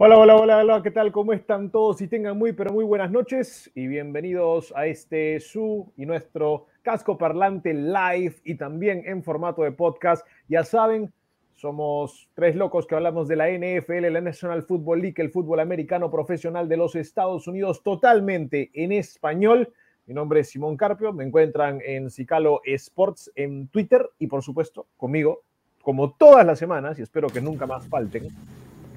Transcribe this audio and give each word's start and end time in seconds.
Hola, 0.00 0.16
hola, 0.16 0.36
hola, 0.36 0.58
hola, 0.58 0.80
¿qué 0.80 0.92
tal? 0.92 1.10
¿Cómo 1.10 1.32
están 1.32 1.72
todos? 1.72 2.00
Y 2.00 2.06
tengan 2.06 2.38
muy, 2.38 2.52
pero 2.52 2.72
muy 2.72 2.84
buenas 2.84 3.10
noches 3.10 3.68
y 3.74 3.88
bienvenidos 3.88 4.72
a 4.76 4.86
este 4.86 5.40
su 5.40 5.92
y 5.96 6.06
nuestro 6.06 6.66
casco 6.82 7.18
parlante 7.18 7.74
live 7.74 8.36
y 8.44 8.54
también 8.54 9.02
en 9.06 9.24
formato 9.24 9.62
de 9.62 9.72
podcast. 9.72 10.24
Ya 10.46 10.62
saben, 10.62 11.12
somos 11.56 12.30
tres 12.34 12.54
locos 12.54 12.86
que 12.86 12.94
hablamos 12.94 13.26
de 13.26 13.34
la 13.34 13.48
NFL, 13.48 14.12
la 14.12 14.20
National 14.20 14.62
Football 14.62 15.02
League, 15.02 15.20
el 15.20 15.32
fútbol 15.32 15.58
americano 15.58 16.08
profesional 16.12 16.68
de 16.68 16.76
los 16.76 16.94
Estados 16.94 17.48
Unidos, 17.48 17.82
totalmente 17.82 18.70
en 18.74 18.92
español. 18.92 19.74
Mi 20.06 20.14
nombre 20.14 20.40
es 20.40 20.50
Simón 20.50 20.76
Carpio, 20.76 21.12
me 21.12 21.24
encuentran 21.24 21.80
en 21.84 22.08
Cicalo 22.08 22.60
Sports 22.64 23.32
en 23.34 23.66
Twitter 23.66 24.08
y 24.20 24.28
por 24.28 24.44
supuesto 24.44 24.86
conmigo, 24.96 25.42
como 25.82 26.12
todas 26.12 26.46
las 26.46 26.60
semanas, 26.60 27.00
y 27.00 27.02
espero 27.02 27.26
que 27.26 27.40
nunca 27.40 27.66
más 27.66 27.88
falten, 27.88 28.28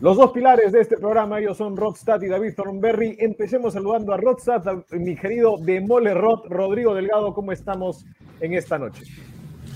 los 0.02 0.18
dos 0.18 0.32
pilares 0.32 0.72
de 0.72 0.82
este 0.82 0.98
programa, 0.98 1.40
ellos 1.40 1.58
son 1.58 1.78
Rodstad 1.78 2.20
y 2.24 2.28
David 2.28 2.56
Thornberry. 2.56 3.18
Empecemos 3.20 3.74
saludando 3.74 4.14
a 4.14 4.18
Rodstad, 4.18 4.68
a 4.68 4.84
mi 4.92 5.16
querido 5.16 5.58
Demole 5.60 6.16
Rod, 6.16 6.48
Rodrigo 6.50 6.96
Delgado, 6.96 7.36
¿cómo 7.36 7.52
estamos 7.52 8.04
en 8.40 8.56
esta 8.56 8.80
noche? 8.80 9.04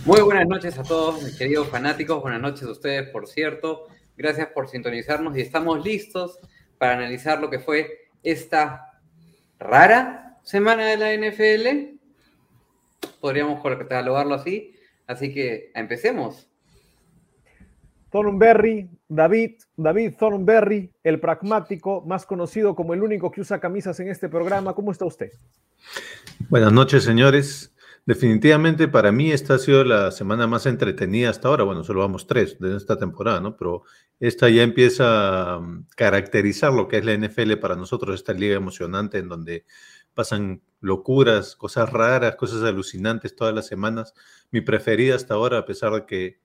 Muy 0.03 0.21
buenas 0.21 0.47
noches 0.47 0.79
a 0.79 0.83
todos, 0.83 1.21
mis 1.21 1.37
queridos 1.37 1.67
fanáticos. 1.69 2.23
Buenas 2.23 2.41
noches 2.41 2.63
a 2.63 2.71
ustedes, 2.71 3.07
por 3.09 3.27
cierto. 3.27 3.87
Gracias 4.17 4.47
por 4.47 4.67
sintonizarnos 4.67 5.37
y 5.37 5.41
estamos 5.41 5.85
listos 5.85 6.39
para 6.79 6.93
analizar 6.93 7.39
lo 7.39 7.51
que 7.51 7.59
fue 7.59 8.09
esta 8.23 8.99
rara 9.59 10.39
semana 10.41 10.87
de 10.87 10.97
la 10.97 11.13
NFL. 11.13 11.99
Podríamos 13.21 13.61
catalogarlo 13.63 14.33
así. 14.33 14.75
Así 15.05 15.31
que 15.31 15.71
empecemos. 15.75 16.49
Thornberry, 18.09 18.89
David, 19.07 19.55
David 19.77 20.13
Thornberry, 20.17 20.91
el 21.03 21.19
pragmático, 21.19 22.03
más 22.05 22.25
conocido 22.25 22.75
como 22.75 22.93
el 22.93 23.03
único 23.03 23.31
que 23.31 23.41
usa 23.41 23.59
camisas 23.59 23.99
en 23.99 24.09
este 24.09 24.29
programa. 24.29 24.73
¿Cómo 24.73 24.91
está 24.91 25.05
usted? 25.05 25.31
Buenas 26.49 26.73
noches, 26.73 27.03
señores. 27.03 27.71
Definitivamente 28.05 28.87
para 28.87 29.11
mí 29.11 29.31
esta 29.31 29.55
ha 29.55 29.57
sido 29.57 29.83
la 29.83 30.11
semana 30.11 30.45
más 30.45 30.67
entretenida 30.67 31.29
hasta 31.31 31.47
ahora. 31.47 31.63
Bueno, 31.63 31.83
solo 31.83 32.01
vamos 32.01 32.27
tres 32.27 32.59
de 32.59 32.77
esta 32.77 32.97
temporada, 32.97 33.39
¿no? 33.39 33.57
Pero 33.57 33.83
esta 34.19 34.47
ya 34.49 34.61
empieza 34.61 35.55
a 35.55 35.59
mm, 35.59 35.87
caracterizar 35.95 36.71
lo 36.71 36.87
que 36.87 36.97
es 36.97 37.05
la 37.05 37.17
NFL 37.17 37.53
para 37.53 37.75
nosotros, 37.75 38.15
esta 38.15 38.33
liga 38.33 38.55
emocionante 38.55 39.17
en 39.17 39.27
donde 39.27 39.65
pasan 40.13 40.61
locuras, 40.81 41.55
cosas 41.55 41.91
raras, 41.91 42.35
cosas 42.35 42.61
alucinantes 42.63 43.35
todas 43.35 43.55
las 43.55 43.65
semanas. 43.65 44.13
Mi 44.51 44.61
preferida 44.61 45.15
hasta 45.15 45.33
ahora, 45.33 45.57
a 45.59 45.65
pesar 45.65 45.91
de 45.93 46.05
que 46.05 46.39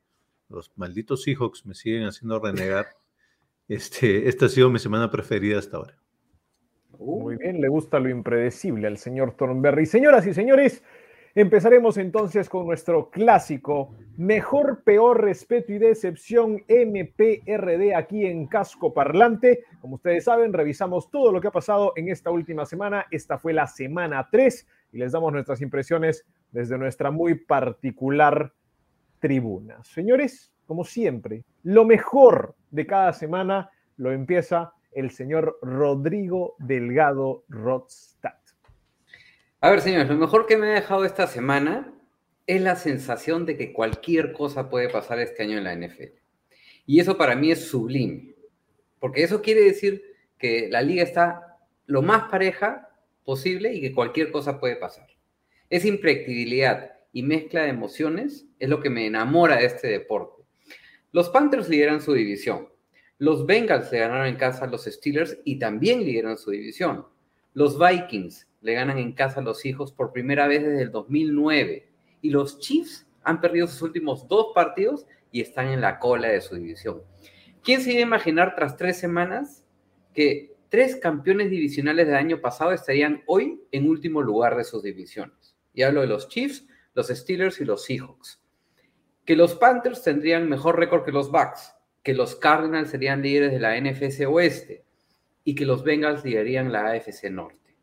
los 0.50 0.70
malditos 0.76 1.22
Seahawks 1.22 1.64
me 1.64 1.74
siguen 1.74 2.04
haciendo 2.04 2.38
renegar, 2.38 2.88
este, 3.68 4.28
esta 4.28 4.46
ha 4.46 4.48
sido 4.48 4.70
mi 4.70 4.78
semana 4.78 5.10
preferida 5.10 5.58
hasta 5.58 5.76
ahora. 5.78 5.96
Muy 6.98 7.36
bien, 7.36 7.60
le 7.60 7.68
gusta 7.68 7.98
lo 7.98 8.10
impredecible 8.10 8.86
al 8.86 8.98
señor 8.98 9.34
Thornberry. 9.36 9.86
Señoras 9.86 10.26
y 10.26 10.34
señores, 10.34 10.82
Empezaremos 11.36 11.96
entonces 11.96 12.48
con 12.48 12.66
nuestro 12.66 13.08
clásico, 13.08 13.94
mejor, 14.16 14.82
peor, 14.82 15.22
respeto 15.22 15.72
y 15.72 15.78
decepción 15.78 16.64
MPRD 16.68 17.94
aquí 17.94 18.26
en 18.26 18.48
Casco 18.48 18.92
Parlante. 18.92 19.62
Como 19.80 19.94
ustedes 19.94 20.24
saben, 20.24 20.52
revisamos 20.52 21.08
todo 21.08 21.30
lo 21.30 21.40
que 21.40 21.46
ha 21.46 21.52
pasado 21.52 21.92
en 21.94 22.08
esta 22.08 22.32
última 22.32 22.66
semana. 22.66 23.06
Esta 23.12 23.38
fue 23.38 23.52
la 23.52 23.68
semana 23.68 24.28
3 24.28 24.66
y 24.92 24.98
les 24.98 25.12
damos 25.12 25.32
nuestras 25.32 25.60
impresiones 25.60 26.26
desde 26.50 26.76
nuestra 26.78 27.12
muy 27.12 27.36
particular 27.36 28.52
tribuna. 29.20 29.82
Señores, 29.84 30.52
como 30.66 30.84
siempre, 30.84 31.44
lo 31.62 31.84
mejor 31.84 32.54
de 32.70 32.86
cada 32.86 33.12
semana 33.12 33.70
lo 33.96 34.12
empieza 34.12 34.72
el 34.92 35.10
señor 35.10 35.58
Rodrigo 35.62 36.56
Delgado 36.58 37.44
Rodstad. 37.48 38.34
A 39.60 39.70
ver, 39.70 39.80
señores, 39.80 40.08
lo 40.08 40.16
mejor 40.16 40.46
que 40.46 40.56
me 40.56 40.68
ha 40.68 40.74
dejado 40.74 41.04
esta 41.04 41.26
semana 41.26 41.92
es 42.46 42.62
la 42.62 42.76
sensación 42.76 43.46
de 43.46 43.56
que 43.56 43.72
cualquier 43.72 44.32
cosa 44.32 44.70
puede 44.70 44.88
pasar 44.88 45.20
este 45.20 45.42
año 45.42 45.58
en 45.58 45.64
la 45.64 45.74
NFL. 45.74 46.14
Y 46.86 46.98
eso 46.98 47.16
para 47.16 47.36
mí 47.36 47.52
es 47.52 47.68
sublime, 47.68 48.34
porque 48.98 49.22
eso 49.22 49.42
quiere 49.42 49.62
decir 49.62 50.02
que 50.38 50.68
la 50.70 50.82
liga 50.82 51.02
está 51.02 51.58
lo 51.86 52.02
más 52.02 52.30
pareja 52.30 52.88
posible 53.24 53.72
y 53.74 53.80
que 53.80 53.92
cualquier 53.92 54.32
cosa 54.32 54.58
puede 54.58 54.76
pasar. 54.76 55.06
Esa 55.68 55.88
impredictibilidad 55.88 56.92
y 57.12 57.22
mezcla 57.22 57.62
de 57.62 57.68
emociones 57.68 58.46
es 58.60 58.68
lo 58.68 58.80
que 58.80 58.90
me 58.90 59.06
enamora 59.06 59.56
de 59.56 59.66
este 59.66 59.88
deporte. 59.88 60.44
Los 61.10 61.28
Panthers 61.30 61.68
lideran 61.68 62.00
su 62.00 62.12
división. 62.12 62.68
Los 63.18 63.44
Bengals 63.44 63.90
le 63.90 63.98
ganaron 63.98 64.28
en 64.28 64.36
casa 64.36 64.64
a 64.64 64.68
los 64.68 64.84
Steelers 64.84 65.38
y 65.44 65.58
también 65.58 66.04
lideran 66.04 66.38
su 66.38 66.52
división. 66.52 67.06
Los 67.52 67.78
Vikings 67.78 68.46
le 68.60 68.74
ganan 68.74 68.98
en 68.98 69.12
casa 69.12 69.40
a 69.40 69.42
los 69.42 69.66
hijos 69.66 69.92
por 69.92 70.12
primera 70.12 70.46
vez 70.46 70.62
desde 70.62 70.82
el 70.82 70.92
2009. 70.92 71.88
Y 72.22 72.30
los 72.30 72.60
Chiefs 72.60 73.06
han 73.22 73.40
perdido 73.40 73.66
sus 73.66 73.82
últimos 73.82 74.28
dos 74.28 74.52
partidos 74.54 75.06
y 75.32 75.40
están 75.40 75.68
en 75.68 75.80
la 75.80 75.98
cola 75.98 76.28
de 76.28 76.40
su 76.40 76.54
división. 76.54 77.02
¿Quién 77.62 77.80
se 77.80 77.92
iba 77.92 78.00
a 78.00 78.02
imaginar 78.02 78.54
tras 78.54 78.76
tres 78.76 78.98
semanas 78.98 79.64
que 80.14 80.54
tres 80.68 80.96
campeones 80.96 81.50
divisionales 81.50 82.06
del 82.06 82.16
año 82.16 82.40
pasado 82.40 82.72
estarían 82.72 83.22
hoy 83.26 83.60
en 83.72 83.88
último 83.88 84.22
lugar 84.22 84.56
de 84.56 84.64
sus 84.64 84.82
divisiones? 84.82 85.56
Y 85.74 85.82
hablo 85.82 86.00
de 86.02 86.06
los 86.06 86.28
Chiefs, 86.28 86.66
los 86.94 87.08
Steelers 87.08 87.60
y 87.60 87.64
los 87.64 87.84
Seahawks. 87.84 88.40
Que 89.30 89.36
los 89.36 89.54
Panthers 89.54 90.02
tendrían 90.02 90.48
mejor 90.48 90.76
récord 90.76 91.04
que 91.04 91.12
los 91.12 91.30
Bucks, 91.30 91.72
que 92.02 92.14
los 92.14 92.34
Cardinals 92.34 92.90
serían 92.90 93.22
líderes 93.22 93.52
de 93.52 93.60
la 93.60 93.80
NFC 93.80 94.26
Oeste 94.28 94.82
y 95.44 95.54
que 95.54 95.64
los 95.64 95.84
Bengals 95.84 96.24
liderarían 96.24 96.72
la 96.72 96.90
AFC 96.90 97.30
Norte 97.30 97.76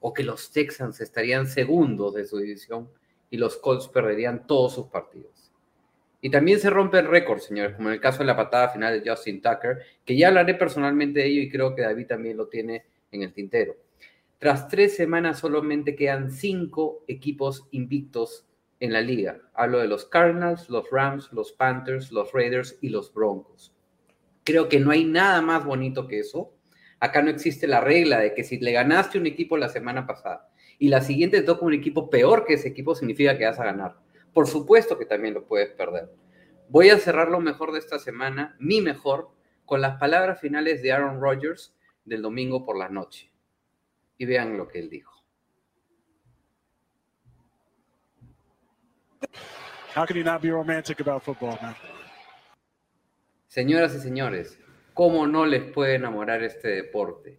o 0.00 0.12
que 0.12 0.24
los 0.24 0.50
Texans 0.50 1.00
estarían 1.00 1.46
segundos 1.46 2.14
de 2.14 2.24
su 2.24 2.38
división 2.38 2.88
y 3.30 3.36
los 3.36 3.58
Colts 3.58 3.86
perderían 3.86 4.44
todos 4.44 4.74
sus 4.74 4.86
partidos. 4.86 5.52
Y 6.20 6.30
también 6.30 6.58
se 6.58 6.68
rompe 6.68 6.98
el 6.98 7.06
récord, 7.06 7.38
señores, 7.38 7.76
como 7.76 7.90
en 7.90 7.94
el 7.94 8.00
caso 8.00 8.18
de 8.18 8.24
la 8.24 8.36
patada 8.36 8.70
final 8.70 9.00
de 9.00 9.08
Justin 9.08 9.40
Tucker, 9.40 9.78
que 10.04 10.16
ya 10.16 10.26
hablaré 10.26 10.54
personalmente 10.54 11.20
de 11.20 11.26
ello 11.26 11.42
y 11.42 11.48
creo 11.48 11.76
que 11.76 11.82
David 11.82 12.08
también 12.08 12.36
lo 12.36 12.48
tiene 12.48 12.86
en 13.12 13.22
el 13.22 13.32
tintero. 13.32 13.76
Tras 14.40 14.66
tres 14.66 14.96
semanas 14.96 15.38
solamente 15.38 15.94
quedan 15.94 16.32
cinco 16.32 17.04
equipos 17.06 17.68
invictos 17.70 18.47
en 18.80 18.92
la 18.92 19.00
liga. 19.00 19.40
Hablo 19.54 19.78
de 19.78 19.88
los 19.88 20.04
Cardinals, 20.04 20.68
los 20.70 20.90
Rams, 20.90 21.32
los 21.32 21.52
Panthers, 21.52 22.12
los 22.12 22.32
Raiders 22.32 22.78
y 22.80 22.88
los 22.88 23.12
Broncos. 23.12 23.74
Creo 24.44 24.68
que 24.68 24.80
no 24.80 24.90
hay 24.90 25.04
nada 25.04 25.42
más 25.42 25.64
bonito 25.64 26.06
que 26.06 26.20
eso 26.20 26.58
Acá 27.00 27.22
no 27.22 27.30
existe 27.30 27.66
la 27.68 27.80
regla 27.80 28.18
de 28.18 28.34
que 28.34 28.42
si 28.42 28.58
le 28.58 28.72
ganaste 28.72 29.18
un 29.18 29.26
equipo 29.26 29.56
la 29.56 29.68
semana 29.68 30.06
pasada 30.06 30.50
y 30.78 30.88
la 30.88 31.00
siguiente 31.00 31.42
toca 31.42 31.64
un 31.64 31.74
equipo 31.74 32.10
peor 32.10 32.44
que 32.44 32.54
ese 32.54 32.68
equipo, 32.68 32.94
significa 32.94 33.38
que 33.38 33.46
vas 33.46 33.58
a 33.60 33.64
ganar. 33.64 33.96
Por 34.32 34.46
supuesto 34.46 34.98
que 34.98 35.06
también 35.06 35.34
lo 35.34 35.46
puedes 35.46 35.70
perder. 35.70 36.10
Voy 36.68 36.90
a 36.90 36.98
cerrar 36.98 37.30
lo 37.30 37.40
mejor 37.40 37.72
de 37.72 37.78
esta 37.78 37.98
semana, 37.98 38.56
mi 38.58 38.80
mejor, 38.80 39.30
con 39.64 39.80
las 39.80 39.98
palabras 39.98 40.40
finales 40.40 40.82
de 40.82 40.92
Aaron 40.92 41.20
Rodgers 41.20 41.74
del 42.04 42.22
domingo 42.22 42.64
por 42.64 42.76
la 42.76 42.88
noche. 42.88 43.32
Y 44.18 44.26
vean 44.26 44.56
lo 44.56 44.66
que 44.68 44.80
él 44.80 44.90
dijo. 44.90 45.17
How 49.94 50.06
can 50.06 50.16
you 50.16 50.24
not 50.24 50.42
be 50.42 50.50
romantic 50.50 51.00
about 51.00 51.22
football, 51.22 51.58
man? 51.60 51.74
Señoras 53.48 53.94
y 53.94 54.00
señores, 54.00 54.58
¿Cómo 54.98 55.28
no 55.28 55.46
les 55.46 55.62
puede 55.62 55.94
enamorar 55.94 56.42
este 56.42 56.66
deporte? 56.70 57.38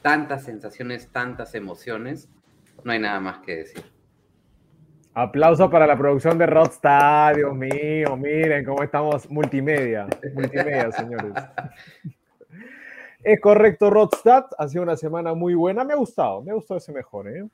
Tantas 0.00 0.44
sensaciones, 0.44 1.08
tantas 1.10 1.56
emociones, 1.56 2.28
no 2.84 2.92
hay 2.92 3.00
nada 3.00 3.18
más 3.18 3.38
que 3.38 3.56
decir. 3.56 3.82
Aplauso 5.12 5.68
para 5.68 5.88
la 5.88 5.98
producción 5.98 6.38
de 6.38 6.46
Rodstad, 6.46 7.34
Dios 7.34 7.52
mío, 7.52 8.16
miren 8.16 8.64
cómo 8.64 8.84
estamos 8.84 9.28
multimedia, 9.28 10.06
multimedia, 10.32 10.92
señores. 10.92 11.32
Es 13.24 13.40
correcto, 13.40 13.90
Rodstad, 13.90 14.44
ha 14.56 14.68
sido 14.68 14.84
una 14.84 14.96
semana 14.96 15.34
muy 15.34 15.54
buena, 15.54 15.82
me 15.82 15.94
ha 15.94 15.96
gustado, 15.96 16.42
me 16.42 16.52
ha 16.52 16.54
gustado 16.54 16.78
ese 16.78 16.92
mejor, 16.92 17.26
¿eh? 17.26 17.44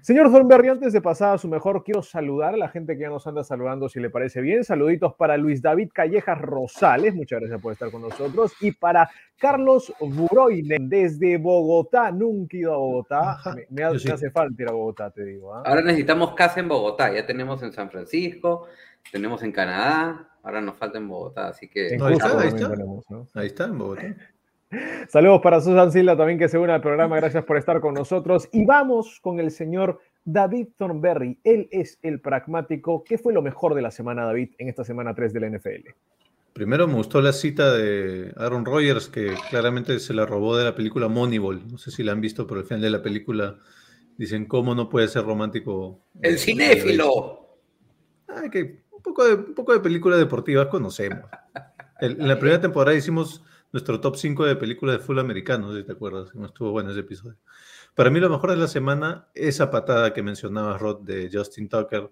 Señor 0.00 0.30
Thornberry, 0.30 0.68
antes 0.68 0.92
de 0.92 1.00
pasar 1.02 1.34
a 1.34 1.38
su 1.38 1.48
mejor, 1.48 1.82
quiero 1.84 2.02
saludar 2.02 2.54
a 2.54 2.56
la 2.56 2.68
gente 2.68 2.94
que 2.94 3.02
ya 3.02 3.08
nos 3.10 3.26
anda 3.26 3.42
saludando, 3.44 3.88
si 3.88 4.00
le 4.00 4.08
parece 4.10 4.40
bien. 4.40 4.64
Saluditos 4.64 5.14
para 5.14 5.36
Luis 5.36 5.60
David 5.60 5.90
Callejas 5.92 6.40
Rosales, 6.40 7.14
muchas 7.14 7.40
gracias 7.40 7.60
por 7.60 7.72
estar 7.72 7.90
con 7.90 8.02
nosotros. 8.02 8.52
Y 8.60 8.72
para 8.72 9.10
Carlos 9.38 9.92
Buroinen, 10.00 10.88
desde 10.88 11.36
Bogotá. 11.36 12.10
Nunca 12.12 12.56
he 12.56 12.60
ido 12.60 12.72
a 12.74 12.76
Bogotá. 12.78 13.38
Me, 13.54 13.66
me 13.70 13.84
ha- 13.84 13.92
Yo 13.92 13.98
sí. 13.98 14.08
me 14.08 14.14
hace 14.14 14.30
falta 14.30 14.62
ir 14.62 14.68
a 14.68 14.72
Bogotá, 14.72 15.10
te 15.10 15.24
digo. 15.24 15.54
¿ah? 15.54 15.62
Ahora 15.66 15.82
necesitamos 15.82 16.32
casa 16.34 16.60
en 16.60 16.68
Bogotá. 16.68 17.12
Ya 17.12 17.26
tenemos 17.26 17.62
en 17.62 17.72
San 17.72 17.90
Francisco, 17.90 18.66
tenemos 19.12 19.42
en 19.42 19.52
Canadá. 19.52 20.28
Ahora 20.42 20.60
nos 20.62 20.76
falta 20.76 20.96
en 20.98 21.08
Bogotá, 21.08 21.48
así 21.48 21.68
que. 21.68 21.88
En 21.94 21.98
No, 21.98 22.06
ahí 22.06 22.14
está, 22.14 22.40
ahí 22.40 22.48
está. 22.48 22.70
tenemos, 22.70 23.10
¿no? 23.10 23.26
Ahí 23.34 23.46
está, 23.48 23.64
en 23.64 23.76
Bogotá. 23.78 24.16
Saludos 25.08 25.40
para 25.42 25.60
Susan 25.60 25.90
Silva 25.90 26.16
también 26.16 26.38
que 26.38 26.48
se 26.48 26.58
une 26.58 26.72
al 26.72 26.82
programa. 26.82 27.16
Gracias 27.16 27.44
por 27.44 27.56
estar 27.56 27.80
con 27.80 27.94
nosotros. 27.94 28.48
Y 28.52 28.64
vamos 28.66 29.18
con 29.22 29.40
el 29.40 29.50
señor 29.50 30.00
David 30.24 30.68
Thornberry. 30.76 31.38
Él 31.42 31.68
es 31.70 31.98
el 32.02 32.20
pragmático. 32.20 33.02
¿Qué 33.04 33.16
fue 33.16 33.32
lo 33.32 33.40
mejor 33.40 33.74
de 33.74 33.82
la 33.82 33.90
semana, 33.90 34.24
David, 34.26 34.50
en 34.58 34.68
esta 34.68 34.84
semana 34.84 35.14
3 35.14 35.32
de 35.32 35.40
la 35.40 35.46
NFL? 35.48 35.88
Primero 36.52 36.86
me 36.88 36.94
gustó 36.94 37.20
la 37.22 37.32
cita 37.32 37.72
de 37.72 38.32
Aaron 38.36 38.64
Rodgers, 38.64 39.08
que 39.08 39.32
claramente 39.48 39.98
se 40.00 40.12
la 40.12 40.26
robó 40.26 40.56
de 40.56 40.64
la 40.64 40.74
película 40.74 41.08
Moneyball. 41.08 41.66
No 41.70 41.78
sé 41.78 41.90
si 41.90 42.02
la 42.02 42.12
han 42.12 42.20
visto, 42.20 42.46
pero 42.46 42.60
al 42.60 42.66
final 42.66 42.82
de 42.82 42.90
la 42.90 43.00
película 43.02 43.58
dicen 44.16 44.44
cómo 44.46 44.74
no 44.74 44.88
puede 44.88 45.08
ser 45.08 45.24
romántico. 45.24 46.00
¡El 46.20 46.34
eh, 46.34 46.38
cinéfilo! 46.38 47.56
Ah, 48.28 48.42
que 48.50 48.80
un 48.90 49.02
poco 49.02 49.24
de, 49.24 49.34
un 49.34 49.54
poco 49.54 49.72
de 49.72 49.80
películas 49.80 50.18
deportivas 50.18 50.66
conocemos. 50.66 51.20
El- 52.00 52.20
en 52.20 52.28
la 52.28 52.38
primera 52.38 52.60
temporada 52.60 52.96
hicimos 52.96 53.44
nuestro 53.72 54.00
top 54.00 54.16
5 54.16 54.44
de 54.46 54.56
películas 54.56 54.98
de 54.98 55.04
fútbol 55.04 55.20
americano, 55.20 55.74
si 55.76 55.84
te 55.84 55.92
acuerdas. 55.92 56.34
No 56.34 56.46
estuvo 56.46 56.70
bueno 56.72 56.90
ese 56.90 57.00
episodio. 57.00 57.36
Para 57.94 58.10
mí 58.10 58.20
lo 58.20 58.30
mejor 58.30 58.50
de 58.50 58.56
la 58.56 58.68
semana, 58.68 59.28
esa 59.34 59.70
patada 59.70 60.12
que 60.14 60.22
mencionabas, 60.22 60.80
Rod, 60.80 61.00
de 61.02 61.30
Justin 61.32 61.68
Tucker. 61.68 62.10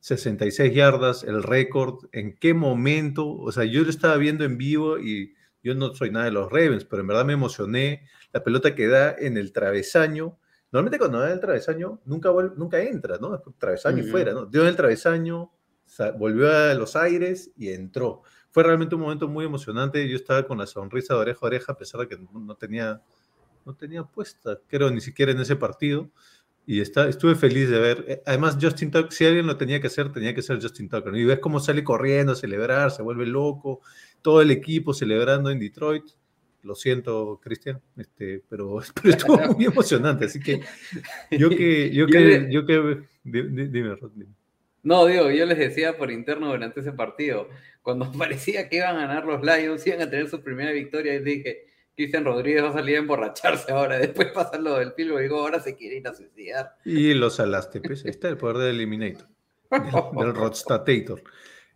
66 0.00 0.72
yardas, 0.74 1.24
el 1.24 1.42
récord, 1.42 2.04
en 2.12 2.36
qué 2.36 2.54
momento, 2.54 3.28
o 3.28 3.50
sea, 3.50 3.64
yo 3.64 3.82
lo 3.82 3.90
estaba 3.90 4.16
viendo 4.16 4.44
en 4.44 4.56
vivo 4.56 4.98
y 4.98 5.34
yo 5.62 5.74
no 5.74 5.94
soy 5.94 6.10
nada 6.10 6.26
de 6.26 6.30
los 6.30 6.50
Ravens, 6.50 6.84
pero 6.84 7.02
en 7.02 7.08
verdad 7.08 7.24
me 7.24 7.32
emocioné, 7.32 8.06
la 8.32 8.44
pelota 8.44 8.74
que 8.76 8.86
da 8.86 9.14
en 9.18 9.36
el 9.36 9.52
travesaño, 9.52 10.38
normalmente 10.70 10.98
cuando 10.98 11.18
da 11.18 11.26
en 11.26 11.32
el 11.32 11.40
travesaño 11.40 12.00
nunca, 12.04 12.30
nunca 12.56 12.80
entra, 12.80 13.18
¿no? 13.18 13.40
Travesaño 13.58 13.98
y 13.98 14.06
fuera, 14.06 14.32
¿no? 14.32 14.46
Dio 14.46 14.62
en 14.62 14.68
el 14.68 14.76
travesaño, 14.76 15.50
sa- 15.84 16.12
volvió 16.12 16.50
a 16.52 16.74
los 16.74 16.94
aires 16.94 17.50
y 17.56 17.70
entró. 17.70 18.22
Fue 18.58 18.64
realmente 18.64 18.96
un 18.96 19.02
momento 19.02 19.28
muy 19.28 19.44
emocionante, 19.44 20.08
yo 20.08 20.16
estaba 20.16 20.44
con 20.44 20.58
la 20.58 20.66
sonrisa 20.66 21.14
de 21.14 21.20
oreja 21.20 21.38
a 21.42 21.46
oreja, 21.46 21.72
a 21.74 21.76
pesar 21.78 22.00
de 22.00 22.08
que 22.08 22.18
no, 22.32 22.56
tenía, 22.56 23.00
no 23.64 23.72
tenía 23.72 24.02
puesta, 24.02 24.58
creo, 24.66 24.90
ni 24.90 25.00
siquiera 25.00 25.30
en 25.30 25.38
ese 25.38 25.54
partido. 25.54 26.10
Y 26.66 26.80
está, 26.80 27.08
estuve 27.08 27.36
feliz 27.36 27.70
de 27.70 27.78
ver. 27.78 28.04
eh, 28.08 28.22
Además, 28.26 28.58
Justin 28.60 28.90
Tucker, 28.90 29.12
si 29.12 29.24
alguien 29.26 29.46
lo 29.46 29.56
tenía 29.56 29.80
que 29.80 29.86
hacer, 29.86 30.10
tenía 30.12 30.34
que 30.34 30.42
ser 30.42 30.60
Justin 30.60 30.88
Tucker. 30.88 31.14
Y 31.14 31.24
ves 31.24 31.38
cómo 31.38 31.60
sale 31.60 31.84
corriendo 31.84 32.32
a 32.32 32.34
celebrar, 32.34 32.90
se 32.90 33.00
vuelve 33.00 33.26
loco, 33.26 33.80
todo 34.22 34.42
el 34.42 34.50
equipo 34.50 34.92
celebrando 34.92 35.50
en 35.50 35.60
Detroit. 35.60 36.02
Lo 36.64 36.74
siento, 36.74 37.38
Cristian, 37.40 37.80
este, 37.96 38.42
pero, 38.48 38.80
pero 39.00 39.10
estuvo 39.16 39.54
muy 39.54 39.66
emocionante. 39.66 40.24
Así 40.24 40.40
que 40.40 40.62
yo 41.30 41.48
que, 41.48 41.92
yo 41.94 42.06
Yo 42.08 42.12
que, 42.12 42.48
yo 42.50 42.66
que, 42.66 43.06
di- 43.22 43.42
di- 43.42 43.66
dime, 43.68 43.96
dime. 44.16 44.32
No, 44.88 45.04
digo, 45.04 45.30
yo 45.30 45.44
les 45.44 45.58
decía 45.58 45.98
por 45.98 46.10
interno 46.10 46.48
durante 46.48 46.80
ese 46.80 46.92
partido, 46.92 47.50
cuando 47.82 48.10
parecía 48.18 48.70
que 48.70 48.76
iban 48.76 48.96
a 48.96 49.06
ganar 49.06 49.26
los 49.26 49.42
Lions, 49.42 49.86
iban 49.86 50.00
a 50.00 50.08
tener 50.08 50.30
su 50.30 50.42
primera 50.42 50.72
victoria, 50.72 51.14
y 51.14 51.18
dije, 51.18 51.66
Cristian 51.94 52.24
Rodríguez 52.24 52.64
va 52.64 52.70
a 52.70 52.72
salir 52.72 52.96
a 52.96 53.00
emborracharse 53.00 53.70
ahora, 53.70 53.98
después 53.98 54.28
pasa 54.28 54.56
lo 54.58 54.78
del 54.78 54.94
y 54.96 55.04
digo, 55.04 55.40
ahora 55.40 55.60
se 55.60 55.76
quiere 55.76 55.96
ir 55.96 56.08
a 56.08 56.14
suicidar. 56.14 56.76
Y 56.86 57.12
los 57.12 57.36
salaste, 57.36 57.82
pues, 57.82 58.02
ahí 58.06 58.12
está 58.12 58.30
el 58.30 58.38
poder 58.38 58.56
del 58.56 58.76
Eliminator. 58.76 59.28
del, 59.70 60.26
del 60.26 60.34
Rodstatator. 60.34 61.22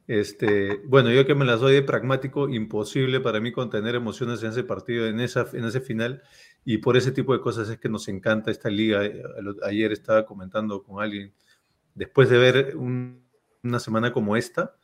Este, 0.07 0.81
bueno, 0.87 1.11
yo 1.11 1.27
que 1.27 1.35
me 1.35 1.45
las 1.45 1.61
doy 1.61 1.75
de 1.75 1.83
pragmático, 1.83 2.49
imposible 2.49 3.21
para 3.21 3.41
mí 3.41 3.53
contener 3.53 3.95
emociones 3.95 4.43
en 4.43 4.51
ese 4.51 4.65
partido, 4.65 5.07
en, 5.07 5.21
esa, 5.21 5.47
en 5.53 5.67
ese 5.67 5.83
final, 5.83 6.23
y 6.65 6.79
por 6.79 6.97
ese 6.97 7.13
tipo 7.13 7.35
de 7.35 7.41
cosas 7.41 7.69
es 7.69 7.79
que 7.79 7.91
nos 7.91 8.09
encanta 8.09 8.51
esta 8.51 8.71
liga. 8.71 9.05
Eh, 9.05 9.23
Ayer 9.65 9.93
estaba 9.93 10.25
comentando 10.25 10.83
con 10.83 11.03
alguien, 11.03 11.35
después 11.95 12.29
de 12.29 12.39
ver 12.39 12.77
un- 12.77 13.23
una 13.63 13.79
semana 13.81 14.13
como 14.13 14.37
esta, 14.37 14.75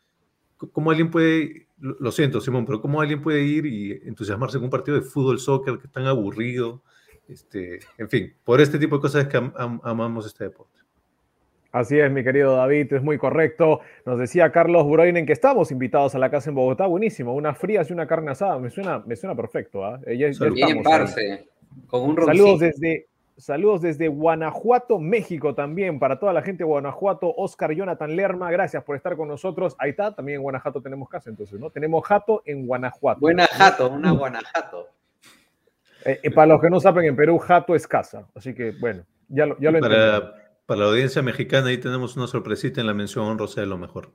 ¿cómo 0.73 0.91
alguien 0.91 1.11
puede, 1.11 1.67
lo, 1.81 1.97
lo 1.99 2.13
siento 2.13 2.41
Simón, 2.41 2.65
pero 2.67 2.81
cómo 2.81 3.01
alguien 3.01 3.21
puede 3.23 3.43
ir 3.43 3.67
y 3.67 3.93
entusiasmarse 4.07 4.59
con 4.59 4.65
un 4.65 4.71
partido 4.71 4.97
de 4.97 5.03
fútbol, 5.03 5.39
soccer, 5.41 5.79
que 5.79 5.87
es 5.87 5.93
tan 5.93 6.07
aburrido? 6.07 6.83
Este, 7.29 7.81
en 7.99 8.09
fin, 8.09 8.33
por 8.45 8.61
este 8.61 8.79
tipo 8.79 8.97
de 8.97 9.03
cosas 9.03 9.23
es 9.25 9.29
que 9.29 9.37
am- 9.37 9.53
am- 9.57 9.81
amamos 9.85 10.27
este 10.27 10.45
deporte. 10.45 10.79
Así 11.71 11.99
es, 11.99 12.11
mi 12.11 12.25
querido 12.25 12.57
David, 12.57 12.95
es 12.95 13.03
muy 13.03 13.19
correcto. 13.19 13.81
Nos 14.07 14.19
decía 14.19 14.51
Carlos 14.51 14.89
Broinen 14.89 15.27
que 15.27 15.35
estamos 15.35 15.71
invitados 15.71 16.15
a 16.15 16.19
la 16.19 16.31
casa 16.31 16.49
en 16.49 16.57
Bogotá. 16.57 16.87
Buenísimo, 16.87 17.35
unas 17.35 17.59
frías 17.59 17.91
y 17.91 17.93
una 17.93 18.07
carne 18.07 18.31
asada. 18.31 18.59
Me 18.59 18.71
suena, 18.71 19.01
me 19.01 19.15
suena 19.17 19.37
perfecto. 19.37 19.85
¿ah? 19.85 20.01
Eh, 20.07 20.17
ya- 20.17 20.29
ya 20.29 20.33
Salud. 20.35 20.55
Bien, 20.55 20.79
estamos 20.79 20.87
ahí. 21.19 21.29
parce, 21.29 21.49
con 21.87 22.03
un 22.09 22.17
Saludos 22.17 22.51
roncito. 22.61 22.65
desde, 22.65 23.07
saludos 23.39 23.81
desde 23.81 24.09
Guanajuato, 24.09 24.99
México 24.99 25.55
también. 25.55 25.99
Para 25.99 26.19
toda 26.19 26.33
la 26.33 26.43
gente 26.43 26.59
de 26.59 26.65
Guanajuato, 26.65 27.33
Oscar 27.37 27.73
Jonathan 27.73 28.15
Lerma, 28.15 28.51
gracias 28.51 28.85
por 28.85 28.97
estar 28.97 29.17
con 29.17 29.29
nosotros. 29.29 29.75
Ahí 29.79 29.91
está, 29.91 30.15
también 30.15 30.37
en 30.37 30.43
Guanajuato 30.43 30.83
tenemos 30.83 31.09
casa, 31.09 31.31
entonces, 31.31 31.59
¿no? 31.59 31.71
Tenemos 31.71 32.05
jato 32.05 32.43
en 32.45 32.67
Guanajuato. 32.67 33.21
Buena 33.21 33.47
jato, 33.47 33.89
una 33.89 34.11
guanajato. 34.11 34.89
Eh, 36.05 36.21
eh, 36.23 36.31
para 36.31 36.47
los 36.49 36.61
que 36.61 36.71
no 36.71 36.81
saben, 36.81 37.07
en 37.07 37.17
Perú 37.17 37.39
jato 37.39 37.75
es 37.75 37.87
casa. 37.87 38.27
Así 38.35 38.55
que, 38.55 38.73
bueno, 38.73 39.05
ya 39.29 39.47
lo, 39.47 39.59
ya 39.59 39.71
lo 39.71 39.79
entendieron. 39.79 40.21
Para, 40.21 40.35
para 40.67 40.81
la 40.81 40.87
audiencia 40.87 41.23
mexicana, 41.23 41.69
ahí 41.69 41.79
tenemos 41.79 42.17
una 42.17 42.27
sorpresita 42.27 42.81
en 42.81 42.87
la 42.87 42.95
mención 42.95 43.25
honrosa 43.25 43.61
de 43.61 43.67
lo 43.67 43.79
mejor. 43.79 44.11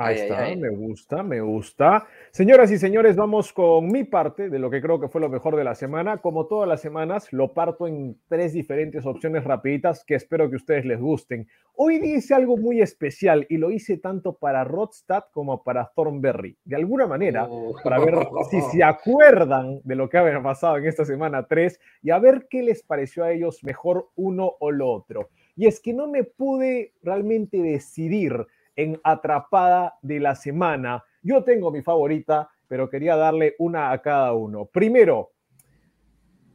Ahí 0.00 0.14
Ay, 0.14 0.20
está, 0.22 0.38
ay. 0.44 0.56
me 0.56 0.68
gusta, 0.70 1.22
me 1.24 1.40
gusta. 1.40 2.06
Señoras 2.30 2.70
y 2.70 2.78
señores, 2.78 3.16
vamos 3.16 3.52
con 3.52 3.88
mi 3.88 4.04
parte 4.04 4.48
de 4.48 4.60
lo 4.60 4.70
que 4.70 4.80
creo 4.80 5.00
que 5.00 5.08
fue 5.08 5.20
lo 5.20 5.28
mejor 5.28 5.56
de 5.56 5.64
la 5.64 5.74
semana. 5.74 6.18
Como 6.18 6.46
todas 6.46 6.68
las 6.68 6.80
semanas, 6.80 7.32
lo 7.32 7.52
parto 7.52 7.88
en 7.88 8.16
tres 8.28 8.52
diferentes 8.52 9.04
opciones 9.06 9.42
rapiditas 9.42 10.04
que 10.04 10.14
espero 10.14 10.48
que 10.50 10.54
ustedes 10.56 10.84
les 10.84 11.00
gusten. 11.00 11.48
Hoy 11.74 11.96
hice 11.96 12.32
algo 12.34 12.56
muy 12.56 12.80
especial 12.80 13.44
y 13.48 13.56
lo 13.56 13.72
hice 13.72 13.98
tanto 13.98 14.34
para 14.38 14.62
Rodstad 14.62 15.24
como 15.32 15.64
para 15.64 15.90
Thornberry. 15.96 16.56
De 16.64 16.76
alguna 16.76 17.08
manera, 17.08 17.48
Uh. 17.50 17.74
para 17.82 17.98
ver 17.98 18.14
si 18.50 18.60
se 18.72 18.84
acuerdan 18.84 19.80
de 19.82 19.96
lo 19.96 20.08
que 20.08 20.18
había 20.18 20.40
pasado 20.40 20.76
en 20.76 20.86
esta 20.86 21.04
semana 21.04 21.48
3 21.48 21.80
y 22.02 22.10
a 22.10 22.20
ver 22.20 22.46
qué 22.48 22.62
les 22.62 22.84
pareció 22.84 23.24
a 23.24 23.32
ellos 23.32 23.64
mejor 23.64 24.10
uno 24.14 24.52
o 24.60 24.70
lo 24.70 24.88
otro. 24.92 25.30
Y 25.56 25.66
es 25.66 25.80
que 25.80 25.92
no 25.92 26.06
me 26.06 26.22
pude 26.22 26.92
realmente 27.02 27.60
decidir 27.60 28.46
en 28.78 28.98
atrapada 29.02 29.96
de 30.02 30.20
la 30.20 30.36
semana. 30.36 31.04
Yo 31.20 31.42
tengo 31.42 31.72
mi 31.72 31.82
favorita, 31.82 32.48
pero 32.68 32.88
quería 32.88 33.16
darle 33.16 33.56
una 33.58 33.90
a 33.90 34.00
cada 34.00 34.32
uno. 34.34 34.66
Primero, 34.66 35.32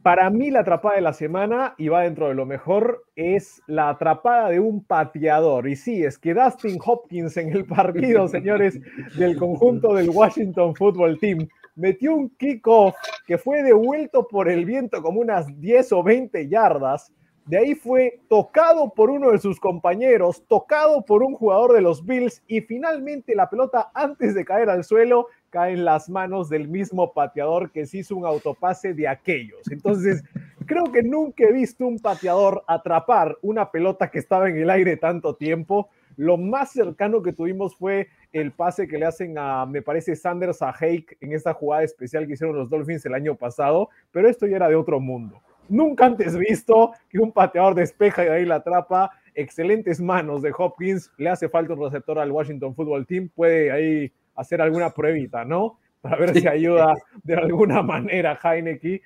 para 0.02 0.30
mí 0.30 0.50
la 0.50 0.60
atrapada 0.60 0.96
de 0.96 1.02
la 1.02 1.12
semana, 1.12 1.74
y 1.76 1.88
va 1.88 2.02
dentro 2.02 2.28
de 2.28 2.34
lo 2.34 2.46
mejor, 2.46 3.04
es 3.14 3.62
la 3.66 3.90
atrapada 3.90 4.48
de 4.48 4.58
un 4.58 4.84
pateador. 4.84 5.68
Y 5.68 5.76
sí, 5.76 6.02
es 6.02 6.18
que 6.18 6.32
Dustin 6.32 6.78
Hopkins 6.82 7.36
en 7.36 7.50
el 7.50 7.66
partido, 7.66 8.26
señores, 8.28 8.80
del 9.18 9.36
conjunto 9.36 9.94
del 9.94 10.08
Washington 10.08 10.74
Football 10.74 11.18
Team, 11.18 11.46
metió 11.76 12.14
un 12.14 12.30
kickoff 12.38 12.94
que 13.26 13.36
fue 13.36 13.62
devuelto 13.62 14.26
por 14.26 14.48
el 14.48 14.64
viento 14.64 15.02
como 15.02 15.20
unas 15.20 15.60
10 15.60 15.92
o 15.92 16.02
20 16.02 16.48
yardas. 16.48 17.12
De 17.46 17.58
ahí 17.58 17.74
fue 17.74 18.20
tocado 18.30 18.94
por 18.94 19.10
uno 19.10 19.30
de 19.30 19.38
sus 19.38 19.60
compañeros, 19.60 20.42
tocado 20.48 21.04
por 21.04 21.22
un 21.22 21.34
jugador 21.34 21.74
de 21.74 21.82
los 21.82 22.06
Bills 22.06 22.42
y 22.46 22.62
finalmente 22.62 23.34
la 23.34 23.50
pelota 23.50 23.90
antes 23.92 24.34
de 24.34 24.46
caer 24.46 24.70
al 24.70 24.82
suelo 24.82 25.26
cae 25.50 25.74
en 25.74 25.84
las 25.84 26.08
manos 26.08 26.48
del 26.48 26.68
mismo 26.68 27.12
pateador 27.12 27.70
que 27.70 27.84
se 27.84 27.98
hizo 27.98 28.16
un 28.16 28.24
autopase 28.24 28.94
de 28.94 29.06
aquellos. 29.08 29.70
Entonces, 29.70 30.24
creo 30.66 30.84
que 30.90 31.02
nunca 31.02 31.44
he 31.44 31.52
visto 31.52 31.86
un 31.86 31.98
pateador 31.98 32.64
atrapar 32.66 33.36
una 33.42 33.70
pelota 33.70 34.10
que 34.10 34.20
estaba 34.20 34.48
en 34.48 34.56
el 34.56 34.70
aire 34.70 34.96
tanto 34.96 35.36
tiempo. 35.36 35.90
Lo 36.16 36.38
más 36.38 36.72
cercano 36.72 37.22
que 37.22 37.34
tuvimos 37.34 37.76
fue 37.76 38.08
el 38.32 38.52
pase 38.52 38.88
que 38.88 38.96
le 38.96 39.04
hacen 39.04 39.36
a, 39.36 39.66
me 39.66 39.82
parece, 39.82 40.16
Sanders 40.16 40.62
a 40.62 40.70
Hake 40.70 41.18
en 41.20 41.34
esta 41.34 41.52
jugada 41.52 41.82
especial 41.82 42.26
que 42.26 42.32
hicieron 42.32 42.56
los 42.56 42.70
Dolphins 42.70 43.04
el 43.04 43.12
año 43.12 43.34
pasado, 43.34 43.90
pero 44.12 44.30
esto 44.30 44.46
ya 44.46 44.56
era 44.56 44.68
de 44.68 44.76
otro 44.76 44.98
mundo. 44.98 45.42
Nunca 45.68 46.06
antes 46.06 46.36
visto 46.36 46.92
que 47.08 47.18
un 47.18 47.32
pateador 47.32 47.74
despeja 47.74 48.22
y 48.22 48.26
de 48.26 48.32
ahí 48.32 48.44
la 48.44 48.56
atrapa. 48.56 49.10
Excelentes 49.34 50.00
manos 50.00 50.42
de 50.42 50.52
Hopkins. 50.56 51.10
Le 51.16 51.30
hace 51.30 51.48
falta 51.48 51.74
un 51.74 51.82
receptor 51.82 52.18
al 52.18 52.30
Washington 52.30 52.74
Football 52.74 53.06
Team. 53.06 53.30
Puede 53.34 53.72
ahí 53.72 54.12
hacer 54.34 54.60
alguna 54.60 54.90
pruebita, 54.90 55.44
¿no? 55.44 55.78
Para 56.00 56.16
ver 56.16 56.34
si 56.34 56.46
ayuda 56.46 56.94
de 57.22 57.34
alguna 57.34 57.82
manera 57.82 58.38
a 58.40 58.54
Heineke. 58.54 59.02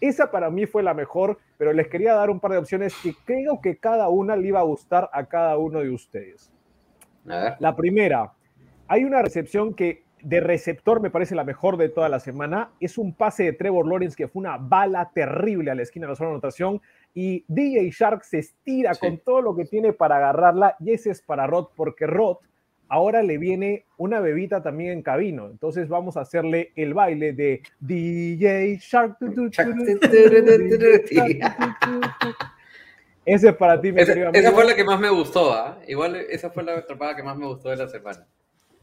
Esa 0.00 0.30
para 0.30 0.50
mí 0.50 0.66
fue 0.66 0.82
la 0.82 0.94
mejor, 0.94 1.38
pero 1.58 1.72
les 1.72 1.88
quería 1.88 2.14
dar 2.14 2.30
un 2.30 2.40
par 2.40 2.52
de 2.52 2.58
opciones 2.58 2.94
que 3.02 3.14
creo 3.24 3.60
que 3.60 3.76
cada 3.76 4.08
una 4.08 4.34
le 4.34 4.48
iba 4.48 4.60
a 4.60 4.64
gustar 4.64 5.10
a 5.12 5.26
cada 5.26 5.58
uno 5.58 5.80
de 5.80 5.90
ustedes. 5.90 6.50
La 7.24 7.76
primera, 7.76 8.32
hay 8.88 9.04
una 9.04 9.20
recepción 9.22 9.74
que 9.74 10.02
de 10.22 10.40
receptor 10.40 11.00
me 11.00 11.10
parece 11.10 11.34
la 11.34 11.44
mejor 11.44 11.76
de 11.76 11.88
toda 11.88 12.08
la 12.08 12.20
semana. 12.20 12.70
Es 12.80 12.98
un 12.98 13.14
pase 13.14 13.44
de 13.44 13.52
Trevor 13.52 13.86
Lawrence 13.86 14.16
que 14.16 14.28
fue 14.28 14.40
una 14.40 14.56
bala 14.58 15.10
terrible 15.14 15.70
a 15.70 15.74
la 15.74 15.82
esquina 15.82 16.06
de 16.06 16.10
la 16.12 16.16
zona 16.16 16.28
de 16.30 16.34
anotación. 16.34 16.80
y 17.12 17.44
DJ 17.48 17.90
Shark 17.90 18.22
se 18.22 18.38
estira 18.38 18.94
Sí. 18.94 19.00
con 19.00 19.18
todo 19.18 19.42
lo 19.42 19.56
que 19.56 19.64
tiene 19.64 19.92
para 19.92 20.16
agarrarla 20.18 20.76
y 20.78 20.92
ese 20.92 21.10
es 21.10 21.20
para 21.22 21.44
Rod 21.46 21.66
porque 21.74 22.06
Rod 22.06 22.36
ahora 22.88 23.22
le 23.22 23.36
viene 23.38 23.84
una 23.96 24.20
bebita 24.20 24.62
también 24.62 24.92
en 24.92 25.02
cabino. 25.02 25.46
Entonces 25.46 25.88
vamos 25.88 26.16
a 26.16 26.20
hacerle 26.20 26.72
el 26.76 26.94
baile 26.94 27.32
de 27.32 27.62
DJ 27.80 28.76
Shark. 28.80 29.16
Ese 33.24 33.48
es 33.50 33.54
para 33.56 33.80
ti, 33.80 33.92
mi 33.92 34.00
Esa, 34.00 34.12
querido 34.14 34.30
esa 34.32 34.38
amigo. 34.48 34.52
fue 34.54 34.64
la 34.70 34.74
que 34.76 34.84
más 34.84 34.98
me 34.98 35.10
gustó, 35.10 35.52
¿ah? 35.52 35.78
Igual 35.86 36.16
esa 36.16 36.50
fue 36.50 36.62
la 36.62 36.76
atrapada 36.78 37.14
que 37.14 37.22
más 37.22 37.36
me 37.36 37.46
gustó 37.46 37.68
de 37.68 37.76
la 37.76 37.86
semana. 37.88 38.26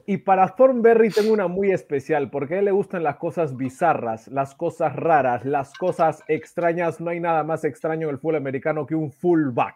Y 0.10 0.16
para 0.16 0.48
Thornberry 0.48 1.10
tengo 1.10 1.34
una 1.34 1.50
muy 1.50 1.72
especial, 1.72 2.30
porque 2.30 2.56
a 2.56 2.60
él 2.60 2.66
le 2.66 2.72
gustan 2.72 3.04
las 3.04 3.18
cosas 3.18 3.58
bizarras, 3.58 4.30
las 4.30 4.56
cosas 4.56 4.96
raras, 4.96 5.44
las 5.44 5.74
cosas 5.74 6.24
extrañas. 6.30 7.02
No 7.02 7.10
hay 7.10 7.20
nada 7.20 7.44
más 7.44 7.66
extraño 7.66 8.08
en 8.08 8.14
el 8.14 8.18
fútbol 8.18 8.38
americano 8.38 8.86
que 8.86 8.96
un 8.96 9.12
fullback. 9.12 9.76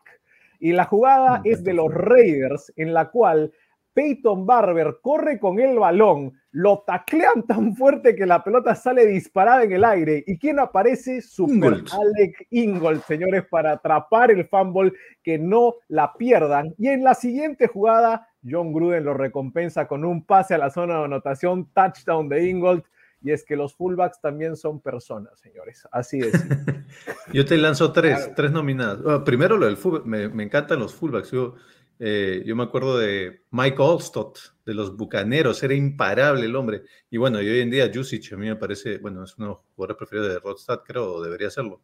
Y 0.61 0.71
la 0.71 0.85
jugada 0.85 1.39
Mm, 1.39 1.41
es 1.43 1.63
de 1.65 1.73
los 1.73 1.93
Raiders, 1.93 2.71
en 2.77 2.93
la 2.93 3.09
cual 3.09 3.51
Peyton 3.93 4.45
Barber 4.45 4.99
corre 5.01 5.37
con 5.37 5.59
el 5.59 5.77
balón, 5.77 6.31
lo 6.51 6.83
taclean 6.87 7.45
tan 7.45 7.75
fuerte 7.75 8.15
que 8.15 8.25
la 8.25 8.41
pelota 8.41 8.73
sale 8.73 9.05
disparada 9.05 9.65
en 9.65 9.73
el 9.73 9.83
aire. 9.83 10.23
¿Y 10.25 10.37
quién 10.37 10.59
aparece? 10.59 11.21
Super 11.21 11.73
Ingold. 11.73 11.89
Alec 11.91 12.47
Ingold, 12.51 13.01
señores, 13.03 13.43
para 13.49 13.73
atrapar 13.73 14.31
el 14.31 14.47
fumble, 14.47 14.93
que 15.21 15.37
no 15.37 15.75
la 15.89 16.13
pierdan. 16.13 16.73
Y 16.77 16.87
en 16.87 17.03
la 17.03 17.15
siguiente 17.15 17.67
jugada, 17.67 18.29
John 18.49 18.73
Gruden 18.73 19.05
lo 19.05 19.13
recompensa 19.13 19.87
con 19.87 20.03
un 20.05 20.25
pase 20.25 20.53
a 20.55 20.57
la 20.57 20.69
zona 20.69 20.99
de 20.99 21.05
anotación, 21.05 21.69
touchdown 21.73 22.29
de 22.29 22.49
Ingold. 22.49 22.83
Y 23.23 23.31
es 23.31 23.43
que 23.45 23.55
los 23.55 23.75
fullbacks 23.75 24.19
también 24.19 24.55
son 24.55 24.79
personas, 24.81 25.39
señores. 25.39 25.87
Así 25.91 26.19
es. 26.19 26.31
Yo 27.33 27.45
te 27.45 27.55
lanzo 27.57 27.91
tres, 27.91 28.17
Claro. 28.17 28.33
tres 28.35 28.51
nominadas. 28.51 29.01
Bueno, 29.03 29.23
primero 29.23 29.57
lo 29.57 29.67
del 29.67 29.77
fútbol, 29.77 30.03
me, 30.05 30.27
me 30.29 30.43
encantan 30.43 30.79
los 30.79 30.95
fullbacks. 30.95 31.29
Yo, 31.29 31.53
eh, 31.99 32.41
yo 32.47 32.55
me 32.55 32.63
acuerdo 32.63 32.97
de 32.97 33.43
Mike 33.51 33.77
Allstott, 33.79 34.39
de 34.65 34.73
los 34.73 34.97
Bucaneros, 34.97 35.61
era 35.61 35.75
imparable 35.75 36.45
el 36.47 36.55
hombre. 36.55 36.81
Y 37.11 37.17
bueno, 37.17 37.39
y 37.43 37.47
hoy 37.47 37.59
en 37.59 37.69
día 37.69 37.91
Jusic 37.93 38.33
a 38.33 38.37
mí 38.37 38.47
me 38.47 38.55
parece, 38.55 38.97
bueno, 38.97 39.23
es 39.23 39.37
uno 39.37 39.45
de 39.47 39.53
los 39.53 39.59
jugadores 39.75 39.97
preferidos 39.97 40.29
de 40.33 40.39
Rodstad, 40.39 40.79
creo, 40.83 41.13
o 41.13 41.23
debería 41.23 41.51
serlo. 41.51 41.81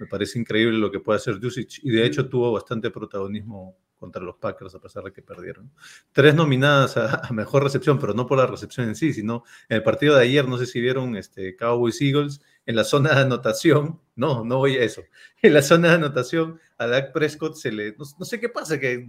Me 0.00 0.06
parece 0.08 0.40
increíble 0.40 0.78
lo 0.78 0.90
que 0.90 0.98
puede 0.98 1.18
hacer 1.18 1.38
Jusic. 1.40 1.78
Y 1.84 1.90
de 1.92 2.04
hecho 2.04 2.28
tuvo 2.28 2.50
bastante 2.50 2.90
protagonismo 2.90 3.76
contra 4.02 4.20
los 4.20 4.34
Packers, 4.34 4.74
a 4.74 4.80
pesar 4.80 5.04
de 5.04 5.12
que 5.12 5.22
perdieron. 5.22 5.70
Tres 6.10 6.34
nominadas 6.34 6.96
a, 6.96 7.24
a 7.24 7.32
mejor 7.32 7.62
recepción, 7.62 8.00
pero 8.00 8.14
no 8.14 8.26
por 8.26 8.38
la 8.38 8.48
recepción 8.48 8.88
en 8.88 8.96
sí, 8.96 9.12
sino 9.12 9.44
en 9.68 9.76
el 9.76 9.84
partido 9.84 10.16
de 10.16 10.24
ayer, 10.24 10.48
no 10.48 10.58
sé 10.58 10.66
si 10.66 10.80
vieron 10.80 11.16
este, 11.16 11.54
Cowboys 11.54 12.02
Eagles, 12.02 12.40
en 12.66 12.74
la 12.74 12.82
zona 12.82 13.14
de 13.14 13.20
anotación, 13.20 14.00
no, 14.16 14.44
no 14.44 14.58
voy 14.58 14.76
a 14.76 14.82
eso, 14.82 15.04
en 15.42 15.54
la 15.54 15.62
zona 15.62 15.90
de 15.90 15.94
anotación 15.94 16.58
a 16.78 16.88
Dak 16.88 17.12
Prescott 17.12 17.54
se 17.54 17.70
le, 17.70 17.92
no, 17.92 18.04
no 18.18 18.24
sé 18.24 18.40
qué 18.40 18.48
pasa, 18.48 18.80
que 18.80 18.92
eh, 18.92 19.08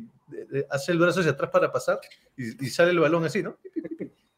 eh, 0.54 0.68
hace 0.70 0.92
el 0.92 1.00
brazo 1.00 1.22
hacia 1.22 1.32
atrás 1.32 1.50
para 1.52 1.72
pasar 1.72 2.00
y, 2.38 2.64
y 2.64 2.70
sale 2.70 2.92
el 2.92 3.00
balón 3.00 3.26
así, 3.26 3.42
¿no? 3.42 3.58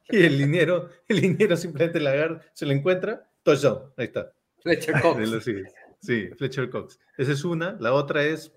Y 0.10 0.24
el 0.24 0.38
liniero, 0.38 0.90
el 1.10 1.20
liniero 1.20 1.58
simplemente 1.58 2.00
la 2.00 2.12
agarra, 2.12 2.42
se 2.54 2.66
le 2.66 2.76
encuentra, 2.76 3.28
touchdown, 3.44 3.92
ahí 3.98 4.06
está. 4.06 4.32
Fletcher 4.62 5.02
Cox. 5.02 5.20
Sí, 6.02 6.30
Fletcher 6.38 6.70
Cox. 6.70 7.00
Esa 7.18 7.32
es 7.32 7.44
una. 7.44 7.78
La 7.80 7.94
otra 7.94 8.24
es 8.24 8.52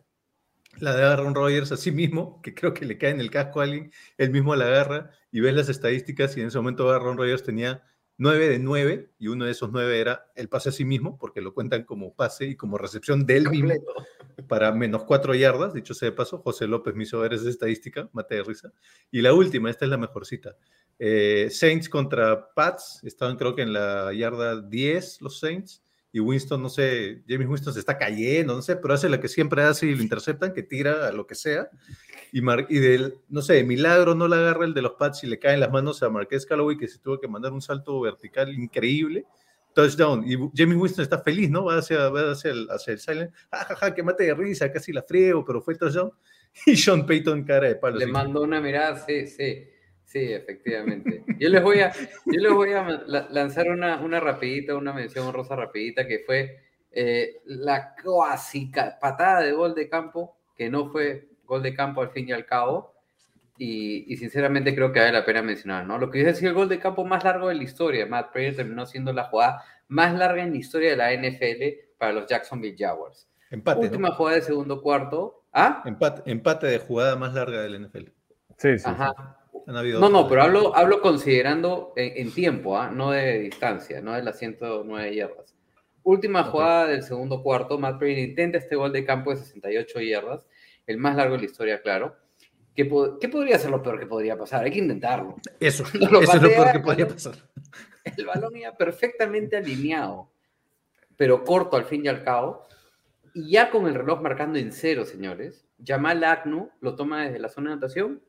la 0.78 0.94
de 0.94 1.02
Aaron 1.02 1.34
Rodgers 1.34 1.72
a 1.72 1.76
sí 1.76 1.90
mismo, 1.90 2.40
que 2.42 2.54
creo 2.54 2.74
que 2.74 2.84
le 2.84 2.98
cae 2.98 3.10
en 3.10 3.20
el 3.20 3.30
casco 3.30 3.60
a 3.60 3.64
alguien, 3.64 3.92
él 4.16 4.30
mismo 4.30 4.54
la 4.54 4.66
agarra 4.66 5.10
y 5.32 5.40
ves 5.40 5.54
las 5.54 5.68
estadísticas 5.68 6.36
y 6.36 6.40
en 6.40 6.48
ese 6.48 6.58
momento 6.58 6.90
Aaron 6.90 7.16
Rodgers 7.16 7.42
tenía 7.42 7.82
9 8.18 8.48
de 8.48 8.58
9 8.58 9.12
y 9.18 9.28
uno 9.28 9.44
de 9.44 9.52
esos 9.52 9.70
9 9.70 10.00
era 10.00 10.26
el 10.34 10.48
pase 10.48 10.70
a 10.70 10.72
sí 10.72 10.84
mismo, 10.84 11.18
porque 11.18 11.40
lo 11.40 11.54
cuentan 11.54 11.84
como 11.84 12.14
pase 12.14 12.46
y 12.46 12.56
como 12.56 12.76
recepción 12.76 13.26
de 13.26 13.36
él 13.36 13.48
mismo 13.48 13.72
para 14.48 14.72
menos 14.72 15.04
4 15.04 15.34
yardas, 15.34 15.72
dicho 15.72 15.94
sea 15.94 16.10
de 16.10 16.16
paso, 16.16 16.38
José 16.38 16.66
López 16.66 16.94
me 16.94 17.04
hizo 17.04 17.20
ver 17.20 17.34
esa 17.34 17.48
estadística, 17.48 18.08
mate 18.12 18.36
de 18.36 18.42
risa. 18.42 18.72
Y 19.10 19.20
la 19.20 19.32
última, 19.34 19.70
esta 19.70 19.84
es 19.84 19.90
la 19.90 19.98
mejorcita. 19.98 20.56
Eh, 20.98 21.48
Saints 21.50 21.88
contra 21.88 22.52
Pats, 22.54 23.00
estaban 23.04 23.36
creo 23.36 23.54
que 23.54 23.62
en 23.62 23.72
la 23.72 24.12
yarda 24.12 24.60
10 24.62 25.20
los 25.22 25.38
Saints, 25.38 25.84
y 26.18 26.20
Winston, 26.20 26.60
no 26.60 26.68
sé, 26.68 27.22
James 27.28 27.48
Winston 27.48 27.72
se 27.72 27.80
está 27.80 27.96
cayendo, 27.96 28.54
no 28.54 28.62
sé, 28.62 28.76
pero 28.76 28.94
hace 28.94 29.08
la 29.08 29.20
que 29.20 29.28
siempre 29.28 29.62
hace 29.62 29.86
y 29.86 29.94
lo 29.94 30.02
interceptan, 30.02 30.52
que 30.52 30.62
tira 30.62 31.08
a 31.08 31.12
lo 31.12 31.26
que 31.26 31.34
sea, 31.34 31.70
y, 32.32 32.42
Mar- 32.42 32.66
y 32.68 32.78
del, 32.78 33.14
no 33.28 33.40
sé, 33.40 33.54
de 33.54 33.64
milagro 33.64 34.14
no 34.14 34.28
la 34.28 34.36
agarra 34.36 34.64
el 34.64 34.74
de 34.74 34.82
los 34.82 34.92
Pats 34.92 35.24
y 35.24 35.28
le 35.28 35.38
caen 35.38 35.60
las 35.60 35.70
manos 35.70 36.02
a 36.02 36.10
Marqués 36.10 36.44
Calloway, 36.44 36.76
que 36.76 36.88
se 36.88 36.98
tuvo 36.98 37.20
que 37.20 37.28
mandar 37.28 37.52
un 37.52 37.62
salto 37.62 38.00
vertical 38.00 38.52
increíble, 38.52 39.24
touchdown, 39.74 40.24
y 40.26 40.36
James 40.56 40.76
Winston 40.76 41.04
está 41.04 41.20
feliz, 41.20 41.50
¿no? 41.50 41.64
Va 41.64 41.78
hacia, 41.78 42.08
va 42.08 42.32
hacia, 42.32 42.50
el, 42.50 42.68
hacia 42.70 42.92
el 42.92 42.98
silent, 42.98 43.32
jajaja, 43.52 43.94
que 43.94 44.02
mate 44.02 44.24
de 44.24 44.34
risa, 44.34 44.72
casi 44.72 44.92
la 44.92 45.02
friego, 45.02 45.44
pero 45.44 45.62
fue 45.62 45.76
touchdown, 45.76 46.10
y 46.66 46.76
Sean 46.76 47.06
Payton 47.06 47.44
cara 47.44 47.68
de 47.68 47.76
palo. 47.76 47.96
Le 47.98 48.06
mandó 48.06 48.42
una 48.42 48.60
mirada, 48.60 49.04
sí, 49.06 49.26
sí, 49.26 49.68
sí, 50.08 50.32
efectivamente. 50.32 51.22
Yo 51.38 51.48
les 51.50 51.62
voy 51.62 51.80
a, 51.80 51.92
yo 51.92 52.40
les 52.40 52.52
voy 52.52 52.72
a 52.72 52.82
lanzar 53.30 53.68
una, 53.68 54.00
una 54.00 54.20
rapidita, 54.20 54.74
una 54.74 54.92
mención 54.92 55.32
rosa 55.32 55.54
rapidita, 55.54 56.06
que 56.06 56.20
fue 56.26 56.58
eh, 56.90 57.42
la 57.44 57.94
cuasi 58.02 58.70
ca- 58.70 58.98
patada 58.98 59.42
de 59.42 59.52
gol 59.52 59.74
de 59.74 59.88
campo, 59.88 60.36
que 60.56 60.70
no 60.70 60.90
fue 60.90 61.28
gol 61.44 61.62
de 61.62 61.74
campo 61.74 62.00
al 62.00 62.10
fin 62.10 62.28
y 62.28 62.32
al 62.32 62.46
cabo, 62.46 62.94
y, 63.58 64.12
y 64.12 64.16
sinceramente 64.16 64.74
creo 64.74 64.92
que 64.92 65.00
vale 65.00 65.12
la 65.12 65.24
pena 65.24 65.42
mencionar, 65.42 65.84
¿no? 65.84 65.98
Lo 65.98 66.10
que 66.10 66.20
es 66.20 66.26
decir, 66.26 66.48
el 66.48 66.54
gol 66.54 66.68
de 66.68 66.78
campo 66.78 67.04
más 67.04 67.24
largo 67.24 67.48
de 67.48 67.54
la 67.56 67.62
historia, 67.64 68.06
Matt 68.06 68.32
Prater 68.32 68.56
terminó 68.56 68.86
siendo 68.86 69.12
la 69.12 69.24
jugada 69.24 69.62
más 69.88 70.14
larga 70.16 70.42
en 70.42 70.52
la 70.52 70.56
historia 70.58 70.90
de 70.90 70.96
la 70.96 71.12
NFL 71.12 71.96
para 71.98 72.12
los 72.12 72.26
Jacksonville 72.26 72.76
Jaguars. 72.78 73.28
Empate, 73.50 73.80
¿no? 73.80 73.84
Última 73.86 74.10
jugada 74.12 74.36
de 74.36 74.42
segundo 74.42 74.80
cuarto, 74.80 75.44
¿ah? 75.52 75.82
Empate, 75.86 76.30
empate 76.30 76.66
de 76.68 76.78
jugada 76.78 77.16
más 77.16 77.34
larga 77.34 77.60
del 77.62 77.84
NFL. 77.86 78.04
Sí, 78.58 78.72
sí. 78.72 78.78
sí. 78.78 78.84
Ajá. 78.86 79.37
Han 79.68 79.76
habido 79.76 80.00
No, 80.00 80.08
no, 80.08 80.26
pero 80.28 80.42
hablo, 80.42 80.74
hablo 80.74 81.00
considerando 81.00 81.92
en, 81.94 82.26
en 82.26 82.34
tiempo, 82.34 82.76
¿ah? 82.76 82.90
no 82.90 83.10
de 83.12 83.38
distancia, 83.40 84.00
no 84.00 84.14
de 84.14 84.22
las 84.22 84.38
109 84.38 85.14
yardas. 85.14 85.54
Última 86.02 86.40
Ok. 86.40 86.46
jugada 86.48 86.86
del 86.86 87.02
segundo 87.02 87.42
cuarto, 87.42 87.78
Matt 87.78 87.98
Brady 88.00 88.22
intenta 88.22 88.58
este 88.58 88.74
gol 88.76 88.92
de 88.92 89.04
campo 89.04 89.30
de 89.30 89.36
68 89.36 90.00
yardas, 90.00 90.48
el 90.86 90.96
más 90.98 91.14
largo 91.16 91.34
de 91.34 91.40
la 91.40 91.44
historia, 91.44 91.82
claro. 91.82 92.16
¿Qué, 92.74 92.86
po- 92.86 93.18
qué 93.18 93.28
podría 93.28 93.58
ser 93.58 93.70
lo 93.70 93.82
peor 93.82 93.98
que 94.00 94.06
podría 94.06 94.38
pasar? 94.38 94.64
Hay 94.64 94.70
que 94.70 94.78
intentarlo. 94.78 95.36
Eso, 95.60 95.84
eso 95.94 96.32
es 96.32 96.42
lo 96.42 96.48
peor 96.48 96.72
que 96.72 96.80
podría 96.80 97.06
pasar. 97.08 97.34
El 98.16 98.24
balón 98.24 98.56
iba 98.56 98.74
perfectamente 98.74 99.56
alineado, 99.56 100.30
pero 101.16 101.44
corto 101.44 101.76
al 101.76 101.84
fin 101.84 102.04
y 102.04 102.08
al 102.08 102.24
cabo. 102.24 102.62
Y 103.34 103.50
ya 103.50 103.68
con 103.70 103.86
el 103.86 103.94
reloj 103.94 104.22
marcando 104.22 104.58
en 104.58 104.72
cero, 104.72 105.04
señores, 105.04 105.66
Jamal 105.84 106.24
Agnew 106.24 106.70
lo 106.80 106.94
toma 106.96 107.24
desde 107.26 107.38
la 107.38 107.48
zona 107.50 107.68
de 107.70 107.72
anotación 107.74 108.22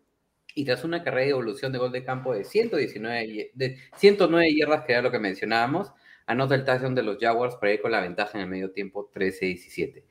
y 0.56 0.66
tras 0.66 0.84
una 0.84 1.04
carrera 1.04 1.26
de 1.26 1.32
evolución 1.32 1.72
de 1.72 1.78
gol 1.80 1.92
de 1.92 2.04
campo 2.04 2.34
de 2.34 2.44
119 2.44 3.26
y- 3.26 3.52
de 3.54 3.78
109 3.96 4.54
yardas, 4.56 4.84
que 4.86 4.94
era 4.94 5.02
lo 5.02 5.12
que 5.12 5.20
mencionábamos, 5.20 5.92
anota 6.26 6.56
el 6.56 6.66
touchdown 6.66 6.96
de 6.96 7.04
los 7.04 7.18
Jaguars 7.20 7.56
para 7.56 7.74
ir 7.74 7.82
con 7.82 7.92
la 7.92 8.02
ventaja 8.02 8.38
en 8.38 8.44
el 8.44 8.50
medio 8.50 8.72
tiempo 8.72 9.10
13-17. 9.14 10.04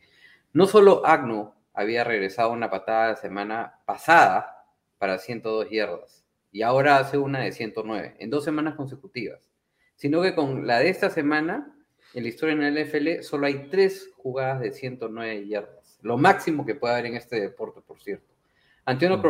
No 0.52 0.66
solo 0.66 1.04
Agnew 1.06 1.52
había 1.74 2.04
regresado 2.04 2.50
una 2.52 2.70
patada 2.70 3.08
la 3.10 3.16
semana 3.16 3.80
pasada 3.86 4.64
para 4.98 5.18
102 5.18 5.68
yardas 5.70 6.24
y 6.50 6.62
ahora 6.62 6.98
hace 6.98 7.18
una 7.18 7.40
de 7.40 7.52
109 7.52 8.16
en 8.18 8.30
dos 8.30 8.44
semanas 8.44 8.74
consecutivas, 8.74 9.48
sino 9.94 10.22
que 10.22 10.34
con 10.34 10.66
la 10.66 10.78
de 10.80 10.88
esta 10.88 11.10
semana, 11.10 11.74
en 12.14 12.22
la 12.22 12.28
historia 12.30 12.54
en 12.54 12.62
el 12.62 12.78
NFL, 12.78 13.22
solo 13.22 13.46
hay 13.46 13.68
tres 13.68 14.10
jugadas 14.16 14.60
de 14.60 14.72
109 14.72 15.46
yardas, 15.46 15.98
lo 16.02 16.16
máximo 16.16 16.64
que 16.64 16.74
puede 16.74 16.94
haber 16.94 17.06
en 17.06 17.16
este 17.16 17.38
deporte, 17.40 17.80
por 17.86 18.00
cierto. 18.00 18.32
Antonio 18.86 19.18
Mm. 19.18 19.22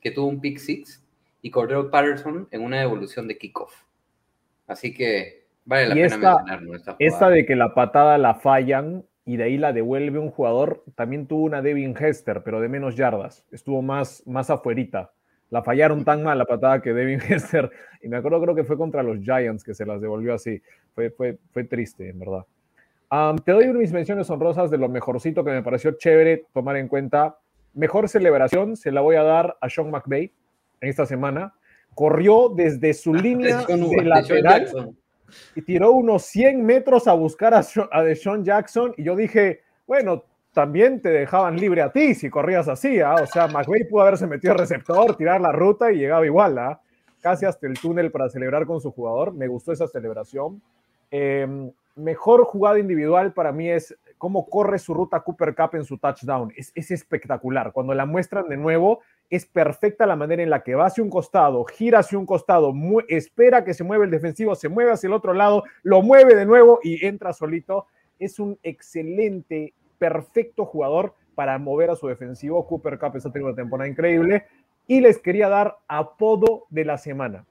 Que 0.00 0.10
tuvo 0.10 0.28
un 0.28 0.40
pick 0.40 0.58
six, 0.58 1.04
y 1.42 1.50
Cordero 1.50 1.90
Patterson 1.90 2.48
en 2.50 2.62
una 2.62 2.78
devolución 2.80 3.28
de 3.28 3.38
kickoff. 3.38 3.74
Así 4.66 4.92
que 4.94 5.44
vale 5.64 5.88
la 5.88 5.94
Y 5.94 6.02
pena 6.02 6.06
esta- 6.06 6.36
mencionarlo. 6.36 6.74
Esta 6.98 7.28
de 7.30 7.46
que 7.46 7.56
la 7.56 7.74
patada 7.74 8.18
la 8.18 8.34
fallan 8.34 9.04
y 9.24 9.36
de 9.36 9.44
ahí 9.44 9.58
la 9.58 9.72
devuelve 9.72 10.18
un 10.18 10.30
jugador, 10.30 10.84
también 10.94 11.26
tuvo 11.26 11.44
una 11.44 11.60
Devin 11.62 11.94
Hester, 11.98 12.42
pero 12.42 12.60
de 12.60 12.68
menos 12.68 12.96
yardas. 12.96 13.46
Estuvo 13.52 13.82
más, 13.82 14.22
más 14.26 14.48
afuerita. 14.50 15.12
La 15.50 15.62
fallaron 15.62 16.04
tan 16.04 16.22
mal 16.22 16.36
la 16.38 16.44
patada 16.44 16.80
que 16.82 16.92
Devin 16.92 17.20
Hester, 17.28 17.70
y 18.02 18.08
me 18.08 18.16
acuerdo 18.16 18.40
creo 18.42 18.54
que 18.54 18.64
fue 18.64 18.76
contra 18.76 19.02
los 19.02 19.18
Giants 19.20 19.64
que 19.64 19.74
se 19.74 19.84
las 19.86 20.00
devolvió 20.00 20.34
así. 20.34 20.60
Fue, 20.94 21.10
fue, 21.10 21.38
fue 21.52 21.64
triste, 21.64 22.08
en 22.08 22.18
verdad. 22.18 22.44
Am, 23.10 23.38
te 23.38 23.52
doy 23.52 23.66
mis 23.72 23.92
menciones 23.92 24.28
honrosas 24.30 24.70
de 24.70 24.76
lo 24.78 24.88
mejorcito 24.88 25.42
que 25.44 25.50
me 25.52 25.62
pareció 25.62 25.92
chévere 25.92 26.44
tomar 26.52 26.76
en 26.76 26.88
cuenta. 26.88 27.38
Mejor 27.78 28.08
celebración 28.08 28.76
se 28.76 28.90
la 28.90 29.00
voy 29.00 29.14
a 29.14 29.22
dar 29.22 29.56
a 29.60 29.68
Sean 29.68 29.88
McVay 29.88 30.32
en 30.80 30.88
esta 30.88 31.06
semana. 31.06 31.54
Corrió 31.94 32.48
desde 32.48 32.92
su 32.92 33.14
línea 33.14 33.58
De 33.58 33.66
Sean- 33.66 33.88
Sean 33.88 34.08
lateral 34.08 34.94
y 35.54 35.62
tiró 35.62 35.92
unos 35.92 36.24
100 36.24 36.64
metros 36.66 37.06
a 37.06 37.12
buscar 37.12 37.54
a, 37.54 38.02
Deshaun 38.02 38.44
Jackson 38.44 38.94
y 38.96 39.04
yo 39.04 39.14
dije, 39.14 39.60
bueno, 39.86 40.24
también 40.52 41.00
te 41.00 41.10
dejaban 41.10 41.54
libre 41.56 41.82
a 41.82 41.92
ti 41.92 42.16
si 42.16 42.28
corrías 42.28 42.66
así, 42.66 42.98
¿ah? 42.98 43.14
O 43.22 43.26
sea, 43.26 43.46
McVay 43.46 43.84
pudo 43.84 44.02
haberse 44.02 44.26
metido 44.26 44.54
al 44.54 44.58
receptor, 44.58 45.14
tirar 45.16 45.40
la 45.40 45.52
ruta 45.52 45.92
y 45.92 45.98
llegaba 45.98 46.26
igual, 46.26 46.58
¿ah? 46.58 46.80
Casi 47.20 47.46
hasta 47.46 47.68
el 47.68 47.78
túnel 47.78 48.10
para 48.10 48.28
celebrar 48.28 48.66
con 48.66 48.80
su 48.80 48.90
jugador. 48.90 49.32
Me 49.32 49.46
gustó 49.46 49.70
esa 49.70 49.86
celebración. 49.86 50.60
Eh, 51.12 51.46
mejor 51.94 52.42
jugada 52.44 52.80
individual 52.80 53.32
para 53.32 53.52
mí 53.52 53.70
es 53.70 53.96
cómo 54.18 54.48
corre 54.48 54.78
su 54.78 54.92
ruta 54.92 55.20
Cooper 55.20 55.54
Cup 55.54 55.70
en 55.74 55.84
su 55.84 55.98
touchdown. 55.98 56.52
Es, 56.56 56.72
es 56.74 56.90
espectacular. 56.90 57.72
Cuando 57.72 57.94
la 57.94 58.04
muestran 58.04 58.48
de 58.48 58.56
nuevo, 58.56 59.00
es 59.30 59.46
perfecta 59.46 60.06
la 60.06 60.16
manera 60.16 60.42
en 60.42 60.50
la 60.50 60.62
que 60.62 60.74
va 60.74 60.86
hacia 60.86 61.04
un 61.04 61.10
costado, 61.10 61.64
gira 61.64 62.00
hacia 62.00 62.18
un 62.18 62.26
costado, 62.26 62.72
espera 63.08 63.64
que 63.64 63.74
se 63.74 63.84
mueva 63.84 64.04
el 64.04 64.10
defensivo, 64.10 64.54
se 64.54 64.68
mueve 64.68 64.92
hacia 64.92 65.06
el 65.06 65.12
otro 65.12 65.34
lado, 65.34 65.64
lo 65.82 66.02
mueve 66.02 66.34
de 66.34 66.46
nuevo 66.46 66.80
y 66.82 67.04
entra 67.06 67.32
solito. 67.32 67.86
Es 68.18 68.38
un 68.38 68.58
excelente, 68.62 69.74
perfecto 69.98 70.64
jugador 70.64 71.14
para 71.34 71.58
mover 71.58 71.90
a 71.90 71.96
su 71.96 72.08
defensivo. 72.08 72.66
Cooper 72.66 72.98
Cup 72.98 73.16
está 73.16 73.30
teniendo 73.30 73.52
una 73.52 73.62
temporada 73.62 73.88
increíble. 73.88 74.46
Y 74.86 75.00
les 75.00 75.18
quería 75.18 75.48
dar 75.48 75.76
apodo 75.86 76.64
de 76.70 76.84
la 76.84 76.96
semana. 76.96 77.44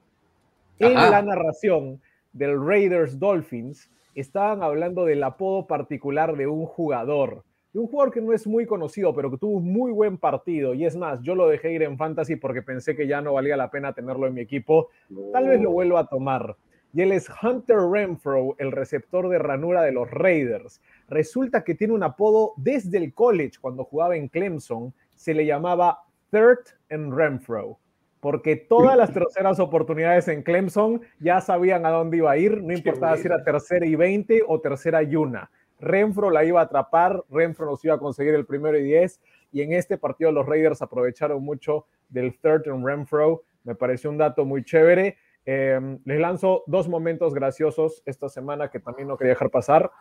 En 0.80 0.96
la 0.96 1.22
narración 1.22 2.02
del 2.34 2.60
Raiders 2.60 3.20
Dolphins, 3.20 3.90
estaban 4.20 4.64
hablando 4.64 5.06
del 5.06 5.24
apodo 5.24 5.68
particular 5.68 6.36
de 6.36 6.48
un 6.48 6.66
jugador 6.66 7.44
un 7.78 7.88
jugador 7.88 8.14
que 8.14 8.22
no 8.22 8.34
es 8.34 8.48
muy 8.48 8.66
conocido, 8.66 9.14
pero 9.14 9.30
que 9.32 9.38
tuvo 9.38 9.58
un 9.58 9.72
muy 9.72 9.92
buen 9.92 10.18
partido. 10.18 10.74
Y 10.74 10.86
es 10.86 10.96
más, 10.96 11.22
yo 11.22 11.36
lo 11.36 11.48
dejé 11.48 11.72
ir 11.72 11.84
en 11.84 11.98
fantasy 11.98 12.36
porque 12.36 12.62
pensé 12.62 12.96
que 12.96 13.08
ya 13.08 13.22
no 13.22 13.34
valía 13.34 13.58
la 13.58 13.70
pena 13.70 13.94
tenerlo 13.94 14.28
en 14.28 14.34
mi 14.34 14.42
equipo. 14.42 14.90
Tal 15.32 15.48
vez 15.48 15.62
lo 15.62 15.72
vuelva 15.72 16.02
a 16.02 16.08
tomar. 16.08 16.56
Y 16.94 17.02
él 17.02 17.12
es 17.12 17.30
Hunter 17.42 17.78
Renfro, 17.78 18.56
el 18.58 18.72
receptor 18.72 19.30
de 19.30 19.38
ranura 19.38 19.84
de 19.84 19.92
los 19.92 20.10
Raiders. 20.10 20.82
Resulta 21.10 21.64
que 21.64 21.76
tiene 21.76 21.94
un 21.94 22.04
apodo 22.04 22.54
desde 22.58 22.98
el 22.98 23.14
college, 23.14 23.60
cuando 23.62 23.84
jugaba 23.84 24.16
en 24.16 24.30
Clemson, 24.30 24.94
se 25.14 25.34
le 25.34 25.46
llamaba 25.46 26.04
Third 26.32 26.60
and 26.90 27.14
Renfro 27.14 27.78
porque 28.20 28.56
todas 28.56 28.98
las 28.98 29.14
terceras 29.14 29.60
oportunidades 29.60 30.28
en 30.28 30.44
Clemson 30.44 31.02
ya 31.20 31.42
sabían 31.42 31.86
a 31.86 31.90
dónde 31.90 32.18
iba 32.18 32.32
a 32.32 32.38
ir, 32.38 32.62
no 32.64 32.74
importaba 32.74 33.16
si 33.18 33.28
era 33.28 33.44
tercera 33.44 33.86
y 33.86 33.96
20 33.96 34.44
o 34.48 34.60
tercera 34.60 35.04
y 35.04 35.16
una. 35.16 35.52
Renfro 35.80 36.32
la 36.32 36.44
iba 36.44 36.60
a 36.60 36.64
atrapar, 36.64 37.24
Renfro 37.30 37.68
nos 37.68 37.84
iba 37.86 37.96
a 37.96 38.00
conseguir 38.00 38.34
el 38.34 38.46
primero 38.46 38.78
y 38.78 38.84
diez, 38.84 39.22
y 39.52 39.62
en 39.62 39.74
este 39.74 39.98
partido 39.98 40.32
los 40.32 40.46
Raiders 40.46 40.82
aprovecharon 40.82 41.44
mucho 41.44 41.86
del 42.10 42.38
third 42.40 42.68
and 42.70 42.86
Renfro, 42.86 43.44
me 43.64 43.76
pareció 43.76 44.10
un 44.10 44.18
dato 44.18 44.46
muy 44.46 44.64
chévere. 44.64 45.18
Em, 45.46 46.00
les 46.06 46.20
lanzo 46.20 46.64
dos 46.68 46.88
momentos 46.88 47.34
graciosos 47.34 48.02
esta 48.06 48.30
semana 48.30 48.70
que 48.70 48.80
también 48.80 49.08
no 49.08 49.18
quería 49.18 49.34
dejar 49.34 49.50
pasar. 49.50 49.92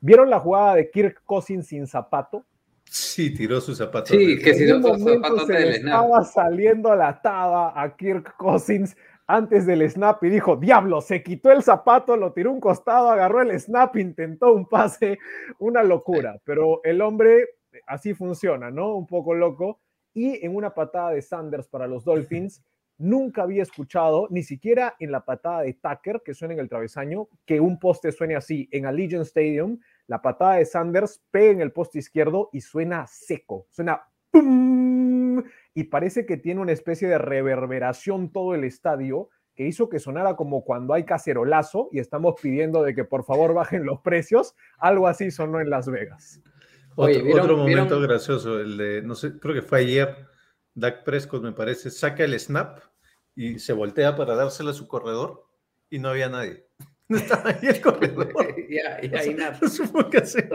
¿Vieron 0.00 0.28
la 0.28 0.40
jugada 0.40 0.74
de 0.74 0.90
Kirk 0.90 1.22
Cousins 1.24 1.68
sin 1.68 1.86
zapato? 1.86 2.44
Sí, 2.94 3.32
tiró 3.32 3.58
su 3.58 3.74
zapato. 3.74 4.12
Sí, 4.12 4.38
que 4.38 4.52
tiró 4.52 4.82
su 4.82 4.98
zapato 4.98 5.46
se 5.46 5.70
estaba 5.76 6.22
saliendo 6.24 6.94
la 6.94 7.22
taba 7.22 7.72
a 7.80 7.96
Kirk 7.96 8.36
Cousins 8.36 8.94
antes 9.26 9.64
del 9.64 9.88
snap 9.88 10.22
y 10.24 10.28
dijo, 10.28 10.56
diablo, 10.56 11.00
se 11.00 11.22
quitó 11.22 11.50
el 11.50 11.62
zapato, 11.62 12.18
lo 12.18 12.34
tiró 12.34 12.52
un 12.52 12.60
costado, 12.60 13.08
agarró 13.08 13.40
el 13.40 13.58
snap, 13.58 13.96
intentó 13.96 14.52
un 14.52 14.68
pase, 14.68 15.18
una 15.58 15.82
locura, 15.82 16.38
pero 16.44 16.82
el 16.84 17.00
hombre 17.00 17.48
así 17.86 18.12
funciona, 18.12 18.70
¿no? 18.70 18.94
Un 18.94 19.06
poco 19.06 19.32
loco. 19.32 19.80
Y 20.12 20.44
en 20.44 20.54
una 20.54 20.74
patada 20.74 21.12
de 21.12 21.22
Sanders 21.22 21.68
para 21.68 21.86
los 21.86 22.04
Dolphins, 22.04 22.62
nunca 23.02 23.42
había 23.42 23.62
escuchado, 23.62 24.28
ni 24.30 24.42
siquiera 24.42 24.94
en 25.00 25.10
la 25.10 25.24
patada 25.24 25.62
de 25.62 25.74
Tucker, 25.74 26.22
que 26.24 26.34
suena 26.34 26.54
en 26.54 26.60
el 26.60 26.68
travesaño, 26.68 27.28
que 27.44 27.60
un 27.60 27.78
poste 27.78 28.12
suene 28.12 28.36
así. 28.36 28.68
En 28.70 28.86
Allegiant 28.86 29.26
Stadium, 29.26 29.78
la 30.06 30.22
patada 30.22 30.54
de 30.54 30.64
Sanders 30.64 31.20
pega 31.30 31.50
en 31.50 31.60
el 31.60 31.72
poste 31.72 31.98
izquierdo 31.98 32.48
y 32.52 32.60
suena 32.60 33.06
seco, 33.06 33.66
suena 33.70 34.02
¡pum! 34.30 35.42
y 35.74 35.84
parece 35.84 36.26
que 36.26 36.36
tiene 36.36 36.60
una 36.60 36.72
especie 36.72 37.08
de 37.08 37.18
reverberación 37.18 38.30
todo 38.30 38.54
el 38.54 38.64
estadio 38.64 39.30
que 39.54 39.66
hizo 39.66 39.88
que 39.88 39.98
sonara 39.98 40.36
como 40.36 40.64
cuando 40.64 40.94
hay 40.94 41.04
cacerolazo 41.04 41.88
y 41.92 41.98
estamos 41.98 42.36
pidiendo 42.40 42.82
de 42.82 42.94
que 42.94 43.04
por 43.04 43.24
favor 43.24 43.52
bajen 43.52 43.84
los 43.84 44.00
precios. 44.00 44.54
Algo 44.78 45.08
así 45.08 45.30
sonó 45.30 45.60
en 45.60 45.70
Las 45.70 45.88
Vegas. 45.90 46.40
otro, 46.94 47.56
momento 47.56 48.00
gracioso, 48.00 48.60
el 48.60 48.76
de, 48.76 49.02
no 49.02 49.14
sé, 49.14 49.38
creo 49.38 49.54
que 49.54 49.62
fue 49.62 49.80
ayer, 49.80 50.16
Dak 50.74 51.04
Prescott 51.04 51.42
me 51.42 51.52
parece, 51.52 51.90
saca 51.90 52.24
el 52.24 52.38
snap 52.38 52.78
y 53.34 53.58
se 53.58 53.72
voltea 53.72 54.16
para 54.16 54.34
dársela 54.34 54.70
a 54.70 54.74
su 54.74 54.86
corredor 54.86 55.46
y 55.90 55.98
no 55.98 56.08
había 56.10 56.28
nadie. 56.28 56.66
No 57.08 57.18
estaba 57.18 57.50
ahí 57.50 57.68
el 57.68 57.80
corredor. 57.82 58.32
ya, 58.70 59.02
ya, 59.02 59.32
nada. 59.34 59.58
No 59.60 59.68
supo 59.68 60.08
qué 60.08 60.18
hacer. 60.18 60.48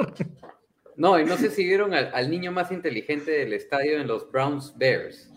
No, 0.96 1.20
y 1.20 1.26
no 1.26 1.38
sé 1.38 1.52
si 1.52 1.64
vieron 1.64 1.94
al, 1.94 2.32
niño 2.32 2.52
más 2.52 2.72
inteligente 2.72 3.30
del 3.30 3.54
estadio 3.54 4.00
en 4.00 4.08
los 4.08 4.32
Browns 4.32 4.76
Bears. 4.76 5.32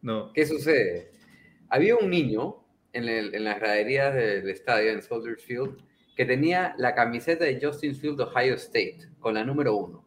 No. 0.00 0.32
¿Qué 0.32 0.46
sucede? 0.46 1.12
Había 1.68 1.96
un 1.96 2.08
niño 2.08 2.64
en, 2.94 3.44
las 3.44 3.60
graderías 3.60 4.14
del 4.14 4.48
estadio, 4.48 4.92
en 4.92 5.02
Soldier 5.02 5.36
Field, 5.36 5.76
que 6.16 6.24
tenía 6.24 6.74
la 6.78 6.94
camiseta 6.94 7.44
de 7.44 7.60
Justin 7.62 7.94
Field 7.94 8.16
de 8.16 8.24
Ohio 8.24 8.54
State, 8.54 9.10
con 9.20 9.34
la 9.34 9.44
número 9.44 9.76
uno. 9.76 10.06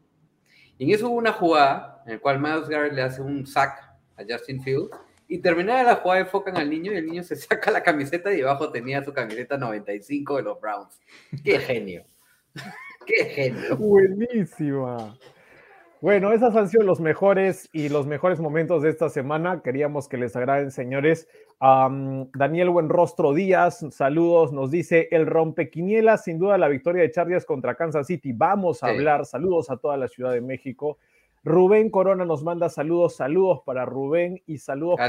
Y 0.79 0.86
en 0.86 0.95
eso 0.95 1.10
hubo 1.10 1.17
una 1.17 1.33
jugada 1.33 2.01
en 2.07 2.13
la 2.13 2.19
cual 2.19 2.39
Miles 2.39 2.67
Garrett 2.67 2.93
le 2.93 3.03
hace 3.03 3.21
un 3.21 3.45
sack 3.45 3.79
a 4.17 4.23
Justin 4.27 4.62
Field, 4.63 4.89
y 5.27 5.39
terminada 5.39 5.83
la 5.83 5.95
jugada 5.95 6.21
enfocan 6.21 6.57
al 6.57 6.69
niño 6.69 6.91
y 6.91 6.97
el 6.97 7.05
niño 7.05 7.23
se 7.23 7.35
saca 7.35 7.71
la 7.71 7.83
camiseta 7.83 8.31
y 8.31 8.38
debajo 8.38 8.71
tenía 8.71 9.03
su 9.03 9.13
camiseta 9.13 9.57
95 9.57 10.38
de 10.38 10.43
los 10.43 10.59
Browns. 10.59 10.99
¡Qué 11.43 11.59
genio! 11.59 12.05
¡Qué 13.05 13.25
genio! 13.25 13.77
Buenísima. 13.77 15.17
Bueno, 16.01 16.31
esos 16.33 16.55
han 16.55 16.69
sido 16.69 16.83
los 16.83 16.99
mejores 16.99 17.69
y 17.73 17.89
los 17.89 18.05
mejores 18.05 18.39
momentos 18.39 18.83
de 18.83 18.89
esta 18.89 19.09
semana. 19.09 19.61
Queríamos 19.63 20.07
que 20.07 20.17
les 20.17 20.35
agraden, 20.35 20.69
señores. 20.69 21.27
Daniel 21.59 22.69
Buenrostro 22.69 23.33
Díaz, 23.33 23.83
saludos, 23.89 24.51
nos 24.51 24.69
dice 24.69 25.07
el 25.09 25.25
rompequiniela, 25.25 26.17
sin 26.17 26.38
duda 26.38 26.57
la 26.57 26.67
victoria 26.67 27.01
de 27.01 27.11
Chargers 27.11 27.45
contra 27.45 27.75
Kansas 27.75 28.05
City. 28.05 28.33
Vamos 28.33 28.83
a 28.83 28.88
hablar, 28.89 29.25
saludos 29.25 29.71
a 29.71 29.77
toda 29.77 29.97
la 29.97 30.07
Ciudad 30.07 30.33
de 30.33 30.41
México. 30.41 30.99
Rubén 31.45 31.89
Corona 31.89 32.25
nos 32.25 32.43
manda 32.43 32.67
saludos, 32.67 33.15
saludos 33.15 33.62
para 33.65 33.86
Rubén 33.86 34.43
y 34.45 34.58
saludos 34.58 34.99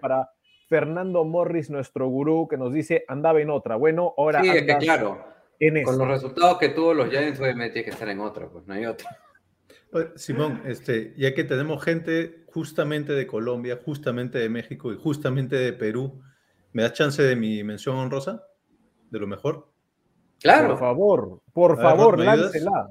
para 0.00 0.30
Fernando 0.68 1.24
Morris, 1.24 1.68
nuestro 1.68 2.06
gurú, 2.06 2.46
que 2.46 2.56
nos 2.56 2.72
dice 2.72 3.04
andaba 3.08 3.40
en 3.40 3.50
otra. 3.50 3.74
Bueno, 3.74 4.14
ahora. 4.16 4.44
Sí, 4.44 4.50
que 4.50 4.76
claro 4.76 5.32
con 5.84 5.98
los 5.98 6.08
resultados 6.08 6.58
que 6.58 6.70
tuvo 6.70 6.92
los 6.92 7.08
Giants, 7.08 7.40
obviamente 7.40 7.74
tiene 7.74 7.84
que 7.84 7.90
estar 7.90 8.08
en 8.08 8.20
otra, 8.20 8.48
pues 8.48 8.66
no 8.66 8.74
hay 8.74 8.86
otra. 8.86 9.18
Simón, 10.16 10.62
este, 10.64 11.14
ya 11.16 11.34
que 11.34 11.44
tenemos 11.44 11.82
gente 11.84 12.44
justamente 12.46 13.12
de 13.12 13.26
Colombia, 13.26 13.78
justamente 13.84 14.38
de 14.38 14.48
México 14.48 14.92
y 14.92 14.96
justamente 14.96 15.56
de 15.56 15.72
Perú, 15.72 16.20
¿me 16.72 16.82
das 16.82 16.94
chance 16.94 17.22
de 17.22 17.36
mi 17.36 17.62
mención 17.62 17.96
honrosa? 17.96 18.42
¿De 19.10 19.18
lo 19.18 19.26
mejor? 19.26 19.68
Claro. 20.40 20.70
Por 20.70 20.78
favor, 20.78 21.40
por 21.52 21.80
favor, 21.80 22.18
láncela. 22.18 22.90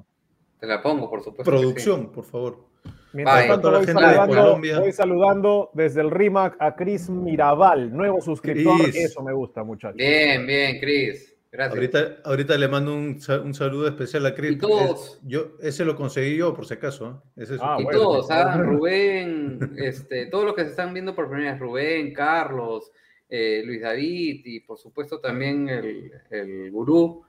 Te 0.60 0.68
la 0.68 0.82
pongo, 0.82 1.10
por 1.10 1.24
supuesto. 1.24 1.52
Producción, 1.52 2.12
por 2.12 2.24
favor. 2.24 2.71
Mientras 3.14 3.48
tanto, 3.48 3.72
voy 3.72 3.86
saludando, 3.86 4.60
voy 4.80 4.92
saludando, 4.92 5.72
desde 5.74 6.02
el 6.02 6.12
RIMAC 6.12 6.56
a 6.60 6.76
Cris 6.76 7.10
Mirabal, 7.10 7.92
nuevo 7.96 8.22
suscriptor. 8.22 8.80
Eso 8.94 9.22
me 9.22 9.34
gusta, 9.34 9.64
muchachos. 9.64 9.98
Bien, 9.98 10.46
bien, 10.46 10.80
Cris. 10.80 11.36
Ahorita, 11.58 12.20
ahorita 12.24 12.58
le 12.58 12.68
mando 12.70 12.94
un, 12.94 13.20
un 13.44 13.54
saludo 13.54 13.88
especial 13.88 14.26
a 14.26 14.34
Chris. 14.34 14.54
Y 14.54 14.58
todos. 14.58 15.20
yo, 15.24 15.58
ese 15.62 15.84
lo 15.84 15.98
conseguí 15.98 16.38
yo, 16.38 16.54
por 16.54 16.66
si 16.66 16.76
acaso. 16.76 17.22
¿eh? 17.36 17.46
ah, 17.60 17.78
y 17.82 17.88
todos, 17.92 18.32
¿ah? 18.32 18.56
Rubén, 18.64 19.74
este, 19.78 20.28
todos 20.28 20.46
los 20.46 20.56
que 20.56 20.64
se 20.64 20.70
están 20.70 20.94
viendo 20.94 21.14
por 21.14 21.30
primera 21.30 21.52
vez, 21.52 21.60
Rubén, 21.60 22.14
Carlos, 22.14 22.90
eh, 23.28 23.64
Luis 23.66 23.82
David 23.82 24.42
y 24.46 24.62
por 24.62 24.78
supuesto 24.78 25.20
también 25.20 25.68
el, 25.68 26.12
el 26.30 26.72
gurú 26.72 27.24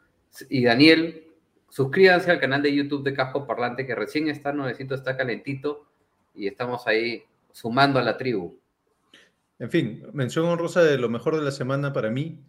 y 0.48 0.64
Daniel, 0.64 1.31
suscríbanse 1.72 2.30
al 2.30 2.38
canal 2.38 2.62
de 2.62 2.74
YouTube 2.74 3.02
de 3.02 3.14
Casco 3.14 3.46
Parlante 3.46 3.86
que 3.86 3.94
recién 3.94 4.28
está 4.28 4.52
nuevecito, 4.52 4.94
está 4.94 5.16
calentito 5.16 5.86
y 6.34 6.46
estamos 6.46 6.86
ahí 6.86 7.22
sumando 7.50 7.98
a 7.98 8.02
la 8.02 8.18
tribu. 8.18 8.60
En 9.58 9.70
fin, 9.70 10.02
mención 10.12 10.44
honrosa 10.44 10.82
de 10.82 10.98
lo 10.98 11.08
mejor 11.08 11.34
de 11.34 11.42
la 11.42 11.50
semana 11.50 11.94
para 11.94 12.10
mí 12.10 12.44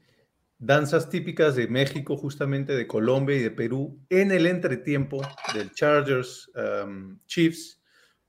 danzas 0.59 1.09
típicas 1.09 1.55
de 1.55 1.69
México, 1.69 2.17
justamente 2.17 2.75
de 2.75 2.85
Colombia 2.85 3.37
y 3.37 3.39
de 3.39 3.51
Perú, 3.51 3.97
en 4.09 4.31
el 4.31 4.45
entretiempo 4.45 5.21
del 5.53 5.71
Chargers 5.71 6.51
um, 6.55 7.17
Chiefs, 7.25 7.81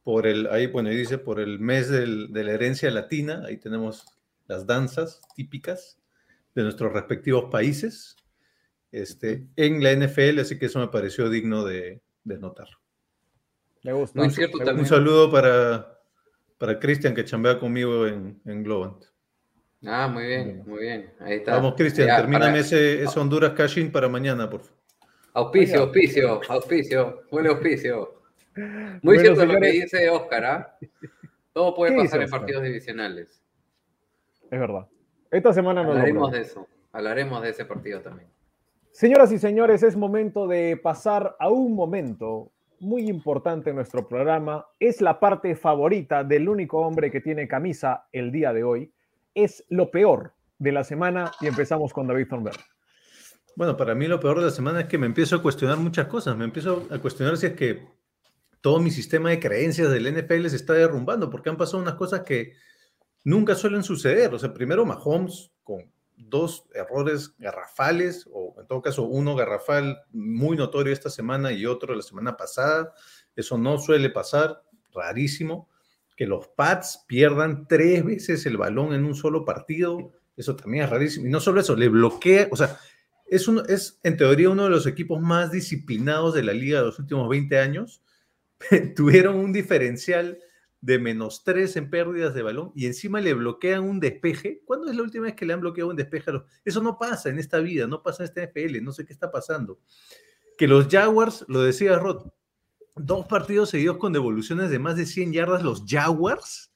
por 0.05 0.29
el, 0.29 0.47
ahí, 0.49 0.69
bueno, 0.69 0.91
dice, 0.91 1.19
por 1.19 1.41
el 1.41 1.59
mes 1.59 1.89
de 1.89 2.07
la 2.07 2.53
herencia 2.53 2.91
latina, 2.91 3.43
ahí 3.47 3.57
tenemos 3.57 4.07
las 4.47 4.65
danzas 4.67 5.21
típicas 5.35 5.99
de 6.55 6.63
nuestros 6.63 6.93
respectivos 6.93 7.51
países, 7.51 8.17
este, 8.95 9.45
en 9.57 9.83
la 9.83 9.93
NFL, 9.93 10.39
así 10.41 10.59
que 10.59 10.67
eso 10.67 10.79
me 10.79 10.89
pareció 10.89 11.29
digno 11.29 11.65
de, 11.65 12.01
notar. 12.25 12.69
Me 13.83 13.93
gusta. 13.93 14.23
un, 14.23 14.87
saludo 14.87 15.31
para, 15.31 15.99
para 16.59 16.79
Cristian 16.79 17.15
que 17.15 17.25
chambea 17.25 17.59
conmigo 17.59 18.07
en, 18.07 18.41
en 18.45 18.63
Globant. 18.63 19.05
Ah, 19.85 20.09
muy 20.09 20.27
bien, 20.27 20.63
muy 20.65 20.81
bien. 20.81 21.13
Ahí 21.21 21.35
está. 21.35 21.57
Vamos, 21.57 21.75
Cristian, 21.75 22.07
termíname 22.07 22.61
ese, 22.61 23.05
Honduras 23.17 23.53
Cashin 23.53 23.91
para 23.91 24.09
mañana, 24.09 24.49
por 24.49 24.61
favor. 24.61 24.79
Auspicio, 25.35 25.81
auspicio, 25.81 26.41
auspicio, 26.49 27.23
huele 27.31 27.49
auspicio. 27.49 28.23
Muy 29.03 29.19
cierto 29.19 29.45
lo 29.45 29.61
que 29.61 29.71
dice 29.73 30.09
Oscar, 30.09 30.45
¿ah? 30.45 30.79
Todo 31.53 31.75
puede 31.75 31.97
pasar 31.97 32.23
en 32.23 32.31
partidos 32.31 32.63
divisionales. 32.63 33.43
Es 34.51 34.61
verdad. 34.61 34.87
Esta 35.33 35.53
semana 35.53 35.83
no 35.83 35.91
Hablaremos 35.91 36.31
de 36.31 36.41
eso. 36.41 36.69
Hablaremos 36.93 37.43
de 37.43 37.51
ese 37.51 37.65
partido 37.65 38.01
también. 38.01 38.29
Señoras 38.95 39.33
y 39.33 39.41
señores, 39.41 39.83
es 39.83 39.97
momento 39.97 40.47
de 40.47 40.77
pasar 40.77 41.35
a 41.41 41.49
un 41.49 41.75
momento 41.75 42.53
muy 42.79 43.09
importante 43.09 43.71
en 43.71 43.77
nuestro 43.77 44.07
programa, 44.07 44.67
es 44.79 45.01
la 45.01 45.19
parte 45.19 45.57
favorita 45.57 46.23
del 46.23 46.49
único 46.49 46.79
hombre 46.79 47.11
que 47.11 47.21
tiene 47.21 47.49
camisa 47.49 48.07
el 48.13 48.31
día 48.31 48.53
de 48.53 48.63
hoy, 48.63 48.95
es 49.35 49.65
lo 49.69 49.91
peor 49.91 50.35
de 50.61 50.71
la 50.71 50.85
semana 50.85 51.33
y 51.41 51.49
empezamos 51.49 51.93
con 51.93 52.07
David 52.07 52.29
Thornberg. 52.29 52.61
Bueno, 53.57 53.77
para 53.77 53.97
mí 53.97 54.07
lo 54.07 54.21
peor 54.21 54.39
de 54.39 54.45
la 54.45 54.53
semana 54.53 54.83
es 54.83 54.87
que 54.87 54.97
me 54.97 55.07
empiezo 55.07 55.35
a 55.35 55.43
cuestionar 55.43 55.79
muchas 55.79 56.07
cosas. 56.07 56.37
Me 56.37 56.45
empiezo 56.45 56.87
a 56.89 57.01
cuestionar 57.01 57.37
si 57.37 57.47
es 57.47 57.55
que 57.55 57.89
todo 58.61 58.79
mi 58.79 58.93
sistema 58.93 59.31
de 59.31 59.41
creencias 59.41 59.91
del 59.91 60.07
NFL 60.07 60.47
se 60.47 60.57
está 60.57 60.73
derrumbando, 60.73 61.31
porque 61.31 61.51
han 61.51 61.57
pasado 61.57 61.83
unas 61.83 61.95
cosas 61.95 62.21
que 62.21 62.53
nunca 63.25 63.57
suelen 63.57 63.83
suceder. 63.83 64.33
O 64.33 64.39
sea, 64.39 64.55
primero 64.55 64.87
Mahomes 64.87 65.51
con 65.65 65.94
dos 66.29 66.67
errores 66.75 67.35
garrafales, 67.39 68.29
o 68.33 68.55
en 68.61 68.67
todo 68.67 68.83
caso 68.83 69.03
uno 69.05 69.35
garrafal 69.35 70.03
muy 70.13 70.57
notorio 70.57 70.93
esta 70.93 71.11
semana 71.11 71.53
y 71.53 71.67
otro 71.67 71.95
la 71.95 72.03
semana 72.03 72.37
pasada. 72.37 72.93
Eso 73.37 73.59
no 73.59 73.79
suele 73.79 74.11
pasar, 74.11 74.63
rarísimo. 74.93 75.69
Que 76.17 76.27
los 76.27 76.49
Pats 76.49 77.05
pierdan 77.09 77.67
tres 77.67 78.05
veces 78.05 78.47
el 78.47 78.57
balón 78.57 78.95
en 78.95 79.05
un 79.05 79.15
solo 79.15 79.45
partido, 79.45 80.13
eso 80.37 80.55
también 80.55 80.85
es 80.85 80.91
rarísimo. 80.91 81.27
Y 81.27 81.31
no 81.31 81.41
solo 81.41 81.61
eso, 81.61 81.75
le 81.75 81.89
bloquea, 81.89 82.49
o 82.51 82.57
sea, 82.57 82.79
es, 83.27 83.49
es 83.69 83.99
en 84.03 84.17
teoría 84.17 84.51
uno 84.51 84.65
de 84.65 84.71
los 84.71 84.87
equipos 84.87 85.21
más 85.21 85.51
disciplinados 85.51 86.35
de 86.35 86.45
la 86.45 86.53
liga 86.53 86.79
de 86.79 86.87
los 86.87 86.99
últimos 86.99 87.29
20 87.29 87.59
años. 87.59 88.03
Tuvieron 88.97 89.37
un 89.37 89.53
diferencial 89.53 90.39
de 90.85 90.99
menos 90.99 91.45
3 91.45 91.77
en 91.77 91.89
pérdidas 91.89 92.35
de 92.35 92.43
balón 92.43 92.71
y 92.75 92.85
encima 92.85 93.19
le 93.19 93.33
bloquean 93.33 93.85
un 93.85 94.01
despeje. 94.01 94.61
¿Cuándo 94.67 94.91
es 94.91 94.97
la 94.97 95.03
última 95.03 95.25
vez 95.25 95.35
que 95.35 95.47
le 95.47 95.55
han 95.55 95.61
bloqueado 95.61 95.89
un 95.89 95.97
despeje. 95.97 96.31
Eso 96.63 96.83
no 96.83 96.99
pasa 96.99 97.31
en 97.31 97.39
esta 97.39 97.59
vida, 97.61 97.87
no 97.87 98.03
pasa 98.03 98.23
en 98.23 98.29
esta 98.29 98.43
NFL, 98.43 98.83
no 98.83 98.93
sé 98.93 99.07
qué 99.07 99.15
está 99.15 99.31
pasando. 99.31 99.79
Que 100.59 100.69
los 100.69 100.89
Jaguars, 100.89 101.47
lo 101.49 101.63
decía 101.63 101.99
Rod, 101.99 102.27
dos 102.97 103.25
partidos 103.27 103.71
seguidos 103.71 103.97
con 103.97 104.13
devoluciones 104.13 104.69
de 104.69 104.79
más 104.79 104.97
de 104.97 105.07
100 105.07 105.33
yardas, 105.33 105.63
los 105.63 105.85
Jaguars. 105.89 106.71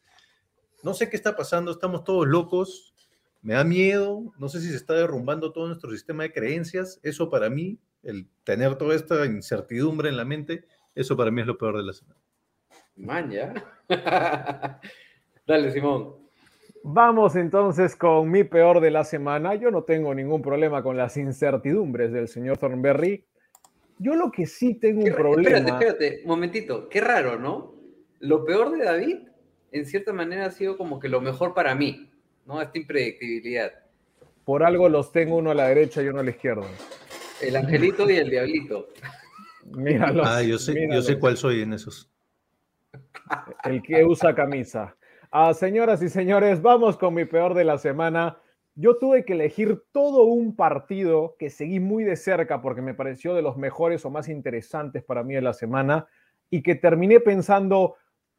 No 0.82 0.94
sé 0.94 1.10
qué 1.10 1.16
está 1.16 1.36
pasando, 1.36 1.70
estamos 1.70 2.02
todos 2.02 2.26
locos, 2.26 2.94
me 3.42 3.54
da 3.54 3.64
miedo, 3.64 4.32
no 4.38 4.48
sé 4.48 4.62
si 4.62 4.70
se 4.70 4.76
está 4.76 4.94
derrumbando 4.94 5.52
todo 5.52 5.66
nuestro 5.66 5.90
sistema 5.90 6.22
de 6.22 6.32
creencias. 6.32 6.98
Eso 7.02 7.28
para 7.28 7.50
mí, 7.50 7.78
el 8.02 8.26
tener 8.44 8.76
toda 8.76 8.94
esta 8.94 9.26
incertidumbre 9.26 10.08
en 10.08 10.16
la 10.16 10.24
mente, 10.24 10.64
eso 10.94 11.14
para 11.14 11.30
mí 11.30 11.42
es 11.42 11.46
lo 11.46 11.58
peor 11.58 11.76
de 11.76 11.82
la 11.82 11.92
semana. 11.92 12.18
Man, 12.98 13.30
ya. 13.30 13.54
Dale, 15.46 15.72
Simón. 15.72 16.16
Vamos 16.82 17.36
entonces 17.36 17.96
con 17.96 18.30
mi 18.30 18.44
peor 18.44 18.80
de 18.80 18.90
la 18.90 19.04
semana. 19.04 19.54
Yo 19.54 19.70
no 19.70 19.82
tengo 19.82 20.14
ningún 20.14 20.42
problema 20.42 20.82
con 20.82 20.96
las 20.96 21.16
incertidumbres 21.16 22.12
del 22.12 22.28
señor 22.28 22.58
Thornberry. 22.58 23.24
Yo 23.98 24.14
lo 24.14 24.30
que 24.30 24.46
sí 24.46 24.74
tengo 24.74 25.02
un 25.02 25.12
problema. 25.12 25.58
Espérate, 25.58 25.84
espérate, 25.84 26.22
momentito. 26.26 26.88
Qué 26.88 27.00
raro, 27.00 27.38
¿no? 27.38 27.74
Lo 28.20 28.44
peor 28.44 28.70
de 28.76 28.84
David, 28.84 29.18
en 29.72 29.86
cierta 29.86 30.12
manera, 30.12 30.46
ha 30.46 30.50
sido 30.50 30.76
como 30.76 31.00
que 31.00 31.08
lo 31.08 31.20
mejor 31.20 31.54
para 31.54 31.74
mí, 31.74 32.10
¿no? 32.46 32.60
Esta 32.62 32.78
impredictibilidad. 32.78 33.72
Por 34.44 34.62
algo 34.62 34.88
los 34.88 35.12
tengo 35.12 35.36
uno 35.36 35.50
a 35.50 35.54
la 35.54 35.68
derecha 35.68 36.02
y 36.02 36.08
uno 36.08 36.20
a 36.20 36.22
la 36.22 36.30
izquierda. 36.30 36.66
El 37.42 37.56
angelito 37.56 38.08
y 38.08 38.16
el 38.16 38.30
diablito. 38.30 38.88
Míralos. 39.76 40.26
Ah, 40.26 40.42
yo 40.42 40.58
sé, 40.58 40.88
yo 40.90 41.02
sé 41.02 41.18
cuál 41.18 41.36
soy 41.36 41.62
en 41.62 41.74
esos. 41.74 42.10
El 43.64 43.82
que 43.82 44.04
usa 44.04 44.34
camisa. 44.34 44.96
Ah, 45.30 45.52
señoras 45.52 46.02
y 46.02 46.08
señores, 46.08 46.62
vamos 46.62 46.96
con 46.96 47.14
mi 47.14 47.24
peor 47.24 47.54
de 47.54 47.64
la 47.64 47.78
semana. 47.78 48.38
Yo 48.74 48.96
tuve 48.96 49.24
que 49.24 49.32
elegir 49.32 49.82
todo 49.92 50.22
un 50.22 50.54
partido 50.54 51.36
que 51.38 51.50
seguí 51.50 51.80
muy 51.80 52.04
de 52.04 52.16
cerca 52.16 52.62
porque 52.62 52.80
me 52.80 52.94
pareció 52.94 53.34
de 53.34 53.42
los 53.42 53.56
mejores 53.56 54.04
o 54.04 54.10
más 54.10 54.28
interesantes 54.28 55.02
para 55.02 55.22
mí 55.22 55.34
de 55.34 55.42
la 55.42 55.52
semana 55.52 56.06
y 56.48 56.62
que 56.62 56.76
terminé 56.76 57.20
pensando, 57.20 57.96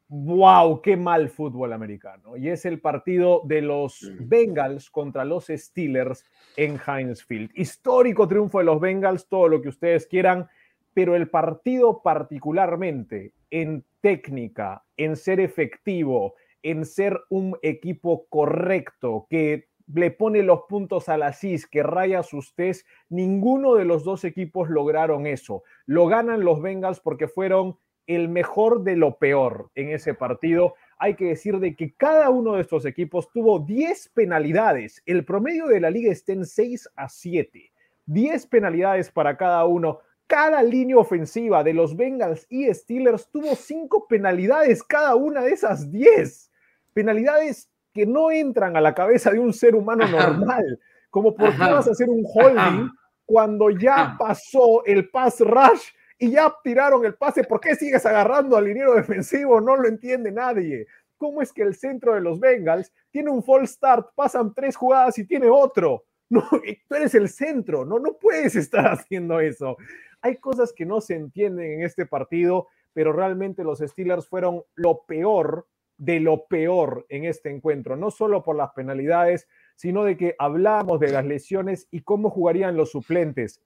wow, 0.08 0.80
qué 0.82 0.96
mal 0.96 1.28
fútbol 1.28 1.72
americano. 1.72 2.36
Y 2.36 2.48
es 2.48 2.64
el 2.64 2.80
partido 2.80 3.42
de 3.44 3.62
los 3.62 4.10
Bengals 4.18 4.90
contra 4.90 5.24
los 5.24 5.46
Steelers 5.46 6.24
en 6.56 6.80
Heinz 6.84 7.22
Field. 7.22 7.50
Histórico 7.54 8.26
triunfo 8.26 8.58
de 8.58 8.64
los 8.64 8.80
Bengals, 8.80 9.28
todo 9.28 9.46
lo 9.46 9.62
que 9.62 9.68
ustedes 9.68 10.06
quieran, 10.06 10.48
pero 10.92 11.14
el 11.14 11.28
partido 11.28 12.02
particularmente 12.02 13.32
en 13.50 13.84
técnica, 14.00 14.84
en 14.96 15.16
ser 15.16 15.40
efectivo, 15.40 16.34
en 16.62 16.84
ser 16.84 17.20
un 17.28 17.56
equipo 17.62 18.26
correcto, 18.28 19.26
que 19.28 19.68
le 19.94 20.10
pone 20.10 20.42
los 20.42 20.62
puntos 20.68 21.08
a 21.08 21.16
la 21.16 21.32
CIS, 21.32 21.66
que 21.66 21.82
raya 21.82 22.22
sus 22.22 22.54
test, 22.54 22.86
ninguno 23.08 23.74
de 23.74 23.84
los 23.84 24.04
dos 24.04 24.24
equipos 24.24 24.68
lograron 24.68 25.26
eso. 25.26 25.62
Lo 25.86 26.06
ganan 26.06 26.44
los 26.44 26.62
Bengals 26.62 27.00
porque 27.00 27.28
fueron 27.28 27.76
el 28.06 28.28
mejor 28.28 28.82
de 28.82 28.96
lo 28.96 29.18
peor 29.18 29.70
en 29.74 29.90
ese 29.90 30.14
partido. 30.14 30.74
Hay 30.98 31.14
que 31.14 31.26
decir 31.26 31.58
de 31.58 31.76
que 31.76 31.94
cada 31.94 32.30
uno 32.30 32.54
de 32.54 32.62
estos 32.62 32.84
equipos 32.84 33.30
tuvo 33.32 33.60
10 33.60 34.10
penalidades. 34.14 35.02
El 35.06 35.24
promedio 35.24 35.66
de 35.66 35.80
la 35.80 35.90
liga 35.90 36.10
está 36.10 36.32
en 36.32 36.44
6 36.44 36.90
a 36.96 37.08
7. 37.08 37.72
10 38.06 38.46
penalidades 38.46 39.10
para 39.10 39.36
cada 39.36 39.64
uno 39.64 40.00
cada 40.30 40.62
línea 40.62 40.96
ofensiva 40.96 41.64
de 41.64 41.74
los 41.74 41.96
Bengals 41.96 42.46
y 42.48 42.72
Steelers 42.72 43.28
tuvo 43.32 43.56
cinco 43.56 44.06
penalidades, 44.06 44.80
cada 44.84 45.16
una 45.16 45.42
de 45.42 45.50
esas 45.50 45.90
diez. 45.90 46.52
Penalidades 46.92 47.68
que 47.92 48.06
no 48.06 48.30
entran 48.30 48.76
a 48.76 48.80
la 48.80 48.94
cabeza 48.94 49.32
de 49.32 49.40
un 49.40 49.52
ser 49.52 49.74
humano 49.74 50.06
normal, 50.06 50.78
como 51.10 51.34
por 51.34 51.50
qué 51.50 51.58
vas 51.58 51.88
a 51.88 51.90
hacer 51.90 52.08
un 52.08 52.24
holding 52.24 52.88
cuando 53.26 53.70
ya 53.70 54.14
pasó 54.16 54.84
el 54.84 55.10
pass 55.10 55.40
rush 55.40 55.88
y 56.16 56.30
ya 56.30 56.54
tiraron 56.62 57.04
el 57.04 57.16
pase, 57.16 57.42
¿por 57.42 57.60
qué 57.60 57.74
sigues 57.74 58.06
agarrando 58.06 58.56
al 58.56 58.66
liniero 58.66 58.94
defensivo? 58.94 59.60
No 59.60 59.74
lo 59.74 59.88
entiende 59.88 60.30
nadie. 60.30 60.86
¿Cómo 61.16 61.42
es 61.42 61.52
que 61.52 61.62
el 61.62 61.74
centro 61.74 62.14
de 62.14 62.20
los 62.20 62.38
Bengals 62.38 62.92
tiene 63.10 63.30
un 63.30 63.42
false 63.42 63.74
start, 63.74 64.10
pasan 64.14 64.54
tres 64.54 64.76
jugadas 64.76 65.18
y 65.18 65.26
tiene 65.26 65.48
otro? 65.48 66.04
No, 66.32 66.48
tú 66.48 66.94
eres 66.94 67.16
el 67.16 67.28
centro, 67.28 67.84
no, 67.84 67.98
no 67.98 68.12
puedes 68.12 68.54
estar 68.54 68.86
haciendo 68.92 69.40
eso. 69.40 69.76
Hay 70.22 70.36
cosas 70.36 70.72
que 70.72 70.86
no 70.86 71.00
se 71.00 71.14
entienden 71.14 71.72
en 71.72 71.82
este 71.82 72.06
partido, 72.06 72.68
pero 72.92 73.12
realmente 73.12 73.64
los 73.64 73.78
Steelers 73.78 74.28
fueron 74.28 74.62
lo 74.74 75.04
peor 75.06 75.66
de 75.96 76.18
lo 76.18 76.46
peor 76.46 77.04
en 77.10 77.24
este 77.24 77.50
encuentro, 77.50 77.94
no 77.94 78.10
solo 78.10 78.42
por 78.42 78.56
las 78.56 78.70
penalidades, 78.70 79.48
sino 79.76 80.02
de 80.04 80.16
que 80.16 80.34
hablamos 80.38 80.98
de 80.98 81.10
las 81.10 81.26
lesiones 81.26 81.88
y 81.90 82.00
cómo 82.00 82.30
jugarían 82.30 82.76
los 82.76 82.90
suplentes. 82.90 83.62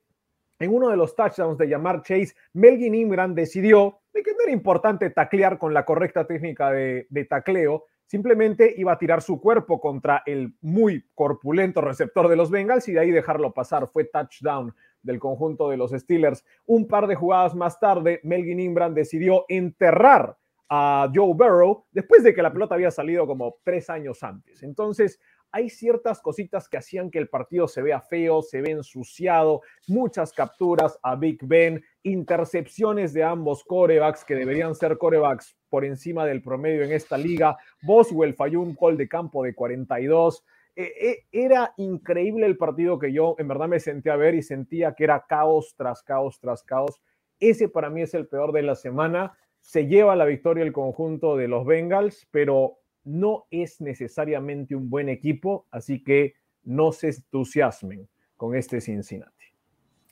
En 0.59 0.75
uno 0.75 0.89
de 0.89 0.97
los 0.97 1.15
touchdowns 1.15 1.59
de 1.59 1.69
llamar 1.69 2.03
Chase, 2.03 2.35
Melvin 2.53 2.95
Ingram 2.95 3.35
decidió 3.35 4.01
de 4.13 4.23
que 4.23 4.33
no 4.33 4.43
era 4.43 4.53
importante 4.53 5.11
taclear 5.11 5.59
con 5.59 5.75
la 5.75 5.85
correcta 5.85 6.27
técnica 6.27 6.71
de, 6.71 7.07
de 7.09 7.25
tacleo, 7.25 7.87
simplemente 8.07 8.73
iba 8.77 8.93
a 8.93 8.99
tirar 8.99 9.23
su 9.23 9.41
cuerpo 9.41 9.81
contra 9.81 10.23
el 10.27 10.55
muy 10.61 11.05
corpulento 11.15 11.81
receptor 11.81 12.29
de 12.29 12.37
los 12.37 12.51
Bengals 12.51 12.89
y 12.89 12.93
de 12.93 13.01
ahí 13.01 13.11
dejarlo 13.11 13.53
pasar. 13.53 13.89
Fue 13.89 14.05
touchdown 14.05 14.75
del 15.05 15.21
conjunto 15.21 15.71
de 15.71 15.77
los 15.77 15.93
Steelers. 15.93 16.45
Un 16.67 16.89
par 16.89 17.07
de 17.07 17.15
jugadas 17.15 17.55
más 17.55 17.79
tarde, 17.79 18.21
Melvin 18.25 18.59
Ingram 18.59 18.95
decidió 18.95 19.45
enterrar 19.49 20.37
a 20.69 21.09
Joe 21.15 21.35
Burrow 21.35 21.85
después 21.93 22.25
de 22.25 22.35
que 22.35 22.43
la 22.43 22.53
pelota 22.53 22.75
había 22.75 22.91
salido 22.91 23.27
como 23.27 23.59
tres 23.63 23.89
años 23.91 24.23
antes. 24.23 24.63
Entonces, 24.63 25.21
hay 25.55 25.71
ciertas 25.71 26.21
cositas 26.21 26.69
que 26.69 26.79
hacían 26.79 27.13
que 27.13 27.19
el 27.21 27.29
partido 27.29 27.69
se 27.69 27.81
vea 27.81 28.01
feo, 28.01 28.43
se 28.43 28.61
ve 28.61 28.73
ensuciado, 28.73 29.61
muchas 29.87 30.33
capturas 30.33 30.99
a 31.01 31.15
Big 31.15 31.39
Ben, 31.47 31.81
intercepciones 32.03 33.13
de 33.13 33.23
ambos 33.23 33.63
corebacks 33.63 34.25
que 34.25 34.35
deberían 34.35 34.75
ser 34.75 34.99
corebacks 34.99 35.57
por 35.69 35.85
encima 35.85 36.27
del 36.27 36.43
promedio 36.43 36.83
en 36.83 36.91
esta 36.91 37.17
liga. 37.17 37.57
Boswell 37.83 38.35
falló 38.35 38.63
un 38.63 38.75
gol 38.75 38.97
de 38.97 39.07
campo 39.07 39.45
de 39.45 39.55
42. 39.55 40.45
Eh, 40.77 40.93
eh, 41.01 41.25
era 41.31 41.73
increíble 41.77 42.47
el 42.47 42.57
partido 42.57 42.99
que 42.99 43.13
yo 43.13 43.37
en 43.39 43.47
verdad 43.47 43.69
me 43.69 43.79
senté 43.79 44.11
a 44.11 44.17
ver 44.17 44.35
y 44.35 44.43
sentía 44.43 44.95
que 44.95 45.05
era 45.05 45.25
caos 45.29 45.75
tras 45.77 46.03
caos 46.03 46.41
tras 46.41 46.65
caos. 46.65 47.01
Ese 47.39 47.69
para 47.69 47.91
mí 47.91 48.03
es 48.03 48.15
el 48.15 48.27
peor 48.27 48.53
de 48.53 48.63
la 48.63 48.75
semana. 48.75 49.37
Se 49.61 49.87
lleva 49.87 50.17
la 50.17 50.25
victoria 50.25 50.65
el 50.65 50.73
conjunto 50.73 51.37
de 51.37 51.49
los 51.49 51.65
Bengals, 51.65 52.27
pero 52.31 52.79
no 53.05 53.47
es 53.51 53.81
necesariamente 53.81 54.75
un 54.75 54.91
buen 54.91 55.09
equipo, 55.09 55.67
así 55.71 56.03
que 56.03 56.35
no 56.65 56.93
se 56.93 57.09
entusiasmen 57.09 58.09
con 58.37 58.57
este 58.57 58.81
Cincinnati. 58.81 59.33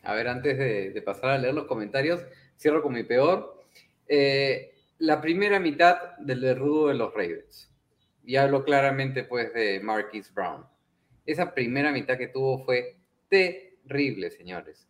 A 0.03 0.14
ver, 0.14 0.29
antes 0.29 0.59
de, 0.59 1.03
pasar 1.03 1.31
a 1.31 1.38
leer 1.38 1.55
los 1.55 1.66
comentarios, 1.66 2.25
cierro 2.57 2.83
con 2.83 2.92
mi 2.92 3.03
peor. 3.03 3.62
Eh, 4.07 4.75
la 4.98 5.20
primera 5.20 5.59
mitad 5.59 6.16
del 6.18 6.40
derrudo 6.40 6.88
de 6.88 6.94
los 6.94 7.12
Ravens 7.12 7.72
y 8.25 8.37
hablo 8.37 8.65
claramente 8.65 9.25
pues 9.25 9.53
de 9.53 9.81
Marquis 9.81 10.33
Brown. 10.33 10.65
Esa 11.27 11.55
primera 11.55 11.93
mitad 11.93 12.19
que 12.19 12.29
tuvo 12.29 12.65
fue 12.65 12.97
terrible, 13.29 14.31
señores. 14.31 14.89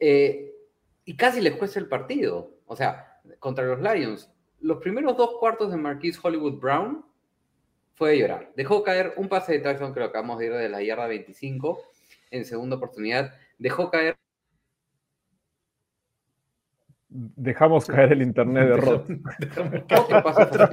Eh, 0.00 0.54
y 1.04 1.16
casi 1.16 1.40
les 1.40 1.56
cuesta 1.56 1.78
el 1.78 1.88
partido. 1.88 2.58
O 2.66 2.76
sea, 2.76 3.20
contra 3.38 3.64
los 3.64 3.80
Lions, 3.80 4.30
los 4.60 4.78
primeros 4.78 5.16
dos 5.16 5.36
cuartos 5.38 5.70
de 5.70 5.76
Marquis 5.76 6.18
Hollywood 6.22 6.60
Brown 6.60 7.04
fue 7.94 8.10
de 8.10 8.18
llorar. 8.18 8.52
Dejó 8.56 8.82
caer 8.82 9.14
un 9.16 9.28
pase 9.28 9.52
de 9.52 9.58
touchdown 9.60 9.92
que 9.92 10.00
lo 10.00 10.06
acabamos 10.06 10.38
de 10.38 10.46
ir 10.46 10.52
de 10.54 10.68
la 10.68 10.82
yarda 10.82 11.06
25 11.06 11.82
en 12.30 12.44
segunda 12.44 12.76
oportunidad. 12.76 13.34
Dejó 13.58 13.90
caer 13.90 14.16
Dejamos 17.10 17.86
caer 17.86 18.12
el 18.12 18.20
internet 18.20 18.68
de 18.68 18.76
Rod. 18.76 19.10
Otro 20.36 20.68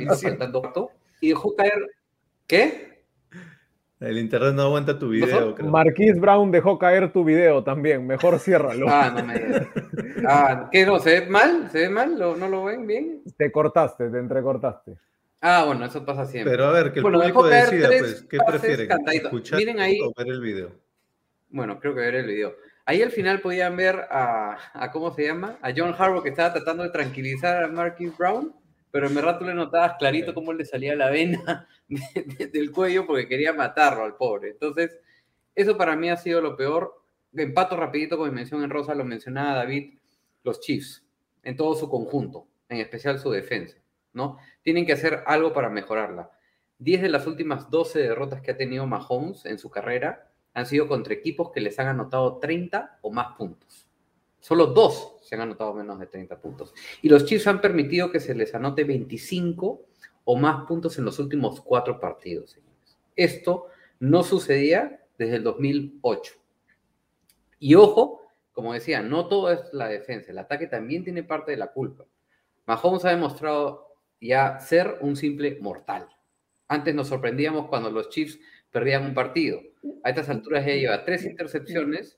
y 1.21 1.30
dejó 1.30 1.56
caer. 1.56 1.73
¿Qué? 2.47 3.04
El 3.99 4.17
internet 4.19 4.54
no 4.54 4.63
aguanta 4.63 4.99
tu 4.99 5.10
video, 5.10 5.56
creo. 5.56 5.69
Marquise 5.69 6.19
Brown 6.19 6.51
dejó 6.51 6.78
caer 6.78 7.12
tu 7.12 7.23
video 7.23 7.63
también. 7.63 8.06
Mejor 8.06 8.39
ciérralo. 8.39 8.88
Ah, 8.89 9.12
no 9.15 9.23
me 9.25 9.34
digas. 9.39 9.67
Ah, 10.28 10.69
¿qué 10.71 10.86
no? 10.86 10.99
¿Se 10.99 11.21
ve 11.21 11.28
mal? 11.28 11.69
¿Se 11.71 11.80
ve 11.80 11.89
mal? 11.89 12.19
¿Lo- 12.19 12.36
¿No 12.36 12.47
lo 12.49 12.65
ven 12.65 12.86
bien? 12.86 13.21
Te 13.38 13.51
cortaste, 13.51 14.10
te 14.10 14.17
entrecortaste. 14.19 14.97
Ah, 15.41 15.63
bueno, 15.65 15.86
eso 15.86 16.04
pasa 16.06 16.25
siempre. 16.25 16.51
Pero 16.51 16.65
a 16.65 16.71
ver, 16.71 16.91
que 16.91 16.99
el 16.99 17.04
Bueno, 17.04 17.19
público 17.19 17.47
decida, 17.47 17.88
pues, 17.88 18.25
¿qué 18.30 18.38
prefieren? 18.45 18.89
¿Escuchar 19.13 19.60
Miren 19.60 19.80
ahí. 19.80 19.99
o 20.01 20.12
ver 20.15 20.28
el 20.28 20.41
video? 20.41 20.71
Bueno, 21.49 21.80
creo 21.80 21.93
que 21.95 22.01
ver 22.01 22.15
el 22.15 22.25
video. 22.28 22.56
Ahí 22.86 23.01
al 23.01 23.12
final 23.12 23.39
podían 23.41 23.75
ver 23.78 23.95
a, 24.12 24.58
a 24.73 24.91
¿cómo 24.91 25.12
se 25.13 25.23
llama? 25.25 25.58
A 25.62 25.71
John 25.75 25.95
Harbaugh 25.97 26.21
que 26.21 26.30
estaba 26.30 26.54
tratando 26.54 26.84
de 26.84 26.89
tranquilizar 26.89 27.63
a 27.63 27.67
Marquis 27.67 28.15
Brown, 28.17 28.54
pero 28.96 29.08
en 29.08 29.16
verdad 29.16 29.38
tú 29.38 29.44
le 29.44 29.54
notabas 29.54 29.96
clarito 30.00 30.34
cómo 30.34 30.54
le 30.54 30.64
salía 30.64 30.96
la 30.96 31.10
vena 31.10 31.68
de- 31.90 32.24
de- 32.24 32.48
del 32.48 32.72
cuello 32.72 33.06
porque 33.06 33.28
quería 33.28 33.52
matarlo 33.52 34.06
al 34.06 34.16
pobre. 34.16 34.52
Entonces, 34.52 34.98
eso 35.54 35.76
para 35.76 35.98
mí 35.98 36.10
ha 36.10 36.16
sido 36.16 36.40
lo 36.40 36.56
peor. 36.56 37.04
Empato 37.34 37.76
rapidito 37.76 38.18
con 38.18 38.30
mi 38.30 38.36
mención 38.36 38.64
en 38.64 38.70
rosa, 38.70 38.96
lo 38.96 39.04
mencionaba 39.04 39.56
David, 39.56 39.96
los 40.44 40.62
Chiefs, 40.62 41.06
en 41.44 41.58
todo 41.58 41.76
su 41.76 41.90
conjunto, 41.90 42.48
en 42.70 42.78
especial 42.78 43.20
su 43.20 43.30
defensa, 43.32 43.76
¿no? 44.14 44.38
Tienen 44.62 44.86
que 44.86 44.94
hacer 44.94 45.24
algo 45.26 45.52
para 45.52 45.70
mejorarla. 45.70 46.32
10 46.80 47.02
de 47.02 47.10
las 47.10 47.28
últimas 47.28 47.70
12 47.70 48.00
derrotas 48.00 48.40
que 48.42 48.52
ha 48.52 48.58
tenido 48.58 48.88
Mahomes 48.88 49.44
en 49.46 49.60
su 49.60 49.70
carrera 49.70 50.32
han 50.54 50.66
sido 50.68 50.88
contra 50.88 51.14
equipos 51.14 51.52
que 51.52 51.60
les 51.60 51.78
han 51.80 51.88
anotado 51.88 52.38
30 52.40 53.00
o 53.02 53.12
más 53.12 53.36
puntos. 53.38 53.85
Solo 54.46 54.68
dos 54.68 55.16
se 55.24 55.34
han 55.34 55.42
anotado 55.42 55.74
menos 55.74 55.98
de 55.98 56.06
30 56.06 56.40
puntos. 56.40 56.72
Y 57.02 57.10
los 57.10 57.26
Chiefs 57.26 57.48
han 57.48 57.62
permitido 57.62 58.12
que 58.12 58.20
se 58.20 58.36
les 58.36 58.54
anote 58.54 58.84
25 58.84 59.86
o 60.24 60.36
más 60.38 60.68
puntos 60.68 61.00
en 61.00 61.06
los 61.06 61.18
últimos 61.18 61.62
cuatro 61.62 62.00
partidos, 62.00 62.52
señores. 62.52 63.00
Esto 63.16 63.70
no 64.00 64.22
sucedía 64.22 65.04
desde 65.18 65.38
el 65.38 65.44
2008. 65.44 66.34
Y 67.58 67.74
ojo, 67.74 68.22
como 68.52 68.74
decía, 68.74 69.02
no 69.02 69.28
todo 69.28 69.52
es 69.52 69.62
la 69.74 69.88
defensa, 69.88 70.30
el 70.30 70.38
ataque 70.38 70.68
también 70.68 71.04
tiene 71.04 71.24
parte 71.24 71.50
de 71.50 71.58
la 71.58 71.72
culpa. 71.72 72.06
Mahomes 72.68 73.04
ha 73.06 73.10
demostrado 73.10 73.96
ya 74.22 74.60
ser 74.60 75.00
un 75.02 75.16
simple 75.16 75.58
mortal. 75.60 76.08
Antes 76.68 76.94
nos 76.94 77.08
sorprendíamos 77.08 77.68
cuando 77.68 77.90
los 77.90 78.10
Chiefs 78.10 78.38
perdían 78.70 79.06
un 79.06 79.16
partido. 79.16 79.60
A 80.04 80.10
estas 80.12 80.30
alturas 80.30 80.64
ya 80.68 80.76
lleva 80.76 81.04
tres 81.04 81.26
intercepciones. 81.26 82.14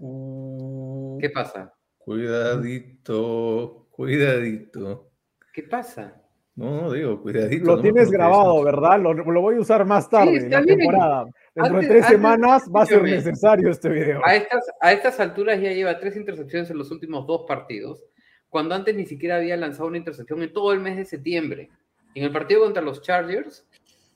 ¿Qué 1.21 1.29
pasa? 1.29 1.76
Cuidadito, 2.07 3.87
cuidadito. 3.91 5.09
¿Qué 5.53 5.63
pasa? 5.63 6.21
No, 6.55 6.83
no 6.83 6.91
digo, 6.93 7.21
cuidadito. 7.21 7.65
Lo 7.65 7.75
¿no? 7.75 7.81
tienes 7.81 8.09
grabado, 8.09 8.63
¿verdad? 8.63 8.97
Lo, 9.01 9.13
lo 9.13 9.41
voy 9.41 9.55
a 9.55 9.59
usar 9.59 9.85
más 9.85 10.09
tarde 10.09 10.37
en 10.37 10.49
la 10.49 10.61
bien. 10.61 10.77
temporada. 10.79 11.25
Dentro 11.53 11.75
Antes- 11.75 11.81
de 11.81 11.87
tres 11.87 12.03
antes- 12.05 12.17
semanas 12.17 12.63
va 12.73 12.81
a 12.83 12.85
ser 12.85 13.03
necesario 13.03 13.69
este 13.69 13.89
video. 13.89 14.21
A 14.25 14.35
estas, 14.35 14.65
a 14.79 14.93
estas 14.93 15.19
alturas 15.19 15.59
ya 15.61 15.73
lleva 15.73 15.99
tres 15.99 16.15
intercepciones 16.15 16.69
en 16.71 16.77
los 16.77 16.89
últimos 16.91 17.27
dos 17.27 17.43
partidos, 17.45 18.05
cuando 18.47 18.73
antes 18.73 18.95
ni 18.95 19.05
siquiera 19.05 19.35
había 19.35 19.57
lanzado 19.57 19.87
una 19.89 19.97
intercepción 19.97 20.41
en 20.41 20.53
todo 20.53 20.71
el 20.71 20.79
mes 20.79 20.95
de 20.95 21.03
septiembre. 21.03 21.69
En 22.15 22.23
el 22.23 22.31
partido 22.31 22.61
contra 22.61 22.81
los 22.81 23.01
Chargers, 23.01 23.67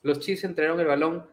los 0.01 0.19
Chiefs 0.21 0.45
entregaron 0.45 0.79
el 0.79 0.87
balón 0.87 1.25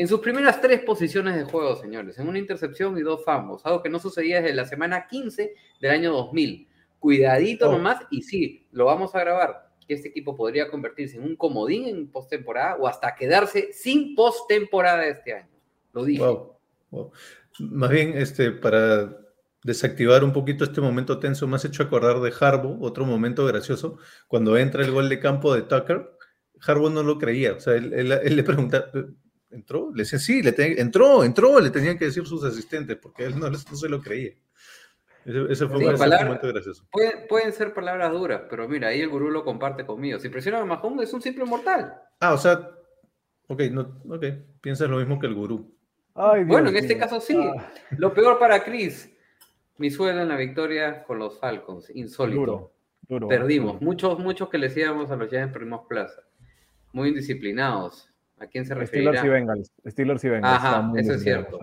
en 0.00 0.08
sus 0.08 0.20
primeras 0.20 0.60
tres 0.60 0.80
posiciones 0.80 1.36
de 1.36 1.44
juego, 1.44 1.76
señores, 1.76 2.18
en 2.18 2.28
una 2.28 2.38
intercepción 2.38 2.96
y 2.96 3.02
dos 3.02 3.24
fumbles, 3.24 3.60
algo 3.64 3.82
que 3.82 3.90
no 3.90 3.98
sucedía 3.98 4.40
desde 4.40 4.54
la 4.54 4.64
semana 4.64 5.06
15 5.06 5.54
del 5.80 5.90
año 5.90 6.12
2000. 6.12 6.68
Cuidadito 6.98 7.68
Oh. 7.68 7.72
nomás, 7.72 8.00
y 8.10 8.22
sí, 8.22 8.66
lo 8.72 8.86
vamos 8.86 9.14
a 9.14 9.20
grabar, 9.20 9.70
que 9.86 9.94
este 9.94 10.08
equipo 10.08 10.36
podría 10.36 10.70
convertirse 10.70 11.16
en 11.16 11.24
un 11.24 11.36
comodín 11.36 11.86
en 11.86 12.10
postemporada 12.10 12.76
o 12.76 12.86
hasta 12.86 13.14
quedarse 13.14 13.72
sin 13.72 14.14
postemporada 14.14 15.06
este 15.06 15.34
año. 15.34 15.50
Lo 15.92 16.04
dije. 16.04 16.22
Wow, 16.22 16.56
wow. 16.90 17.12
Más 17.58 17.90
bien, 17.90 18.12
este, 18.16 18.52
para 18.52 19.16
desactivar 19.64 20.24
un 20.24 20.32
poquito 20.32 20.64
este 20.64 20.80
momento 20.80 21.18
tenso, 21.18 21.46
me 21.46 21.56
has 21.56 21.64
hecho 21.66 21.82
acordar 21.82 22.20
de 22.20 22.32
Harbo, 22.40 22.78
otro 22.80 23.04
momento 23.04 23.44
gracioso, 23.44 23.98
cuando 24.28 24.56
entra 24.56 24.82
el 24.84 24.92
gol 24.92 25.08
de 25.10 25.20
campo 25.20 25.54
de 25.54 25.62
Tucker, 25.62 26.10
Harbo 26.66 26.88
no 26.88 27.02
lo 27.02 27.18
creía, 27.18 27.52
o 27.54 27.60
sea, 27.60 27.74
él, 27.74 27.92
él- 27.92 28.12
él 28.12 28.36
le 28.36 28.42
preguntaba, 28.44 28.86
¿entró? 29.50 29.90
Le 29.94 30.02
decía, 30.04 30.18
sí, 30.18 30.42
le 30.42 30.52
ten- 30.52 30.78
entró, 30.78 31.24
entró, 31.24 31.58
le 31.60 31.70
tenían 31.70 31.98
que 31.98 32.06
decir 32.06 32.26
sus 32.26 32.44
asistentes, 32.44 32.96
porque 32.96 33.24
él 33.24 33.38
no, 33.38 33.50
no 33.50 33.56
se 33.58 33.88
lo 33.88 34.00
creía. 34.00 34.32
Ese, 35.24 35.52
ese 35.52 35.66
fue 35.68 35.78
Sí, 35.78 35.84
ese 35.86 35.98
palabra- 35.98 36.18
un 36.20 36.24
momento 36.28 36.48
gracioso. 36.48 36.84
Pueden, 36.90 37.26
pueden 37.28 37.52
ser 37.52 37.74
palabras 37.74 38.10
duras, 38.12 38.42
pero 38.48 38.66
mira, 38.68 38.88
ahí 38.88 39.00
el 39.00 39.08
gurú 39.10 39.30
lo 39.30 39.44
comparte 39.44 39.84
conmigo. 39.84 40.18
Si 40.18 40.28
presionan 40.28 40.62
a 40.62 40.64
Mahomes, 40.64 41.08
es 41.08 41.14
un 41.14 41.20
simple 41.22 41.44
mortal. 41.44 41.94
Ah, 42.20 42.32
o 42.34 42.38
sea, 42.38 42.70
ok, 43.48 43.60
no, 43.70 44.00
ok, 44.08 44.24
piensas 44.60 44.88
lo 44.88 44.96
mismo 44.98 45.18
que 45.20 45.26
el 45.26 45.34
gurú. 45.34 45.74
Ay, 46.14 46.38
Dios 46.40 46.48
Bueno, 46.48 46.70
en 46.70 46.76
este 46.76 46.96
caso 46.98 47.20
sí. 47.20 47.36
Ah, 47.36 47.70
Lo 47.98 48.12
peor 48.14 48.38
para 48.38 48.64
Chris, 48.64 49.10
mi 49.78 49.90
suelo 49.90 50.20
en 50.22 50.28
la 50.28 50.36
victoria 50.36 51.04
con 51.04 51.18
los 51.18 51.38
Falcons, 51.38 51.90
insólito. 51.94 52.40
duro, 52.40 52.72
duro. 53.08 53.28
Perdimos. 53.28 53.74
duro. 53.74 53.84
Muchos, 53.84 54.18
muchos 54.18 54.48
que 54.48 54.58
les 54.58 54.76
íbamos 54.76 55.10
a 55.10 55.16
los 55.16 55.28
Giants 55.28 55.52
perdimos 55.52 55.86
plaza. 55.88 56.22
Muy 56.92 57.10
indisciplinados. 57.10 58.09
¿A 58.40 58.46
quién 58.46 58.64
se 58.64 58.74
Steelers 58.74 58.92
y 58.92 58.98
referirá? 58.98 59.22
Bengals. 59.22 59.72
Steelers 59.86 60.24
y 60.24 60.28
Bengals. 60.28 60.56
Ajá, 60.56 60.92
eso 60.96 61.14
es 61.14 61.22
cierto. 61.22 61.58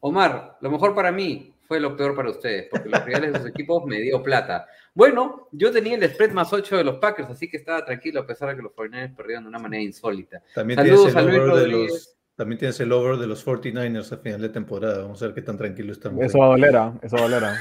Omar, 0.00 0.58
lo 0.60 0.70
mejor 0.70 0.94
para 0.94 1.10
mí 1.12 1.54
fue 1.66 1.80
lo 1.80 1.96
peor 1.96 2.14
para 2.14 2.30
ustedes, 2.30 2.68
porque 2.70 2.88
los 2.88 3.04
rivales 3.04 3.32
de 3.32 3.38
sus 3.38 3.48
equipos 3.48 3.84
me 3.86 4.00
dio 4.00 4.22
plata. 4.22 4.66
Bueno, 4.94 5.48
yo 5.52 5.70
tenía 5.72 5.96
el 5.96 6.08
spread 6.10 6.32
más 6.32 6.52
8 6.52 6.78
de 6.78 6.84
los 6.84 6.98
Packers, 6.98 7.30
así 7.30 7.48
que 7.48 7.56
estaba 7.56 7.84
tranquilo 7.84 8.20
a 8.20 8.26
pesar 8.26 8.50
de 8.50 8.56
que 8.56 8.62
los 8.62 8.72
49ers 8.72 9.14
perdieron 9.16 9.44
de 9.44 9.48
una 9.48 9.58
manera 9.58 9.82
insólita. 9.82 10.42
También 10.54 10.78
Saludos 10.78 11.12
tienes, 11.12 11.16
a 11.16 11.20
el 11.20 11.26
Luis 11.26 11.38
over 11.38 11.54
de 11.54 11.60
Rodríguez. 11.60 11.92
los, 11.92 12.16
también 12.36 12.58
tienes 12.58 12.80
el 12.80 12.92
over 12.92 13.16
de 13.16 13.26
los 13.26 13.46
49ers 13.46 14.12
a 14.12 14.16
final 14.18 14.40
de 14.40 14.48
temporada. 14.48 15.02
Vamos 15.02 15.22
a 15.22 15.26
ver 15.26 15.34
qué 15.34 15.42
tan 15.42 15.56
tranquilo 15.56 15.92
estamos. 15.92 16.24
Eso 16.24 16.38
va 16.38 16.46
a 16.46 16.48
doler, 16.50 16.76
¿ah? 16.76 16.94
eso 17.02 17.16
va 17.16 17.22
a 17.22 17.24
doler. 17.28 17.44
¿ah? 17.44 17.56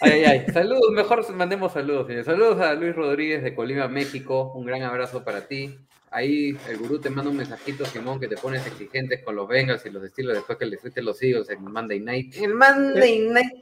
Ay, 0.00 0.10
ay, 0.12 0.24
ay. 0.24 0.52
Saludos, 0.52 0.90
mejor 0.92 1.32
mandemos 1.34 1.72
saludos. 1.72 2.06
Saludos 2.24 2.60
a 2.60 2.74
Luis 2.74 2.94
Rodríguez 2.94 3.42
de 3.42 3.54
Colima, 3.54 3.88
México. 3.88 4.52
Un 4.54 4.66
gran 4.66 4.82
abrazo 4.82 5.24
para 5.24 5.48
ti. 5.48 5.78
Ahí 6.16 6.56
el 6.70 6.78
gurú 6.78 6.98
te 6.98 7.10
manda 7.10 7.30
un 7.30 7.36
mensajito, 7.36 7.84
Simón, 7.84 8.18
que 8.18 8.26
te 8.26 8.36
pones 8.38 8.66
exigentes 8.66 9.22
con 9.22 9.36
los 9.36 9.46
Bengals 9.46 9.84
y 9.84 9.90
los 9.90 10.02
estilos 10.02 10.32
después 10.34 10.56
que 10.56 10.64
le 10.64 10.78
fuiste 10.78 11.00
a 11.00 11.02
los 11.02 11.22
Eagles 11.22 11.50
en 11.50 11.58
el 11.62 11.68
Monday 11.70 12.00
Night. 12.00 12.34
En 12.38 12.54
Monday 12.56 13.28
Night. 13.28 13.52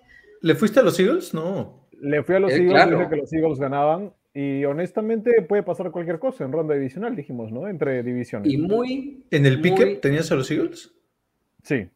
¿Le 0.41 0.55
fuiste 0.55 0.79
a 0.79 0.85
los 0.85 0.99
Eagles? 1.01 1.35
No. 1.35 1.89
Le 2.01 2.23
fui 2.23 2.37
a 2.37 2.39
los 2.39 2.53
Eh, 2.53 2.57
Eagles, 2.59 2.71
claro. 2.71 2.99
dije 2.99 3.11
que 3.11 3.17
los 3.17 3.33
Eagles 3.33 3.59
ganaban 3.59 4.13
y 4.33 4.65
honestamente 4.67 5.43
puede 5.43 5.65
pasar 5.65 5.91
cualquier 5.91 6.21
cosa 6.21 6.45
en 6.45 6.53
ronda 6.53 6.75
divisional, 6.75 7.17
dijimos, 7.17 7.51
¿no? 7.51 7.67
Entre 7.67 8.05
divisiones. 8.05 8.53
Y 8.53 8.57
muy. 8.57 9.25
¿En 9.33 9.47
el 9.47 9.61
pique 9.61 9.85
muy- 9.85 9.97
tenías 9.97 10.31
a 10.31 10.37
los 10.37 10.49
Eagles? 10.49 10.93
Sí. 11.65 11.89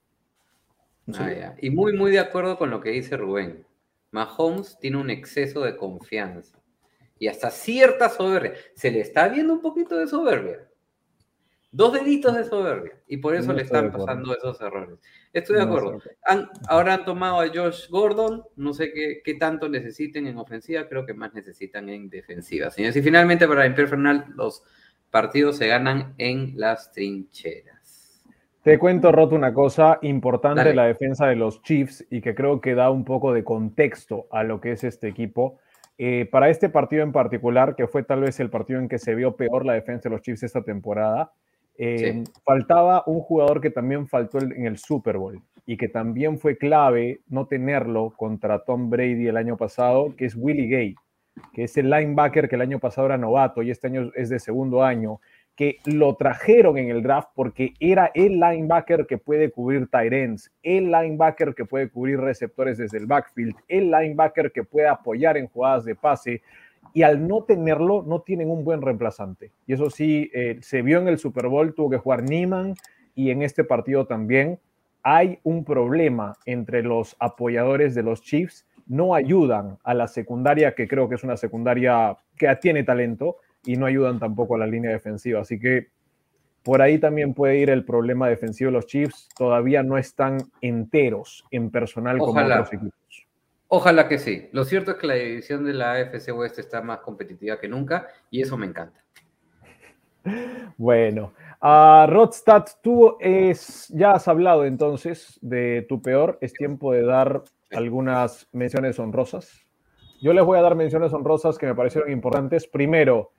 Ah, 1.15 1.33
ya. 1.33 1.57
Y 1.61 1.71
muy, 1.71 1.93
muy 1.97 2.11
de 2.11 2.19
acuerdo 2.19 2.59
con 2.59 2.71
lo 2.71 2.81
que 2.81 2.91
dice 2.91 3.17
Rubén. 3.17 3.65
Mahomes 4.11 4.77
tiene 4.81 4.97
un 4.97 5.11
exceso 5.11 5.61
de 5.63 5.77
confianza 5.77 6.58
y 7.19 7.29
hasta 7.29 7.51
cierta 7.51 8.09
soberbia. 8.09 8.53
Se 8.75 8.91
le 8.91 9.01
está 9.01 9.29
viendo 9.29 9.53
un 9.55 9.61
poquito 9.61 9.97
de 9.97 10.07
soberbia. 10.07 10.65
Dos 11.71 11.93
deditos 11.93 12.35
de 12.35 12.45
soberbia. 12.45 12.93
Y 13.09 13.19
por 13.19 13.35
eso 13.35 13.49
No 13.49 13.53
le 13.55 13.63
están 13.63 13.93
pasando 13.93 14.35
esos 14.35 14.59
errores. 14.61 14.99
Estoy 15.35 15.57
de 15.57 15.63
acuerdo. 15.63 16.01
Han- 16.25 16.49
ahora 16.67 16.95
han 16.95 17.05
tomado 17.05 17.41
a 17.41 17.49
Josh 17.49 17.89
Gordon. 17.91 18.43
No 18.57 18.73
sé 18.73 18.91
qué, 18.93 19.21
qué 19.23 19.35
tanto 19.35 19.69
necesiten 19.69 20.27
en 20.27 20.39
ofensiva. 20.39 20.89
Creo 20.89 21.05
que 21.05 21.13
más 21.13 21.35
necesitan 21.35 21.91
en 21.91 22.09
defensiva. 22.09 22.71
Señores, 22.71 22.97
y 22.97 23.03
finalmente 23.03 23.47
para 23.47 23.67
Imper 23.67 23.87
Fernal, 23.89 24.25
los 24.35 24.63
partidos 25.11 25.57
se 25.59 25.67
ganan 25.69 26.15
en 26.17 26.55
las 26.57 26.91
trincheras. 26.93 28.23
Te 28.63 28.79
cuento, 28.79 29.13
Roto, 29.13 29.35
una 29.35 29.53
cosa 29.55 29.99
importante 30.03 30.59
Dale. 30.61 30.71
de 30.71 30.77
la 30.77 30.87
defensa 30.87 31.27
de 31.27 31.37
los 31.37 31.63
Chiefs 31.63 32.07
y 32.11 32.21
que 32.21 32.35
creo 32.35 32.61
que 32.61 32.75
da 32.75 32.91
un 32.91 33.05
poco 33.05 33.33
de 33.33 33.45
contexto 33.45 34.27
a 34.31 34.43
lo 34.43 34.61
que 34.61 34.73
es 34.73 34.85
este 34.85 35.09
equipo. 35.09 35.59
Eh, 36.01 36.29
para 36.31 36.49
este 36.49 36.69
partido 36.69 37.03
en 37.03 37.11
particular, 37.11 37.75
que 37.75 37.89
fue 37.89 38.05
tal 38.05 38.21
vez 38.21 38.39
el 38.39 38.51
partido 38.51 38.79
en 38.79 38.89
que 38.89 39.01
se 39.01 39.17
vio 39.17 39.35
peor 39.35 39.67
la 39.67 39.73
defensa 39.73 40.09
de 40.09 40.15
los 40.15 40.23
Chiefs 40.23 40.45
esta 40.45 40.63
temporada, 40.63 41.33
eh, 41.77 42.25
faltaba 42.45 43.03
un 43.07 43.21
jugador 43.21 43.61
que 43.61 43.71
también 43.71 44.07
faltó 44.07 44.39
en 44.39 44.65
el 44.65 44.79
Super 44.79 45.17
Bowl 45.17 45.43
y 45.67 45.77
que 45.77 45.89
también 45.89 46.39
fue 46.39 46.57
clave 46.57 47.21
no 47.29 47.47
tenerlo 47.47 48.13
contra 48.17 48.65
Tom 48.65 48.91
Brady 48.91 49.27
el 49.27 49.37
año 49.37 49.57
pasado, 49.57 50.15
que 50.17 50.25
es 50.27 50.37
Willie 50.37 50.69
Gay, 50.69 50.95
que 51.53 51.65
es 51.65 51.77
el 51.77 51.91
linebacker 51.91 52.49
que 52.49 52.57
el 52.57 52.63
año 52.63 52.79
pasado 52.79 53.07
era 53.07 53.19
novato 53.19 53.63
y 53.63 53.71
este 53.71 53.89
año 53.89 54.11
es 54.15 54.29
de 54.29 54.39
segundo 54.39 54.83
año 54.83 55.21
que 55.59 55.81
lo 55.87 56.15
trajeron 56.15 56.79
en 56.79 56.89
el 56.89 57.03
draft 57.03 57.31
porque 57.35 57.75
era 57.81 58.13
el 58.15 58.39
linebacker 58.39 59.09
que 59.09 59.19
puede 59.19 59.51
cubrir 59.51 59.89
tight 59.89 60.13
ends, 60.13 60.53
el 60.63 60.85
linebacker 60.85 61.53
que 61.53 61.65
puede 61.65 61.91
cubrir 61.91 62.21
receptores 62.21 62.79
desde 62.79 62.99
el 62.99 63.07
backfield, 63.07 63.57
el 63.67 63.91
linebacker 63.91 64.53
que 64.53 64.63
puede 64.63 64.87
apoyar 64.87 65.37
en 65.37 65.49
jugadas 65.49 65.85
de 65.85 65.97
pase. 65.97 66.43
Y 66.95 67.03
al 67.03 67.27
no 67.27 67.43
tenerlo, 67.43 68.05
no 68.07 68.21
tienen 68.21 68.51
un 68.51 68.63
buen 68.63 68.83
reemplazante. 68.83 69.51
Y 69.67 69.73
eso 69.73 69.91
sí, 69.91 70.31
eh, 70.33 70.59
se 70.61 70.81
vio 70.83 71.01
en 71.01 71.09
el 71.09 71.19
Super 71.19 71.49
Bowl, 71.49 71.75
tuvo 71.75 71.91
que 71.91 71.99
jugar 71.99 72.23
Neiman 72.23 72.75
y 73.17 73.33
en 73.33 73.43
este 73.43 73.65
partido 73.65 74.07
también. 74.07 74.61
Hay 75.03 75.41
un 75.43 75.65
problema 75.65 76.37
entre 76.47 76.85
los 76.85 77.17
apoyadores 77.19 77.97
de 77.97 78.05
los 78.05 78.23
Chiefs 78.23 78.65
no 78.87 79.15
ayudan 79.15 79.77
a 79.83 79.93
la 79.93 80.07
secundaria, 80.07 80.75
que 80.75 80.89
creo 80.89 81.09
que 81.09 81.17
es 81.17 81.25
una 81.25 81.37
secundaria 81.37 82.17
que 82.37 82.55
tiene 82.57 82.85
talento, 82.85 83.37
y 83.69 83.77
no 83.77 83.85
ayudan 83.85 84.19
tampoco 84.19 84.55
a 84.55 84.59
la 84.59 84.67
línea 84.67 84.91
defensiva. 84.91 85.43
Así 85.43 85.61
que 85.61 85.89
por 86.63 86.81
ahí 86.81 86.99
también 86.99 87.35
puede 87.35 87.59
ir 87.59 87.69
el 87.69 87.85
problema 87.85 88.27
defensivo 88.27 88.71
de 88.71 88.73
los 88.73 88.87
Chiefs. 88.87 89.29
Todavía 89.37 89.83
no 89.83 89.99
están 89.99 90.39
enteros 90.63 91.45
en 91.51 91.71
personal 91.71 92.17
como 92.17 92.41
otros 92.41 92.73
equipos. 92.73 93.27
Ojalá 93.67 94.09
que 94.09 94.17
sí. 94.17 94.49
Lo 94.53 94.65
cierto 94.65 94.93
es 94.93 94.97
que 94.97 95.07
la 95.07 95.17
división 95.17 95.67
de 95.67 95.75
la 95.75 95.93
AFC 95.93 96.35
West 96.35 96.59
está 96.59 96.81
más 96.81 97.01
competitiva 97.01 97.61
que 97.61 97.69
nunca 97.69 98.09
y 98.31 98.41
eso 98.41 98.57
me 98.57 98.67
encanta. 98.67 99.05
Bueno, 100.77 101.33
a 101.61 102.07
Rodstad, 102.09 102.65
tú 102.83 103.17
es, 103.19 103.89
ya 103.89 104.13
has 104.13 104.29
hablado 104.29 104.65
entonces 104.65 105.39
de 105.43 105.85
tu 105.89 106.01
peor. 106.01 106.39
Es 106.41 106.53
tiempo 106.53 106.93
de 106.93 107.03
dar 107.03 107.43
algunas 107.73 108.47
menciones 108.53 108.99
honrosas. 108.99 109.67
Yo 110.21 110.33
les 110.33 110.45
voy 110.45 110.59
a 110.59 110.63
dar 110.63 110.75
menciones 110.75 111.13
honrosas 111.13 111.59
que 111.59 111.67
me 111.67 111.75
parecieron 111.75 112.13
importantes. 112.13 112.69
Primero, 112.69 113.33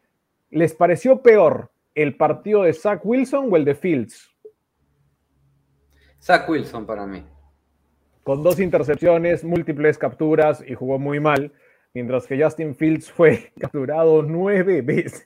¿les 0.49 0.73
pareció 0.73 1.21
peor 1.21 1.71
el 1.95 2.15
partido 2.15 2.63
de 2.63 2.73
Zach 2.73 3.01
Wilson 3.03 3.49
o 3.51 3.55
el 3.55 3.65
de 3.65 3.75
Fields? 3.75 4.29
Zach 6.21 6.49
Wilson 6.49 6.85
para 6.85 7.05
mí. 7.05 7.23
Con 8.23 8.43
dos 8.43 8.59
intercepciones, 8.59 9.43
múltiples 9.43 9.97
capturas 9.97 10.63
y 10.65 10.75
jugó 10.75 10.99
muy 10.99 11.19
mal, 11.19 11.53
mientras 11.93 12.27
que 12.27 12.41
Justin 12.41 12.75
Fields 12.75 13.11
fue 13.11 13.51
capturado 13.59 14.21
nueve 14.21 14.81
veces. 14.81 15.25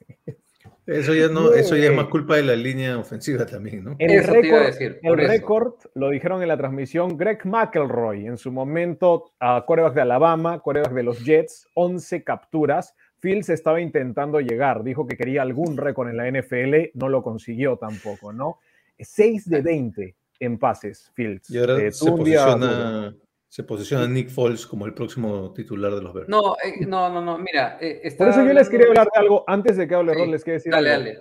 Eso 0.85 1.13
ya 1.13 1.29
no, 1.29 1.53
eso 1.53 1.77
ya 1.77 1.85
es 1.85 1.95
más 1.95 2.07
culpa 2.07 2.35
de 2.35 2.43
la 2.43 2.57
línea 2.57 2.97
ofensiva 2.97 3.45
también, 3.45 3.85
¿no? 3.85 3.95
El 3.99 4.21
récord, 4.21 4.65
decir, 4.65 4.99
el 5.01 5.17
récord 5.17 5.75
lo 5.95 6.09
dijeron 6.09 6.41
en 6.41 6.49
la 6.49 6.57
transmisión 6.57 7.17
Greg 7.17 7.45
McElroy, 7.45 8.27
en 8.27 8.37
su 8.37 8.51
momento 8.51 9.31
a 9.39 9.63
coreback 9.65 9.93
de 9.93 10.01
Alabama, 10.01 10.59
coreback 10.59 10.91
de 10.91 11.03
los 11.03 11.23
Jets, 11.23 11.67
11 11.75 12.25
capturas. 12.25 12.95
Fields 13.23 13.47
estaba 13.47 13.79
intentando 13.79 14.41
llegar, 14.41 14.83
dijo 14.83 15.07
que 15.07 15.15
quería 15.15 15.43
algún 15.43 15.77
récord 15.77 16.09
en 16.09 16.17
la 16.17 16.27
NFL, 16.27 16.91
no 16.95 17.07
lo 17.07 17.23
consiguió 17.23 17.77
tampoco, 17.77 18.33
¿no? 18.33 18.59
6 18.99 19.49
de 19.49 19.61
20 19.61 20.15
en 20.41 20.59
pases, 20.59 21.09
Fields. 21.15 21.49
Y 21.49 21.57
ahora 21.57 21.79
Eh, 21.79 21.91
se, 21.93 22.11
posiciona, 22.11 23.15
se 23.47 23.63
posiciona 23.63 24.07
Nick 24.09 24.27
Foles 24.29 24.67
como 24.67 24.85
el 24.85 24.93
próximo 24.93 25.53
titular 25.53 25.95
de 25.95 26.01
los 26.01 26.13
Bears. 26.13 26.27
No, 26.27 26.55
eh, 26.61 26.85
no, 26.85 27.09
no, 27.09 27.21
no, 27.21 27.37
mira. 27.37 27.77
eh, 27.79 28.13
Por 28.17 28.27
eso 28.27 28.43
yo 28.45 28.51
les 28.51 28.69
quería 28.69 28.87
hablar 28.87 29.07
de 29.13 29.19
algo, 29.21 29.45
antes 29.47 29.77
de 29.77 29.87
que 29.87 29.95
hable 29.95 30.13
Sí, 30.13 30.19
Rod, 30.19 30.27
les 30.29 30.43
quiero 30.43 30.55
decir 30.55 30.71
Dale, 30.73 30.91
algo. 30.91 31.05
dale. 31.05 31.19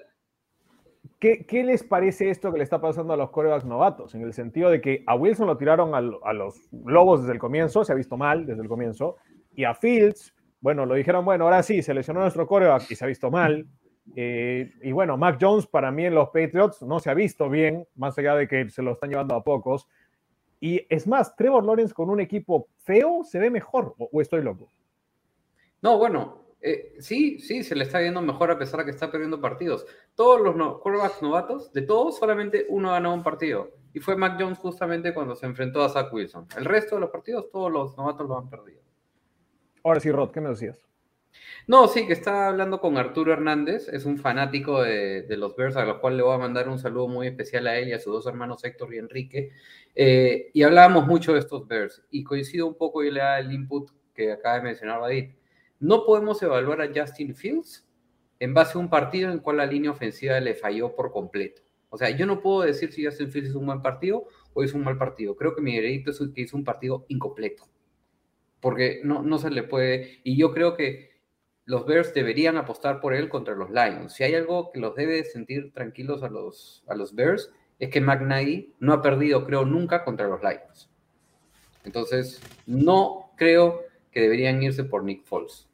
¿Qué, 1.21 1.47
qué 1.47 1.63
les 1.63 1.85
parece 1.85 2.31
esto 2.31 2.51
que 2.51 2.59
le 2.59 2.65
está 2.65 2.81
pasando 2.81 3.13
a 3.13 3.17
los 3.17 3.31
corebacks 3.31 3.65
novatos? 3.65 4.17
En 4.17 4.23
el 4.23 4.33
sentido 4.33 4.71
de 4.71 4.81
que 4.81 5.05
a 5.07 5.15
Wilson 5.15 5.47
lo 5.47 5.57
tiraron 5.57 5.95
al- 5.95 6.19
a, 6.25 6.33
los 6.33 6.69
Lobos 6.85 7.21
desde 7.21 7.35
el 7.35 7.39
comienzo, 7.39 7.85
se 7.85 7.93
ha 7.93 7.95
visto 7.95 8.17
mal 8.17 8.45
desde 8.45 8.63
el 8.63 8.69
comienzo, 8.69 9.19
y 9.55 9.63
a 9.63 9.73
Fields, 9.73 10.35
bueno, 10.63 10.87
lo 10.87 10.95
dijeron, 10.95 11.25
bueno, 11.25 11.45
ahora 11.45 11.63
sí, 11.65 11.83
se 11.83 11.93
lesionó 11.93 12.21
nuestro 12.21 12.47
coreback 12.47 12.89
y 12.89 12.95
se 12.95 13.05
ha 13.05 13.09
visto 13.09 13.33
mal. 13.33 13.67
Eh, 14.15 14.73
y 14.81 14.93
bueno, 14.93 15.17
Mac 15.17 15.37
Jones 15.41 15.67
para 15.67 15.91
mí 15.91 16.07
en 16.07 16.15
los 16.15 16.29
Patriots 16.29 16.83
no 16.83 17.01
se 17.01 17.11
ha 17.11 17.15
visto 17.15 17.51
bien, 17.51 17.87
más 17.97 18.17
allá 18.17 18.37
de 18.37 18.47
que 18.47 18.71
se 18.71 18.81
lo 18.81 18.93
están 18.93 19.11
llevando 19.11 19.35
a 19.35 19.43
pocos. 19.43 19.89
Y 20.61 20.87
es 20.89 21.09
más, 21.09 21.35
Trevor 21.35 21.65
Lawrence 21.65 21.93
con 21.93 22.11
un 22.11 22.21
equipo 22.21 22.69
feo 22.79 23.25
se 23.25 23.41
ve 23.41 23.51
mejor, 23.51 23.97
o, 23.99 24.21
estoy 24.21 24.41
loco. 24.43 24.69
No, 25.81 25.99
bueno, 25.99 26.45
eh, 26.61 26.95
sí, 27.01 27.41
sí, 27.41 27.65
se 27.65 27.75
le 27.75 27.83
está 27.83 27.99
viendo 27.99 28.23
mejor 28.23 28.53
a 28.53 28.59
pesar 28.59 28.79
de 28.79 28.85
que 28.85 28.93
está 28.93 29.11
perdiendo 29.11 29.41
partidos. 29.41 29.85
Todos 30.15 30.41
los 30.41 30.55
no, 30.55 30.81
novatos, 31.23 31.73
de 31.73 31.83
todos, 31.83 32.19
solamente 32.19 32.67
uno 32.69 32.93
ganado 32.93 33.17
un 33.17 33.25
partido. 33.25 33.73
Y 33.93 33.99
fue 33.99 34.15
Mac 34.15 34.37
Jones 34.39 34.59
justamente 34.59 35.13
cuando 35.13 35.35
se 35.35 35.47
enfrentó 35.47 35.83
a 35.83 35.89
Zach 35.89 36.13
Wilson. 36.13 36.47
El 36.57 36.67
resto 36.67 36.95
de 36.95 37.01
los 37.01 37.11
partidos, 37.11 37.51
todos 37.51 37.73
los 37.73 37.97
novatos 37.97 38.29
lo 38.29 38.39
han 38.39 38.49
perdido. 38.49 38.81
Ahora 39.85 40.01
sí, 40.01 40.11
Rod, 40.11 40.31
¿qué 40.31 40.41
me 40.41 40.51
decías? 40.51 40.79
No, 41.67 41.89
sí, 41.89 42.07
que 42.07 42.13
estaba 42.13 42.49
hablando 42.49 42.81
con 42.81 42.99
Arturo 42.99 43.33
Hernández, 43.33 43.89
es 43.89 44.05
un 44.05 44.19
fanático 44.19 44.83
de, 44.83 45.25
los 45.37 45.57
Bears, 45.57 45.77
a 45.77 45.85
lo 45.85 46.01
cual 46.01 46.17
le 46.17 46.23
voy 46.23 46.35
a 46.35 46.39
mandar 46.39 46.69
un 46.69 46.79
saludo 46.79 47.09
muy 47.09 47.27
especial 47.27 47.67
a 47.67 47.79
él 47.79 47.89
y 47.89 47.93
a 47.93 48.01
sus 48.01 48.13
dos 48.13 48.27
hermanos 48.27 48.65
Héctor 48.65 48.95
y 48.95 48.99
Enrique. 48.99 49.51
Eh, 49.95 50.51
y 50.53 50.63
hablábamos 50.63 51.07
mucho 51.07 51.33
de 51.33 51.39
estos 51.39 51.67
Bears, 51.67 52.03
y 52.11 52.25
coincido 52.25 52.67
un 52.67 52.77
poco 52.77 53.03
y 53.03 53.11
le 53.11 53.21
da 53.21 53.39
el 53.39 53.53
input 53.53 53.91
que 54.15 54.33
acaba 54.33 54.57
de 54.57 54.63
mencionar 54.63 55.01
David. 55.01 55.31
No 55.81 56.05
podemos 56.05 56.43
evaluar 56.43 56.83
a 56.83 56.91
Justin 56.95 57.35
Fields 57.35 57.89
en 58.39 58.55
base 58.55 58.77
a 58.77 58.81
un 58.81 58.91
partido 58.91 59.31
en 59.31 59.39
cual 59.39 59.59
la 59.59 59.67
línea 59.67 59.91
ofensiva 59.91 60.39
le 60.41 60.55
falló 60.55 60.95
por 60.95 61.13
completo. 61.13 61.63
O 61.91 61.99
sea, 61.99 62.11
yo 62.11 62.27
no 62.27 62.41
puedo 62.41 62.63
decir 62.63 62.93
si 62.93 63.05
Justin 63.05 63.31
Fields 63.31 63.51
es 63.51 63.55
un 63.55 63.67
buen 63.67 63.83
partido 63.83 64.27
o 64.55 64.63
es 64.63 64.75
un 64.75 64.83
mal 64.83 64.99
partido. 64.99 65.37
Creo 65.37 65.55
que 65.55 65.61
mi 65.61 65.77
veredicto 65.77 66.11
es 66.11 66.21
que 66.35 66.41
hizo 66.41 66.57
un 66.57 66.65
partido 66.65 67.05
incompleto. 67.09 67.65
Porque 68.63 69.03
no, 69.05 69.23
no 69.23 69.39
se 69.39 69.51
le 69.51 69.63
puede. 69.63 70.21
Y 70.25 70.39
yo 70.39 70.55
creo 70.55 70.75
que 70.75 71.11
los 71.67 71.85
Bears 71.85 72.15
deberían 72.15 72.57
apostar 72.57 73.01
por 73.01 73.13
él 73.13 73.29
contra 73.29 73.55
los 73.55 73.71
Lions. 73.71 74.15
Si 74.15 74.25
hay 74.25 74.35
algo 74.35 74.73
que 74.73 74.81
los 74.81 74.95
debe 74.95 75.23
sentir 75.25 75.73
tranquilos 75.75 76.23
a 76.23 76.31
los, 76.31 76.83
a 76.89 76.95
los 76.95 77.15
Bears, 77.15 77.51
es 77.79 77.91
que 77.91 78.01
McNaghy 78.01 78.75
no 78.79 78.95
ha 78.95 79.03
perdido, 79.03 79.45
creo, 79.45 79.67
nunca 79.67 80.05
contra 80.05 80.29
los 80.29 80.41
Lions. 80.41 80.89
Entonces, 81.85 82.41
no 82.67 83.33
creo 83.37 83.83
que 84.11 84.21
deberían 84.21 84.63
irse 84.63 84.85
por 84.85 85.05
Nick 85.05 85.25
Foles. 85.25 85.69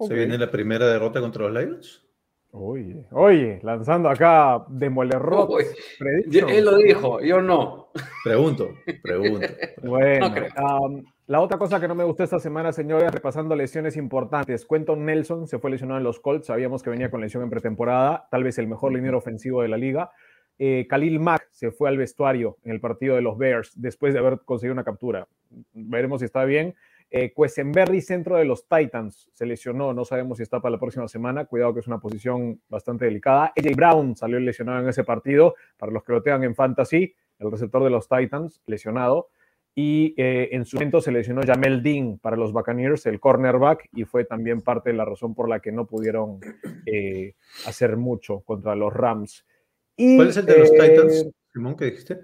¿Se 0.00 0.14
viene 0.14 0.38
la 0.38 0.50
primera 0.50 0.86
derrota 0.86 1.20
contra 1.20 1.48
los 1.48 1.60
Lions? 1.60 2.07
Oye, 2.52 3.06
oye, 3.12 3.60
lanzando 3.62 4.08
acá 4.08 4.64
Demoler 4.68 5.18
Rod. 5.18 5.50
Uy, 5.50 5.64
Él 6.30 6.64
lo 6.64 6.76
dijo, 6.78 7.20
yo 7.20 7.42
no. 7.42 7.88
Pregunto, 8.24 8.70
pregunto. 9.02 9.46
Bueno, 9.82 10.30
No 10.56 11.02
la 11.28 11.42
otra 11.42 11.58
cosa 11.58 11.78
que 11.78 11.86
no 11.86 11.94
me 11.94 12.04
gustó 12.04 12.24
esta 12.24 12.38
semana, 12.38 12.72
señores, 12.72 13.12
repasando 13.12 13.54
lesiones 13.54 13.98
importantes. 13.98 14.64
Quentin 14.64 15.04
Nelson 15.04 15.46
se 15.46 15.58
fue 15.58 15.70
lesionado 15.70 15.98
en 15.98 16.04
los 16.04 16.20
Colts, 16.20 16.46
sabíamos 16.46 16.82
que 16.82 16.88
venía 16.88 17.10
con 17.10 17.20
lesión 17.20 17.42
en 17.42 17.50
pretemporada, 17.50 18.26
tal 18.30 18.44
vez 18.44 18.56
el 18.56 18.66
mejor 18.66 18.94
liniero 18.94 19.18
ofensivo 19.18 19.60
de 19.60 19.68
la 19.68 19.76
liga. 19.76 20.10
Eh, 20.58 20.86
Khalil 20.88 21.20
Mack 21.20 21.48
se 21.50 21.70
fue 21.70 21.90
al 21.90 21.98
vestuario 21.98 22.56
en 22.64 22.72
el 22.72 22.80
partido 22.80 23.14
de 23.14 23.20
los 23.20 23.36
Bears 23.36 23.72
después 23.76 24.14
de 24.14 24.20
haber 24.20 24.40
conseguido 24.46 24.72
una 24.72 24.84
captura. 24.84 25.28
Veremos 25.74 26.20
si 26.20 26.24
está 26.24 26.46
bien. 26.46 26.74
Eh, 27.10 27.32
Quesenberry, 27.34 28.02
centro 28.02 28.36
de 28.36 28.44
los 28.44 28.68
Titans, 28.68 29.30
se 29.32 29.46
lesionó, 29.46 29.94
no 29.94 30.04
sabemos 30.04 30.36
si 30.36 30.42
está 30.42 30.60
para 30.60 30.72
la 30.72 30.80
próxima 30.80 31.08
semana. 31.08 31.46
Cuidado 31.46 31.72
que 31.72 31.80
es 31.80 31.86
una 31.86 31.98
posición 31.98 32.60
bastante 32.68 33.06
delicada. 33.06 33.52
AJ 33.56 33.76
Brown 33.76 34.16
salió 34.16 34.38
lesionado 34.40 34.80
en 34.80 34.88
ese 34.88 35.04
partido, 35.04 35.54
para 35.78 35.92
los 35.92 36.04
que 36.04 36.12
lo 36.12 36.22
tengan 36.22 36.44
en 36.44 36.54
fantasy, 36.54 37.14
el 37.38 37.50
receptor 37.50 37.82
de 37.84 37.90
los 37.90 38.08
Titans, 38.08 38.60
lesionado. 38.66 39.30
Y 39.74 40.12
eh, 40.16 40.48
en 40.52 40.64
su 40.64 40.76
momento 40.76 41.00
se 41.00 41.12
lesionó 41.12 41.42
Jamel 41.46 41.84
Dean 41.84 42.18
para 42.18 42.36
los 42.36 42.52
Buccaneers, 42.52 43.06
el 43.06 43.20
cornerback, 43.20 43.88
y 43.94 44.04
fue 44.04 44.24
también 44.24 44.60
parte 44.60 44.90
de 44.90 44.96
la 44.96 45.04
razón 45.04 45.36
por 45.36 45.48
la 45.48 45.60
que 45.60 45.70
no 45.70 45.86
pudieron 45.86 46.40
eh, 46.84 47.36
hacer 47.64 47.96
mucho 47.96 48.40
contra 48.40 48.74
los 48.74 48.92
Rams. 48.92 49.46
Y, 49.96 50.16
¿Cuál 50.16 50.30
es 50.30 50.36
el 50.36 50.46
de 50.46 50.58
los 50.58 50.72
eh, 50.72 50.78
Titans, 50.80 51.30
Simón, 51.52 51.76
que 51.76 51.84
dijiste? 51.84 52.18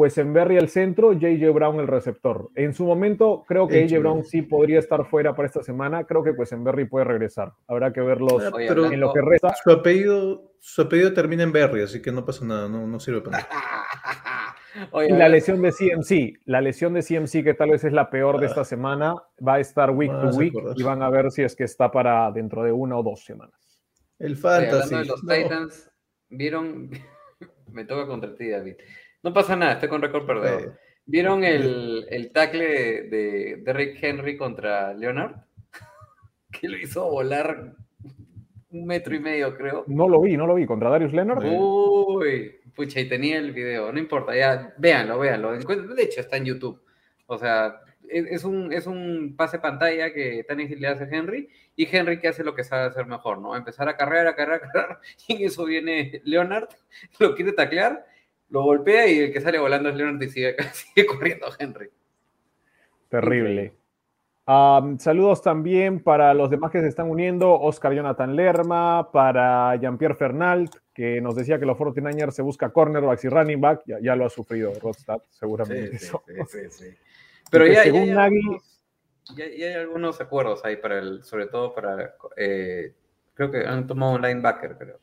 Quesenberry 0.00 0.56
el 0.56 0.68
centro, 0.68 1.12
JJ 1.12 1.50
Brown 1.52 1.80
el 1.80 1.86
receptor. 1.86 2.50
En 2.54 2.72
su 2.74 2.84
momento, 2.84 3.44
creo 3.48 3.66
que 3.66 3.82
AJ 3.84 3.98
Brown 4.00 4.24
sí 4.24 4.42
podría 4.42 4.78
estar 4.78 5.04
fuera 5.06 5.34
para 5.34 5.46
esta 5.46 5.62
semana. 5.62 6.04
Creo 6.04 6.22
que 6.22 6.34
Quesenberry 6.36 6.84
puede 6.86 7.04
regresar. 7.06 7.52
Habrá 7.66 7.92
que 7.92 8.00
verlos 8.00 8.42
Ah, 8.44 8.50
pero 8.54 8.86
en 8.92 9.00
lo 9.00 9.12
que 9.12 9.20
resta. 9.22 9.54
su 9.62 9.70
apellido, 9.70 10.52
su 10.60 10.82
apellido 10.82 11.12
termina 11.12 11.42
en 11.42 11.52
Berry, 11.52 11.82
así 11.82 12.00
que 12.02 12.12
no 12.12 12.24
pasa 12.24 12.44
nada, 12.44 12.68
no, 12.68 12.86
no 12.86 13.00
sirve 13.00 13.20
para 13.22 13.38
nada. 13.38 13.48
Oye, 14.92 15.08
Y 15.08 15.12
la 15.12 15.28
lesión 15.28 15.60
de 15.62 15.72
CMC, 15.72 16.40
la 16.44 16.60
lesión 16.60 16.92
de 16.94 17.02
CMC, 17.02 17.42
que 17.42 17.54
tal 17.54 17.70
vez 17.70 17.82
es 17.84 17.92
la 17.92 18.10
peor 18.10 18.38
de 18.38 18.46
esta 18.46 18.64
semana, 18.64 19.14
va 19.46 19.54
a 19.54 19.60
estar 19.60 19.90
week 19.90 20.12
Ah, 20.14 20.30
to 20.30 20.36
week 20.36 20.54
y 20.76 20.82
van 20.84 21.02
a 21.02 21.10
ver 21.10 21.30
si 21.32 21.42
es 21.42 21.56
que 21.56 21.64
está 21.64 21.90
para 21.90 22.30
dentro 22.30 22.62
de 22.62 22.70
una 22.70 22.96
o 22.96 23.02
dos 23.02 23.24
semanas. 23.24 23.82
El 24.18 24.32
Oye, 24.32 24.40
fantasy. 24.40 24.94
hablando 24.94 24.98
de 24.98 25.04
los 25.06 25.24
no. 25.24 25.34
Titans, 25.34 25.90
¿vieron? 26.28 26.90
Me 27.72 27.84
toca 27.84 28.06
contra 28.06 28.34
ti, 28.36 28.48
David. 28.50 28.76
No 29.28 29.34
pasa 29.34 29.54
nada, 29.56 29.72
estoy 29.74 29.90
con 29.90 30.00
récord 30.00 30.24
perdedor. 30.24 30.78
¿Vieron 31.04 31.44
el, 31.44 32.06
el 32.08 32.32
tackle 32.32 32.64
de, 32.64 33.02
de 33.02 33.56
Derrick 33.62 34.02
Henry 34.02 34.38
contra 34.38 34.94
Leonard? 34.94 35.34
Que 36.50 36.66
lo 36.66 36.78
hizo 36.78 37.06
volar 37.10 37.74
un 38.70 38.86
metro 38.86 39.14
y 39.14 39.20
medio, 39.20 39.54
creo. 39.54 39.84
No 39.86 40.08
lo 40.08 40.22
vi, 40.22 40.34
no 40.34 40.46
lo 40.46 40.54
vi. 40.54 40.64
Contra 40.64 40.88
Darius 40.88 41.12
Leonard. 41.12 41.44
Uy, 41.44 42.54
pucha, 42.74 43.00
y 43.00 43.04
tenía 43.06 43.36
el 43.36 43.52
video, 43.52 43.92
no 43.92 43.98
importa, 43.98 44.34
ya, 44.34 44.72
véanlo, 44.78 45.18
véanlo. 45.18 45.52
De 45.52 46.02
hecho, 46.02 46.22
está 46.22 46.38
en 46.38 46.46
YouTube. 46.46 46.80
O 47.26 47.36
sea, 47.36 47.82
es, 48.08 48.24
es 48.30 48.44
un, 48.44 48.72
es 48.72 48.86
un 48.86 49.34
pase 49.36 49.58
pantalla 49.58 50.10
que 50.14 50.42
Tannehill 50.48 50.80
le 50.80 50.88
hace 50.88 51.04
a 51.04 51.08
Henry 51.08 51.50
y 51.76 51.86
Henry 51.94 52.18
que 52.18 52.28
hace 52.28 52.44
lo 52.44 52.54
que 52.54 52.64
sabe 52.64 52.86
hacer 52.86 53.04
mejor, 53.04 53.42
¿no? 53.42 53.54
Empezar 53.54 53.90
a 53.90 53.96
cargar, 53.98 54.26
a 54.26 54.34
cargar, 54.34 54.56
a 54.56 54.60
cargar, 54.60 55.00
y 55.28 55.34
en 55.34 55.44
eso 55.44 55.66
viene 55.66 56.22
Leonard, 56.24 56.68
lo 57.18 57.34
quiere 57.34 57.52
taclear, 57.52 58.06
lo 58.50 58.62
golpea 58.62 59.06
y 59.06 59.18
el 59.18 59.32
que 59.32 59.40
sale 59.40 59.58
volando 59.58 59.88
es 59.88 59.96
Leonard 59.96 60.22
y 60.22 60.28
sigue, 60.30 60.56
sigue 60.72 61.06
corriendo 61.06 61.46
Henry. 61.58 61.90
Terrible. 63.08 63.72
Am, 64.50 64.98
saludos 64.98 65.42
también 65.42 66.02
para 66.02 66.32
los 66.32 66.48
demás 66.48 66.70
que 66.70 66.80
se 66.80 66.88
están 66.88 67.10
uniendo, 67.10 67.52
Oscar 67.60 67.92
Jonathan 67.92 68.34
Lerma, 68.34 69.10
para 69.12 69.76
Jean-Pierre 69.76 70.14
Fernald, 70.14 70.70
que 70.94 71.20
nos 71.20 71.36
decía 71.36 71.58
que 71.58 71.66
los 71.66 71.76
49ers 71.76 72.30
se 72.30 72.40
busca 72.40 72.70
cornerbacks 72.70 73.24
y 73.24 73.28
running 73.28 73.60
back, 73.60 73.82
ya, 73.84 73.98
ya 74.00 74.16
lo 74.16 74.24
ha 74.24 74.30
sufrido 74.30 74.72
Rodstad, 74.80 75.20
seguramente. 75.28 75.96
eso. 75.96 76.22
Pero 77.50 77.64
que 77.66 77.72
ya, 77.74 77.82
según 77.82 78.06
ya, 78.06 78.14
ya 78.14 78.28
Nagy- 78.30 78.60
hay 79.62 79.72
algunos 79.74 80.18
acuerdos 80.20 80.64
ahí 80.64 80.76
para 80.76 80.98
el, 80.98 81.22
sobre 81.24 81.46
todo 81.48 81.74
para, 81.74 82.14
eh, 82.36 82.94
creo 83.34 83.50
que 83.50 83.66
han 83.66 83.86
tomado 83.86 84.14
un 84.14 84.22
linebacker, 84.22 84.76
creo. 84.78 84.98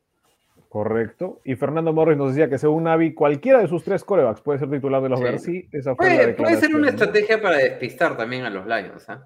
Correcto. 0.75 1.39
Y 1.45 1.55
Fernando 1.55 1.93
Morris 1.93 2.17
nos 2.17 2.35
decía 2.35 2.49
que 2.49 2.57
según 2.57 2.83
Navi, 2.83 3.13
cualquiera 3.13 3.59
de 3.59 3.67
sus 3.69 3.85
tres 3.85 4.03
corebacks 4.03 4.41
puede 4.41 4.59
ser 4.59 4.69
titular 4.69 5.01
de 5.01 5.07
los 5.07 5.21
Sí. 5.41 5.69
Esa 5.71 5.95
fue 5.95 6.09
la 6.09 6.15
Puede, 6.15 6.33
puede 6.33 6.57
ser 6.57 6.75
una 6.75 6.89
estrategia 6.89 7.41
para 7.41 7.59
despistar 7.59 8.17
también 8.17 8.43
a 8.43 8.49
los 8.49 8.65
Lions, 8.67 9.09
¿ah? 9.09 9.25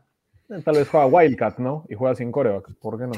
Tal 0.64 0.76
vez 0.76 0.88
juega 0.88 1.08
Wildcat, 1.08 1.58
¿no? 1.58 1.88
Y 1.90 1.96
juega 1.96 2.14
sin 2.14 2.32
coreback. 2.32 2.76
¿Por 2.80 3.00
qué 3.00 3.08
no? 3.08 3.14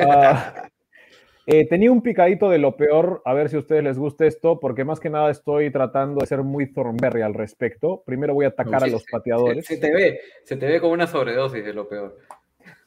Ah, 0.00 0.68
eh, 1.46 1.68
tenía 1.68 1.92
un 1.92 2.02
picadito 2.02 2.50
de 2.50 2.58
lo 2.58 2.76
peor, 2.76 3.22
a 3.24 3.32
ver 3.34 3.50
si 3.50 3.54
a 3.54 3.60
ustedes 3.60 3.84
les 3.84 4.00
gusta 4.00 4.26
esto, 4.26 4.58
porque 4.58 4.84
más 4.84 4.98
que 4.98 5.08
nada 5.08 5.30
estoy 5.30 5.70
tratando 5.70 6.22
de 6.22 6.26
ser 6.26 6.42
muy 6.42 6.72
Thornberry 6.72 7.22
al 7.22 7.34
respecto. 7.34 8.02
Primero 8.04 8.34
voy 8.34 8.46
a 8.46 8.48
atacar 8.48 8.82
a 8.82 8.86
Sí, 8.86 8.90
los 8.90 9.04
pateadores. 9.08 9.64
Se, 9.64 9.76
se 9.76 9.80
te 9.80 9.94
ve, 9.94 10.20
se 10.42 10.56
te 10.56 10.66
ve 10.66 10.80
como 10.80 10.92
una 10.92 11.06
sobredosis 11.06 11.64
de 11.64 11.72
lo 11.72 11.88
peor. 11.88 12.16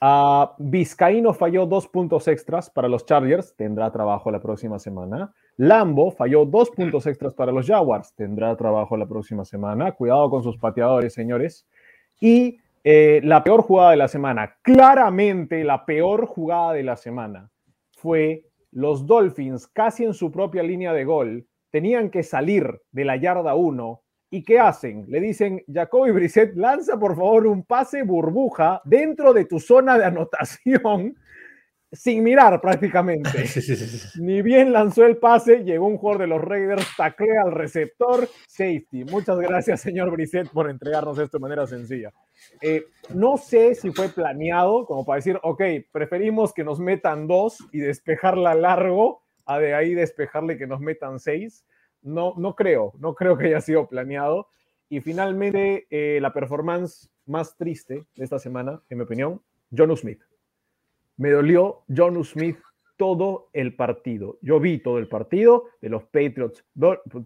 Ah, 0.01 0.55
Vizcaíno 0.59 1.33
falló 1.33 1.65
dos 1.65 1.87
puntos 1.87 2.27
extras 2.29 2.69
para 2.69 2.87
los 2.87 3.05
Chargers, 3.05 3.53
tendrá 3.57 3.91
trabajo 3.91 4.31
la 4.31 4.39
próxima 4.39 4.79
semana. 4.79 5.33
Lambo 5.57 6.11
falló 6.11 6.45
dos 6.45 6.69
puntos 6.69 7.05
extras 7.05 7.33
para 7.33 7.51
los 7.51 7.67
Jaguars, 7.67 8.13
tendrá 8.15 8.55
trabajo 8.55 8.95
la 8.95 9.07
próxima 9.07 9.43
semana. 9.43 9.91
Cuidado 9.91 10.29
con 10.29 10.41
sus 10.41 10.57
pateadores, 10.57 11.13
señores. 11.13 11.67
Y 12.21 12.59
eh, 12.85 13.19
la 13.25 13.43
peor 13.43 13.61
jugada 13.61 13.91
de 13.91 13.97
la 13.97 14.07
semana, 14.07 14.57
claramente 14.61 15.65
la 15.65 15.85
peor 15.85 16.27
jugada 16.27 16.73
de 16.73 16.83
la 16.83 16.95
semana, 16.95 17.51
fue 17.91 18.45
los 18.71 19.05
Dolphins 19.05 19.67
casi 19.67 20.05
en 20.05 20.13
su 20.13 20.31
propia 20.31 20.63
línea 20.63 20.93
de 20.93 21.03
gol. 21.03 21.45
Tenían 21.71 22.09
que 22.09 22.23
salir 22.23 22.81
de 22.91 23.03
la 23.03 23.17
yarda 23.17 23.53
1 23.53 24.01
¿Y 24.31 24.43
qué 24.43 24.59
hacen? 24.59 25.05
Le 25.07 25.19
dicen, 25.19 25.63
Jacoby 25.71 26.11
Brissett, 26.11 26.55
lanza 26.55 26.99
por 26.99 27.15
favor 27.15 27.47
un 27.47 27.63
pase 27.63 28.03
burbuja 28.03 28.81
dentro 28.85 29.33
de 29.33 29.45
tu 29.45 29.59
zona 29.59 29.97
de 29.97 30.05
anotación, 30.05 31.17
sin 31.91 32.23
mirar 32.23 32.61
prácticamente. 32.61 33.29
Sí, 33.47 33.61
sí, 33.61 33.75
sí, 33.75 33.87
sí. 33.87 34.21
Ni 34.21 34.43
bien 34.43 34.71
lanzó 34.71 35.05
el 35.05 35.17
pase, 35.17 35.63
llegó 35.63 35.87
un 35.87 35.97
jugador 35.97 36.21
de 36.21 36.27
los 36.27 36.41
Raiders, 36.41 36.85
taclea 36.95 37.41
al 37.43 37.51
receptor, 37.51 38.29
safety. 38.47 39.03
Muchas 39.05 39.39
gracias, 39.39 39.81
señor 39.81 40.11
Brissett, 40.11 40.49
por 40.49 40.69
entregarnos 40.69 41.17
esto 41.17 41.39
de 41.39 41.41
manera 41.41 41.65
sencilla. 41.65 42.11
Eh, 42.61 42.85
no 43.15 43.37
sé 43.37 43.73
si 43.73 43.91
fue 43.91 44.09
planeado, 44.09 44.85
como 44.85 45.05
para 45.05 45.15
decir, 45.15 45.39
ok, 45.41 45.63
preferimos 45.91 46.53
que 46.53 46.63
nos 46.63 46.79
metan 46.79 47.27
dos 47.27 47.57
y 47.71 47.79
despejarla 47.79 48.53
largo, 48.53 49.23
a 49.47 49.57
de 49.57 49.73
ahí 49.73 49.95
despejarle 49.95 50.59
que 50.59 50.67
nos 50.67 50.79
metan 50.81 51.19
seis. 51.19 51.65
No, 52.01 52.33
no 52.37 52.55
creo, 52.55 52.93
no 52.99 53.15
creo 53.15 53.37
que 53.37 53.47
haya 53.47 53.61
sido 53.61 53.87
planeado. 53.87 54.47
Y 54.89 55.01
finalmente, 55.01 55.87
eh, 55.89 56.19
la 56.21 56.33
performance 56.33 57.09
más 57.25 57.55
triste 57.55 58.05
de 58.15 58.23
esta 58.23 58.39
semana, 58.39 58.81
en 58.89 58.97
mi 58.97 59.03
opinión, 59.03 59.41
John 59.75 59.95
Smith. 59.95 60.21
Me 61.17 61.29
dolió 61.29 61.83
John 61.95 62.23
Smith 62.23 62.57
todo 62.97 63.49
el 63.53 63.75
partido. 63.75 64.37
Yo 64.41 64.59
vi 64.59 64.79
todo 64.79 64.97
el 64.97 65.07
partido 65.07 65.65
de 65.81 65.89
los 65.89 66.03
Patriots, 66.03 66.65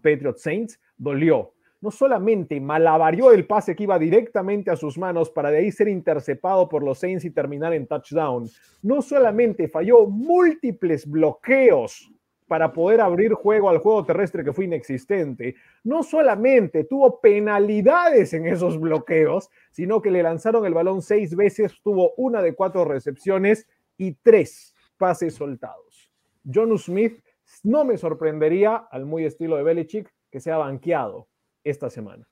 Patriots 0.02 0.42
Saints, 0.42 0.80
dolió. 0.96 1.52
No 1.80 1.90
solamente 1.90 2.60
malabarió 2.60 3.32
el 3.32 3.46
pase 3.46 3.74
que 3.74 3.82
iba 3.82 3.98
directamente 3.98 4.70
a 4.70 4.76
sus 4.76 4.96
manos 4.96 5.30
para 5.30 5.50
de 5.50 5.58
ahí 5.58 5.72
ser 5.72 5.88
interceptado 5.88 6.68
por 6.68 6.82
los 6.82 6.98
Saints 6.98 7.24
y 7.24 7.30
terminar 7.30 7.74
en 7.74 7.86
touchdown. 7.86 8.48
No 8.82 9.02
solamente 9.02 9.68
falló 9.68 10.06
múltiples 10.06 11.06
bloqueos 11.06 12.10
para 12.46 12.72
poder 12.72 13.00
abrir 13.00 13.32
juego 13.32 13.70
al 13.70 13.78
juego 13.78 14.04
terrestre 14.04 14.44
que 14.44 14.52
fue 14.52 14.66
inexistente. 14.66 15.56
No 15.82 16.02
solamente 16.02 16.84
tuvo 16.84 17.20
penalidades 17.20 18.34
en 18.34 18.46
esos 18.46 18.78
bloqueos, 18.78 19.50
sino 19.70 20.02
que 20.02 20.10
le 20.10 20.22
lanzaron 20.22 20.66
el 20.66 20.74
balón 20.74 21.02
seis 21.02 21.34
veces, 21.34 21.74
tuvo 21.82 22.12
una 22.16 22.42
de 22.42 22.54
cuatro 22.54 22.84
recepciones 22.84 23.66
y 23.96 24.12
tres 24.12 24.74
pases 24.98 25.34
soltados. 25.34 26.10
John 26.52 26.76
Smith 26.78 27.22
no 27.62 27.84
me 27.84 27.96
sorprendería, 27.96 28.76
al 28.90 29.06
muy 29.06 29.24
estilo 29.24 29.56
de 29.56 29.62
Belichick, 29.62 30.12
que 30.30 30.40
sea 30.40 30.58
banqueado 30.58 31.28
esta 31.62 31.88
semana. 31.88 32.28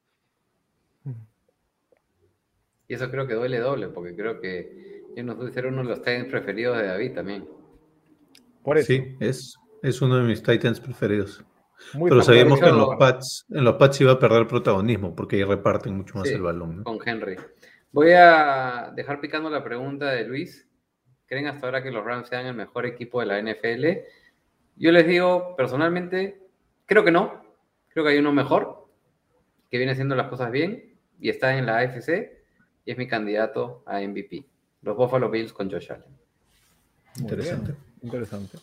Y 2.89 2.95
eso 2.95 3.11
creo 3.11 3.27
que 3.27 3.35
duele 3.35 3.59
doble, 3.59 3.89
porque 3.89 4.15
creo 4.15 4.41
que 4.41 5.05
yo 5.17 5.23
no 5.23 5.47
sé 5.47 5.53
ser 5.53 5.67
uno 5.67 5.79
de 5.83 5.89
los 5.89 6.01
Titans 6.01 6.29
preferidos 6.29 6.77
de 6.77 6.87
David 6.87 7.15
también. 7.15 7.49
Por 8.63 8.77
eso, 8.77 8.87
Sí, 8.87 9.17
es, 9.21 9.57
es 9.83 10.01
uno 10.03 10.17
de 10.17 10.23
mis 10.23 10.43
Titans 10.43 10.81
preferidos. 10.81 11.45
muy 11.95 12.09
Pero 12.11 12.23
sabíamos 12.23 12.61
que 12.61 12.67
en 12.69 12.77
los 12.79 12.97
Pats, 12.97 13.45
en 13.51 13.65
los 13.65 13.75
Pats 13.77 14.01
iba 14.01 14.13
a 14.13 14.19
perder 14.19 14.47
protagonismo 14.47 15.15
porque 15.15 15.37
ahí 15.37 15.45
reparten 15.45 15.97
mucho 15.97 16.17
más 16.19 16.29
Sí. 16.29 16.35
el 16.35 16.43
balón. 16.43 16.79
¿no? 16.79 16.85
con 16.85 16.99
Henry. 17.05 17.37
Voy 17.91 18.13
a 18.13 18.93
dejar 18.95 19.21
picando 19.21 19.51
la 19.51 19.63
pregunta 19.63 20.11
de 20.11 20.25
Luis. 20.25 20.69
¿Creen 21.27 21.47
hasta 21.47 21.67
ahora 21.67 21.83
que 21.83 21.91
los 21.91 22.05
Rams 22.05 22.29
sean 22.29 22.47
el 22.47 22.55
mejor 22.55 22.87
equipo 22.87 23.21
de 23.21 23.27
la 23.27 23.39
NFL? 23.39 24.05
Yo 24.77 24.93
les 24.93 25.07
digo, 25.07 25.55
personalmente, 25.57 26.41
creo 26.87 27.05
que 27.05 27.11
no. 27.11 27.43
Creo 27.89 28.05
que 28.05 28.13
hay 28.13 28.19
uno 28.19 28.33
mejor, 28.33 28.89
que 29.71 29.77
viene 29.77 29.93
haciendo 29.93 30.15
las 30.15 30.29
cosas 30.29 30.51
bien 30.51 30.95
y 31.21 31.29
está 31.29 31.57
en 31.59 31.67
la 31.67 31.79
AFC 31.79 32.43
y 32.85 32.91
es 32.93 32.97
mi 32.99 33.07
candidato 33.07 33.83
a 33.87 34.01
MVP. 34.01 34.47
Los 34.83 34.97
Buffalo 34.97 35.31
Bills 35.31 35.53
con 35.53 35.71
Josh 35.71 35.91
Allen. 35.93 36.09
Muy 36.11 37.23
Interesante. 37.23 37.73
bien, 37.73 37.79
interesante. 38.03 38.59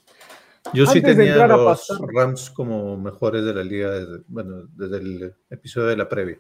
Yo 0.74 0.86
sí 0.86 1.00
Antes 1.00 1.18
de 1.18 1.26
tenía 1.26 1.44
a 1.46 1.48
los 1.48 1.66
pasar- 1.90 2.08
Rams 2.14 2.50
como 2.52 2.98
mejores 2.98 3.44
de 3.46 3.54
la 3.54 3.64
liga, 3.64 3.92
desde, 3.92 4.24
bueno, 4.28 4.68
desde 4.76 4.98
el 4.98 5.34
episodio 5.50 5.88
de 5.88 5.98
la 5.98 6.08
previa. 6.10 6.40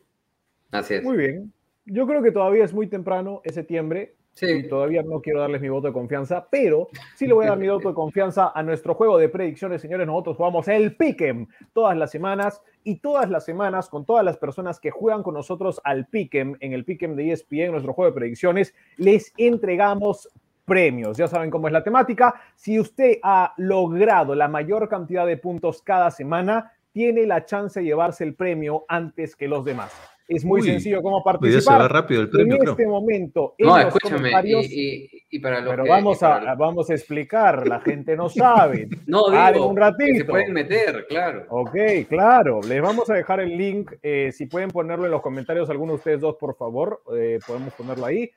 Así 0.71 0.95
es. 0.95 1.03
Muy 1.03 1.17
bien. 1.17 1.53
Yo 1.85 2.05
creo 2.05 2.21
que 2.21 2.31
todavía 2.31 2.63
es 2.65 2.73
muy 2.73 2.87
temprano, 2.87 3.41
es 3.43 3.55
septiembre, 3.55 4.15
y 4.35 4.39
Sí, 4.45 4.67
todavía 4.69 5.01
no 5.03 5.19
quiero 5.21 5.41
darles 5.41 5.59
mi 5.59 5.67
voto 5.67 5.87
de 5.87 5.93
confianza, 5.93 6.47
pero 6.49 6.87
sí 7.15 7.27
le 7.27 7.33
voy 7.33 7.45
a 7.45 7.49
dar 7.49 7.57
mi 7.57 7.67
voto 7.67 7.89
de 7.89 7.95
confianza 7.95 8.51
a 8.55 8.63
nuestro 8.63 8.93
juego 8.93 9.17
de 9.17 9.27
predicciones, 9.27 9.81
señores. 9.81 10.05
Nosotros 10.07 10.37
jugamos 10.37 10.67
el 10.69 10.95
Pick'em 10.95 11.47
todas 11.73 11.97
las 11.97 12.11
semanas 12.11 12.61
y 12.83 12.97
todas 12.97 13.29
las 13.29 13.43
semanas 13.43 13.89
con 13.89 14.05
todas 14.05 14.23
las 14.23 14.37
personas 14.37 14.79
que 14.79 14.91
juegan 14.91 15.23
con 15.23 15.33
nosotros 15.33 15.81
al 15.83 16.07
Pick'em 16.07 16.55
en 16.61 16.71
el 16.73 16.85
Pick'em 16.85 17.15
de 17.15 17.31
ESPN, 17.31 17.71
nuestro 17.71 17.91
juego 17.93 18.11
de 18.11 18.15
predicciones, 18.15 18.73
les 18.97 19.33
entregamos 19.35 20.29
premios. 20.69 21.17
Ya 21.17 21.27
saben 21.27 21.49
cómo 21.49 21.67
es 21.67 21.73
la 21.73 21.83
temática. 21.83 22.33
Si 22.55 22.79
usted 22.79 23.17
ha 23.23 23.53
logrado 23.57 24.35
la 24.35 24.47
mayor 24.47 24.87
cantidad 24.87 25.25
de 25.25 25.35
puntos 25.35 25.81
cada 25.81 26.11
semana, 26.11 26.71
tiene 26.93 27.25
la 27.25 27.43
chance 27.45 27.79
de 27.81 27.85
llevarse 27.87 28.23
el 28.23 28.35
premio 28.35 28.85
antes 28.87 29.35
que 29.35 29.47
los 29.49 29.65
demás. 29.65 29.91
Es 30.27 30.45
muy 30.45 30.61
Uy, 30.61 30.67
sencillo 30.67 31.01
cómo 31.01 31.23
participar. 31.23 31.61
se 31.77 31.81
va 31.81 31.87
rápido 31.87 32.21
el 32.21 32.27
En 32.27 32.31
premio, 32.31 32.57
creo. 32.59 32.71
este 32.73 32.85
momento, 32.85 33.55
en 33.57 33.65
no, 33.67 33.77
los 33.77 33.87
escúchame. 33.87 34.17
comentarios, 34.17 34.65
Y, 34.69 35.05
y- 35.05 35.09
y 35.31 35.39
para 35.39 35.59
los 35.61 35.71
pero 35.71 35.83
que- 35.85 35.89
vamos 35.89 36.17
y 36.17 36.19
para 36.19 36.35
a, 36.35 36.41
los- 36.41 36.57
vamos 36.59 36.89
a 36.89 36.93
explicar, 36.93 37.67
la 37.67 37.79
gente 37.79 38.15
no 38.15 38.29
sabe. 38.29 38.89
No, 39.07 39.23
digo, 39.31 39.67
un 39.67 39.73
que 39.75 39.81
ratito. 39.81 40.17
se 40.19 40.25
pueden 40.25 40.53
meter, 40.53 41.07
claro. 41.09 41.45
Ok, 41.49 41.75
claro. 42.07 42.59
Les 42.67 42.79
vamos 42.79 43.09
a 43.09 43.15
dejar 43.15 43.39
el 43.39 43.57
link. 43.57 43.91
eh, 44.03 44.31
si 44.31 44.45
pueden 44.45 44.69
ponerlo 44.69 45.05
en 45.05 45.11
los 45.11 45.21
comentarios, 45.23 45.67
alguno 45.71 45.93
de 45.93 45.97
ustedes 45.97 46.21
dos, 46.21 46.35
por 46.39 46.55
favor, 46.55 47.01
eh, 47.17 47.39
podemos 47.47 47.73
ponerlo 47.73 48.05
ahí. 48.05 48.29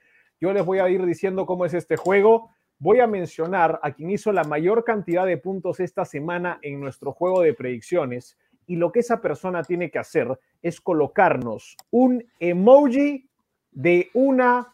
Yo 0.43 0.53
les 0.53 0.67
voy 0.67 0.81
a 0.81 0.89
ir 0.89 1.07
diciendo 1.07 1.47
cómo 1.47 1.67
es 1.67 1.73
este 1.73 1.97
juego. 1.97 2.51
Voy 2.81 2.99
a 2.99 3.07
mencionar 3.07 3.79
a 3.81 3.93
quien 3.93 4.11
hizo 4.11 4.33
la 4.33 4.43
mayor 4.43 4.83
cantidad 4.83 5.25
de 5.25 5.37
puntos 5.37 5.79
esta 5.79 6.05
semana 6.05 6.59
en 6.63 6.81
nuestro 6.81 7.13
juego 7.13 7.43
de 7.43 7.55
predicciones. 7.55 8.37
Y 8.67 8.75
lo 8.75 8.91
que 8.91 8.99
esa 8.99 9.21
persona 9.21 9.63
tiene 9.63 9.89
que 9.89 10.01
hacer 10.01 10.37
es 10.61 10.81
colocarnos 10.81 11.77
un 11.93 12.25
emoji 12.41 13.31
de 13.71 14.11
una 14.15 14.69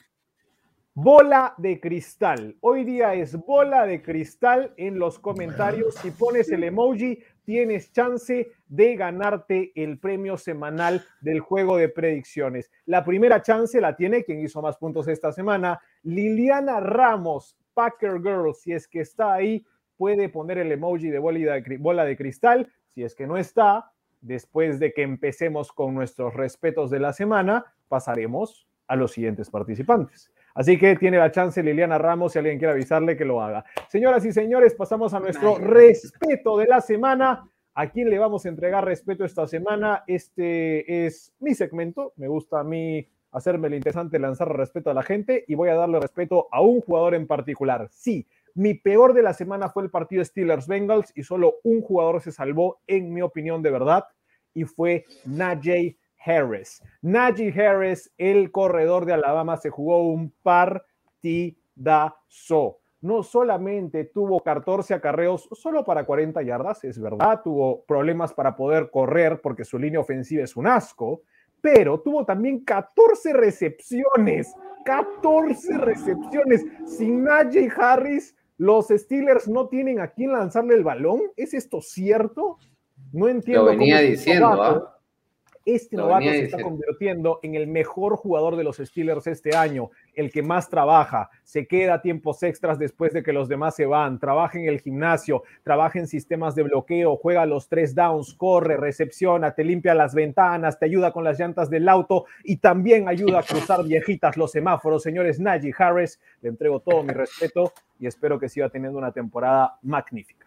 bola 0.95 1.53
de 1.59 1.79
cristal. 1.81 2.57
Hoy 2.63 2.85
día 2.85 3.13
es 3.13 3.37
bola 3.37 3.85
de 3.85 4.01
cristal 4.01 4.73
en 4.79 4.99
los 4.99 5.19
comentarios. 5.19 5.97
Si 5.97 6.13
pones 6.13 6.51
el 6.51 6.65
emoji, 6.65 7.19
tienes 7.49 7.91
chance 7.95 8.53
de 8.67 8.97
ganarte 8.97 9.73
el 9.75 9.99
premio 9.99 10.37
semanal 10.37 11.03
del 11.23 11.41
juego 11.41 11.79
de 11.79 11.89
predicciones. 11.89 12.71
La 12.85 13.07
primera 13.07 13.41
chance 13.41 13.81
la 13.81 13.97
tiene 13.97 14.23
quien 14.23 14.41
hizo 14.41 14.61
más 14.61 14.77
puntos 14.77 15.09
esta 15.09 15.33
semana, 15.33 15.81
Liliana 16.03 16.79
Ramos, 16.79 17.57
Packer 17.73 18.21
Girl. 18.21 18.55
Si 18.55 18.73
es 18.75 18.87
que 18.87 19.01
está 19.01 19.33
ahí, 19.33 19.65
puede 19.97 20.29
poner 20.29 20.59
el 20.59 20.71
emoji 20.71 21.09
de 21.09 21.19
bola 21.19 22.05
de, 22.05 22.17
cristal. 22.19 22.71
Si 22.89 23.03
es 23.03 23.15
que 23.15 23.27
no 23.27 23.39
está, 23.39 23.93
después 24.21 24.79
de 24.79 24.93
que 24.93 25.01
empecemos 25.01 25.73
con 25.73 25.95
nuestros 25.95 26.35
respetos 26.35 26.91
de 26.91 27.01
la 27.01 27.15
semana, 27.15 27.65
pasaremos 27.89 28.69
a 28.89 28.95
los 28.95 29.13
siguientes 29.13 29.49
participantes. 29.49 30.31
Así 30.59 30.77
que 30.77 30.97
tiene 30.97 31.19
la 31.19 31.31
chance 31.31 31.63
Liliana 31.63 31.99
Ramos, 31.99 32.33
si 32.33 32.41
alguien 32.41 32.59
quiere 32.59 32.73
avisarle 32.73 33.17
que 33.17 33.25
lo 33.25 33.41
haga. 33.41 33.65
Señoras 33.87 34.25
y 34.25 34.33
señores, 34.33 34.75
pasamos 34.75 35.15
a 35.15 35.21
nuestro 35.21 35.57
respeto 35.57 36.59
de 36.59 36.67
la 36.67 36.81
semana. 36.81 37.49
¿A 37.75 37.89
quién 37.91 38.11
le 38.11 38.19
vamos 38.19 38.45
a 38.45 38.49
entregar 38.49 38.85
respeto 38.85 39.25
esta 39.25 39.47
semana? 39.47 40.03
Este 40.09 41.07
es 41.07 41.33
mi 41.39 41.55
segmento. 41.55 42.13
Me 42.17 42.27
gusta 42.27 42.59
a 42.59 42.65
mí 42.65 43.07
hacerme 43.31 43.71
lo 43.71 43.77
interesante, 43.77 44.19
lanzar 44.19 44.49
respeto 44.49 44.91
a 44.91 44.95
la 44.95 45.05
gente 45.05 45.45
y 45.47 45.55
voy 45.55 45.69
a 45.69 45.77
darle 45.77 46.01
respeto 46.01 46.49
a 46.51 46.61
un 46.61 46.81
jugador 46.81 47.15
en 47.15 47.29
particular. 47.29 47.87
Sí, 47.93 48.27
mi 48.57 48.75
peor 48.75 49.15
de 49.15 49.23
la 49.23 49.35
semana 49.35 49.69
fue 49.69 49.85
el 49.85 49.91
partido 49.91 50.25
Steelers-Bengals 50.25 51.13
y 51.15 51.23
solo 51.23 51.59
un 51.63 51.83
jugador 51.83 52.21
se 52.21 52.33
salvó, 52.33 52.81
en 52.89 53.15
mi 53.15 53.23
opinión 53.23 53.63
de 53.63 53.71
verdad, 53.71 54.07
y 54.55 54.65
fue 54.65 55.05
Najee 55.25 55.97
Harris. 56.25 56.83
Najee 57.03 57.53
Harris, 57.53 58.13
el 58.19 58.51
corredor 58.51 59.07
de 59.07 59.15
Alabama, 59.15 59.57
se 59.57 59.71
jugó 59.71 60.03
un 60.07 60.33
partidazo. 60.43 61.61
No 63.01 63.23
solamente 63.23 64.05
tuvo 64.07 64.41
14 64.41 64.95
acarreos 64.95 65.49
solo 65.53 65.85
para 65.85 66.05
40 66.05 66.43
yardas, 66.43 66.83
es 66.83 67.01
verdad, 67.01 67.43
tuvo 67.45 67.85
problemas 67.85 68.33
para 68.33 68.57
poder 68.57 68.91
correr 68.91 69.41
porque 69.41 69.65
su 69.65 69.79
línea 69.79 70.01
ofensiva 70.01 70.43
es 70.43 70.57
un 70.57 70.67
asco, 70.67 71.23
pero 71.61 72.01
tuvo 72.01 72.25
también 72.25 72.65
14 72.65 73.33
recepciones. 73.33 74.53
14 74.85 75.79
recepciones. 75.79 76.65
Sin 76.87 77.23
Najee 77.25 77.71
Harris, 77.77 78.35
los 78.57 78.89
Steelers 78.89 79.49
no 79.49 79.69
tienen 79.69 80.01
a 80.01 80.09
quién 80.09 80.33
lanzarle 80.33 80.75
el 80.75 80.83
balón. 80.83 81.21
¿Es 81.37 81.55
esto 81.55 81.81
cierto? 81.81 82.59
No 83.13 83.29
entiendo. 83.29 83.65
Lo 83.65 83.71
venía 83.71 84.01
diciendo, 84.01 84.47
¿ah? 84.63 84.98
Este 85.71 85.99
novato 85.99 86.25
se 86.25 86.45
está 86.45 86.63
convirtiendo 86.63 87.41
en 87.43 87.55
el 87.55 87.67
mejor 87.67 88.17
jugador 88.17 88.57
de 88.57 88.65
los 88.65 88.79
Steelers 88.79 89.27
este 89.27 89.55
año, 89.55 89.91
el 90.15 90.33
que 90.33 90.43
más 90.43 90.71
trabaja, 90.71 91.29
se 91.45 91.67
queda 91.67 92.01
tiempos 92.01 92.43
extras 92.43 92.79
después 92.79 93.13
de 93.13 93.23
que 93.23 93.35
los 93.35 93.51
demás 93.51 93.77
se 93.77 93.85
van, 93.85 94.19
trabaja 94.19 94.59
en 94.59 94.65
el 94.65 94.81
gimnasio, 94.81 95.43
trabaja 95.65 95.99
en 95.99 96.07
sistemas 96.07 96.55
de 96.55 96.63
bloqueo, 96.63 97.17
juega 97.17 97.45
los 97.45 97.69
tres 97.69 97.95
downs, 97.95 98.33
corre, 98.33 98.79
recepciona, 98.79 99.55
te 99.55 99.63
limpia 99.63 99.95
las 99.95 100.15
ventanas, 100.15 100.79
te 100.79 100.87
ayuda 100.87 101.13
con 101.13 101.23
las 101.23 101.39
llantas 101.39 101.69
del 101.69 101.87
auto 101.91 102.25
y 102.45 102.57
también 102.57 103.07
ayuda 103.07 103.41
a 103.41 103.43
cruzar 103.43 103.85
viejitas 103.85 104.39
los 104.39 104.51
semáforos. 104.51 105.03
Señores 105.03 105.39
Najee 105.39 105.75
Harris, 105.77 106.19
le 106.41 106.49
entrego 106.49 106.81
todo 106.81 107.03
mi 107.03 107.13
respeto 107.13 107.75
y 108.01 108.07
espero 108.07 108.39
que 108.39 108.49
siga 108.49 108.71
teniendo 108.71 108.97
una 108.97 109.13
temporada 109.13 109.77
magnífica. 109.83 110.47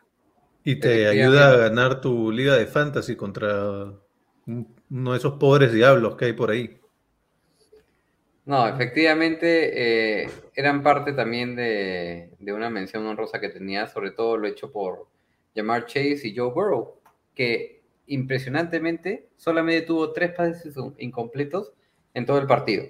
Y 0.64 0.80
te 0.80 1.06
ayuda 1.08 1.52
a 1.52 1.58
ganar 1.58 2.02
tu 2.02 2.32
liga 2.32 2.56
de 2.56 2.66
fantasy 2.66 3.16
contra 3.16 3.94
uno 4.46 5.12
de 5.12 5.18
esos 5.18 5.34
pobres 5.34 5.74
diablos 5.74 6.16
que 6.16 6.26
hay 6.26 6.34
por 6.34 6.52
ahí. 6.52 6.82
No, 8.46 8.68
efectivamente, 8.68 10.24
eh, 10.24 10.30
eran 10.56 10.82
parte 10.82 11.14
también 11.14 11.56
de, 11.56 12.32
una 12.40 12.70
mención 12.70 13.06
honrosa 13.06 13.40
que 13.40 13.50
tenía, 13.50 13.88
sobre 13.88 14.12
todo 14.12 14.36
lo 14.38 14.48
hecho 14.48 14.72
por 14.72 15.08
Jamar 15.56 15.86
Chase 15.86 16.22
y 16.28 16.36
Joe 16.36 16.52
Burrow, 16.52 16.96
que 17.36 17.84
impresionantemente 18.08 19.30
solamente 19.38 19.84
tuvo 19.84 20.12
tres 20.12 20.32
pases 20.34 20.76
incompletos 20.98 21.72
en 22.14 22.26
todo 22.26 22.40
el 22.40 22.48
partido. 22.48 22.86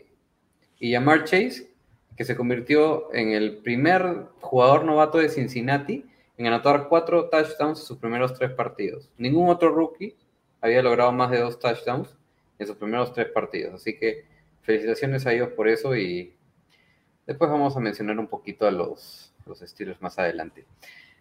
Y 0.80 0.94
Jamar 0.94 1.26
Chase, 1.26 1.70
que 2.16 2.24
se 2.24 2.36
convirtió 2.36 3.14
en 3.14 3.32
el 3.32 3.58
primer 3.58 4.28
jugador 4.40 4.86
novato 4.86 5.18
de 5.18 5.30
Cincinnati 5.30 6.06
en 6.38 6.48
anotar 6.48 6.88
cuatro 6.88 7.30
touchdowns 7.30 7.80
en 7.80 7.86
sus 7.86 7.98
primeros 7.98 8.34
tres 8.34 8.52
partidos. 8.52 9.12
Ningún 9.18 9.50
otro 9.50 9.70
rookie 9.70 10.16
había 10.62 10.82
logrado 10.82 11.12
más 11.12 11.32
de 11.32 11.40
dos 11.40 11.60
touchdowns 11.60 12.16
en 12.60 12.68
sus 12.68 12.78
primeros 12.78 13.14
tres 13.14 13.28
partidos. 13.28 13.74
Así 13.76 13.98
que 13.98 14.26
felicitaciones 14.62 15.26
a 15.26 15.34
ellos 15.34 15.50
por 15.50 15.68
eso 15.68 15.96
y 15.96 16.36
después 17.26 17.50
vamos 17.50 17.76
a 17.76 17.80
mencionar 17.80 18.18
un 18.20 18.28
poquito 18.28 18.68
a 18.68 18.72
los, 18.72 19.34
los 19.46 19.60
Steelers 19.60 20.02
más 20.02 20.18
adelante. 20.20 20.66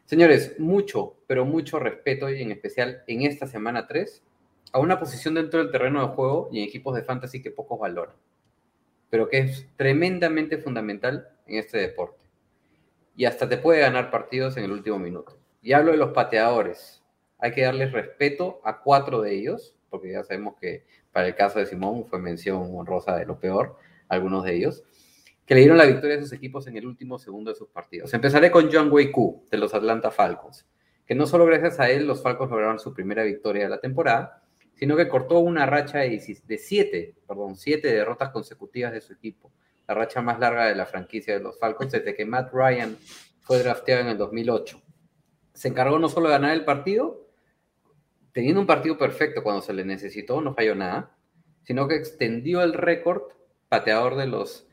Señores, 0.04 0.58
mucho, 0.58 1.14
pero 1.26 1.44
mucho 1.44 1.78
respeto 1.78 2.28
y 2.28 2.42
en 2.42 2.50
especial 2.50 3.04
en 3.06 3.22
esta 3.22 3.46
semana 3.46 3.86
3 3.86 4.22
a 4.72 4.78
una 4.78 4.98
posición 4.98 5.34
dentro 5.34 5.60
del 5.60 5.70
terreno 5.70 6.00
de 6.00 6.14
juego 6.14 6.48
y 6.52 6.58
en 6.58 6.68
equipos 6.68 6.94
de 6.94 7.02
fantasy 7.02 7.42
que 7.42 7.50
pocos 7.50 7.78
valoran, 7.78 8.16
pero 9.08 9.28
que 9.28 9.38
es 9.38 9.68
tremendamente 9.76 10.58
fundamental 10.58 11.28
en 11.46 11.58
este 11.58 11.78
deporte. 11.78 12.24
Y 13.16 13.24
hasta 13.24 13.48
te 13.48 13.56
puede 13.58 13.80
ganar 13.80 14.10
partidos 14.10 14.56
en 14.56 14.64
el 14.64 14.72
último 14.72 14.98
minuto. 14.98 15.38
Y 15.62 15.72
hablo 15.72 15.90
de 15.90 15.98
los 15.98 16.12
pateadores. 16.12 16.99
Hay 17.40 17.52
que 17.52 17.62
darles 17.62 17.92
respeto 17.92 18.60
a 18.64 18.80
cuatro 18.80 19.22
de 19.22 19.34
ellos, 19.34 19.74
porque 19.88 20.12
ya 20.12 20.22
sabemos 20.22 20.54
que 20.60 20.84
para 21.12 21.26
el 21.26 21.34
caso 21.34 21.58
de 21.58 21.66
Simón 21.66 22.06
fue 22.06 22.18
mención 22.18 22.70
honrosa 22.74 23.16
de 23.16 23.26
lo 23.26 23.38
peor, 23.38 23.76
algunos 24.08 24.44
de 24.44 24.56
ellos, 24.56 24.84
que 25.46 25.54
le 25.54 25.60
dieron 25.62 25.78
la 25.78 25.86
victoria 25.86 26.16
a 26.16 26.20
sus 26.20 26.32
equipos 26.32 26.66
en 26.66 26.76
el 26.76 26.86
último 26.86 27.18
segundo 27.18 27.50
de 27.50 27.56
sus 27.56 27.68
partidos. 27.68 28.14
Empezaré 28.14 28.50
con 28.50 28.70
John 28.72 28.90
Wei 28.92 29.12
de 29.50 29.58
los 29.58 29.74
Atlanta 29.74 30.10
Falcons, 30.10 30.66
que 31.04 31.14
no 31.14 31.26
solo 31.26 31.44
gracias 31.44 31.80
a 31.80 31.90
él 31.90 32.06
los 32.06 32.22
Falcons 32.22 32.50
lograron 32.50 32.78
su 32.78 32.94
primera 32.94 33.24
victoria 33.24 33.64
de 33.64 33.70
la 33.70 33.80
temporada, 33.80 34.44
sino 34.74 34.96
que 34.96 35.08
cortó 35.08 35.40
una 35.40 35.66
racha 35.66 35.98
de 35.98 36.58
siete, 36.58 37.16
perdón, 37.26 37.56
siete 37.56 37.92
derrotas 37.92 38.30
consecutivas 38.30 38.92
de 38.92 39.00
su 39.00 39.12
equipo, 39.12 39.52
la 39.88 39.94
racha 39.94 40.22
más 40.22 40.38
larga 40.38 40.66
de 40.66 40.76
la 40.76 40.86
franquicia 40.86 41.34
de 41.34 41.40
los 41.42 41.58
Falcons 41.58 41.90
desde 41.92 42.14
que 42.14 42.24
Matt 42.24 42.52
Ryan 42.52 42.96
fue 43.40 43.58
drafteado 43.58 44.02
en 44.02 44.08
el 44.08 44.18
2008. 44.18 44.80
Se 45.52 45.66
encargó 45.66 45.98
no 45.98 46.08
solo 46.08 46.28
de 46.28 46.34
ganar 46.34 46.52
el 46.52 46.64
partido, 46.64 47.26
teniendo 48.32 48.60
un 48.60 48.66
partido 48.66 48.96
perfecto 48.96 49.42
cuando 49.42 49.62
se 49.62 49.72
le 49.72 49.84
necesitó, 49.84 50.40
no 50.40 50.54
falló 50.54 50.74
nada, 50.74 51.16
sino 51.62 51.88
que 51.88 51.96
extendió 51.96 52.62
el 52.62 52.74
récord 52.74 53.22
pateador 53.68 54.16
de 54.16 54.26
los, 54.26 54.66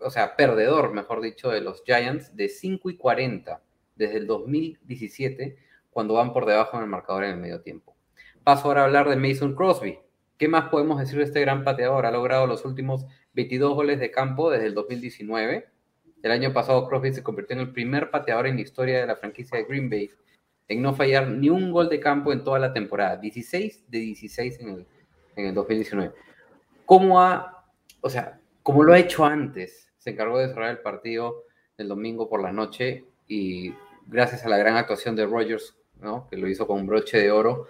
o 0.00 0.10
sea, 0.10 0.36
perdedor, 0.36 0.92
mejor 0.92 1.20
dicho, 1.20 1.50
de 1.50 1.60
los 1.60 1.82
Giants 1.84 2.36
de 2.36 2.48
5 2.48 2.90
y 2.90 2.96
40 2.96 3.62
desde 3.96 4.16
el 4.16 4.26
2017, 4.26 5.58
cuando 5.90 6.14
van 6.14 6.32
por 6.32 6.46
debajo 6.46 6.76
en 6.76 6.84
el 6.84 6.88
marcador 6.88 7.24
en 7.24 7.30
el 7.32 7.36
medio 7.38 7.60
tiempo. 7.60 7.96
Paso 8.44 8.68
ahora 8.68 8.82
a 8.82 8.84
hablar 8.84 9.08
de 9.08 9.16
Mason 9.16 9.54
Crosby. 9.54 9.98
¿Qué 10.38 10.48
más 10.48 10.70
podemos 10.70 10.98
decir 10.98 11.18
de 11.18 11.24
este 11.24 11.40
gran 11.40 11.64
pateador? 11.64 12.06
Ha 12.06 12.10
logrado 12.10 12.46
los 12.46 12.64
últimos 12.64 13.04
22 13.34 13.74
goles 13.74 14.00
de 14.00 14.10
campo 14.10 14.50
desde 14.50 14.66
el 14.66 14.74
2019. 14.74 15.68
El 16.22 16.30
año 16.30 16.52
pasado 16.52 16.88
Crosby 16.88 17.12
se 17.12 17.22
convirtió 17.22 17.54
en 17.56 17.60
el 17.60 17.72
primer 17.72 18.10
pateador 18.10 18.46
en 18.46 18.56
la 18.56 18.62
historia 18.62 19.00
de 19.00 19.06
la 19.06 19.16
franquicia 19.16 19.58
de 19.58 19.64
Green 19.64 19.90
Bay 19.90 20.10
en 20.70 20.82
no 20.82 20.94
fallar 20.94 21.26
ni 21.26 21.50
un 21.50 21.72
gol 21.72 21.88
de 21.88 21.98
campo 21.98 22.32
en 22.32 22.44
toda 22.44 22.60
la 22.60 22.72
temporada. 22.72 23.16
16 23.16 23.90
de 23.90 23.98
16 23.98 24.60
en 24.60 24.68
el, 24.68 24.86
en 25.34 25.46
el 25.46 25.54
2019. 25.54 26.12
¿Cómo 26.86 27.20
ha, 27.20 27.64
o 28.00 28.08
sea, 28.08 28.40
como 28.62 28.84
lo 28.84 28.92
ha 28.92 28.98
hecho 29.00 29.24
antes? 29.24 29.90
Se 29.98 30.10
encargó 30.10 30.38
de 30.38 30.46
cerrar 30.46 30.70
el 30.70 30.78
partido 30.78 31.44
el 31.76 31.88
domingo 31.88 32.28
por 32.28 32.40
la 32.40 32.52
noche 32.52 33.04
y 33.26 33.74
gracias 34.06 34.46
a 34.46 34.48
la 34.48 34.58
gran 34.58 34.76
actuación 34.76 35.16
de 35.16 35.26
Rogers, 35.26 35.76
¿no? 36.00 36.28
que 36.30 36.36
lo 36.36 36.46
hizo 36.46 36.68
con 36.68 36.78
un 36.78 36.86
broche 36.86 37.18
de 37.18 37.32
oro 37.32 37.66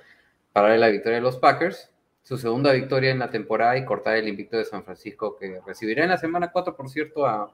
para 0.53 0.77
la 0.77 0.89
victoria 0.89 1.17
de 1.17 1.23
los 1.23 1.39
Packers, 1.39 1.91
su 2.23 2.37
segunda 2.37 2.71
victoria 2.73 3.13
en 3.13 3.19
la 3.19 3.31
temporada 3.31 3.79
y 3.79 3.87
cortar 3.87 4.17
el 4.17 4.29
invicto 4.29 4.59
de 4.59 4.67
San 4.67 4.85
Francisco 4.85 5.39
que 5.39 5.63
recibirá 5.67 6.05
en 6.05 6.11
la 6.11 6.19
semana 6.19 6.53
4, 6.53 6.77
por 6.77 6.91
cierto, 6.91 7.25
a 7.25 7.51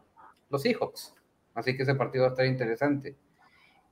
los 0.50 0.62
Seahawks. 0.62 1.14
Así 1.54 1.76
que 1.76 1.84
ese 1.84 1.94
partido 1.94 2.24
va 2.24 2.30
a 2.30 2.32
estar 2.32 2.46
interesante. 2.46 3.14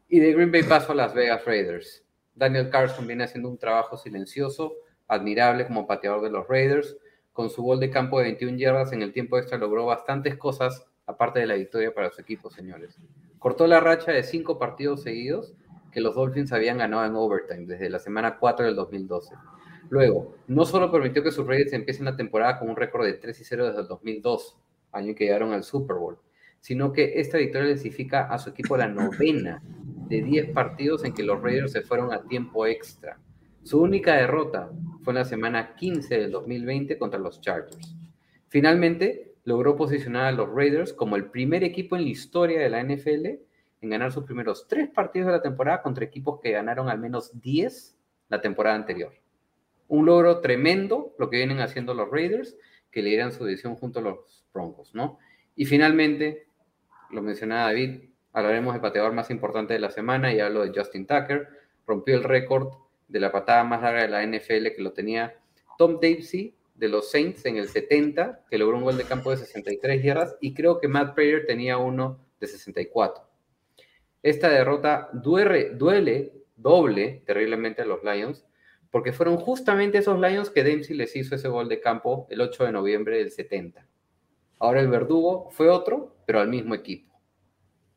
Y 0.08 0.20
de 0.20 0.32
Green 0.32 0.52
Bay 0.52 0.62
paso 0.62 0.92
a 0.92 0.94
Las 0.94 1.14
Vegas 1.14 1.44
Raiders. 1.44 2.04
Daniel 2.34 2.68
Carson 2.68 3.06
viene 3.06 3.24
haciendo 3.24 3.48
un 3.48 3.58
trabajo 3.58 3.96
silencioso, 3.96 4.74
admirable 5.08 5.66
como 5.66 5.86
pateador 5.86 6.22
de 6.22 6.30
los 6.30 6.46
Raiders. 6.46 6.96
Con 7.32 7.50
su 7.50 7.62
gol 7.62 7.80
de 7.80 7.90
campo 7.90 8.18
de 8.18 8.24
21 8.24 8.58
yardas 8.58 8.92
en 8.92 9.02
el 9.02 9.12
tiempo 9.12 9.38
extra 9.38 9.58
logró 9.58 9.86
bastantes 9.86 10.36
cosas, 10.36 10.86
aparte 11.06 11.40
de 11.40 11.46
la 11.46 11.54
victoria 11.54 11.94
para 11.94 12.10
su 12.10 12.20
equipo, 12.20 12.50
señores. 12.50 12.98
Cortó 13.38 13.66
la 13.66 13.80
racha 13.80 14.12
de 14.12 14.22
cinco 14.22 14.58
partidos 14.58 15.02
seguidos 15.02 15.54
que 15.90 16.00
los 16.00 16.14
Dolphins 16.14 16.52
habían 16.52 16.78
ganado 16.78 17.04
en 17.06 17.14
overtime 17.14 17.66
desde 17.66 17.88
la 17.88 17.98
semana 17.98 18.38
4 18.38 18.66
del 18.66 18.74
2012. 18.74 19.34
Luego, 19.90 20.34
no 20.48 20.64
solo 20.64 20.90
permitió 20.90 21.22
que 21.22 21.30
sus 21.30 21.46
Raiders 21.46 21.72
empiecen 21.72 22.04
la 22.04 22.16
temporada 22.16 22.58
con 22.58 22.68
un 22.68 22.76
récord 22.76 23.04
de 23.04 23.14
3 23.14 23.40
y 23.40 23.44
0 23.44 23.66
desde 23.68 23.80
el 23.82 23.88
2002, 23.88 24.58
año 24.92 25.08
en 25.08 25.14
que 25.14 25.24
llegaron 25.24 25.52
al 25.52 25.62
Super 25.62 25.96
Bowl, 25.96 26.18
sino 26.60 26.92
que 26.92 27.20
esta 27.20 27.38
victoria 27.38 27.68
le 27.68 27.76
significa 27.76 28.24
a 28.24 28.38
su 28.38 28.50
equipo 28.50 28.76
la 28.76 28.88
novena 28.88 29.62
de 30.14 30.22
10 30.22 30.50
partidos 30.50 31.04
en 31.04 31.12
que 31.12 31.22
los 31.22 31.40
Raiders 31.42 31.72
se 31.72 31.82
fueron 31.82 32.12
a 32.12 32.22
tiempo 32.22 32.66
extra. 32.66 33.18
Su 33.62 33.80
única 33.80 34.14
derrota 34.14 34.70
fue 35.02 35.12
en 35.12 35.18
la 35.18 35.24
semana 35.24 35.74
15 35.74 36.18
del 36.18 36.30
2020 36.30 36.98
contra 36.98 37.18
los 37.18 37.40
Chargers. 37.40 37.96
Finalmente, 38.48 39.34
logró 39.44 39.76
posicionar 39.76 40.26
a 40.26 40.32
los 40.32 40.48
Raiders 40.48 40.92
como 40.92 41.16
el 41.16 41.26
primer 41.26 41.64
equipo 41.64 41.96
en 41.96 42.02
la 42.02 42.10
historia 42.10 42.60
de 42.60 42.70
la 42.70 42.82
NFL 42.82 43.26
en 43.80 43.90
ganar 43.90 44.12
sus 44.12 44.24
primeros 44.24 44.66
tres 44.68 44.88
partidos 44.88 45.26
de 45.26 45.32
la 45.32 45.42
temporada 45.42 45.82
contra 45.82 46.04
equipos 46.04 46.40
que 46.40 46.52
ganaron 46.52 46.88
al 46.88 46.98
menos 46.98 47.40
10 47.40 47.96
la 48.28 48.40
temporada 48.40 48.76
anterior. 48.76 49.12
Un 49.88 50.06
logro 50.06 50.40
tremendo 50.40 51.14
lo 51.18 51.28
que 51.28 51.36
vienen 51.36 51.60
haciendo 51.60 51.92
los 51.92 52.10
Raiders, 52.10 52.56
que 52.90 53.02
lideran 53.02 53.32
su 53.32 53.44
división 53.44 53.76
junto 53.76 53.98
a 53.98 54.02
los 54.02 54.46
Broncos, 54.54 54.94
¿no? 54.94 55.18
Y 55.56 55.66
finalmente, 55.66 56.46
lo 57.10 57.20
mencionaba 57.20 57.64
David, 57.64 58.13
Hablaremos 58.34 58.74
del 58.74 58.82
pateador 58.82 59.12
más 59.12 59.30
importante 59.30 59.74
de 59.74 59.80
la 59.80 59.90
semana 59.90 60.34
y 60.34 60.40
hablo 60.40 60.66
de 60.66 60.78
Justin 60.78 61.06
Tucker. 61.06 61.48
Rompió 61.86 62.16
el 62.16 62.24
récord 62.24 62.68
de 63.08 63.20
la 63.20 63.32
patada 63.32 63.64
más 63.64 63.80
larga 63.80 64.02
de 64.02 64.08
la 64.08 64.26
NFL 64.26 64.74
que 64.74 64.82
lo 64.82 64.92
tenía 64.92 65.34
Tom 65.78 65.94
Davesy 65.94 66.54
de 66.74 66.88
los 66.88 67.10
Saints 67.10 67.46
en 67.46 67.56
el 67.56 67.68
70, 67.68 68.44
que 68.50 68.58
logró 68.58 68.76
un 68.76 68.84
gol 68.84 68.96
de 68.96 69.04
campo 69.04 69.30
de 69.30 69.36
63 69.36 70.02
yardas, 70.02 70.36
y 70.40 70.52
creo 70.52 70.80
que 70.80 70.88
Matt 70.88 71.14
Prater 71.14 71.46
tenía 71.46 71.78
uno 71.78 72.18
de 72.40 72.48
64. 72.48 73.24
Esta 74.22 74.48
derrota 74.48 75.10
duele, 75.12 75.70
duele 75.70 76.32
doble 76.56 77.22
terriblemente 77.24 77.82
a 77.82 77.84
los 77.84 78.02
Lions, 78.02 78.44
porque 78.90 79.12
fueron 79.12 79.36
justamente 79.36 79.98
esos 79.98 80.18
Lions 80.18 80.50
que 80.50 80.64
Dempsey 80.64 80.96
les 80.96 81.14
hizo 81.14 81.36
ese 81.36 81.48
gol 81.48 81.68
de 81.68 81.80
campo 81.80 82.26
el 82.30 82.40
8 82.40 82.64
de 82.64 82.72
noviembre 82.72 83.18
del 83.18 83.30
70. 83.30 83.86
Ahora 84.58 84.80
el 84.80 84.88
verdugo 84.88 85.50
fue 85.50 85.68
otro, 85.68 86.16
pero 86.26 86.40
al 86.40 86.48
mismo 86.48 86.74
equipo. 86.74 87.13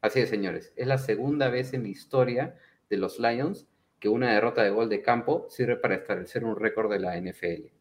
Así 0.02 0.20
es, 0.20 0.30
señores, 0.30 0.74
es 0.76 0.88
la 0.88 0.98
segunda 0.98 1.50
vez 1.50 1.74
en 1.74 1.84
la 1.84 1.89
historia 1.89 2.56
de 2.89 2.98
los 2.98 3.20
Lions 3.20 3.68
que 4.00 4.10
una 4.10 4.34
derrota 4.34 4.64
de 4.64 4.70
gol 4.70 4.89
de 4.89 5.02
campo 5.02 5.48
sirve 5.50 5.76
para 5.76 5.95
establecer 5.95 6.43
un 6.45 6.56
récord 6.56 6.91
de 6.91 7.00
la 7.00 7.20
NFL. 7.20 7.72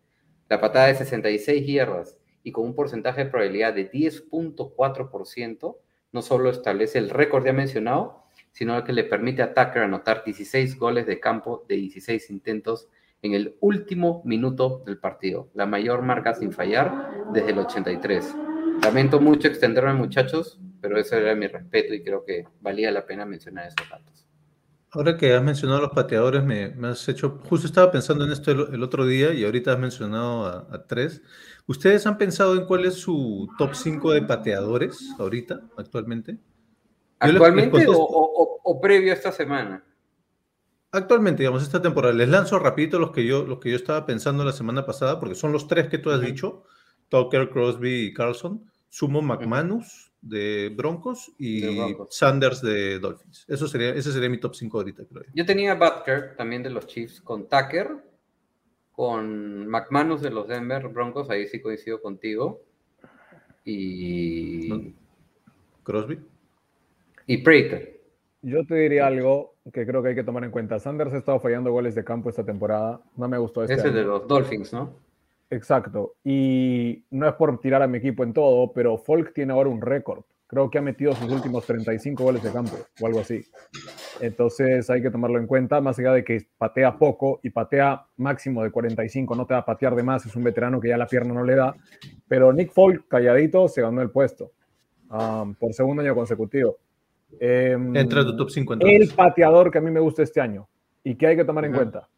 la 0.48 0.60
patada 0.60 0.86
de 0.86 0.94
66 0.94 1.66
yardas 1.66 2.16
y 2.42 2.52
con 2.52 2.64
un 2.64 2.74
porcentaje 2.74 3.24
de 3.24 3.30
probabilidad 3.30 3.74
de 3.74 3.90
10.4%, 3.90 5.76
no 6.12 6.22
solo 6.22 6.50
establece 6.50 6.98
el 6.98 7.10
récord 7.10 7.44
ya 7.44 7.52
mencionado, 7.52 8.22
sino 8.52 8.82
que 8.84 8.92
le 8.92 9.02
permite 9.04 9.42
a 9.42 9.52
Tucker 9.52 9.82
anotar 9.82 10.22
16 10.24 10.78
goles 10.78 11.06
de 11.06 11.18
campo 11.18 11.64
de 11.68 11.74
16 11.74 12.30
intentos 12.30 12.88
en 13.22 13.34
el 13.34 13.56
último 13.60 14.22
minuto 14.24 14.84
del 14.86 14.98
partido, 14.98 15.50
la 15.54 15.66
mayor 15.66 16.02
marca 16.02 16.34
sin 16.34 16.52
fallar 16.52 17.26
desde 17.32 17.50
el 17.50 17.58
83. 17.58 18.34
Lamento 18.82 19.20
mucho 19.20 19.48
extenderme, 19.48 19.94
muchachos, 19.94 20.60
pero 20.80 20.98
ese 20.98 21.16
era 21.16 21.34
mi 21.34 21.46
respeto 21.46 21.94
y 21.94 22.02
creo 22.02 22.24
que 22.24 22.44
valía 22.60 22.90
la 22.90 23.06
pena 23.06 23.24
mencionar 23.24 23.66
esos 23.66 23.88
datos. 23.88 24.26
Ahora 24.90 25.16
que 25.16 25.34
has 25.34 25.42
mencionado 25.42 25.80
a 25.80 25.82
los 25.82 25.90
pateadores, 25.90 26.42
me, 26.44 26.74
has 26.86 27.06
hecho, 27.08 27.40
justo 27.44 27.66
estaba 27.66 27.90
pensando 27.90 28.24
en 28.24 28.32
esto 28.32 28.50
el, 28.50 28.82
otro 28.82 29.04
día 29.04 29.34
y 29.34 29.44
ahorita 29.44 29.72
has 29.72 29.78
mencionado 29.78 30.46
a, 30.46 30.86
tres. 30.86 31.22
¿Ustedes 31.66 32.06
han 32.06 32.16
pensado 32.16 32.54
en 32.54 32.64
cuál 32.64 32.86
es 32.86 32.94
su 32.94 33.48
top 33.58 33.74
5 33.74 34.12
de 34.12 34.22
pateadores 34.22 35.10
ahorita, 35.18 35.60
actualmente? 35.76 36.38
¿Actualmente 37.18 37.84
o, 37.88 38.80
previo 38.80 39.12
a 39.12 39.16
esta 39.16 39.32
semana? 39.32 39.84
Actualmente, 40.92 41.42
digamos, 41.42 41.62
esta 41.62 41.82
temporada. 41.82 42.14
Les 42.14 42.28
lanzo 42.28 42.58
rapidito 42.58 42.98
los 42.98 43.10
que 43.10 43.26
yo, 43.26 43.44
los 43.44 43.58
que 43.58 43.70
yo 43.70 43.76
estaba 43.76 44.06
pensando 44.06 44.44
la 44.44 44.52
semana 44.52 44.86
pasada, 44.86 45.20
porque 45.20 45.34
son 45.34 45.52
los 45.52 45.66
tres 45.68 45.88
que 45.88 45.98
tú 45.98 46.10
has 46.10 46.20
dicho, 46.20 46.62
Tucker, 47.08 47.50
Crosby 47.50 48.06
y 48.06 48.14
Carlson. 48.14 48.64
Sumo 48.88 49.20
McManus 49.20 50.12
de 50.28 50.72
Broncos 50.74 51.32
y 51.38 51.62
Sanders 52.10 52.62
de 52.62 52.98
Dolphins. 52.98 53.44
Eso 53.48 53.68
sería, 53.68 53.90
ese 53.90 54.12
sería 54.12 54.28
mi 54.28 54.38
top 54.38 54.54
5 54.54 54.78
ahorita, 54.78 55.04
creo. 55.04 55.24
Yo 55.34 55.44
tenía 55.46 55.74
Butker 55.74 56.36
también 56.36 56.62
de 56.62 56.70
los 56.70 56.86
Chiefs, 56.86 57.20
con 57.20 57.48
Tucker, 57.48 57.96
con 58.92 59.66
McManus 59.68 60.22
de 60.22 60.30
los 60.30 60.48
Denver 60.48 60.88
Broncos, 60.88 61.28
ahí 61.30 61.46
sí 61.46 61.60
coincido 61.60 62.00
contigo. 62.00 62.62
Y. 63.64 64.94
Crosby. 65.82 66.18
Y 67.26 67.38
Prater. 67.38 68.00
Yo 68.42 68.64
te 68.64 68.76
diría 68.76 69.06
algo 69.06 69.56
que 69.72 69.84
creo 69.84 70.02
que 70.02 70.10
hay 70.10 70.14
que 70.14 70.22
tomar 70.22 70.44
en 70.44 70.50
cuenta. 70.50 70.78
Sanders 70.78 71.12
ha 71.12 71.18
estado 71.18 71.40
fallando 71.40 71.72
goles 71.72 71.94
de 71.94 72.04
campo 72.04 72.30
esta 72.30 72.44
temporada. 72.44 73.00
No 73.16 73.28
me 73.28 73.38
gustó 73.38 73.62
este 73.62 73.74
Ese 73.74 73.90
de 73.90 74.04
los 74.04 74.28
Dolphins, 74.28 74.72
¿no? 74.72 75.05
Exacto. 75.50 76.14
Y 76.24 77.04
no 77.10 77.28
es 77.28 77.34
por 77.34 77.60
tirar 77.60 77.82
a 77.82 77.86
mi 77.86 77.98
equipo 77.98 78.24
en 78.24 78.32
todo, 78.32 78.72
pero 78.72 78.98
Folk 78.98 79.32
tiene 79.32 79.52
ahora 79.52 79.70
un 79.70 79.80
récord. 79.80 80.24
Creo 80.48 80.70
que 80.70 80.78
ha 80.78 80.82
metido 80.82 81.12
sus 81.12 81.30
últimos 81.30 81.66
35 81.66 82.22
goles 82.22 82.42
de 82.42 82.52
campo 82.52 82.76
o 83.00 83.06
algo 83.06 83.20
así. 83.20 83.44
Entonces 84.20 84.88
hay 84.90 85.02
que 85.02 85.10
tomarlo 85.10 85.40
en 85.40 85.46
cuenta, 85.46 85.80
más 85.80 85.98
allá 85.98 86.12
de 86.12 86.22
que 86.22 86.46
patea 86.56 86.98
poco 86.98 87.40
y 87.42 87.50
patea 87.50 88.06
máximo 88.16 88.62
de 88.62 88.70
45, 88.70 89.34
no 89.34 89.44
te 89.44 89.54
va 89.54 89.60
a 89.60 89.64
patear 89.64 89.96
de 89.96 90.04
más, 90.04 90.24
es 90.24 90.36
un 90.36 90.44
veterano 90.44 90.80
que 90.80 90.88
ya 90.88 90.96
la 90.96 91.08
pierna 91.08 91.34
no 91.34 91.44
le 91.44 91.56
da. 91.56 91.74
Pero 92.28 92.52
Nick 92.52 92.72
Folk, 92.72 93.08
calladito, 93.08 93.66
se 93.66 93.82
ganó 93.82 94.02
el 94.02 94.10
puesto 94.10 94.52
um, 95.10 95.54
por 95.54 95.72
segundo 95.72 96.02
año 96.02 96.14
consecutivo. 96.14 96.78
Em, 97.40 97.96
Entra 97.96 98.24
tu 98.24 98.36
top 98.36 98.50
50. 98.50 98.86
El 98.86 99.08
pateador 99.08 99.72
que 99.72 99.78
a 99.78 99.80
mí 99.80 99.90
me 99.90 100.00
gusta 100.00 100.22
este 100.22 100.40
año 100.40 100.68
y 101.02 101.16
que 101.16 101.26
hay 101.26 101.36
que 101.36 101.44
tomar 101.44 101.64
en 101.64 101.72
cuenta. 101.72 102.08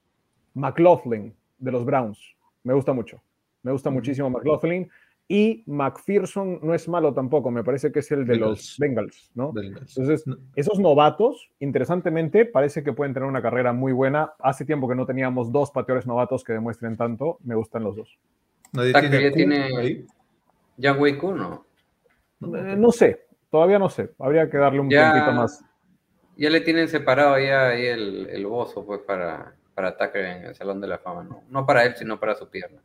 McLaughlin 0.53 1.35
de 1.59 1.73
los 1.73 1.85
Browns. 1.85 2.19
Me 2.65 2.75
gusta 2.75 2.93
mucho. 2.93 3.23
Me 3.63 3.73
gusta 3.73 3.91
muchísimo 3.91 4.31
McLaughlin. 4.31 4.91
Y 5.31 5.63
McPherson 5.67 6.59
no 6.63 6.73
es 6.73 6.89
malo 6.89 7.13
tampoco, 7.13 7.51
me 7.51 7.63
parece 7.63 7.93
que 7.93 7.99
es 7.99 8.11
el 8.13 8.27
de 8.27 8.37
los 8.37 8.77
Bengals, 8.79 9.31
¿no? 9.35 9.53
Entonces, 9.63 10.25
esos 10.57 10.79
novatos, 10.79 11.51
interesantemente, 11.61 12.47
parece 12.47 12.83
que 12.83 12.95
pueden 12.95 13.13
tener 13.13 13.29
una 13.29 13.43
carrera 13.43 13.75
muy 13.75 13.93
buena. 13.93 14.33
Hace 14.39 14.65
tiempo 14.65 14.89
que 14.89 14.95
no 14.95 15.05
teníamos 15.05 15.53
dos 15.53 15.71
pateadores 15.71 16.07
novatos 16.07 16.43
que 16.45 16.55
demuestren 16.55 16.97
tanto. 16.97 17.37
Me 17.45 17.55
gustan 17.55 17.85
los 17.85 17.97
dos. 17.97 18.19
¿Nadie 18.73 18.95
tiene, 18.95 19.31
tiene... 19.33 20.07
¿Ya 20.79 20.95
no? 20.95 21.67
Eh, 22.41 22.77
no 22.79 22.91
sé, 22.91 23.29
Todavía 23.51 23.79
no 23.79 23.89
sé, 23.89 24.11
habría 24.19 24.51
que 24.51 24.59
darle 24.59 24.81
un 24.81 24.89
poquito 24.89 25.33
más. 25.33 25.65
Ya 26.37 26.51
le 26.51 26.61
tienen 26.61 26.89
separado 26.89 27.39
ya 27.39 27.69
ahí 27.69 27.87
el, 27.87 28.29
el 28.31 28.47
bozo 28.47 28.85
pues 28.85 29.01
para, 29.01 29.55
para 29.79 29.97
Tucker 29.97 30.25
en 30.25 30.45
el 30.47 30.55
Salón 30.57 30.81
de 30.81 30.89
la 30.89 30.99
Fama, 30.99 31.23
¿no? 31.23 31.45
No 31.51 31.65
para 31.65 31.85
él, 31.85 31.95
sino 31.95 32.19
para 32.19 32.35
su 32.35 32.51
pierna. 32.51 32.83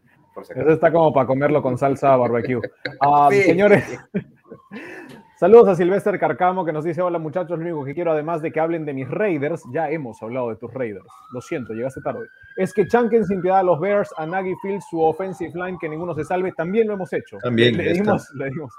Eso 0.56 0.70
está 0.70 0.92
como 0.92 1.12
para 1.12 1.26
comerlo 1.26 1.60
con 1.64 1.76
salsa 1.76 2.16
barbecue. 2.16 2.62
Ah, 3.02 3.30
señores, 3.32 4.00
saludos 5.40 5.70
a 5.70 5.76
Silvester 5.76 6.20
Carcamo 6.20 6.64
que 6.64 6.72
nos 6.72 6.86
dice, 6.86 7.02
hola 7.02 7.18
muchachos, 7.18 7.58
lo 7.58 7.66
único 7.66 7.84
que 7.84 7.96
quiero 7.96 8.12
además 8.12 8.44
de 8.44 8.52
que 8.52 8.60
hablen 8.60 8.86
de 8.86 8.94
mis 8.94 9.10
Raiders, 9.10 9.64
ya 9.74 9.90
hemos 9.90 10.22
hablado 10.22 10.50
de 10.50 10.58
tus 10.58 10.72
Raiders, 10.72 11.08
lo 11.32 11.42
siento, 11.42 11.74
llegaste 11.74 12.02
tarde, 12.02 12.28
es 12.58 12.72
que 12.72 12.86
chanquen 12.86 13.26
sin 13.26 13.42
piedad 13.42 13.60
a 13.60 13.64
los 13.64 13.80
Bears, 13.80 14.14
a 14.18 14.28
Nagy 14.28 14.54
Fields, 14.62 14.86
su 14.92 15.02
offensive 15.02 15.52
line, 15.56 15.80
que 15.82 15.90
ninguno 15.90 16.14
se 16.14 16.24
salve, 16.24 16.52
también 16.52 16.88
lo 16.88 16.94
hemos 16.94 17.12
hecho. 17.12 17.40
También. 17.40 17.76
Le, 17.76 17.94
dimos, 17.94 18.30
le 18.36 18.52
dimos 18.52 18.72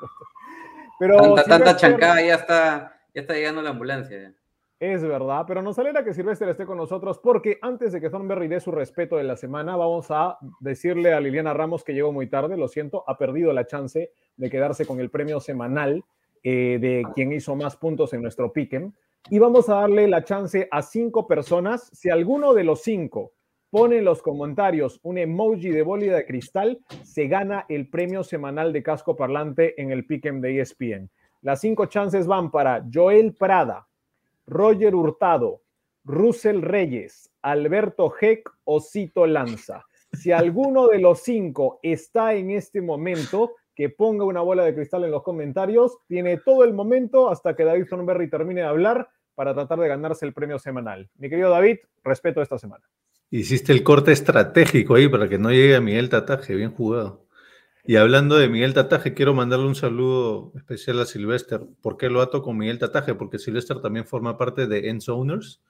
pero 1.00 1.34
tanta, 1.34 1.74
chancada, 1.74 2.22
ya 2.22 2.36
está, 2.36 2.96
ya 3.12 3.22
está 3.22 3.34
llegando 3.34 3.60
la 3.60 3.70
ambulancia. 3.70 4.32
Es 4.81 5.03
verdad, 5.03 5.45
pero 5.47 5.62
nos 5.62 5.79
alegra 5.79 6.05
que 6.05 6.12
Silvestre 6.12 6.51
esté 6.51 6.66
con 6.66 6.77
nosotros 6.77 7.18
porque 7.18 7.59
antes 7.62 7.93
de 7.93 8.01
que 8.01 8.11
Thornberry 8.11 8.49
dé 8.49 8.61
su 8.61 8.72
respeto 8.72 9.16
de 9.16 9.25
la 9.25 9.37
semana, 9.37 9.77
vamos 9.77 10.07
a 10.11 10.37
decirle 10.61 11.12
a 11.12 11.20
Liliana 11.20 11.55
Ramos 11.55 11.85
que 11.85 11.95
llegó 11.95 12.12
muy 12.12 12.29
tarde, 12.29 12.57
lo 12.57 12.66
siento, 12.66 13.05
ha 13.07 13.16
perdido 13.16 13.53
la 13.53 13.66
chance 13.66 14.11
de 14.37 14.51
quedarse 14.51 14.85
con 14.85 14.99
el 14.99 15.11
premio 15.11 15.39
semanal 15.39 16.05
eh, 16.43 16.79
de 16.81 17.05
quien 17.14 17.33
hizo 17.33 17.55
más 17.57 17.77
puntos 17.77 18.12
en 18.12 18.22
nuestro 18.22 18.53
piquen. 18.53 18.95
Y 19.31 19.39
vamos 19.39 19.70
a 19.70 19.77
darle 19.77 20.07
la 20.09 20.25
chance 20.25 20.68
a 20.70 20.83
cinco 20.83 21.27
personas. 21.27 21.89
Si 21.95 22.11
alguno 22.11 22.53
de 22.53 22.64
los 22.64 22.83
cinco 22.83 23.33
pone 23.70 23.99
en 23.99 24.05
los 24.05 24.20
comentarios 24.20 25.01
un 25.03 25.16
emoji 25.16 25.70
de 25.70 25.83
bólida 25.83 26.16
de 26.16 26.27
cristal, 26.27 26.81
se 27.03 27.29
gana 27.29 27.64
el 27.70 27.89
premio 27.89 28.22
semanal 28.22 28.72
de 28.72 28.83
casco 28.83 29.16
parlante 29.16 29.81
en 29.81 29.91
el 29.91 30.07
Pick'em 30.07 30.41
de 30.41 30.61
ESPN. 30.61 31.11
Las 31.41 31.61
cinco 31.62 31.87
chances 31.87 32.27
van 32.27 32.51
para 32.51 32.85
Joel 32.93 33.35
Prada, 33.35 33.87
Roger 34.47 34.95
Hurtado, 34.95 35.62
Russell 36.05 36.62
Reyes, 36.62 37.30
Alberto 37.42 38.12
Heck 38.20 38.51
o 38.64 38.80
Cito 38.80 39.26
Lanza. 39.26 39.84
Si 40.12 40.30
alguno 40.32 40.88
de 40.88 40.99
los 40.99 41.22
cinco 41.22 41.80
está 41.82 42.34
en 42.34 42.51
este 42.51 42.80
momento, 42.80 43.53
que 43.74 43.88
ponga 43.88 44.24
una 44.24 44.40
bola 44.40 44.64
de 44.64 44.74
cristal 44.74 45.05
en 45.05 45.11
los 45.11 45.22
comentarios. 45.22 45.99
Tiene 46.07 46.38
todo 46.38 46.64
el 46.64 46.72
momento 46.72 47.30
hasta 47.30 47.57
que 47.57 47.64
David 47.64 47.86
Thornberry 47.88 48.30
termine 48.30 48.62
de 48.62 48.66
hablar 48.66 49.09
para 49.34 49.55
tratar 49.55 49.80
de 49.80 49.88
ganarse 49.88 50.24
el 50.24 50.32
premio 50.32 50.59
semanal. 50.59 51.11
Mi 51.16 51.28
querido 51.28 51.51
David, 51.51 51.78
respeto 52.05 52.40
esta 52.40 52.59
semana. 52.59 52.84
Hiciste 53.30 53.72
el 53.72 53.82
corte 53.82 54.12
estratégico 54.12 54.95
ahí 54.95 55.09
para 55.09 55.28
que 55.28 55.38
no 55.38 55.51
llegue 55.51 55.74
a 55.74 55.80
Miguel 55.80 56.09
Tataje, 56.09 56.55
bien 56.55 56.70
jugado. 56.70 57.24
Y 57.87 57.97
hablando 57.97 58.37
de 58.37 58.49
Miguel 58.49 58.72
Tataje, 58.72 59.12
quiero 59.12 59.35
mandarle 59.35 59.66
un 59.66 59.74
saludo 59.74 60.53
especial 60.57 61.01
a 61.01 61.05
Silvester. 61.05 61.61
¿Por 61.82 61.99
qué 61.99 62.09
lo 62.09 62.22
ato 62.22 62.41
con 62.41 62.57
Miguel 62.57 62.78
Tataje? 62.78 63.14
Porque 63.14 63.39
Silvester 63.39 63.80
también 63.80 64.07
forma 64.07 64.39
parte 64.39 64.66
de 64.66 64.89
Ends 64.89 65.11
Owners. 65.11 65.61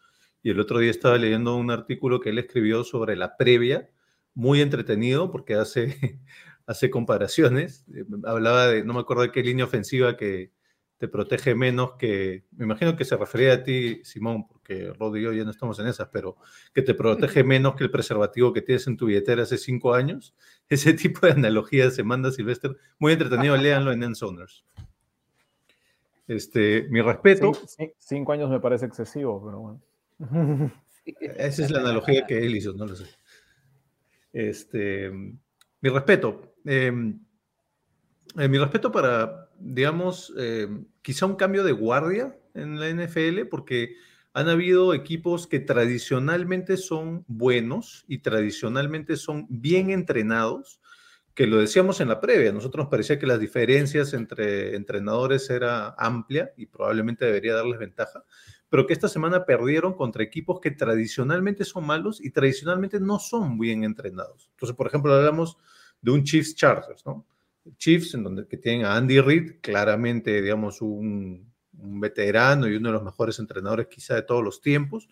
Y 0.40 0.50
el 0.50 0.60
otro 0.60 0.78
día 0.78 0.92
estaba 0.92 1.18
leyendo 1.18 1.56
un 1.56 1.72
artículo 1.72 2.20
que 2.20 2.30
él 2.30 2.38
escribió 2.38 2.84
sobre 2.84 3.16
la 3.16 3.36
previa, 3.36 3.90
muy 4.32 4.60
entretenido 4.60 5.32
porque 5.32 5.54
hace, 5.54 6.20
hace 6.66 6.88
comparaciones. 6.88 7.84
Hablaba 8.24 8.68
de, 8.68 8.84
no 8.84 8.94
me 8.94 9.00
acuerdo 9.00 9.22
de 9.24 9.32
qué 9.32 9.42
línea 9.42 9.64
ofensiva 9.64 10.16
que, 10.16 10.52
te 10.98 11.08
protege 11.08 11.54
menos 11.54 11.92
que, 11.98 12.44
me 12.52 12.64
imagino 12.64 12.96
que 12.96 13.04
se 13.04 13.16
refería 13.16 13.54
a 13.54 13.62
ti, 13.62 14.00
Simón, 14.04 14.46
porque 14.46 14.92
Rod 14.92 15.16
y 15.16 15.22
yo 15.22 15.32
ya 15.32 15.44
no 15.44 15.50
estamos 15.50 15.78
en 15.80 15.88
esas, 15.88 16.08
pero 16.08 16.36
que 16.72 16.82
te 16.82 16.94
protege 16.94 17.42
menos 17.42 17.74
que 17.74 17.84
el 17.84 17.90
preservativo 17.90 18.52
que 18.52 18.62
tienes 18.62 18.86
en 18.86 18.96
tu 18.96 19.06
billetera 19.06 19.42
hace 19.42 19.58
cinco 19.58 19.94
años. 19.94 20.34
Ese 20.68 20.94
tipo 20.94 21.26
de 21.26 21.32
analogía 21.32 21.90
se 21.90 22.02
manda 22.02 22.30
Silvestre. 22.30 22.72
Muy 22.98 23.12
entretenido, 23.12 23.56
léanlo 23.56 23.92
en 23.92 24.02
Ensoners. 24.02 24.64
Este, 26.26 26.86
mi 26.88 27.02
respeto. 27.02 27.52
cinco 27.98 28.32
años 28.32 28.48
me 28.48 28.60
parece 28.60 28.86
excesivo, 28.86 29.44
pero 29.44 29.60
bueno. 29.60 30.72
Esa 31.20 31.64
es 31.64 31.70
la 31.70 31.80
analogía 31.80 32.26
que 32.26 32.38
él 32.38 32.56
hizo, 32.56 32.72
no 32.72 32.86
lo 32.86 32.96
sé. 32.96 33.04
Este, 34.32 35.10
mi 35.10 35.90
respeto. 35.90 36.54
Em, 36.64 37.23
eh, 38.36 38.48
mi 38.48 38.58
respeto 38.58 38.90
para, 38.90 39.48
digamos, 39.58 40.32
eh, 40.36 40.68
quizá 41.02 41.26
un 41.26 41.36
cambio 41.36 41.62
de 41.64 41.72
guardia 41.72 42.36
en 42.54 42.80
la 42.80 42.88
NFL, 42.88 43.46
porque 43.50 43.96
han 44.32 44.48
habido 44.48 44.94
equipos 44.94 45.46
que 45.46 45.60
tradicionalmente 45.60 46.76
son 46.76 47.24
buenos 47.28 48.04
y 48.08 48.18
tradicionalmente 48.18 49.16
son 49.16 49.46
bien 49.48 49.90
entrenados, 49.90 50.80
que 51.34 51.46
lo 51.46 51.58
decíamos 51.58 52.00
en 52.00 52.08
la 52.08 52.20
previa, 52.20 52.52
nosotros 52.52 52.84
nos 52.84 52.90
parecía 52.90 53.18
que 53.18 53.26
las 53.26 53.40
diferencias 53.40 54.14
entre 54.14 54.76
entrenadores 54.76 55.50
era 55.50 55.94
amplia 55.98 56.52
y 56.56 56.66
probablemente 56.66 57.24
debería 57.24 57.54
darles 57.54 57.78
ventaja, 57.78 58.24
pero 58.68 58.86
que 58.86 58.92
esta 58.92 59.08
semana 59.08 59.44
perdieron 59.44 59.94
contra 59.94 60.22
equipos 60.22 60.60
que 60.60 60.70
tradicionalmente 60.70 61.64
son 61.64 61.86
malos 61.86 62.20
y 62.20 62.30
tradicionalmente 62.30 63.00
no 63.00 63.18
son 63.18 63.58
bien 63.58 63.84
entrenados. 63.84 64.48
Entonces, 64.52 64.76
por 64.76 64.86
ejemplo, 64.86 65.12
hablamos 65.12 65.58
de 66.00 66.10
un 66.12 66.22
Chiefs 66.22 66.54
Chargers, 66.54 67.04
¿no? 67.06 67.24
Chiefs, 67.76 68.14
en 68.14 68.24
donde 68.24 68.46
que 68.46 68.56
tienen 68.56 68.86
a 68.86 68.96
Andy 68.96 69.20
Reid, 69.20 69.60
claramente, 69.60 70.40
digamos, 70.42 70.80
un, 70.80 71.52
veterano 71.72 72.68
y 72.68 72.76
uno 72.76 72.88
de 72.88 72.94
los 72.94 73.02
mejores 73.02 73.38
entrenadores 73.38 73.88
quizá 73.88 74.14
de 74.14 74.22
todos 74.22 74.42
los 74.42 74.60
tiempos, 74.60 75.08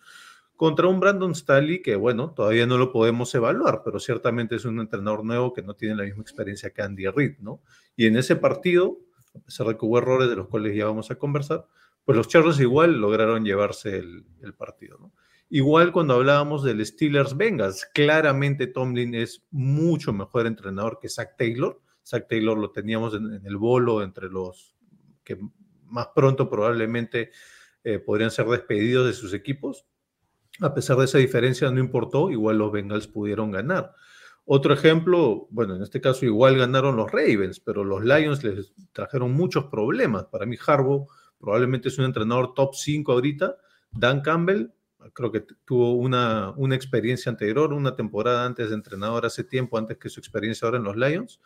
contra 0.56 0.86
un 0.86 1.00
Brandon 1.00 1.34
Staley 1.34 1.82
que, 1.82 1.96
bueno, 1.96 2.30
todavía 2.30 2.66
no 2.66 2.78
lo 2.78 2.92
podemos 2.92 3.34
evaluar, 3.34 3.82
pero 3.84 3.98
ciertamente 3.98 4.54
es 4.54 4.64
un 4.64 4.78
entrenador 4.78 5.24
nuevo 5.24 5.52
que 5.52 5.62
no 5.62 5.74
tiene 5.74 5.96
la 5.96 6.04
misma 6.04 6.22
experiencia 6.22 6.70
que 6.70 6.82
Andy 6.82 7.08
Reid, 7.08 7.38
¿no? 7.40 7.60
Y 7.96 8.06
en 8.06 8.16
ese 8.16 8.36
partido, 8.36 8.98
a 9.34 9.40
pesar 9.40 9.66
errores 9.66 10.28
de 10.28 10.36
los 10.36 10.48
cuales 10.48 10.76
ya 10.76 10.86
vamos 10.86 11.10
a 11.10 11.16
conversar, 11.16 11.66
pues 12.04 12.16
los 12.16 12.28
Chargers 12.28 12.60
igual 12.60 13.00
lograron 13.00 13.44
llevarse 13.44 13.98
el, 13.98 14.24
el 14.40 14.54
partido, 14.54 14.98
¿no? 14.98 15.12
Igual 15.54 15.92
cuando 15.92 16.14
hablábamos 16.14 16.64
del 16.64 16.84
Steelers 16.84 17.36
Bengals, 17.36 17.84
claramente 17.92 18.66
Tomlin 18.66 19.14
es 19.14 19.44
mucho 19.50 20.14
mejor 20.14 20.46
entrenador 20.46 20.98
que 20.98 21.10
Zach 21.10 21.36
Taylor. 21.36 21.78
Zach 22.04 22.26
Taylor 22.28 22.58
lo 22.58 22.70
teníamos 22.70 23.14
en, 23.14 23.40
el 23.44 23.56
bolo 23.56 24.02
entre 24.02 24.28
los 24.28 24.76
que 25.24 25.38
más 25.84 26.08
pronto 26.14 26.48
probablemente 26.48 27.30
eh, 27.84 27.98
podrían 27.98 28.30
ser 28.30 28.46
despedidos 28.46 29.06
de 29.06 29.12
sus 29.12 29.34
equipos. 29.34 29.86
A 30.60 30.74
pesar 30.74 30.96
de 30.96 31.04
esa 31.04 31.18
diferencia, 31.18 31.70
no 31.70 31.80
importó, 31.80 32.30
igual 32.30 32.58
los 32.58 32.72
Bengals 32.72 33.06
pudieron 33.06 33.50
ganar. 33.50 33.94
Otro 34.44 34.74
ejemplo, 34.74 35.46
bueno, 35.50 35.76
en 35.76 35.82
este 35.82 36.00
caso 36.00 36.26
igual 36.26 36.58
ganaron 36.58 36.96
los 36.96 37.10
Ravens, 37.10 37.60
pero 37.60 37.84
los 37.84 38.04
Lions 38.04 38.42
les 38.42 38.72
trajeron 38.92 39.32
muchos 39.32 39.66
problemas. 39.66 40.24
Para 40.26 40.46
mí, 40.46 40.56
Harbaugh 40.64 41.06
probablemente 41.38 41.88
es 41.88 41.98
un 41.98 42.06
entrenador 42.06 42.54
top 42.54 42.74
5 42.74 43.12
ahorita. 43.12 43.56
Dan 43.92 44.20
Campbell 44.20 44.72
creo 45.12 45.32
que 45.32 45.44
tuvo 45.64 45.94
una, 45.94 46.52
una 46.56 46.74
experiencia 46.74 47.30
anterior, 47.30 47.72
una 47.72 47.96
temporada 47.96 48.44
antes 48.44 48.68
de 48.68 48.74
entrenador 48.74 49.26
hace 49.26 49.44
tiempo, 49.44 49.78
antes 49.78 49.98
que 49.98 50.08
su 50.08 50.20
experiencia 50.20 50.66
ahora 50.66 50.78
en 50.78 50.84
los 50.84 50.96
Lions. 50.96 51.40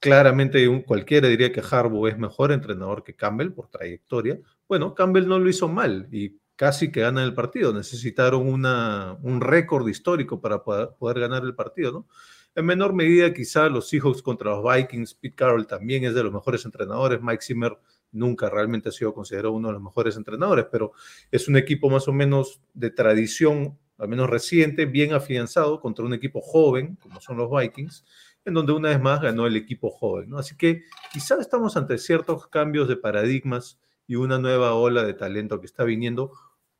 Claramente 0.00 0.66
un, 0.66 0.80
cualquiera 0.80 1.28
diría 1.28 1.52
que 1.52 1.62
Harbaugh 1.68 2.08
es 2.08 2.18
mejor 2.18 2.52
entrenador 2.52 3.04
que 3.04 3.14
Campbell 3.14 3.52
por 3.52 3.68
trayectoria. 3.68 4.40
Bueno, 4.66 4.94
Campbell 4.94 5.28
no 5.28 5.38
lo 5.38 5.48
hizo 5.48 5.68
mal 5.68 6.08
y 6.10 6.40
casi 6.56 6.90
que 6.90 7.00
gana 7.00 7.22
el 7.22 7.34
partido. 7.34 7.72
Necesitaron 7.72 8.46
un 8.46 9.40
récord 9.40 9.86
histórico 9.88 10.40
para 10.40 10.64
poder, 10.64 11.20
ganar 11.20 11.42
el 11.44 11.54
partido. 11.54 12.06
En 12.54 12.66
menor 12.66 12.94
medida, 12.94 13.32
quizá 13.32 13.68
los 13.68 13.88
Seahawks 13.88 14.22
contra 14.22 14.50
los 14.50 14.64
Vikings, 14.64 15.14
Pete 15.14 15.36
Carroll 15.36 15.66
también 15.66 16.04
es 16.04 16.14
de 16.14 16.22
los 16.22 16.32
mejores 16.32 16.64
entrenadores, 16.64 17.22
Mike 17.22 17.42
Zimmer 17.42 17.78
nunca 18.12 18.50
realmente 18.50 18.88
ha 18.88 18.92
sido 18.92 19.14
considerado 19.14 19.52
uno 19.52 19.68
de 19.68 19.74
los 19.74 19.82
mejores 19.82 20.16
entrenadores, 20.16 20.66
pero 20.70 20.92
es 21.30 21.46
un 21.46 21.56
equipo 21.56 21.88
más 21.88 22.08
o 22.08 22.12
menos 22.12 22.60
de 22.74 22.90
tradición, 22.90 23.78
al 23.98 24.08
menos 24.08 24.28
reciente, 24.28 24.86
bien 24.86 25.12
afianzado 25.12 25.80
contra 25.80 26.04
un 26.04 26.12
equipo 26.14 26.40
joven, 26.40 26.96
como 26.96 27.20
son 27.20 27.36
los 27.36 27.50
Vikings, 27.50 28.04
en 28.44 28.54
donde 28.54 28.72
una 28.72 28.88
vez 28.90 29.00
más 29.00 29.20
ganó 29.20 29.46
el 29.46 29.56
equipo 29.56 29.90
joven. 29.90 30.30
¿no? 30.30 30.38
Así 30.38 30.56
que 30.56 30.82
quizá 31.12 31.36
estamos 31.40 31.76
ante 31.76 31.98
ciertos 31.98 32.46
cambios 32.46 32.88
de 32.88 32.96
paradigmas 32.96 33.80
y 34.06 34.16
una 34.16 34.38
nueva 34.38 34.74
ola 34.74 35.04
de 35.04 35.14
talento 35.14 35.60
que 35.60 35.66
está 35.66 35.84
viniendo. 35.84 36.32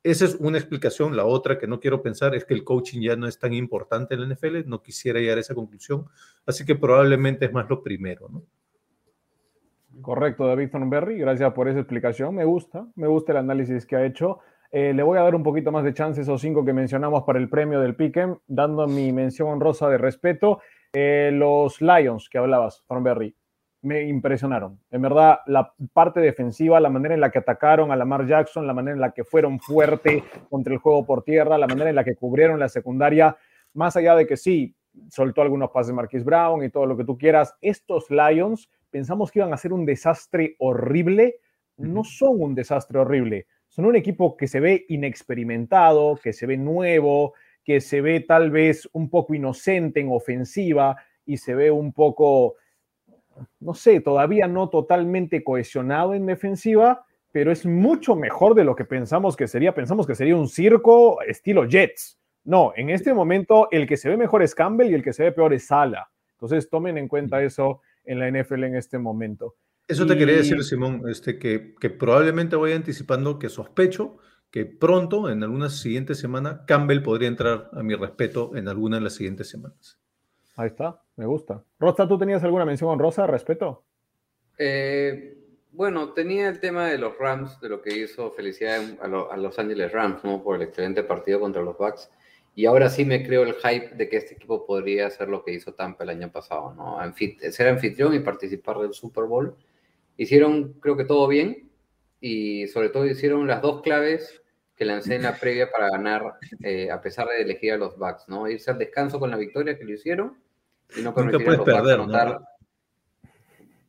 Esa 0.03 0.25
es 0.25 0.35
una 0.39 0.57
explicación. 0.57 1.15
La 1.15 1.25
otra 1.25 1.59
que 1.59 1.67
no 1.67 1.79
quiero 1.79 2.01
pensar 2.01 2.35
es 2.35 2.43
que 2.43 2.53
el 2.53 2.63
coaching 2.63 3.01
ya 3.01 3.15
no 3.15 3.27
es 3.27 3.37
tan 3.37 3.53
importante 3.53 4.15
en 4.15 4.21
la 4.21 4.35
NFL. 4.35 4.67
No 4.67 4.81
quisiera 4.81 5.19
llegar 5.19 5.37
a 5.37 5.41
esa 5.41 5.55
conclusión. 5.55 6.05
Así 6.45 6.65
que 6.65 6.75
probablemente 6.75 7.45
es 7.45 7.53
más 7.53 7.69
lo 7.69 7.83
primero. 7.83 8.29
Correcto, 10.01 10.47
David 10.47 10.71
Thornberry, 10.71 11.19
gracias 11.19 11.53
por 11.53 11.67
esa 11.67 11.79
explicación. 11.79 12.33
Me 12.33 12.45
gusta, 12.45 12.87
me 12.95 13.07
gusta 13.07 13.33
el 13.33 13.37
análisis 13.39 13.85
que 13.85 13.95
ha 13.95 14.05
hecho. 14.05 14.39
Eh, 14.71 14.93
le 14.93 15.03
voy 15.03 15.19
a 15.19 15.21
dar 15.21 15.35
un 15.35 15.43
poquito 15.43 15.71
más 15.71 15.83
de 15.83 15.93
chance 15.93 16.21
esos 16.21 16.39
cinco 16.41 16.63
que 16.63 16.73
mencionamos 16.73 17.23
para 17.23 17.39
el 17.39 17.49
premio 17.49 17.81
del 17.81 17.95
Piquen, 17.95 18.39
dando 18.47 18.87
mi 18.87 19.11
mención 19.11 19.49
honrosa 19.49 19.89
de 19.89 19.97
respeto. 19.97 20.61
Eh, 20.93 21.31
los 21.33 21.81
Lions 21.81 22.27
que 22.29 22.37
hablabas, 22.37 22.83
Thornberry, 22.87 23.33
me 23.83 24.03
impresionaron. 24.03 24.79
En 24.91 25.01
verdad, 25.01 25.39
la 25.47 25.73
parte 25.93 26.19
defensiva, 26.19 26.79
la 26.79 26.89
manera 26.89 27.15
en 27.15 27.21
la 27.21 27.31
que 27.31 27.39
atacaron 27.39 27.91
a 27.91 27.95
Lamar 27.95 28.27
Jackson, 28.27 28.67
la 28.67 28.73
manera 28.73 28.95
en 28.95 29.01
la 29.01 29.11
que 29.11 29.23
fueron 29.23 29.59
fuerte 29.59 30.23
contra 30.49 30.73
el 30.73 30.79
juego 30.79 31.05
por 31.05 31.23
tierra, 31.23 31.57
la 31.57 31.67
manera 31.67 31.89
en 31.89 31.95
la 31.95 32.03
que 32.03 32.15
cubrieron 32.15 32.59
la 32.59 32.69
secundaria, 32.69 33.37
más 33.73 33.95
allá 33.95 34.15
de 34.15 34.27
que 34.27 34.37
sí, 34.37 34.75
soltó 35.09 35.41
algunos 35.41 35.71
pases 35.71 35.93
Marquis 35.93 36.23
Brown 36.23 36.63
y 36.63 36.69
todo 36.69 36.85
lo 36.85 36.97
que 36.97 37.05
tú 37.05 37.17
quieras, 37.17 37.55
estos 37.61 38.11
Lions 38.11 38.69
pensamos 38.89 39.31
que 39.31 39.39
iban 39.39 39.53
a 39.53 39.57
ser 39.57 39.73
un 39.73 39.85
desastre 39.85 40.55
horrible, 40.59 41.37
no 41.77 42.03
son 42.03 42.41
un 42.41 42.53
desastre 42.53 42.99
horrible, 42.99 43.47
son 43.69 43.85
un 43.85 43.95
equipo 43.95 44.35
que 44.35 44.47
se 44.47 44.59
ve 44.59 44.85
inexperimentado, 44.89 46.19
que 46.21 46.33
se 46.33 46.45
ve 46.45 46.57
nuevo, 46.57 47.33
que 47.63 47.81
se 47.81 48.01
ve 48.01 48.19
tal 48.21 48.51
vez 48.51 48.89
un 48.93 49.09
poco 49.09 49.33
inocente 49.33 49.99
en 49.99 50.09
ofensiva 50.11 50.97
y 51.25 51.37
se 51.37 51.55
ve 51.55 51.71
un 51.71 51.93
poco, 51.93 52.55
no 53.59 53.73
sé, 53.73 54.01
todavía 54.01 54.47
no 54.47 54.69
totalmente 54.69 55.43
cohesionado 55.43 56.13
en 56.13 56.25
defensiva, 56.25 57.05
pero 57.31 57.51
es 57.51 57.65
mucho 57.65 58.15
mejor 58.15 58.55
de 58.55 58.63
lo 58.63 58.75
que 58.75 58.85
pensamos 58.85 59.37
que 59.37 59.47
sería. 59.47 59.73
Pensamos 59.73 60.05
que 60.05 60.15
sería 60.15 60.35
un 60.35 60.49
circo 60.49 61.21
estilo 61.21 61.65
Jets. 61.65 62.19
No, 62.43 62.73
en 62.75 62.89
este 62.89 63.13
momento 63.13 63.67
el 63.71 63.87
que 63.87 63.97
se 63.97 64.09
ve 64.09 64.17
mejor 64.17 64.41
es 64.41 64.55
Campbell 64.55 64.91
y 64.91 64.95
el 64.95 65.03
que 65.03 65.13
se 65.13 65.23
ve 65.23 65.31
peor 65.31 65.53
es 65.53 65.67
Sala. 65.67 66.09
Entonces 66.33 66.69
tomen 66.69 66.97
en 66.97 67.07
cuenta 67.07 67.41
eso 67.43 67.81
en 68.03 68.19
la 68.19 68.29
NFL 68.29 68.63
en 68.63 68.75
este 68.75 68.97
momento. 68.97 69.55
Eso 69.87 70.07
te 70.07 70.15
y... 70.15 70.17
quería 70.17 70.37
decir, 70.37 70.63
Simón, 70.63 71.03
este, 71.07 71.37
que, 71.37 71.75
que, 71.79 71.89
probablemente 71.89 72.55
voy 72.55 72.71
anticipando 72.71 73.37
que 73.37 73.49
sospecho 73.49 74.17
que 74.51 74.65
pronto, 74.65 75.29
en 75.29 75.41
alguna 75.43 75.69
siguiente 75.69 76.13
semana, 76.13 76.65
Campbell 76.67 77.01
podría 77.01 77.29
entrar 77.29 77.69
a 77.71 77.81
mi 77.81 77.95
respeto 77.95 78.51
en 78.55 78.67
alguna 78.67 78.97
de 78.97 79.03
las 79.03 79.15
siguientes 79.15 79.49
semanas. 79.49 79.97
Ahí 80.57 80.67
está, 80.67 81.01
me 81.15 81.25
gusta. 81.25 81.63
Rosa, 81.79 82.05
¿tú 82.07 82.17
tenías 82.17 82.43
alguna 82.43 82.65
mención 82.65 82.89
con 82.89 82.99
Rosa, 82.99 83.25
respeto? 83.25 83.85
Eh, 84.57 85.37
bueno, 85.71 86.11
tenía 86.11 86.49
el 86.49 86.59
tema 86.59 86.87
de 86.87 86.97
los 86.97 87.17
Rams, 87.17 87.61
de 87.61 87.69
lo 87.69 87.81
que 87.81 87.97
hizo 87.97 88.29
felicidad 88.31 88.81
a, 89.01 89.07
lo, 89.07 89.31
a 89.31 89.37
Los 89.37 89.57
Ángeles 89.57 89.93
Rams, 89.93 90.21
¿no? 90.25 90.43
Por 90.43 90.57
el 90.57 90.63
excelente 90.63 91.03
partido 91.03 91.39
contra 91.39 91.61
los 91.61 91.77
Bucks. 91.77 92.11
Y 92.53 92.65
ahora 92.65 92.89
sí 92.89 93.05
me 93.05 93.25
creo 93.25 93.43
el 93.43 93.53
hype 93.53 93.95
de 93.95 94.09
que 94.09 94.17
este 94.17 94.33
equipo 94.33 94.65
podría 94.65 95.07
hacer 95.07 95.29
lo 95.29 95.45
que 95.45 95.53
hizo 95.53 95.73
Tampa 95.73 96.03
el 96.03 96.09
año 96.09 96.29
pasado, 96.29 96.73
¿no? 96.73 96.99
Anfit 96.99 97.39
ser 97.39 97.69
anfitrión 97.69 98.13
y 98.13 98.19
participar 98.19 98.79
del 98.79 98.93
Super 98.93 99.23
Bowl. 99.23 99.55
Hicieron, 100.17 100.73
creo 100.81 100.97
que 100.97 101.05
todo 101.05 101.29
bien, 101.29 101.69
y 102.19 102.67
sobre 102.67 102.89
todo 102.89 103.05
hicieron 103.05 103.47
las 103.47 103.61
dos 103.61 103.81
claves 103.81 104.40
que 104.81 104.85
lancé 104.85 105.13
en 105.13 105.21
la 105.21 105.35
previa 105.35 105.69
para 105.69 105.91
ganar, 105.91 106.23
eh, 106.63 106.89
a 106.89 106.99
pesar 106.99 107.27
de 107.27 107.43
elegir 107.43 107.73
a 107.73 107.77
los 107.77 107.99
Bucks, 107.99 108.27
¿no? 108.27 108.49
Irse 108.49 108.71
al 108.71 108.79
descanso 108.79 109.19
con 109.19 109.29
la 109.29 109.37
victoria 109.37 109.77
que 109.77 109.85
lo 109.85 109.93
hicieron 109.93 110.39
y 110.97 111.03
no 111.03 111.13
permitir 111.13 111.49
a 111.49 111.51
los 111.51 111.59
perder, 111.63 111.99
Bucks 111.99 112.09
anotar. 112.09 112.39
¿no? 112.41 112.47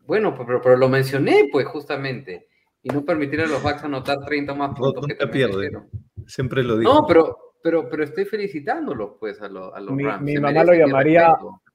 Bueno, 0.05 0.35
pero, 0.37 0.61
pero, 0.61 0.77
lo 0.77 0.91
mencioné, 0.91 1.49
pues, 1.51 1.65
justamente. 1.65 2.47
Y 2.83 2.91
no 2.91 3.07
permitir 3.07 3.41
a 3.41 3.47
los 3.47 3.63
Bucks 3.63 3.85
anotar 3.85 4.19
30 4.23 4.53
más 4.53 4.79
puntos 4.79 5.01
no, 5.01 5.09
que 5.09 5.15
te 5.15 5.27
pierde. 5.29 5.71
Siempre 6.27 6.63
lo 6.63 6.77
digo. 6.77 6.93
No, 6.93 7.07
pero 7.07 7.55
pero, 7.63 7.89
pero 7.89 8.05
estoy 8.05 8.27
felicitándolos, 8.27 9.13
pues, 9.19 9.41
a, 9.41 9.49
lo, 9.49 9.75
a 9.75 9.81
los 9.81 9.95
mi, 9.95 10.05
Rams. 10.05 10.23
Mi 10.23 10.37
mamá, 10.37 10.63
lo 10.63 10.75
llamaría, 10.75 11.35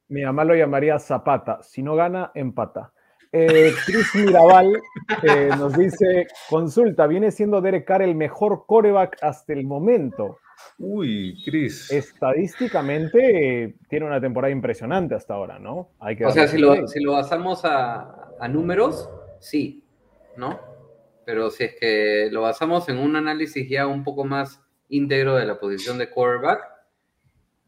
mi 0.09 0.21
mamá 0.21 0.43
lo 0.43 0.53
llamaría 0.53 0.99
Zapata. 0.99 1.63
Si 1.63 1.81
no 1.81 1.95
gana, 1.95 2.31
empata. 2.35 2.93
Eh, 3.39 3.71
Chris 3.85 4.15
Mirabal 4.15 4.81
eh, 5.21 5.49
nos 5.57 5.77
dice: 5.77 6.25
Consulta, 6.49 7.05
¿viene 7.05 7.29
siendo 7.31 7.61
Derek 7.61 7.85
Carr 7.85 8.01
el 8.01 8.15
mejor 8.15 8.65
coreback 8.65 9.17
hasta 9.21 9.53
el 9.53 9.63
momento? 9.63 10.39
Uy, 10.79 11.39
Chris. 11.45 11.91
Estadísticamente 11.91 13.63
eh, 13.63 13.75
tiene 13.89 14.07
una 14.07 14.19
temporada 14.19 14.51
impresionante 14.51 15.13
hasta 15.13 15.35
ahora, 15.35 15.59
¿no? 15.59 15.91
Hay 15.99 16.15
que 16.15 16.25
o 16.25 16.31
sea, 16.31 16.47
si 16.47 16.57
lo, 16.57 16.87
si 16.87 16.99
lo, 16.99 17.13
basamos 17.13 17.63
a, 17.63 18.31
a 18.39 18.47
números, 18.47 19.07
sí, 19.39 19.83
¿no? 20.35 20.59
Pero 21.23 21.51
si 21.51 21.65
es 21.65 21.75
que 21.79 22.29
lo 22.31 22.41
basamos 22.41 22.89
en 22.89 22.97
un 22.97 23.15
análisis 23.15 23.69
ya 23.69 23.85
un 23.85 24.03
poco 24.03 24.23
más 24.23 24.61
íntegro 24.89 25.35
de 25.35 25.45
la 25.45 25.59
posición 25.59 25.99
de 25.99 26.09
quarterback, 26.09 26.61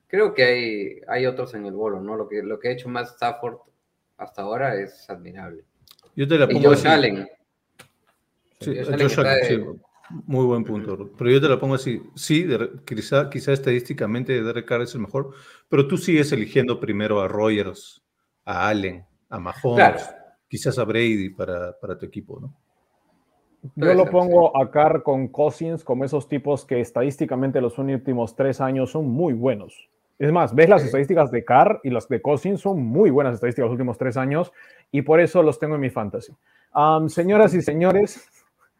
creo 0.07 0.33
que 0.33 0.43
hay, 0.43 1.01
hay 1.07 1.25
otros 1.27 1.53
en 1.53 1.67
el 1.67 1.73
bolo, 1.73 2.01
¿no? 2.01 2.15
Lo 2.15 2.27
que, 2.27 2.41
lo 2.41 2.59
que 2.59 2.69
ha 2.69 2.71
hecho 2.71 2.89
más 2.89 3.11
Stafford 3.11 3.57
hasta 4.19 4.41
ahora 4.43 4.75
es 4.75 5.09
admirable. 5.09 5.63
Yo 6.15 6.27
te 6.27 6.37
la 6.37 6.47
pongo 6.47 6.59
y 6.59 6.65
Josh 6.65 6.77
así. 6.79 6.87
Allen. 6.87 7.27
Sí, 8.59 8.75
Josh 8.77 9.01
Josh 9.01 9.19
Allen 9.19 9.39
de- 9.41 9.47
sí, 9.47 9.63
muy 10.25 10.45
buen 10.45 10.63
punto. 10.63 11.09
Pero 11.17 11.31
yo 11.31 11.39
te 11.41 11.47
la 11.47 11.59
pongo 11.59 11.75
así. 11.75 12.01
Sí, 12.15 12.43
de- 12.43 12.69
quizá, 12.85 13.29
quizá 13.29 13.53
estadísticamente 13.53 14.43
Derek 14.43 14.65
Carr 14.65 14.81
es 14.81 14.93
el 14.93 15.01
mejor, 15.01 15.31
pero 15.69 15.87
tú 15.87 15.97
sigues 15.97 16.31
eligiendo 16.31 16.79
primero 16.79 17.21
a 17.21 17.27
Rogers, 17.27 18.03
a 18.45 18.67
Allen, 18.67 19.05
a 19.29 19.39
Mahomes, 19.39 19.75
Claro. 19.75 19.99
quizás 20.47 20.77
a 20.77 20.83
Brady 20.83 21.29
para, 21.29 21.77
para 21.79 21.97
tu 21.97 22.05
equipo, 22.05 22.39
¿no? 22.39 22.53
Yo 23.75 23.93
lo 23.93 24.09
pongo 24.09 24.55
a 24.57 24.71
Carr 24.71 25.03
con 25.03 25.27
Cousins 25.27 25.83
como 25.83 26.05
esos 26.05 26.27
tipos 26.29 26.65
que 26.65 26.79
estadísticamente 26.79 27.59
los 27.59 27.77
últimos 27.77 28.33
tres 28.35 28.61
años 28.61 28.91
son 28.91 29.07
muy 29.09 29.33
buenos. 29.33 29.89
Es 30.19 30.33
más, 30.33 30.53
ves 30.53 30.67
las 30.67 30.83
estadísticas 30.83 31.31
de 31.31 31.45
Carr 31.45 31.79
y 31.81 31.89
las 31.89 32.09
de 32.09 32.21
Cousins 32.21 32.59
son 32.59 32.83
muy 32.83 33.09
buenas 33.09 33.35
estadísticas 33.35 33.67
los 33.67 33.71
últimos 33.71 33.97
tres 33.97 34.17
años 34.17 34.51
y 34.91 35.01
por 35.01 35.21
eso 35.21 35.41
los 35.41 35.59
tengo 35.59 35.75
en 35.75 35.81
mi 35.81 35.89
fantasy. 35.89 36.33
Señoras 37.07 37.53
y 37.53 37.61
señores, 37.61 38.27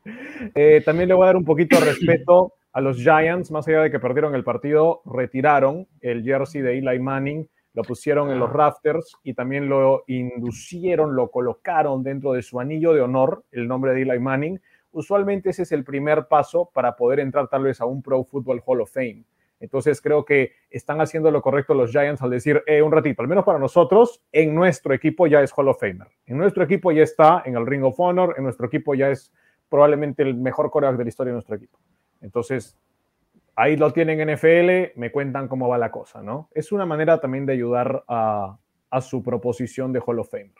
eh, 0.54 0.82
también 0.84 1.08
le 1.08 1.16
voy 1.16 1.24
a 1.24 1.28
dar 1.28 1.38
un 1.38 1.46
poquito 1.46 1.80
de 1.80 1.86
respeto 1.86 2.56
a 2.74 2.82
los 2.82 2.98
Giants, 2.98 3.52
más 3.52 3.66
allá 3.70 3.84
de 3.84 3.90
que 3.90 4.02
perdieron 4.02 4.36
el 4.36 4.44
partido, 4.44 5.02
retiraron 5.06 5.88
el 6.02 6.24
jersey 6.24 6.62
de 6.62 6.78
Eli 6.78 7.00
Manning, 7.00 7.48
lo 7.74 7.84
pusieron 7.84 8.32
en 8.32 8.40
los 8.40 8.52
rafters 8.52 9.16
y 9.24 9.34
también 9.34 9.70
lo 9.70 10.04
inducieron, 10.08 11.16
lo 11.16 11.32
colocaron 11.32 12.04
dentro 12.04 12.34
de 12.34 12.42
su 12.42 12.60
anillo 12.60 12.94
de 12.94 13.00
honor, 13.00 13.46
el 13.54 13.66
nombre 13.66 13.94
de 13.94 14.02
Eli 14.02 14.20
Manning. 14.20 14.60
Usualmente 14.92 15.52
ese 15.52 15.64
es 15.64 15.72
el 15.72 15.86
primer 15.86 16.28
paso 16.28 16.70
para 16.74 16.98
poder 16.98 17.22
entrar 17.22 17.48
tal 17.48 17.64
vez 17.64 17.80
a 17.80 17.86
un 17.86 18.02
Pro 18.02 18.26
Football 18.26 18.62
Hall 18.66 18.82
of 18.82 18.92
Fame. 18.92 19.24
Entonces 19.60 20.02
creo 20.02 20.24
que 20.24 20.54
están 20.70 21.02
haciendo 21.02 21.32
lo 21.32 21.42
correcto 21.42 21.74
los 21.74 21.92
Giants 21.92 22.22
al 22.22 22.30
decir, 22.30 22.64
eh, 22.66 22.82
un 22.82 22.92
ratito, 22.92 23.22
al 23.22 23.28
menos 23.28 23.44
para 23.44 23.60
nosotros, 23.60 24.22
en 24.32 24.56
nuestro 24.56 24.94
equipo 24.94 25.28
ya 25.28 25.42
es 25.42 25.52
Hall 25.56 25.68
of 25.68 25.80
Famer. 25.80 26.08
En 26.26 26.38
nuestro 26.38 26.64
equipo 26.64 26.92
ya 26.92 27.04
está 27.04 27.44
en 27.46 27.56
el 27.56 27.66
Ring 27.66 27.84
of 27.84 28.00
Honor, 28.00 28.36
en 28.38 28.44
nuestro 28.44 28.68
equipo 28.68 28.96
ya 28.96 29.10
es 29.10 29.34
probablemente 29.70 30.24
el 30.24 30.36
mejor 30.36 30.72
coreback 30.72 30.98
de 30.98 31.04
la 31.04 31.10
historia 31.10 31.32
de 31.32 31.36
nuestro 31.36 31.56
equipo. 31.56 31.78
Entonces, 32.22 32.78
ahí 33.56 33.76
lo 33.76 33.92
tienen 33.92 34.22
en 34.22 34.36
NFL, 34.36 35.00
me 35.00 35.12
cuentan 35.12 35.48
cómo 35.48 35.68
va 35.68 35.78
la 35.78 35.92
cosa, 35.92 36.22
¿no? 36.22 36.50
Es 36.54 36.72
una 36.72 36.86
manera 36.86 37.20
también 37.20 37.46
de 37.46 37.54
ayudar 37.54 38.04
a, 38.08 38.58
a 38.90 39.02
su 39.02 39.22
proposición 39.22 39.92
de 39.92 40.02
Hall 40.06 40.20
of 40.20 40.30
Famer. 40.30 40.54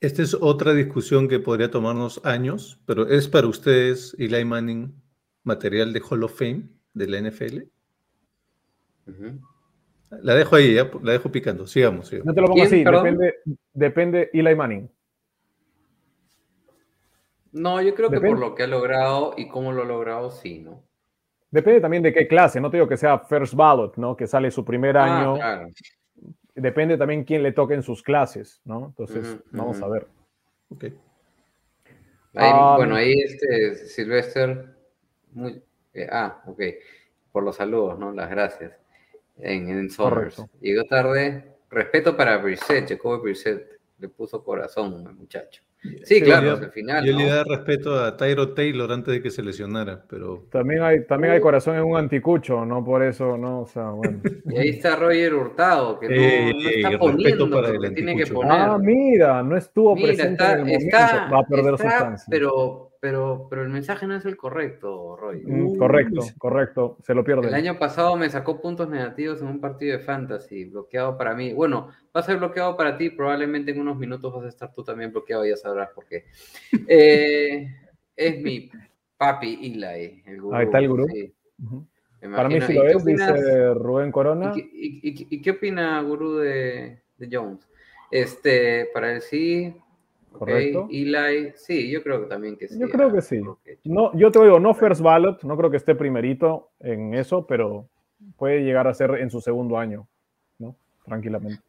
Esta 0.00 0.22
es 0.22 0.34
otra 0.34 0.72
discusión 0.72 1.28
que 1.28 1.40
podría 1.40 1.70
tomarnos 1.70 2.24
años, 2.24 2.80
pero 2.86 3.06
¿es 3.08 3.28
para 3.28 3.46
ustedes 3.46 4.16
Eli 4.18 4.44
Manning 4.44 4.94
material 5.42 5.92
de 5.92 6.00
Hall 6.00 6.24
of 6.24 6.38
Fame 6.38 6.70
de 6.94 7.06
la 7.06 7.20
NFL? 7.20 7.58
La 10.22 10.34
dejo 10.34 10.56
ahí, 10.56 10.74
¿ya? 10.74 10.90
la 11.02 11.12
dejo 11.12 11.30
picando. 11.30 11.66
Sigamos, 11.66 12.08
sigamos. 12.08 12.26
No 12.26 12.34
te 12.34 12.40
lo 12.40 12.48
pongo 12.48 12.62
así, 12.62 12.82
depende, 12.82 13.34
depende 13.72 14.30
Eli 14.32 14.54
Manning. 14.54 14.90
No, 17.52 17.80
yo 17.82 17.94
creo 17.94 18.10
que 18.10 18.20
por 18.20 18.38
lo 18.38 18.54
que 18.54 18.64
ha 18.64 18.66
logrado 18.66 19.34
y 19.36 19.48
cómo 19.48 19.72
lo 19.72 19.82
ha 19.82 19.86
logrado, 19.86 20.30
sí, 20.30 20.60
¿no? 20.60 20.84
Depende 21.50 21.80
también 21.80 22.02
de 22.02 22.12
qué 22.12 22.28
clase, 22.28 22.60
no 22.60 22.70
te 22.70 22.76
digo 22.76 22.88
que 22.88 22.96
sea 22.96 23.18
first 23.18 23.54
ballot, 23.54 23.96
¿no? 23.96 24.16
Que 24.16 24.26
sale 24.26 24.50
su 24.50 24.64
primer 24.64 24.96
ah, 24.96 25.04
año. 25.04 25.34
Claro. 25.34 25.68
Depende 26.54 26.96
también 26.96 27.24
quién 27.24 27.42
le 27.42 27.52
toque 27.52 27.74
en 27.74 27.82
sus 27.82 28.02
clases, 28.02 28.60
¿no? 28.64 28.86
Entonces, 28.86 29.38
vamos 29.50 29.80
a 29.82 29.88
ver. 29.88 30.06
Ok. 30.68 30.84
Ah, 32.34 32.74
bueno, 32.76 32.94
ahí 32.94 33.12
este 33.20 33.74
Sylvester, 33.74 34.76
muy, 35.32 35.60
eh, 35.92 36.06
ah, 36.10 36.42
ok, 36.46 36.62
por 37.32 37.42
los 37.42 37.56
saludos, 37.56 37.98
¿no? 37.98 38.12
Las 38.12 38.30
gracias. 38.30 38.79
En, 39.42 39.68
en 39.68 39.88
Llegó 40.60 40.84
tarde. 40.84 41.56
Respeto 41.70 42.16
para 42.16 42.38
Brissett, 42.38 42.88
Jacoby 42.88 43.22
Brissett. 43.22 43.78
Le 43.98 44.08
puso 44.08 44.42
corazón 44.42 45.06
al 45.06 45.14
muchacho. 45.14 45.62
Sí, 46.04 46.20
claro, 46.20 46.52
al 46.52 46.70
final. 46.72 47.04
Yo 47.04 47.16
le 47.16 47.24
da 47.24 47.42
respeto 47.42 47.98
a 47.98 48.14
Tyro 48.14 48.52
Taylor 48.52 48.92
antes 48.92 49.14
de 49.14 49.22
que 49.22 49.30
se 49.30 49.42
lesionara, 49.42 50.04
pero. 50.08 50.46
También 50.50 50.82
hay, 50.82 51.06
también 51.06 51.32
hay 51.32 51.40
corazón 51.40 51.76
en 51.76 51.84
un 51.84 51.96
anticucho, 51.96 52.66
no 52.66 52.84
por 52.84 53.02
eso, 53.02 53.38
no, 53.38 53.62
o 53.62 53.66
sea, 53.66 53.90
bueno. 53.90 54.20
Y 54.44 54.58
ahí 54.58 54.68
está 54.70 54.96
Roger 54.96 55.34
Hurtado, 55.34 55.98
que 55.98 56.08
no, 56.08 56.68
está 56.68 56.98
poniendo 56.98 57.50
para 57.50 57.68
el 57.70 57.94
tiene 57.94 58.14
que 58.14 58.26
poner. 58.26 58.52
Ah, 58.52 58.78
mira, 58.78 59.42
no 59.42 59.56
estuvo 59.56 59.94
presente 59.94 60.44
en 60.44 60.50
el 60.50 60.64
momento, 60.66 60.96
va 61.32 61.38
a 61.38 61.46
perder 61.48 61.78
su 61.78 61.84
chance. 61.84 62.26
Pero 62.28 62.89
pero, 63.00 63.46
pero 63.48 63.62
el 63.62 63.70
mensaje 63.70 64.06
no 64.06 64.14
es 64.14 64.26
el 64.26 64.36
correcto, 64.36 65.16
Roy. 65.16 65.42
Mm, 65.44 65.78
correcto, 65.78 66.20
correcto, 66.36 66.98
se 67.02 67.14
lo 67.14 67.24
pierde. 67.24 67.48
El 67.48 67.54
año 67.54 67.78
pasado 67.78 68.14
me 68.16 68.28
sacó 68.28 68.60
puntos 68.60 68.90
negativos 68.90 69.40
en 69.40 69.48
un 69.48 69.60
partido 69.60 69.96
de 69.96 70.04
fantasy, 70.04 70.66
bloqueado 70.66 71.16
para 71.16 71.34
mí. 71.34 71.54
Bueno, 71.54 71.88
va 72.14 72.20
a 72.20 72.22
ser 72.22 72.36
bloqueado 72.36 72.76
para 72.76 72.98
ti, 72.98 73.08
probablemente 73.08 73.70
en 73.70 73.80
unos 73.80 73.96
minutos 73.96 74.34
vas 74.34 74.44
a 74.44 74.48
estar 74.48 74.72
tú 74.74 74.84
también 74.84 75.12
bloqueado, 75.12 75.46
ya 75.46 75.56
sabrás 75.56 75.90
por 75.90 76.06
qué. 76.06 76.26
Eh, 76.92 77.66
es 78.16 78.42
mi 78.42 78.70
papi 79.16 79.58
Eli, 79.62 80.22
el 80.26 80.40
gurú. 80.40 80.54
Ahí 80.54 80.66
está 80.66 80.78
el 80.78 80.88
gurú. 80.88 81.06
Para 82.20 82.48
mí 82.48 82.60
sí 82.60 82.74
lo 82.74 82.86
es, 82.86 83.04
dice 83.04 83.74
Rubén 83.74 84.12
Corona. 84.12 84.52
¿Y, 84.54 85.40
qué 85.40 85.50
opina 85.52 86.02
gurú 86.02 86.36
de, 86.36 87.02
de 87.16 87.28
Jones? 87.30 87.66
Este, 88.10 88.90
para 88.92 89.12
él 89.12 89.22
sí, 89.22 89.74
¿Correcto? 90.32 90.88
Eli, 90.90 91.52
sí, 91.54 91.90
yo 91.90 92.02
creo 92.02 92.20
que 92.22 92.26
también 92.26 92.56
que 92.56 92.68
sí. 92.68 92.78
Yo 92.78 92.88
creo 92.88 93.12
que 93.12 93.20
sí. 93.20 93.40
No, 93.84 94.16
yo 94.16 94.30
te 94.30 94.40
digo, 94.40 94.58
no 94.58 94.74
first 94.74 95.02
ballot, 95.02 95.42
no 95.42 95.56
creo 95.56 95.70
que 95.70 95.76
esté 95.76 95.94
primerito 95.94 96.70
en 96.80 97.14
eso, 97.14 97.46
pero 97.46 97.88
puede 98.36 98.62
llegar 98.62 98.86
a 98.86 98.94
ser 98.94 99.16
en 99.16 99.30
su 99.30 99.40
segundo 99.40 99.78
año, 99.78 100.06
¿no? 100.58 100.76
Tranquilamente. 101.04 101.62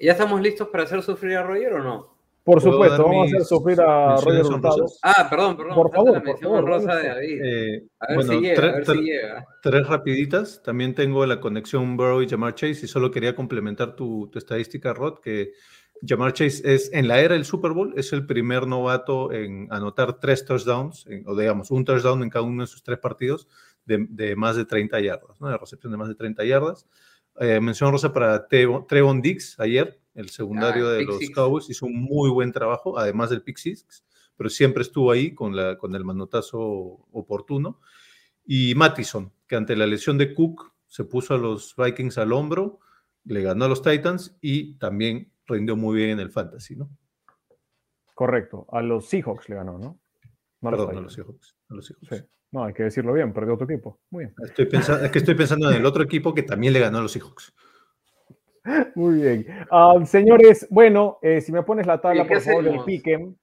¿Ya 0.00 0.12
estamos 0.12 0.40
listos 0.40 0.68
para 0.68 0.84
hacer 0.84 1.02
sufrir 1.02 1.36
a 1.36 1.42
Roger 1.42 1.74
o 1.74 1.82
no? 1.82 2.14
Por 2.44 2.60
supuesto, 2.60 3.04
vamos 3.04 3.24
a 3.32 3.36
hacer 3.36 3.44
sufrir 3.44 3.80
a 3.80 4.16
Roger 4.16 4.44
Hurtado. 4.44 4.86
Ah, 5.02 5.26
perdón, 5.30 5.56
perdón. 5.56 5.74
Por 5.74 5.90
favor, 5.90 6.22
la 6.22 6.60
rosa 6.60 6.96
de 6.96 7.08
David. 7.08 7.40
Eh, 7.42 7.86
a 7.98 8.12
ver 8.12 8.22
si 8.22 8.40
llega, 8.40 8.68
a 8.68 8.72
ver 8.72 8.86
si 8.86 8.98
llega. 8.98 9.46
Tres 9.62 9.88
rapiditas. 9.88 10.62
También 10.62 10.94
tengo 10.94 11.24
la 11.24 11.40
conexión 11.40 11.96
Burrow 11.96 12.20
y 12.20 12.28
Jamar 12.28 12.54
Chase 12.54 12.84
y 12.84 12.88
solo 12.88 13.10
quería 13.10 13.34
complementar 13.34 13.96
tu, 13.96 14.28
tu 14.30 14.38
estadística, 14.38 14.92
Rod, 14.92 15.20
que 15.20 15.52
Jamar 16.02 16.32
Chase 16.32 16.62
es 16.74 16.90
en 16.92 17.08
la 17.08 17.20
era 17.20 17.34
del 17.34 17.44
Super 17.44 17.72
Bowl, 17.72 17.94
es 17.96 18.12
el 18.12 18.26
primer 18.26 18.66
novato 18.66 19.32
en 19.32 19.68
anotar 19.70 20.18
tres 20.18 20.44
touchdowns, 20.44 21.06
o 21.26 21.36
digamos, 21.36 21.70
un 21.70 21.84
touchdown 21.84 22.22
en 22.22 22.30
cada 22.30 22.44
uno 22.44 22.62
de 22.62 22.66
sus 22.66 22.82
tres 22.82 22.98
partidos 22.98 23.48
de, 23.86 24.36
más 24.36 24.56
de 24.56 24.64
30 24.64 25.00
yardas, 25.00 25.40
¿no? 25.40 25.48
de 25.48 25.58
recepción 25.58 25.92
de 25.92 25.98
más 25.98 26.08
de 26.08 26.14
30 26.14 26.44
yardas. 26.44 26.86
Eh, 27.40 27.60
mención 27.60 27.90
rosa 27.90 28.12
para 28.12 28.46
Trevon 28.46 29.20
Diggs 29.20 29.58
ayer, 29.58 30.00
el 30.14 30.30
secundario 30.30 30.88
ah, 30.88 30.92
de 30.92 31.04
los 31.04 31.18
Cowboys, 31.30 31.68
hizo 31.68 31.86
un 31.86 32.00
muy 32.00 32.30
buen 32.30 32.52
trabajo, 32.52 32.98
además 32.98 33.30
del 33.30 33.42
pick 33.42 33.58
six, 33.58 34.04
pero 34.36 34.48
siempre 34.48 34.82
estuvo 34.82 35.10
ahí 35.10 35.34
con, 35.34 35.56
la, 35.56 35.76
con 35.76 35.94
el 35.94 36.04
manotazo 36.04 36.60
oportuno. 36.60 37.80
Y 38.46 38.74
Mattison, 38.74 39.32
que 39.48 39.56
ante 39.56 39.74
la 39.74 39.86
lesión 39.86 40.18
de 40.18 40.34
Cook 40.34 40.72
se 40.86 41.04
puso 41.04 41.34
a 41.34 41.38
los 41.38 41.74
Vikings 41.76 42.18
al 42.18 42.32
hombro, 42.32 42.78
le 43.24 43.42
ganó 43.42 43.64
a 43.64 43.68
los 43.68 43.82
Titans 43.82 44.36
y 44.40 44.74
también 44.74 45.32
rindió 45.46 45.76
muy 45.76 45.96
bien 45.96 46.10
en 46.10 46.20
el 46.20 46.30
fantasy, 46.30 46.76
¿no? 46.76 46.90
Correcto, 48.14 48.66
a 48.70 48.80
los 48.80 49.06
Seahawks 49.08 49.48
le 49.48 49.56
ganó, 49.56 49.78
¿no? 49.78 49.98
no 50.60 50.70
Perdón, 50.70 50.98
a 50.98 51.00
los 51.00 51.12
Seahawks. 51.12 51.56
A 51.68 51.74
los 51.74 51.86
Seahawks. 51.86 52.08
Sí. 52.08 52.34
No, 52.52 52.64
hay 52.64 52.72
que 52.72 52.84
decirlo 52.84 53.12
bien, 53.12 53.32
perdió 53.32 53.54
otro 53.54 53.66
equipo. 53.68 53.98
Muy 54.10 54.26
bien. 54.26 54.34
Estoy 54.44 54.66
pensando, 54.66 55.04
es 55.04 55.10
que 55.10 55.18
estoy 55.18 55.34
pensando 55.34 55.70
en 55.70 55.76
el 55.76 55.86
otro 55.86 56.04
equipo 56.04 56.32
que 56.32 56.44
también 56.44 56.72
le 56.72 56.78
ganó 56.78 56.98
a 56.98 57.02
los 57.02 57.12
Seahawks. 57.12 57.52
Muy 58.94 59.20
bien. 59.20 59.46
Ah, 59.70 59.94
señores, 60.06 60.66
bueno, 60.70 61.18
eh, 61.20 61.40
si 61.40 61.52
me 61.52 61.64
pones 61.64 61.86
la 61.86 62.00
tabla, 62.00 62.26
por 62.26 62.40
favor, 62.40 62.64
del 62.64 62.84
Piquen. 62.84 63.36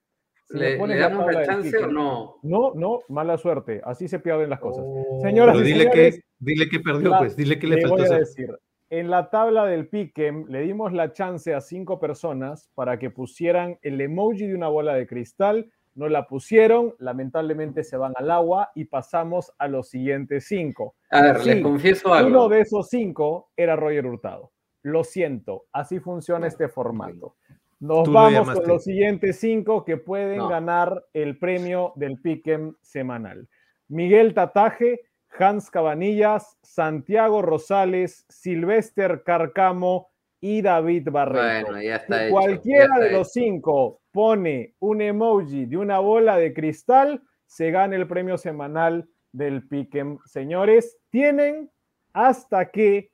¿Le, 0.48 0.76
damos 0.76 1.32
la, 1.32 1.46
chance 1.46 1.76
o 1.78 1.86
no? 1.86 2.36
No, 2.42 2.72
no, 2.74 3.00
mala 3.08 3.38
suerte. 3.38 3.80
Así 3.84 4.08
se 4.08 4.18
pierden 4.18 4.50
las 4.50 4.60
cosas. 4.60 4.84
Oh. 4.86 5.20
Señoras 5.22 5.54
Pero 5.54 5.66
dile, 5.66 5.90
que, 5.90 6.20
dile 6.38 6.68
que 6.68 6.80
perdió, 6.80 7.16
pues. 7.18 7.36
Dile 7.36 7.58
que 7.58 7.66
le, 7.66 7.76
le 7.76 7.82
faltó. 7.82 8.04
Voy 8.04 8.12
a 8.12 8.18
decir, 8.18 8.50
en 8.92 9.08
la 9.08 9.30
tabla 9.30 9.64
del 9.64 9.88
Piquem 9.88 10.44
le 10.48 10.60
dimos 10.60 10.92
la 10.92 11.12
chance 11.12 11.54
a 11.54 11.62
cinco 11.62 11.98
personas 11.98 12.70
para 12.74 12.98
que 12.98 13.08
pusieran 13.08 13.78
el 13.80 13.98
emoji 13.98 14.46
de 14.46 14.54
una 14.54 14.68
bola 14.68 14.92
de 14.92 15.06
cristal. 15.06 15.72
No 15.94 16.10
la 16.10 16.26
pusieron, 16.26 16.94
lamentablemente 16.98 17.84
se 17.84 17.96
van 17.96 18.12
al 18.16 18.30
agua 18.30 18.70
y 18.74 18.84
pasamos 18.84 19.50
a 19.56 19.66
los 19.66 19.88
siguientes 19.88 20.44
cinco. 20.46 20.94
A 21.10 21.22
ver, 21.22 21.46
les 21.46 21.62
confieso 21.62 22.12
algo. 22.12 22.28
Uno 22.28 22.48
de 22.50 22.60
esos 22.60 22.90
cinco 22.90 23.48
era 23.56 23.76
Roger 23.76 24.04
Hurtado. 24.04 24.52
Lo 24.82 25.04
siento, 25.04 25.64
así 25.72 25.98
funciona 25.98 26.46
este 26.46 26.68
formato. 26.68 27.36
Nos 27.80 28.12
vamos 28.12 28.50
con 28.50 28.68
los 28.68 28.84
siguientes 28.84 29.40
cinco 29.40 29.86
que 29.86 29.96
pueden 29.96 30.46
ganar 30.48 31.02
el 31.14 31.38
premio 31.38 31.94
del 31.96 32.20
Piquem 32.20 32.74
semanal. 32.82 33.48
Miguel 33.88 34.34
Tataje, 34.34 35.00
Hans 35.38 35.70
Cabanillas, 35.70 36.58
Santiago 36.62 37.42
Rosales, 37.42 38.26
Silvester 38.28 39.22
Carcamo 39.24 40.10
y 40.40 40.62
David 40.62 41.08
Barreto. 41.10 41.70
Bueno, 41.70 41.82
ya 41.82 41.96
está 41.96 42.28
cualquiera 42.28 42.98
de 42.98 43.12
los 43.12 43.32
cinco 43.32 44.02
pone 44.12 44.74
un 44.78 45.00
emoji 45.00 45.66
de 45.66 45.76
una 45.76 45.98
bola 45.98 46.36
de 46.36 46.52
cristal, 46.52 47.22
se 47.46 47.70
gana 47.70 47.96
el 47.96 48.06
premio 48.06 48.38
semanal 48.38 49.08
del 49.32 49.66
Piquem. 49.66 50.18
Señores, 50.26 50.98
tienen 51.10 51.70
hasta 52.12 52.70
que 52.70 53.10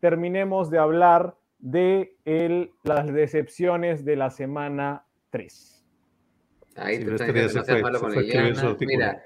terminemos 0.00 0.70
de 0.70 0.78
hablar 0.78 1.36
de 1.58 2.14
las 2.84 3.12
decepciones 3.12 4.04
de 4.04 4.16
la 4.16 4.30
semana 4.30 5.06
3. 5.30 5.84
Ahí 6.76 7.02
te 7.02 7.14
están 7.14 7.80
malo 7.80 8.00
con 8.00 8.12
Mira, 8.80 9.24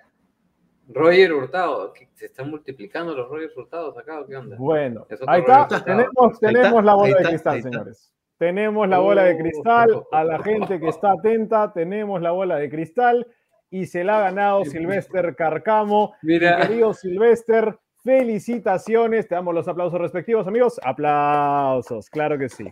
Roger 0.93 1.32
Hurtado, 1.32 1.93
se 2.14 2.26
están 2.26 2.51
multiplicando 2.51 3.14
los 3.14 3.28
Roger 3.28 3.51
Hurtados 3.57 3.97
acá, 3.97 4.24
¿qué 4.28 4.36
onda? 4.36 4.57
Bueno, 4.59 5.07
ahí 5.26 5.41
está, 5.41 5.84
tenemos, 5.84 6.41
tenemos 6.41 6.84
la 6.84 6.95
bola 6.95 7.18
de 7.18 7.24
cristal, 7.24 7.62
señores. 7.62 8.12
Tenemos 8.38 8.88
la 8.88 8.99
bola 8.99 9.24
de 9.24 9.36
cristal, 9.36 10.03
a 10.11 10.24
la 10.24 10.43
gente 10.43 10.80
que 10.80 10.88
está 10.88 11.12
atenta, 11.12 11.72
tenemos 11.72 12.22
la 12.22 12.30
bola 12.30 12.57
de 12.57 12.70
cristal 12.70 13.26
y 13.70 13.86
se 13.86 14.03
la 14.03 14.18
ha 14.18 14.22
ganado 14.22 14.64
Silvester 14.64 15.36
Carcamo. 15.36 16.14
Mira. 16.22 16.57
querido 16.57 16.95
Silvester, 16.95 17.78
felicitaciones, 18.03 19.28
te 19.28 19.34
damos 19.34 19.55
los 19.55 19.68
aplausos 19.68 20.01
respectivos, 20.01 20.47
amigos. 20.47 20.80
Aplausos, 20.82 22.09
claro 22.09 22.38
que 22.38 22.49
sí. 22.49 22.66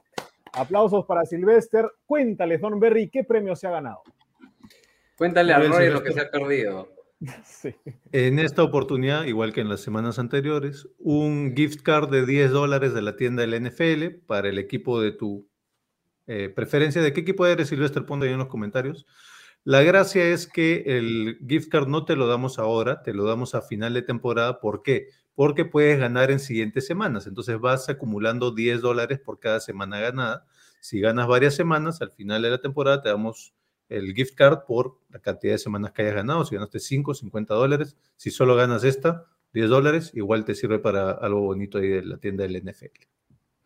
Aplausos 0.54 1.04
para 1.04 1.26
Silvester. 1.26 1.86
Cuéntale, 2.06 2.56
Don 2.56 2.80
Berry, 2.80 3.10
¿qué 3.10 3.24
premio 3.24 3.54
se 3.54 3.66
ha 3.66 3.72
ganado? 3.72 4.02
Cuéntale 5.18 5.52
a 5.52 5.58
Roy 5.58 5.90
lo 5.90 6.02
que 6.02 6.12
se 6.12 6.20
ha 6.20 6.30
perdido. 6.30 6.97
En 8.12 8.38
esta 8.38 8.62
oportunidad, 8.62 9.24
igual 9.24 9.52
que 9.52 9.60
en 9.60 9.68
las 9.68 9.80
semanas 9.80 10.18
anteriores, 10.18 10.88
un 10.98 11.54
gift 11.56 11.82
card 11.82 12.10
de 12.10 12.24
10 12.24 12.50
dólares 12.52 12.94
de 12.94 13.02
la 13.02 13.16
tienda 13.16 13.44
del 13.44 13.54
NFL 13.54 14.24
para 14.26 14.48
el 14.48 14.58
equipo 14.58 15.00
de 15.00 15.12
tu 15.12 15.48
eh, 16.26 16.48
preferencia. 16.48 17.02
¿De 17.02 17.12
qué 17.12 17.20
equipo 17.20 17.46
eres, 17.46 17.68
Silvestre? 17.68 18.02
Ponte 18.02 18.26
ahí 18.26 18.32
en 18.32 18.38
los 18.38 18.48
comentarios. 18.48 19.06
La 19.64 19.82
gracia 19.82 20.24
es 20.24 20.46
que 20.46 20.84
el 20.86 21.38
gift 21.46 21.68
card 21.70 21.88
no 21.88 22.04
te 22.04 22.16
lo 22.16 22.26
damos 22.26 22.58
ahora, 22.58 23.02
te 23.02 23.12
lo 23.12 23.24
damos 23.24 23.54
a 23.54 23.62
final 23.62 23.94
de 23.94 24.02
temporada. 24.02 24.60
¿Por 24.60 24.82
qué? 24.82 25.08
porque 25.38 25.64
puedes 25.64 26.00
ganar 26.00 26.32
en 26.32 26.40
siguientes 26.40 26.84
semanas. 26.84 27.28
Entonces 27.28 27.60
vas 27.60 27.88
acumulando 27.88 28.50
10 28.50 28.80
dólares 28.80 29.20
por 29.20 29.38
cada 29.38 29.60
semana 29.60 30.00
ganada. 30.00 30.44
Si 30.80 30.98
ganas 30.98 31.28
varias 31.28 31.54
semanas, 31.54 32.02
al 32.02 32.10
final 32.10 32.42
de 32.42 32.50
la 32.50 32.60
temporada 32.60 33.00
te 33.02 33.08
damos 33.08 33.54
el 33.88 34.14
gift 34.14 34.34
card 34.34 34.64
por 34.66 34.98
la 35.10 35.18
cantidad 35.18 35.54
de 35.54 35.58
semanas 35.58 35.92
que 35.92 36.02
hayas 36.02 36.14
ganado. 36.14 36.44
Si 36.44 36.54
ganaste 36.54 36.78
5, 36.78 37.14
50 37.14 37.54
dólares. 37.54 37.96
Si 38.16 38.30
solo 38.30 38.54
ganas 38.56 38.84
esta, 38.84 39.26
10 39.52 39.70
dólares, 39.70 40.10
igual 40.14 40.44
te 40.44 40.54
sirve 40.54 40.78
para 40.78 41.12
algo 41.12 41.40
bonito 41.40 41.78
ahí 41.78 41.88
de 41.88 42.02
la 42.04 42.18
tienda 42.18 42.44
del 42.44 42.62
NFL. 42.62 43.06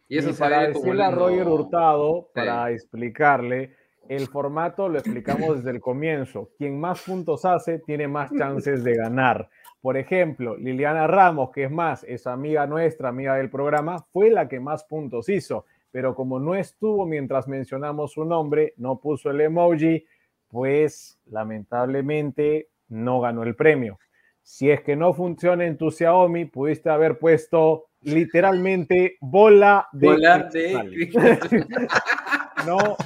Y, 0.08 0.18
eso 0.18 0.34
para 0.38 0.68
decirle 0.68 1.02
a 1.02 1.10
Roger 1.10 1.48
Hurtado, 1.48 2.28
para 2.34 2.70
explicarle, 2.70 3.74
el 4.08 4.26
formato 4.26 4.88
lo 4.88 4.98
explicamos 4.98 5.56
desde 5.56 5.70
el 5.70 5.80
comienzo. 5.80 6.50
Quien 6.58 6.78
más 6.78 7.02
puntos 7.02 7.44
hace, 7.44 7.78
tiene 7.78 8.08
más 8.08 8.30
chances 8.36 8.84
de 8.84 8.94
ganar. 8.94 9.48
Por 9.80 9.96
ejemplo, 9.96 10.56
Liliana 10.56 11.06
Ramos, 11.06 11.50
que 11.50 11.64
es 11.64 11.70
más, 11.70 12.04
es 12.04 12.26
amiga 12.26 12.66
nuestra, 12.66 13.08
amiga 13.08 13.36
del 13.36 13.50
programa, 13.50 13.98
fue 14.12 14.30
la 14.30 14.48
que 14.48 14.60
más 14.60 14.84
puntos 14.84 15.28
hizo, 15.28 15.64
pero 15.90 16.14
como 16.14 16.38
no 16.38 16.54
estuvo 16.54 17.04
mientras 17.04 17.48
mencionamos 17.48 18.12
su 18.12 18.24
nombre, 18.24 18.74
no 18.76 19.00
puso 19.00 19.30
el 19.30 19.40
emoji, 19.40 20.04
pues 20.52 21.18
lamentablemente 21.24 22.68
no 22.88 23.22
ganó 23.22 23.42
el 23.42 23.56
premio. 23.56 23.98
Si 24.42 24.70
es 24.70 24.82
que 24.82 24.96
no 24.96 25.14
funciona 25.14 25.64
en 25.64 25.78
tu 25.78 25.90
Xiaomi, 25.90 26.44
pudiste 26.44 26.90
haber 26.90 27.18
puesto 27.18 27.86
literalmente 28.02 29.16
bola 29.22 29.88
de... 29.92 30.06
Bola 30.06 30.50
de... 30.52 31.08
no, 32.66 32.96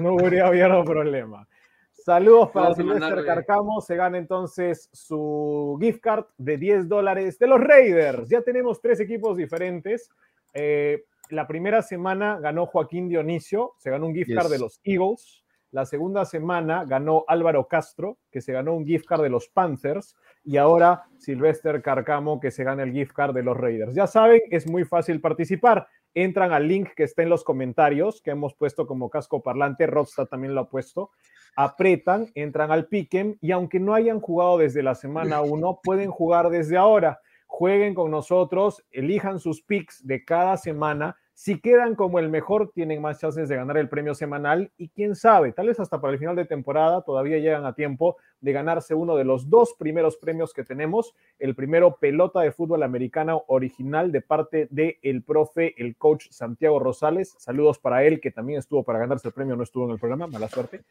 no 0.00 0.14
hubiera 0.14 0.46
habido 0.46 0.84
problema. 0.84 1.48
Saludos 1.90 2.50
para 2.50 2.72
Silvestre 2.74 3.24
Carcamo. 3.24 3.80
Se 3.80 3.96
gana 3.96 4.16
entonces 4.16 4.88
su 4.92 5.76
gift 5.80 6.00
card 6.00 6.26
de 6.38 6.56
10 6.56 6.88
dólares 6.88 7.36
de 7.36 7.48
los 7.48 7.60
Raiders. 7.60 8.28
Ya 8.28 8.42
tenemos 8.42 8.80
tres 8.80 9.00
equipos 9.00 9.36
diferentes. 9.36 10.08
Eh, 10.54 11.02
la 11.30 11.48
primera 11.48 11.82
semana 11.82 12.38
ganó 12.38 12.66
Joaquín 12.66 13.08
Dionisio, 13.08 13.72
se 13.78 13.90
ganó 13.90 14.06
un 14.06 14.14
gift 14.14 14.32
card 14.34 14.50
de 14.50 14.58
los 14.60 14.80
Eagles. 14.84 15.41
La 15.72 15.84
segunda 15.84 16.24
semana 16.24 16.84
ganó 16.84 17.24
Álvaro 17.26 17.66
Castro, 17.66 18.18
que 18.30 18.40
se 18.40 18.52
ganó 18.52 18.74
un 18.74 18.86
gift 18.86 19.06
card 19.06 19.22
de 19.22 19.30
los 19.30 19.48
Panthers. 19.48 20.14
Y 20.44 20.56
ahora 20.58 21.04
Silvestre 21.18 21.82
Carcamo, 21.82 22.38
que 22.38 22.50
se 22.50 22.62
gana 22.62 22.84
el 22.84 22.92
gift 22.92 23.12
card 23.12 23.34
de 23.34 23.42
los 23.42 23.56
Raiders. 23.56 23.94
Ya 23.94 24.06
saben, 24.06 24.40
es 24.50 24.68
muy 24.68 24.84
fácil 24.84 25.20
participar 25.20 25.88
entran 26.14 26.52
al 26.52 26.68
link 26.68 26.90
que 26.94 27.04
está 27.04 27.22
en 27.22 27.28
los 27.28 27.44
comentarios, 27.44 28.20
que 28.22 28.32
hemos 28.32 28.54
puesto 28.54 28.86
como 28.86 29.10
casco 29.10 29.42
parlante, 29.42 29.86
Rodstad 29.86 30.26
también 30.26 30.54
lo 30.54 30.62
ha 30.62 30.68
puesto, 30.68 31.10
apretan, 31.56 32.30
entran 32.34 32.70
al 32.70 32.86
Piquen 32.86 33.38
y 33.40 33.52
aunque 33.52 33.80
no 33.80 33.94
hayan 33.94 34.20
jugado 34.20 34.58
desde 34.58 34.82
la 34.82 34.94
semana 34.94 35.40
1, 35.42 35.80
pueden 35.82 36.10
jugar 36.10 36.50
desde 36.50 36.76
ahora. 36.76 37.20
Jueguen 37.46 37.94
con 37.94 38.10
nosotros, 38.10 38.82
elijan 38.90 39.38
sus 39.38 39.62
picks 39.62 40.06
de 40.06 40.24
cada 40.24 40.56
semana 40.56 41.16
si 41.42 41.60
quedan 41.60 41.96
como 41.96 42.20
el 42.20 42.28
mejor, 42.28 42.70
tienen 42.72 43.02
más 43.02 43.18
chances 43.18 43.48
de 43.48 43.56
ganar 43.56 43.76
el 43.76 43.88
premio 43.88 44.14
semanal 44.14 44.70
y 44.76 44.90
quién 44.90 45.16
sabe, 45.16 45.50
tal 45.50 45.66
vez 45.66 45.80
hasta 45.80 46.00
para 46.00 46.12
el 46.12 46.20
final 46.20 46.36
de 46.36 46.44
temporada 46.44 47.02
todavía 47.02 47.38
llegan 47.38 47.66
a 47.66 47.74
tiempo 47.74 48.16
de 48.40 48.52
ganarse 48.52 48.94
uno 48.94 49.16
de 49.16 49.24
los 49.24 49.50
dos 49.50 49.74
primeros 49.76 50.16
premios 50.16 50.52
que 50.52 50.62
tenemos. 50.62 51.16
El 51.40 51.56
primero, 51.56 51.96
pelota 51.96 52.42
de 52.42 52.52
fútbol 52.52 52.84
americano 52.84 53.42
original 53.48 54.12
de 54.12 54.20
parte 54.20 54.68
del 54.70 54.98
el 55.02 55.24
profe, 55.24 55.74
el 55.82 55.96
coach 55.96 56.28
Santiago 56.30 56.78
Rosales. 56.78 57.34
Saludos 57.38 57.80
para 57.80 58.04
él, 58.04 58.20
que 58.20 58.30
también 58.30 58.60
estuvo 58.60 58.84
para 58.84 59.00
ganarse 59.00 59.26
el 59.26 59.34
premio, 59.34 59.56
no 59.56 59.64
estuvo 59.64 59.86
en 59.86 59.90
el 59.90 59.98
programa, 59.98 60.28
mala 60.28 60.48
suerte. 60.48 60.82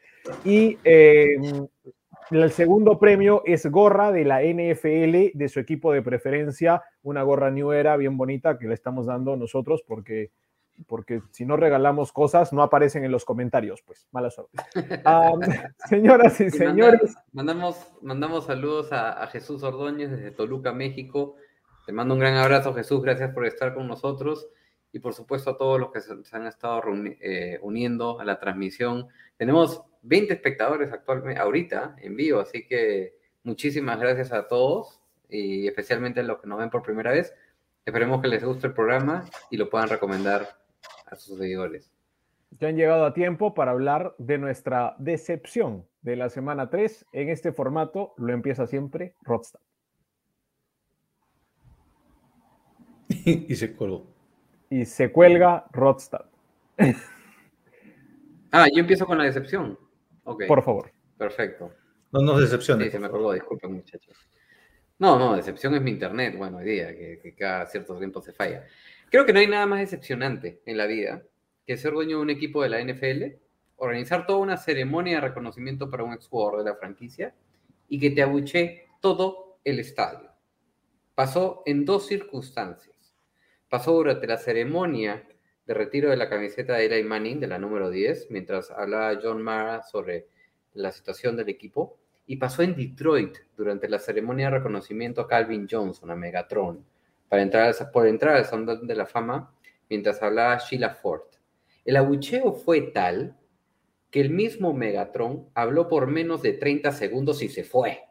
Y 0.44 0.78
em, 0.84 1.66
el 2.30 2.52
segundo 2.52 3.00
premio 3.00 3.42
es 3.46 3.66
gorra 3.66 4.12
de 4.12 4.26
la 4.26 4.42
NFL 4.42 5.38
de 5.38 5.50
su 5.50 5.60
equipo 5.60 5.92
de 5.92 6.02
preferencia, 6.02 6.84
una 7.04 7.24
gorra 7.24 7.52
New 7.52 7.72
Era 7.72 7.98
bien 7.98 8.18
bonita 8.18 8.58
que 8.58 8.68
le 8.68 8.74
estamos 8.74 9.08
dando 9.08 9.36
nosotros 9.36 9.84
porque, 9.86 10.32
porque 10.88 11.22
si 11.32 11.46
no 11.46 11.58
regalamos 11.58 12.12
cosas 12.12 12.54
no 12.54 12.64
aparecen 12.64 13.04
en 13.04 13.12
los 13.12 13.26
comentarios, 13.26 13.82
pues 13.82 14.08
mala 14.12 14.30
suerte. 14.30 14.58
señoras 15.90 16.40
y, 16.40 16.50
señores. 16.50 17.16
mandamos, 17.34 17.92
mandamos 18.02 18.46
saludos 18.46 18.90
a, 18.92 19.26
Jesús 19.28 19.64
Ordóñez 19.64 20.12
desde 20.12 20.32
Toluca, 20.32 20.72
México. 20.72 21.36
Te 21.86 21.92
mando 21.92 22.14
un 22.14 22.20
gran 22.20 22.36
abrazo, 22.36 22.74
Jesús. 22.74 23.02
Gracias 23.02 23.34
por 23.34 23.46
estar 23.46 23.74
con 23.74 23.88
nosotros 23.88 24.48
y 24.94 25.00
por 25.00 25.14
supuesto 25.14 25.52
a 25.52 25.58
todos 25.58 25.80
los 25.80 25.92
que 25.92 26.02
se, 26.02 26.14
han 26.36 26.48
estado 26.48 26.82
eh, 27.22 27.60
uniendo 27.62 28.20
a 28.20 28.26
la 28.26 28.40
transmisión. 28.40 29.08
Tenemos 29.38 29.84
20 30.04 30.34
espectadores 30.34 30.92
actualmente, 30.92 31.40
ahorita, 31.40 31.96
en 32.00 32.16
vivo, 32.16 32.40
así 32.40 32.66
que 32.66 33.18
muchísimas 33.44 34.00
gracias 34.00 34.32
a 34.32 34.48
todos 34.48 35.02
y 35.30 35.68
especialmente 35.68 36.20
a 36.20 36.24
los 36.24 36.42
que 36.42 36.48
nos 36.48 36.60
ven 36.60 36.70
por 36.70 36.84
primera 36.84 37.12
vez. 37.12 37.34
Esperemos 37.86 38.22
que 38.22 38.28
les 38.28 38.44
guste 38.44 38.68
el 38.68 38.74
programa 38.74 39.26
y 39.50 39.58
lo 39.58 39.70
puedan 39.70 39.90
recomendar 39.90 40.48
a 41.06 41.16
sus 41.16 41.38
seguidores. 41.38 41.92
Ya 42.60 42.68
han 42.68 42.76
llegado 42.76 43.06
a 43.06 43.14
tiempo 43.14 43.54
para 43.54 43.72
hablar 43.72 44.14
de 44.18 44.38
nuestra 44.38 44.96
decepción 45.00 45.86
de 46.02 46.16
la 46.16 46.30
semana 46.30 46.70
3. 46.70 47.06
En 47.14 47.30
este 47.30 47.54
formato 47.54 48.14
lo 48.18 48.34
empieza 48.34 48.68
siempre 48.68 49.16
Rodstad. 49.22 49.62
y 53.26 53.56
se 53.56 53.76
colgó 53.76 54.12
y 54.72 54.86
se 54.86 55.12
cuelga 55.12 55.66
Rodstad. 55.74 56.26
ah, 58.52 58.68
yo 58.74 58.80
empiezo 58.80 59.06
con 59.06 59.18
la 59.18 59.26
decepción. 59.26 59.78
Okay. 60.24 60.48
Por 60.48 60.64
favor. 60.64 60.92
Perfecto. 61.18 61.74
No 62.12 62.22
nos 62.22 62.42
decepciones. 62.42 62.88
Sí, 62.88 62.92
se 62.92 63.00
me 63.00 63.08
acordó, 63.08 63.32
disculpen 63.32 63.74
muchachos. 63.74 64.16
No, 65.00 65.18
no, 65.18 65.36
decepción 65.36 65.74
es 65.76 65.82
mi 65.82 65.92
internet, 65.92 66.36
bueno, 66.38 66.58
hoy 66.58 66.66
día, 66.66 66.88
que, 66.90 67.34
cada 67.38 67.66
cierto 67.66 67.98
tiempo 67.98 68.22
se 68.22 68.34
falla. 68.34 68.66
Creo 69.10 69.26
que 69.26 69.34
no 69.34 69.40
hay 69.40 69.48
nada 69.48 69.66
más 69.66 69.80
decepcionante 69.80 70.62
en 70.66 70.78
la 70.78 70.86
vida 70.86 71.24
que 71.66 71.78
ser 71.78 71.94
dueño 71.94 72.18
de 72.18 72.24
un 72.24 72.30
equipo 72.30 72.62
de 72.62 72.70
la 72.70 72.82
NFL, 72.82 73.38
organizar 73.78 74.28
toda 74.28 74.40
una 74.40 74.58
ceremonia 74.58 75.16
de 75.16 75.28
reconocimiento 75.28 75.90
para 75.90 76.04
un 76.04 76.14
exjugador 76.14 76.64
de 76.64 76.70
la 76.70 76.76
franquicia 76.76 77.34
y 77.88 78.00
que 78.00 78.12
te 78.12 78.22
abuche 78.22 78.88
todo 79.00 79.58
el 79.64 79.80
estadio. 79.80 80.32
Pasó 81.16 81.64
en 81.66 81.86
dos 81.86 82.08
circunstancias 82.08 82.92
pasó 83.72 83.94
durante 83.94 84.28
la 84.28 84.38
ceremonia 84.38 85.26
de 85.66 85.74
retiro 85.74 86.10
de 86.10 86.18
la 86.18 86.30
camiseta 86.30 86.76
de 86.76 86.86
Eli 86.86 87.04
Manning, 87.04 87.40
de 87.40 87.48
la 87.48 87.60
número 87.60 87.90
10, 87.90 88.32
mientras 88.32 88.72
hablaba 88.72 89.20
John 89.22 89.42
Mara 89.42 89.84
sobre 89.84 90.28
la 90.74 90.92
situación 90.92 91.36
del 91.36 91.50
equipo, 91.50 91.98
y 92.26 92.38
pasó 92.38 92.64
en 92.64 92.76
Detroit 92.76 93.38
durante 93.56 93.90
la 93.90 94.00
ceremonia 94.00 94.46
de 94.46 94.58
reconocimiento 94.58 95.22
a 95.22 95.28
Calvin 95.28 95.68
Johnson, 95.70 96.12
a 96.12 96.16
Megatron, 96.16 96.86
para 97.28 97.42
entrar, 97.42 97.74
por 97.92 98.08
entrar 98.08 98.38
al 98.38 98.46
Salón 98.46 98.88
de 98.88 98.96
la 98.96 99.06
Fama, 99.06 99.54
mientras 99.90 100.22
hablaba 100.22 100.58
Sheila 100.58 100.92
Ford. 100.92 101.24
El 101.84 101.98
abucheo 101.98 102.54
fue 102.54 102.82
tal 102.82 103.38
que 104.10 104.22
el 104.22 104.30
mismo 104.30 104.74
Megatron 104.74 105.50
habló 105.54 105.88
por 105.88 106.08
menos 106.08 106.42
de 106.42 106.54
30 106.54 106.92
segundos 106.92 107.42
y 107.42 107.50
se 107.50 107.64
fue. 107.64 108.02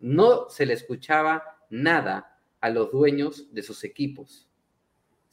No 0.00 0.48
se 0.48 0.66
le 0.66 0.74
escuchaba 0.74 1.58
nada 1.70 2.38
a 2.60 2.70
los 2.70 2.90
dueños 2.90 3.52
de 3.52 3.62
sus 3.62 3.84
equipos. 3.84 4.48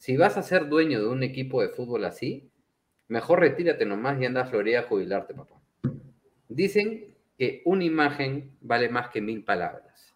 Si 0.02 0.16
vas 0.16 0.36
a 0.36 0.42
ser 0.42 0.68
dueño 0.68 0.98
de 0.98 1.06
un 1.06 1.22
equipo 1.22 1.62
de 1.62 1.68
fútbol 1.68 2.04
así, 2.04 2.50
mejor 3.06 3.38
retírate 3.38 3.86
nomás 3.86 4.20
y 4.20 4.26
anda 4.26 4.40
a 4.40 4.46
Florida 4.46 4.80
a 4.80 4.82
jubilarte, 4.82 5.32
papá. 5.32 5.60
Dicen 6.48 7.14
que 7.38 7.62
una 7.66 7.84
imagen 7.84 8.58
vale 8.60 8.88
más 8.88 9.10
que 9.10 9.20
mil 9.20 9.44
palabras. 9.44 10.12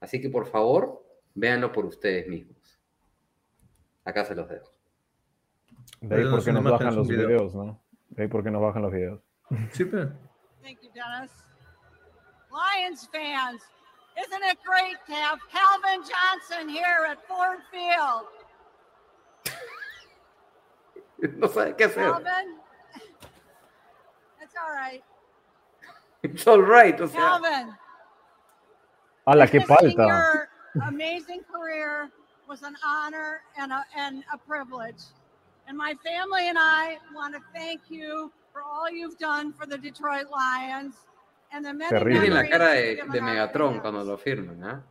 Así 0.00 0.20
que 0.20 0.30
por 0.30 0.48
favor, 0.48 1.06
véanlo 1.32 1.70
por 1.70 1.84
ustedes 1.84 2.26
mismos. 2.26 2.80
Acá 4.04 4.24
se 4.24 4.34
los 4.34 4.48
dejo. 4.48 4.72
De 6.00 6.16
ahí 6.16 6.24
porque 6.28 6.50
nos 6.50 6.64
bajan 6.64 6.96
los 6.96 7.06
videos, 7.06 7.54
¿no? 7.54 7.80
De 8.08 8.24
ahí 8.24 8.28
porque 8.28 8.50
nos 8.50 8.62
bajan 8.62 8.82
los 8.82 8.92
videos. 8.92 9.20
Sí, 9.70 9.84
pero. 9.84 10.08
Thank 10.60 10.80
you, 10.82 10.90
Dennis. 10.92 11.30
Lions 12.50 13.08
fans, 13.12 13.62
Isn't 14.18 14.42
it 14.42 14.58
great 14.66 14.98
to 15.06 15.12
have 15.12 15.38
Calvin 15.52 16.02
Johnson 16.02 16.68
here 16.68 17.06
at 17.08 17.24
Ford 17.28 17.60
Field? 17.70 18.26
no 21.38 21.48
sabe 21.48 21.74
qué 21.76 21.84
hacer. 21.84 22.10
Calvin, 22.10 22.58
it's 24.42 24.54
all 24.56 24.74
right. 24.74 25.02
It's 26.22 26.46
all 26.46 26.60
right. 26.60 27.00
O 27.00 27.06
sea. 27.06 27.18
Calvin. 27.18 27.76
A 29.26 29.36
la 29.36 29.46
que 29.46 29.60
falta. 29.60 30.06
Your 30.06 30.48
amazing 30.86 31.42
career 31.50 32.10
was 32.48 32.62
an 32.62 32.74
honor 32.84 33.42
and 33.58 33.72
a, 33.72 33.84
and 33.96 34.24
a 34.32 34.38
privilege. 34.38 35.02
And 35.66 35.76
my 35.76 35.94
family 36.04 36.48
and 36.48 36.58
I 36.58 36.98
want 37.14 37.34
to 37.34 37.40
thank 37.54 37.82
you 37.88 38.32
for 38.52 38.62
all 38.62 38.90
you've 38.90 39.18
done 39.18 39.52
for 39.52 39.66
the 39.66 39.78
Detroit 39.78 40.26
Lions 40.30 40.96
Terrible. 41.50 42.20
Miren 42.20 42.34
la 42.34 42.48
cara 42.48 42.68
de, 42.70 43.02
de 43.10 43.20
Megatron 43.20 43.80
cuando 43.80 44.04
lo 44.04 44.16
firman, 44.16 44.62
¿eh? 44.62 44.82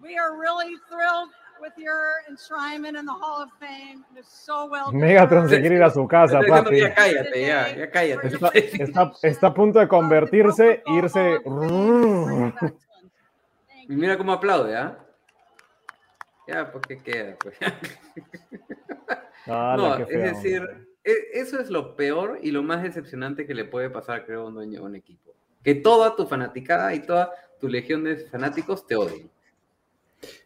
Megatron 4.91 5.49
se 5.49 5.59
quiere 5.59 5.75
ir 5.75 5.83
a 5.83 5.89
su 5.89 6.07
casa, 6.07 6.41
papi. 6.47 6.79
Ya 6.79 6.95
cállate, 6.95 7.41
ya, 7.41 7.75
ya 7.75 7.91
cállate. 7.91 8.27
Está, 8.27 8.49
está, 8.53 9.11
está 9.23 9.47
a 9.47 9.53
punto 9.53 9.79
de 9.79 9.87
convertirse, 9.87 10.83
irse. 10.87 11.39
Y 13.87 13.95
mira 13.95 14.17
cómo 14.17 14.33
aplaude, 14.33 14.75
¿ah? 14.75 14.97
Ya, 16.47 16.71
¿por 16.71 16.81
qué 16.81 16.97
queda? 16.97 17.35
Pues? 17.39 17.57
No, 19.45 19.97
es 19.97 20.07
feo, 20.07 20.21
decir, 20.21 20.61
hombre. 20.61 20.87
e- 21.03 21.39
eso 21.39 21.59
es 21.59 21.69
lo 21.69 21.95
peor 21.95 22.39
y 22.41 22.51
lo 22.51 22.61
más 22.61 22.83
decepcionante 22.83 23.47
que 23.47 23.55
le 23.55 23.65
puede 23.65 23.89
pasar, 23.89 24.25
creo, 24.25 24.41
a 24.41 24.47
un 24.47 24.55
dueño 24.55 24.81
de 24.81 24.85
un 24.85 24.95
equipo. 24.95 25.33
Que 25.63 25.75
toda 25.75 26.15
tu 26.15 26.27
fanaticada 26.27 26.93
y 26.93 26.99
toda 26.99 27.31
tu 27.59 27.67
legión 27.67 28.03
de 28.03 28.17
fanáticos 28.27 28.85
te 28.85 28.95
odien. 28.95 29.29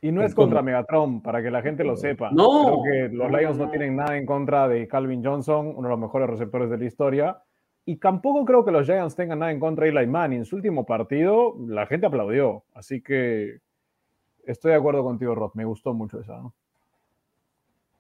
Y 0.02 0.12
no 0.12 0.24
es 0.24 0.36
¿Cómo? 0.36 0.48
contra 0.48 0.62
Megatron, 0.62 1.22
para 1.22 1.42
que 1.42 1.50
la 1.50 1.62
gente 1.62 1.84
lo 1.84 1.96
sepa. 1.98 2.30
No. 2.32 2.82
Creo 2.84 3.10
que 3.10 3.16
los 3.16 3.32
Lions 3.32 3.58
no 3.58 3.66
no. 3.66 3.72
tienen 3.72 3.96
nada 3.96 4.18
en 4.18 4.26
contra 4.26 4.68
de 4.68 4.88
Calvin 4.88 5.24
Johnson, 5.24 5.74
uno 5.76 5.84
de 5.88 5.90
los 5.90 6.00
mejores 6.00 6.30
receptores 6.30 6.70
de 6.70 6.78
la 6.78 6.86
historia. 6.86 7.42
Y 7.86 7.98
tampoco 7.98 8.46
creo 8.46 8.64
que 8.64 8.72
los 8.72 8.86
Giants 8.86 9.16
tengan 9.16 9.40
nada 9.40 9.52
en 9.52 9.60
contra 9.60 9.86
de 9.86 9.92
Eli 9.92 10.08
Manning. 10.08 10.40
En 10.40 10.46
su 10.46 10.56
último 10.56 10.86
partido, 10.86 11.56
la 11.68 11.86
gente 11.86 12.06
aplaudió. 12.06 12.64
Así 12.74 13.02
que 13.02 13.60
estoy 14.46 14.72
de 14.72 14.78
acuerdo 14.78 15.04
contigo, 15.04 15.36
Rod. 15.36 15.52
Me 15.56 15.66
gustó 15.66 15.94
mucho 15.94 16.20
esa. 16.22 16.38
¿no? 16.38 16.54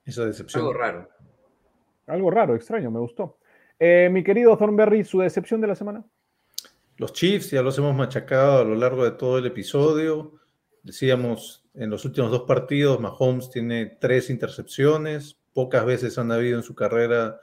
Esa 0.06 0.26
decepción. 0.26 0.62
Algo 0.62 0.74
raro. 0.74 1.10
Algo 2.08 2.32
raro, 2.32 2.56
extraño, 2.56 2.92
me 2.92 3.00
gustó. 3.00 3.38
Eh, 3.80 4.10
mi 4.12 4.24
querido 4.24 4.56
Thornberry, 4.58 5.04
su 5.04 5.20
decepción 5.20 5.62
de 5.62 5.68
la 5.68 5.76
semana. 5.76 6.04
Los 6.98 7.14
Chiefs 7.14 7.52
ya 7.52 7.62
los 7.62 7.78
hemos 7.78 7.96
machacado 7.96 8.60
a 8.60 8.64
lo 8.64 8.76
largo 8.76 9.04
de 9.04 9.12
todo 9.12 9.38
el 9.38 9.46
episodio. 9.46 10.34
Decíamos, 10.84 11.63
en 11.74 11.90
los 11.90 12.06
últimos 12.06 12.32
dos 12.32 12.44
partidos, 12.44 13.00
Mahomes 13.00 13.50
tiene 13.50 13.98
tres 14.00 14.30
intercepciones. 14.30 15.38
Pocas 15.54 15.86
veces 15.86 16.18
han 16.18 16.32
habido 16.32 16.58
en 16.58 16.64
su 16.64 16.76
carrera 16.76 17.40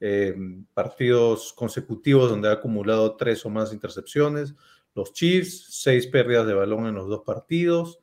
eh, 0.00 0.34
partidos 0.74 1.52
consecutivos 1.52 2.30
donde 2.30 2.48
ha 2.48 2.52
acumulado 2.52 3.16
tres 3.16 3.44
o 3.46 3.50
más 3.50 3.72
intercepciones. 3.72 4.54
Los 4.94 5.12
Chiefs, 5.12 5.66
seis 5.70 6.06
pérdidas 6.06 6.46
de 6.46 6.54
balón 6.54 6.86
en 6.86 6.94
los 6.94 7.08
dos 7.08 7.22
partidos. 7.24 8.00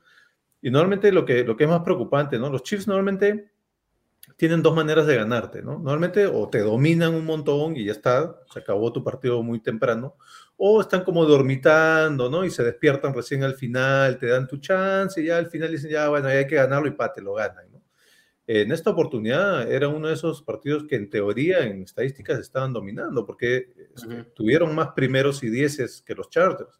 Y 0.61 0.71
normalmente 0.71 1.11
lo 1.11 1.25
que, 1.25 1.43
lo 1.43 1.57
que 1.57 1.65
es 1.65 1.69
más 1.69 1.83
preocupante, 1.83 2.39
¿no? 2.39 2.49
Los 2.49 2.63
Chiefs 2.63 2.87
normalmente 2.87 3.51
tienen 4.37 4.61
dos 4.61 4.75
maneras 4.75 5.05
de 5.05 5.15
ganarte, 5.15 5.61
¿no? 5.61 5.73
Normalmente 5.73 6.25
o 6.25 6.49
te 6.49 6.59
dominan 6.59 7.13
un 7.13 7.25
montón 7.25 7.77
y 7.77 7.85
ya 7.85 7.91
está, 7.91 8.39
se 8.51 8.59
acabó 8.59 8.91
tu 8.91 9.03
partido 9.03 9.43
muy 9.43 9.59
temprano, 9.59 10.15
o 10.57 10.81
están 10.81 11.03
como 11.03 11.25
dormitando, 11.25 12.29
¿no? 12.29 12.45
Y 12.45 12.49
se 12.49 12.63
despiertan 12.63 13.13
recién 13.13 13.43
al 13.43 13.55
final, 13.55 14.17
te 14.17 14.27
dan 14.27 14.47
tu 14.47 14.57
chance 14.57 15.21
y 15.21 15.25
ya 15.25 15.37
al 15.37 15.47
final 15.47 15.71
dicen, 15.71 15.91
ya, 15.91 16.07
bueno, 16.09 16.29
ya 16.29 16.35
hay 16.35 16.47
que 16.47 16.55
ganarlo 16.55 16.87
y 16.87 16.91
pa, 16.91 17.11
te 17.11 17.21
lo 17.21 17.33
ganan, 17.33 17.71
¿no? 17.71 17.81
En 18.47 18.71
esta 18.71 18.91
oportunidad 18.91 19.71
era 19.71 19.87
uno 19.87 20.07
de 20.07 20.13
esos 20.13 20.43
partidos 20.43 20.85
que 20.87 20.95
en 20.95 21.09
teoría, 21.09 21.65
en 21.65 21.81
estadísticas, 21.81 22.39
estaban 22.39 22.73
dominando, 22.73 23.25
porque 23.25 23.73
este, 23.95 24.07
Ujú. 24.07 24.23
tuvieron 24.35 24.75
más 24.75 24.89
primeros 24.89 25.43
y 25.43 25.49
dieces 25.49 26.03
que 26.05 26.13
los 26.13 26.29
Chargers. 26.29 26.79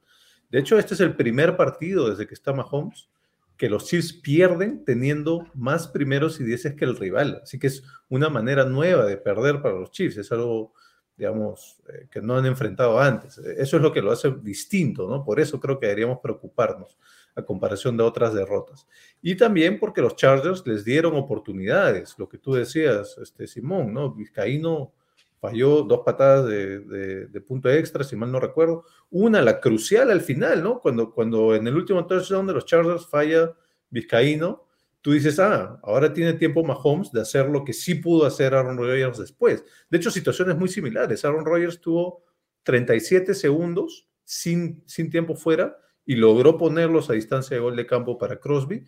De 0.50 0.60
hecho, 0.60 0.78
este 0.78 0.94
es 0.94 1.00
el 1.00 1.16
primer 1.16 1.58
partido 1.58 2.10
desde 2.10 2.28
que 2.28 2.36
está 2.36 2.54
Mahomes 2.54 3.10
que 3.58 3.70
los 3.70 3.86
Chiefs 3.86 4.14
pierden 4.14 4.84
teniendo 4.84 5.48
más 5.54 5.88
primeros 5.88 6.40
y 6.40 6.44
dieces 6.44 6.76
que 6.76 6.86
el 6.86 6.98
rival. 6.98 7.40
Así 7.44 7.58
que 7.58 7.68
es 7.68 7.84
una 8.10 8.30
manera 8.30 8.66
nueva 8.66 9.06
de 9.06 9.18
perder 9.18 9.62
para 9.62 9.76
los 9.76 9.92
Chiefs. 9.92 10.18
Es 10.18 10.32
algo, 10.32 10.74
digamos, 11.18 11.78
eh, 11.90 12.08
que 12.12 12.22
no 12.22 12.36
han 12.38 12.46
enfrentado 12.46 13.00
antes. 13.00 13.38
Eso 13.38 13.78
es 13.78 13.82
lo 13.84 13.92
que 13.94 14.02
lo 14.02 14.12
hace 14.12 14.32
distinto, 14.42 15.08
¿no? 15.08 15.24
Por 15.24 15.40
eso 15.40 15.60
creo 15.60 15.80
que 15.80 15.86
deberíamos 15.88 16.20
preocuparnos 16.20 16.98
a 17.36 17.42
comparación 17.44 17.98
de 17.98 18.04
otras 18.04 18.34
derrotas. 18.34 18.88
Y 19.22 19.36
también 19.36 19.80
porque 19.80 20.02
los 20.02 20.16
Chargers 20.16 20.66
les 20.66 20.86
dieron 20.86 21.16
oportunidades, 21.16 22.16
lo 22.18 22.28
que 22.30 22.38
tú 22.38 22.54
decías, 22.54 23.18
este, 23.18 23.48
Simón, 23.48 23.94
¿no? 23.94 24.14
Vizcaíno 24.14 24.94
falló 25.40 25.84
dos 25.84 26.02
patadas 26.06 26.48
de, 26.48 26.80
de- 26.80 27.28
de 27.28 27.42
punto 27.42 27.70
extra, 27.70 28.04
si 28.04 28.16
mal 28.16 28.32
no 28.32 28.40
recuerdo. 28.40 28.86
Una, 29.12 29.42
la 29.42 29.60
crucial 29.60 30.10
al 30.12 30.22
final, 30.22 30.64
¿no? 30.64 30.80
Cuando, 30.80 31.12
cuando 31.14 31.54
en 31.56 31.68
el 31.68 31.76
último 31.76 32.06
touchdown 32.08 32.48
de 32.48 32.54
los 32.54 32.66
Chargers 32.66 33.06
falla 33.08 33.54
Vizcaíno, 33.90 34.65
tú 35.06 35.12
dices, 35.12 35.38
ah, 35.38 35.80
ahora 35.84 36.12
tiene 36.12 36.34
tiempo 36.34 36.64
Mahomes 36.64 37.12
de 37.12 37.22
hacer 37.22 37.48
lo 37.48 37.64
que 37.64 37.74
sí 37.74 37.94
pudo 37.94 38.26
hacer 38.26 38.56
Aaron 38.56 38.76
Rodgers 38.76 39.20
después. 39.20 39.64
De 39.88 40.00
hecho, 40.00 40.10
situaciones 40.10 40.58
muy 40.58 40.68
similares. 40.68 41.24
Aaron 41.24 41.46
Rodgers 41.46 41.80
tuvo 41.80 42.24
37 42.64 43.36
segundos 43.36 44.10
sin, 44.24 44.82
sin 44.88 45.12
tiempo 45.12 45.36
fuera 45.36 45.78
y 46.08 46.16
logró 46.16 46.58
ponerlos 46.58 47.12
a 47.12 47.14
distancia 47.14 47.56
de 47.56 47.62
gol 47.62 47.76
de 47.76 47.86
campo 47.86 48.18
para 48.18 48.40
Crosby. 48.40 48.84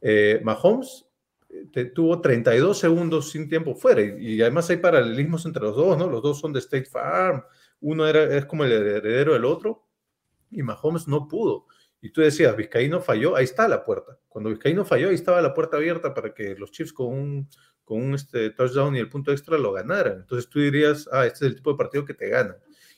Eh, 0.00 0.40
Mahomes 0.42 1.06
eh, 1.48 1.84
tuvo 1.84 2.20
32 2.20 2.76
segundos 2.76 3.30
sin 3.30 3.48
tiempo 3.48 3.76
fuera 3.76 4.02
y, 4.02 4.34
y 4.34 4.42
además 4.42 4.68
hay 4.70 4.78
paralelismos 4.78 5.46
entre 5.46 5.62
los 5.62 5.76
dos, 5.76 5.96
¿no? 5.96 6.08
Los 6.08 6.20
dos 6.20 6.40
son 6.40 6.52
de 6.52 6.58
State 6.58 6.86
Farm, 6.86 7.44
uno 7.78 8.08
era, 8.08 8.24
es 8.36 8.44
como 8.44 8.64
el 8.64 8.72
heredero 8.72 9.34
del 9.34 9.44
otro 9.44 9.86
y 10.50 10.64
Mahomes 10.64 11.06
no 11.06 11.28
pudo. 11.28 11.66
Y 12.02 12.10
tú 12.10 12.22
decías, 12.22 12.56
Vizcaíno 12.56 13.00
falló, 13.00 13.36
ahí 13.36 13.44
está 13.44 13.68
la 13.68 13.84
puerta. 13.84 14.18
Cuando 14.28 14.50
Vizcaíno 14.50 14.84
falló, 14.84 15.08
ahí 15.08 15.14
estaba 15.14 15.42
la 15.42 15.52
puerta 15.52 15.76
abierta 15.76 16.14
para 16.14 16.32
que 16.32 16.54
los 16.56 16.70
Chiefs 16.70 16.92
con 16.92 17.08
un, 17.08 17.48
con 17.84 18.02
un 18.02 18.14
este, 18.14 18.50
touchdown 18.50 18.96
y 18.96 19.00
el 19.00 19.08
punto 19.08 19.32
extra 19.32 19.58
lo 19.58 19.72
ganaran. 19.72 20.20
Entonces 20.20 20.48
tú 20.48 20.60
dirías, 20.60 21.08
ah, 21.12 21.26
este 21.26 21.44
es 21.44 21.50
el 21.50 21.56
tipo 21.56 21.72
de 21.72 21.78
partido 21.78 22.04
que 22.04 22.14
te 22.14 22.28
ganan. 22.28 22.56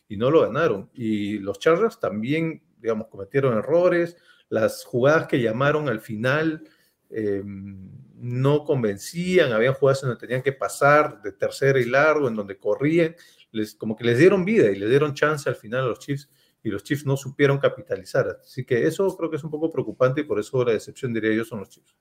Y 0.09 0.17
no 0.17 0.31
lo 0.31 0.43
ganaron. 0.43 0.89
Y 0.95 1.39
los 1.39 1.59
Chargers 1.59 1.99
también, 1.99 2.63
digamos, 2.79 3.09
cometieron 3.09 3.59
errores. 3.59 4.17
Las 4.49 4.85
jugadas 4.85 5.27
que 5.27 5.41
llamaron 5.41 5.89
al 5.89 6.01
final 6.01 6.63
eh, 7.11 7.43
no 7.45 8.65
convencían. 8.65 9.53
Habían 9.53 9.75
jugadas 9.75 10.03
en 10.03 10.11
donde 10.11 10.21
tenían 10.21 10.43
que 10.43 10.53
pasar 10.53 11.23
de 11.23 11.33
tercera 11.33 11.81
y 11.81 11.87
largo, 11.87 12.29
en 12.29 12.37
donde 12.37 12.59
corrían. 12.59 13.17
Les, 13.51 13.75
como 13.75 13.97
que 13.97 14.05
les 14.05 14.19
dieron 14.19 14.45
vida 14.45 14.71
y 14.71 14.77
les 14.77 14.89
dieron 14.89 15.15
chance 15.15 15.49
al 15.49 15.57
final 15.57 15.85
a 15.85 15.89
los 15.89 15.99
Chiefs 15.99 16.31
y 16.63 16.71
los 16.71 16.85
Chiefs 16.85 17.07
no 17.07 17.17
supieron 17.17 17.59
capitalizar. 17.59 18.39
Así 18.41 18.65
que 18.65 18.87
eso 18.87 19.17
creo 19.17 19.31
que 19.31 19.37
es 19.37 19.45
un 19.45 19.51
poco 19.51 19.71
preocupante 19.71 20.21
y 20.21 20.25
por 20.25 20.39
eso 20.39 20.65
la 20.65 20.73
decepción, 20.73 21.13
diría 21.13 21.35
yo, 21.35 21.45
son 21.45 21.61
los 21.61 21.71
Chiefs. 21.71 21.97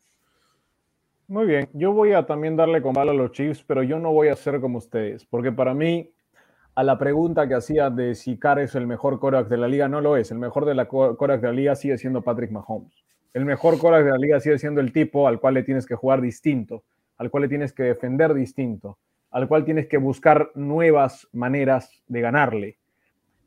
Muy 1.28 1.46
bien, 1.46 1.70
yo 1.74 1.94
voy 1.94 2.12
a 2.12 2.26
también 2.26 2.58
darle 2.58 2.82
con 2.82 2.94
bala 2.94 3.12
a 3.12 3.16
los 3.16 3.32
Chiefs, 3.32 3.64
pero 3.64 3.84
yo 3.84 4.00
no 4.00 4.12
voy 4.12 4.28
a 4.28 4.36
ser 4.36 4.60
como 4.60 4.80
ustedes, 4.80 5.26
porque 5.26 5.52
para 5.52 5.74
mí, 5.74 6.12
a 6.76 6.84
la 6.84 6.98
pregunta 6.98 7.48
que 7.48 7.56
hacía 7.56 7.90
de 7.90 8.16
si 8.16 8.38
Carr 8.38 8.60
es 8.60 8.76
el 8.76 8.86
mejor 8.86 9.20
quarterback 9.20 9.50
de 9.50 9.58
la 9.58 9.68
liga, 9.68 9.88
no 9.88 10.02
lo 10.02 10.18
es. 10.18 10.32
El 10.32 10.40
mejor 10.40 10.66
de 10.66 10.76
la 10.76 10.88
co- 10.88 11.16
quarterback 11.16 11.42
de 11.42 11.48
la 11.48 11.54
liga 11.54 11.76
sigue 11.76 11.98
siendo 11.98 12.22
Patrick 12.22 12.52
Mahomes. 12.52 12.94
El 13.34 13.46
mejor 13.46 13.78
quarterback 13.78 14.06
de 14.06 14.12
la 14.12 14.18
liga 14.18 14.40
sigue 14.42 14.60
siendo 14.60 14.82
el 14.82 14.92
tipo 14.92 15.28
al 15.28 15.40
cual 15.40 15.54
le 15.54 15.64
tienes 15.64 15.86
que 15.86 15.96
jugar 15.96 16.20
distinto, 16.22 16.84
al 17.18 17.30
cual 17.32 17.44
le 17.44 17.50
tienes 17.50 17.72
que 17.72 17.84
defender 17.84 18.34
distinto, 18.34 19.00
al 19.32 19.48
cual 19.48 19.64
tienes 19.64 19.88
que 19.88 19.98
buscar 19.98 20.52
nuevas 20.56 21.30
maneras 21.32 22.04
de 22.08 22.22
ganarle. 22.22 22.78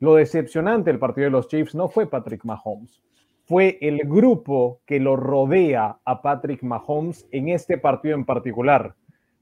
Lo 0.05 0.13
decepcionante 0.13 0.91
del 0.91 0.99
partido 0.99 1.25
de 1.25 1.31
los 1.31 1.47
Chiefs 1.47 1.73
no 1.73 1.89
fue 1.89 2.07
Patrick 2.07 2.45
Mahomes, 2.45 3.01
fue 3.47 3.79
el 3.81 4.01
grupo 4.07 4.81
que 4.85 4.99
lo 4.99 5.15
rodea 5.15 5.97
a 6.05 6.21
Patrick 6.21 6.61
Mahomes 6.61 7.27
en 7.31 7.49
este 7.49 7.79
partido 7.79 8.13
en 8.13 8.23
particular. 8.23 8.93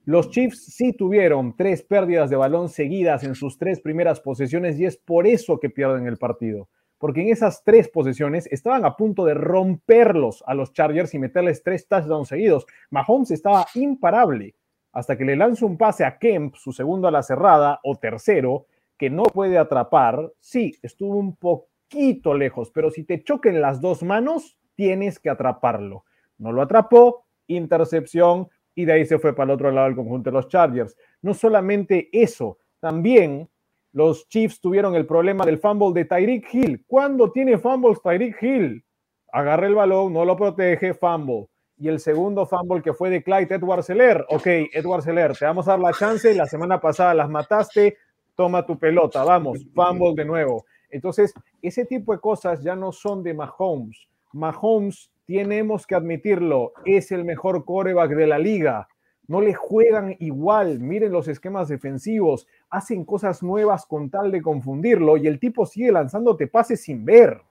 Los 0.05 0.29
Chiefs 0.29 0.63
sí 0.67 0.93
tuvieron 0.93 1.57
tres 1.57 1.83
pérdidas 1.83 2.29
de 2.29 2.37
balón 2.37 2.69
seguidas 2.69 3.25
en 3.25 3.35
sus 3.35 3.57
tres 3.57 3.81
primeras 3.81 4.21
posesiones 4.21 4.79
y 4.79 4.85
es 4.85 4.95
por 4.95 5.27
eso 5.27 5.59
que 5.59 5.69
pierden 5.69 6.07
el 6.07 6.15
partido. 6.15 6.69
Porque 6.97 7.23
en 7.23 7.27
esas 7.27 7.65
tres 7.65 7.89
posesiones 7.89 8.47
estaban 8.49 8.85
a 8.85 8.95
punto 8.95 9.25
de 9.25 9.33
romperlos 9.33 10.45
a 10.47 10.53
los 10.53 10.71
Chargers 10.71 11.13
y 11.13 11.19
meterles 11.19 11.61
tres 11.61 11.89
touchdowns 11.89 12.29
seguidos. 12.29 12.65
Mahomes 12.89 13.31
estaba 13.31 13.65
imparable 13.75 14.55
hasta 14.93 15.17
que 15.17 15.25
le 15.25 15.35
lanza 15.35 15.65
un 15.65 15.77
pase 15.77 16.05
a 16.05 16.17
Kemp, 16.17 16.55
su 16.55 16.71
segundo 16.71 17.09
a 17.09 17.11
la 17.11 17.21
cerrada 17.21 17.81
o 17.83 17.97
tercero, 17.97 18.67
que 18.97 19.09
no 19.09 19.23
puede 19.23 19.57
atrapar. 19.57 20.31
Sí, 20.39 20.77
estuvo 20.81 21.15
un 21.17 21.35
poquito 21.35 22.33
lejos, 22.33 22.71
pero 22.71 22.91
si 22.91 23.03
te 23.03 23.23
choquen 23.23 23.61
las 23.61 23.81
dos 23.81 24.03
manos, 24.03 24.57
tienes 24.75 25.19
que 25.19 25.29
atraparlo. 25.29 26.05
No 26.37 26.51
lo 26.51 26.61
atrapó, 26.61 27.25
intercepción, 27.47 28.49
y 28.75 28.85
de 28.85 28.93
ahí 28.93 29.05
se 29.05 29.19
fue 29.19 29.35
para 29.35 29.51
el 29.51 29.55
otro 29.55 29.71
lado 29.71 29.87
del 29.87 29.95
conjunto 29.95 30.29
de 30.29 30.35
los 30.35 30.47
Chargers. 30.47 30.95
No 31.21 31.33
solamente 31.33 32.09
eso, 32.11 32.57
también 32.79 33.49
los 33.91 34.27
Chiefs 34.27 34.59
tuvieron 34.59 34.95
el 34.95 35.05
problema 35.05 35.45
del 35.45 35.59
fumble 35.59 35.93
de 35.93 36.05
Tyreek 36.05 36.53
Hill. 36.53 36.83
¿Cuándo 36.87 37.31
tiene 37.31 37.57
fumbles 37.57 38.01
Tyreek 38.01 38.41
Hill? 38.41 38.83
Agarra 39.31 39.67
el 39.67 39.75
balón, 39.75 40.13
no 40.13 40.25
lo 40.25 40.35
protege, 40.35 40.93
fumble. 40.95 41.47
Y 41.77 41.87
el 41.87 41.99
segundo 41.99 42.45
fumble 42.45 42.81
que 42.81 42.93
fue 42.93 43.09
de 43.09 43.23
Clyde 43.23 43.55
Edward 43.55 43.83
Seller. 43.83 44.25
Ok, 44.29 44.47
Edward 44.73 45.03
Seller, 45.03 45.37
te 45.37 45.45
vamos 45.45 45.67
a 45.67 45.71
dar 45.71 45.79
la 45.79 45.93
chance. 45.93 46.33
La 46.33 46.45
semana 46.47 46.79
pasada 46.79 47.13
las 47.13 47.29
mataste, 47.29 47.97
toma 48.35 48.65
tu 48.65 48.77
pelota, 48.77 49.23
vamos, 49.23 49.65
fumble 49.73 50.13
de 50.15 50.25
nuevo. 50.25 50.65
Entonces, 50.89 51.33
ese 51.61 51.85
tipo 51.85 52.13
de 52.13 52.19
cosas 52.19 52.63
ya 52.63 52.75
no 52.75 52.91
son 52.91 53.23
de 53.23 53.33
Mahomes. 53.33 54.07
Mahomes, 54.31 55.11
tenemos 55.25 55.87
que 55.87 55.95
admitirlo, 55.95 56.73
es 56.85 57.11
el 57.11 57.23
mejor 57.23 57.65
coreback 57.65 58.11
de 58.11 58.27
la 58.27 58.37
liga. 58.37 58.87
No 59.27 59.41
le 59.41 59.53
juegan 59.53 60.15
igual. 60.19 60.79
Miren 60.79 61.11
los 61.11 61.27
esquemas 61.27 61.69
defensivos. 61.69 62.45
Hacen 62.69 63.05
cosas 63.05 63.41
nuevas 63.41 63.85
con 63.85 64.09
tal 64.09 64.31
de 64.31 64.41
confundirlo 64.41 65.17
y 65.17 65.27
el 65.27 65.39
tipo 65.39 65.65
sigue 65.65 65.91
lanzándote 65.91 66.47
pases 66.47 66.83
sin 66.83 67.05
ver. 67.05 67.41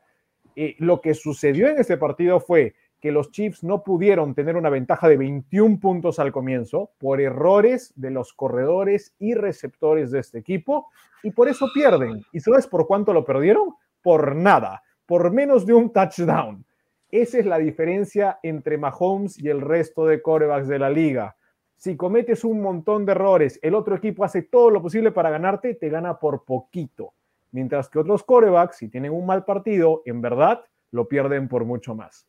Eh, 0.54 0.76
lo 0.78 1.00
que 1.00 1.14
sucedió 1.14 1.68
en 1.68 1.78
este 1.78 1.96
partido 1.96 2.40
fue 2.40 2.74
que 3.02 3.10
los 3.10 3.32
Chiefs 3.32 3.64
no 3.64 3.82
pudieron 3.82 4.32
tener 4.32 4.56
una 4.56 4.70
ventaja 4.70 5.08
de 5.08 5.16
21 5.16 5.80
puntos 5.80 6.20
al 6.20 6.30
comienzo 6.30 6.92
por 6.98 7.20
errores 7.20 7.92
de 7.96 8.12
los 8.12 8.32
corredores 8.32 9.12
y 9.18 9.34
receptores 9.34 10.12
de 10.12 10.20
este 10.20 10.38
equipo 10.38 10.88
y 11.24 11.32
por 11.32 11.48
eso 11.48 11.66
pierden. 11.74 12.22
¿Y 12.32 12.38
sabes 12.38 12.68
por 12.68 12.86
cuánto 12.86 13.12
lo 13.12 13.24
perdieron? 13.24 13.74
Por 14.02 14.36
nada, 14.36 14.84
por 15.04 15.32
menos 15.32 15.66
de 15.66 15.74
un 15.74 15.92
touchdown. 15.92 16.64
Esa 17.10 17.40
es 17.40 17.44
la 17.44 17.58
diferencia 17.58 18.38
entre 18.40 18.78
Mahomes 18.78 19.36
y 19.36 19.48
el 19.48 19.60
resto 19.60 20.06
de 20.06 20.22
corebacks 20.22 20.68
de 20.68 20.78
la 20.78 20.88
liga. 20.88 21.34
Si 21.74 21.96
cometes 21.96 22.44
un 22.44 22.62
montón 22.62 23.04
de 23.04 23.12
errores, 23.12 23.58
el 23.62 23.74
otro 23.74 23.96
equipo 23.96 24.22
hace 24.22 24.42
todo 24.42 24.70
lo 24.70 24.80
posible 24.80 25.10
para 25.10 25.30
ganarte, 25.30 25.74
te 25.74 25.88
gana 25.88 26.20
por 26.20 26.44
poquito. 26.44 27.14
Mientras 27.50 27.88
que 27.88 27.98
otros 27.98 28.22
corebacks, 28.22 28.76
si 28.76 28.88
tienen 28.88 29.12
un 29.12 29.26
mal 29.26 29.44
partido, 29.44 30.02
en 30.06 30.20
verdad 30.20 30.64
lo 30.92 31.08
pierden 31.08 31.48
por 31.48 31.64
mucho 31.64 31.96
más. 31.96 32.28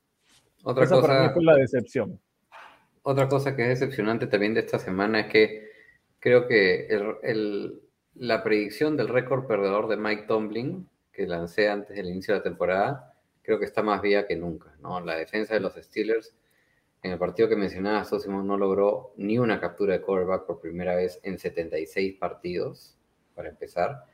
Otra 0.64 0.85
Esa 0.85 1.02
para 1.02 1.14
mí 1.14 1.19
cosa, 1.27 1.34
fue 1.34 1.44
la 1.44 1.56
decepción. 1.56 2.19
otra 3.03 3.27
cosa 3.27 3.56
que 3.56 3.64
es 3.64 3.80
decepcionante 3.80 4.27
también 4.27 4.53
de 4.53 4.61
esta 4.61 4.80
semana 4.80 5.19
es 5.22 5.27
que 5.27 5.69
creo 6.19 6.48
que 6.48 6.88
el- 6.88 7.15
el- 7.23 7.81
la 8.15 8.44
predicción 8.44 8.95
del 8.95 9.10
récord 9.10 9.45
perdedor 9.45 9.88
de 9.90 9.98
Mike 9.98 10.23
Tomlin, 10.27 10.88
que 11.11 11.27
lancé 11.27 11.68
antes 11.69 11.95
del 11.95 12.07
inicio 12.07 12.34
de 12.34 12.40
la 12.40 12.44
temporada, 12.44 13.14
creo 13.41 13.60
que 13.60 13.65
está 13.65 13.84
más 13.84 14.02
viva 14.02 14.26
que 14.26 14.35
nunca. 14.38 14.73
¿no? 14.81 14.99
La 15.02 15.15
defensa 15.18 15.53
de 15.53 15.60
los 15.60 15.73
Steelers, 15.76 16.34
en 17.02 17.11
el 17.11 17.19
partido 17.19 17.49
que 17.49 17.57
mencionaba 17.57 18.06
Sosimo, 18.06 18.41
no 18.41 18.56
logró 18.57 19.14
ni 19.18 19.38
una 19.38 19.60
captura 19.60 19.94
de 19.94 20.02
quarterback 20.02 20.45
por 20.45 20.61
primera 20.61 20.95
vez 20.95 21.19
en 21.23 21.38
76 21.38 22.14
partidos, 22.14 22.98
para 23.35 23.49
empezar. 23.49 24.06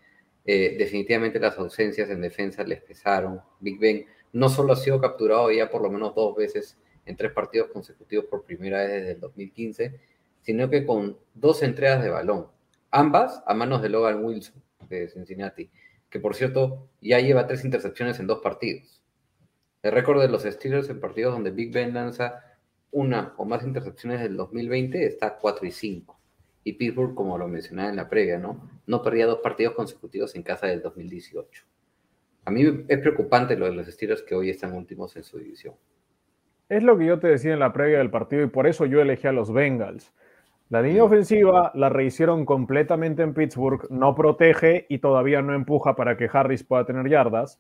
Eh, 0.45 0.75
definitivamente 0.79 1.39
las 1.39 1.57
ausencias 1.59 2.09
en 2.09 2.21
defensa 2.21 2.63
les 2.63 2.81
pesaron. 2.81 3.39
Big 3.59 3.77
Ben 3.79 4.05
no 4.33 4.49
solo 4.49 4.73
ha 4.73 4.75
sido 4.75 4.99
capturado 4.99 5.51
ya 5.51 5.69
por 5.69 5.81
lo 5.81 5.89
menos 5.89 6.15
dos 6.15 6.35
veces 6.35 6.77
en 7.05 7.15
tres 7.15 7.31
partidos 7.31 7.69
consecutivos 7.71 8.25
por 8.25 8.43
primera 8.43 8.79
vez 8.79 8.89
desde 8.91 9.11
el 9.11 9.19
2015, 9.19 9.99
sino 10.41 10.69
que 10.69 10.85
con 10.85 11.17
dos 11.33 11.63
entregas 11.63 12.03
de 12.03 12.09
balón, 12.09 12.47
ambas 12.91 13.43
a 13.45 13.53
manos 13.53 13.81
de 13.81 13.89
Logan 13.89 14.23
Wilson 14.23 14.61
de 14.87 15.07
Cincinnati, 15.09 15.69
que 16.09 16.19
por 16.19 16.35
cierto 16.35 16.87
ya 17.01 17.19
lleva 17.19 17.47
tres 17.47 17.65
intercepciones 17.65 18.19
en 18.19 18.27
dos 18.27 18.39
partidos. 18.39 19.01
El 19.81 19.91
récord 19.93 20.21
de 20.21 20.27
los 20.27 20.43
Steelers 20.43 20.89
en 20.89 20.99
partidos 20.99 21.33
donde 21.33 21.51
Big 21.51 21.71
Ben 21.71 21.93
lanza 21.93 22.43
una 22.91 23.33
o 23.37 23.45
más 23.45 23.63
intercepciones 23.63 24.19
del 24.21 24.35
2020 24.35 25.05
está 25.05 25.37
4 25.37 25.67
y 25.67 25.71
5. 25.71 26.19
Y 26.63 26.73
Pittsburgh, 26.73 27.15
como 27.15 27.37
lo 27.37 27.47
mencionaba 27.47 27.89
en 27.89 27.95
la 27.95 28.09
previa, 28.09 28.37
¿no? 28.37 28.69
No 28.85 29.01
perdía 29.01 29.25
dos 29.25 29.39
partidos 29.39 29.75
consecutivos 29.75 30.35
en 30.35 30.43
casa 30.43 30.67
del 30.67 30.81
2018. 30.81 31.63
A 32.45 32.51
mí 32.51 32.63
es 32.87 32.99
preocupante 32.99 33.55
lo 33.55 33.65
de 33.65 33.73
los 33.73 33.87
Steelers 33.87 34.23
que 34.23 34.35
hoy 34.35 34.49
están 34.49 34.73
últimos 34.73 35.15
en 35.15 35.23
su 35.23 35.37
división. 35.37 35.75
Es 36.67 36.83
lo 36.83 36.97
que 36.97 37.05
yo 37.05 37.19
te 37.19 37.27
decía 37.27 37.53
en 37.53 37.59
la 37.59 37.73
previa 37.73 37.97
del 37.97 38.11
partido 38.11 38.43
y 38.43 38.47
por 38.47 38.67
eso 38.67 38.85
yo 38.85 39.01
elegí 39.01 39.27
a 39.27 39.31
los 39.31 39.51
Bengals. 39.51 40.13
La 40.69 40.83
línea 40.83 41.03
ofensiva 41.03 41.71
la 41.73 41.89
rehicieron 41.89 42.45
completamente 42.45 43.23
en 43.23 43.33
Pittsburgh, 43.33 43.89
no 43.89 44.13
protege 44.13 44.85
y 44.87 44.99
todavía 44.99 45.41
no 45.41 45.55
empuja 45.55 45.95
para 45.95 46.15
que 46.15 46.29
Harris 46.31 46.63
pueda 46.63 46.85
tener 46.85 47.09
yardas. 47.09 47.59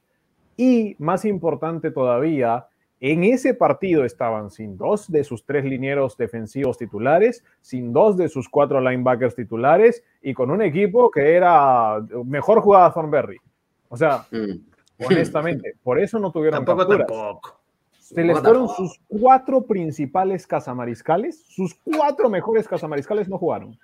Y 0.57 0.95
más 0.99 1.25
importante 1.25 1.89
todavía, 1.89 2.67
en 2.99 3.23
ese 3.23 3.55
partido 3.55 4.05
estaban 4.05 4.51
sin 4.51 4.77
dos 4.77 5.11
de 5.11 5.23
sus 5.23 5.43
tres 5.43 5.65
linieros 5.65 6.17
defensivos 6.17 6.77
titulares, 6.77 7.43
sin 7.61 7.93
dos 7.93 8.15
de 8.15 8.29
sus 8.29 8.47
cuatro 8.47 8.79
linebackers 8.79 9.35
titulares 9.35 10.03
y 10.21 10.35
con 10.35 10.51
un 10.51 10.61
equipo 10.61 11.09
que 11.09 11.33
era 11.33 11.99
mejor 12.25 12.61
jugada 12.61 12.93
Thornberry. 12.93 13.37
O 13.87 13.97
sea, 13.97 14.27
Mm. 14.29 14.68
Honestamente, 15.05 15.73
por 15.83 15.99
eso 15.99 16.19
no 16.19 16.31
tuvieron 16.31 16.65
Tampoco, 16.65 16.79
capturas. 16.89 17.07
tampoco. 17.07 17.59
Se 17.99 18.23
les 18.23 18.39
fueron 18.39 18.67
sus 18.69 18.99
cuatro 19.07 19.61
principales 19.61 20.47
cazamariscales, 20.47 21.43
sus 21.47 21.75
cuatro 21.75 22.27
mejores 22.27 22.67
cazamariscales 22.67 23.29
no 23.29 23.37
jugaron. 23.37 23.77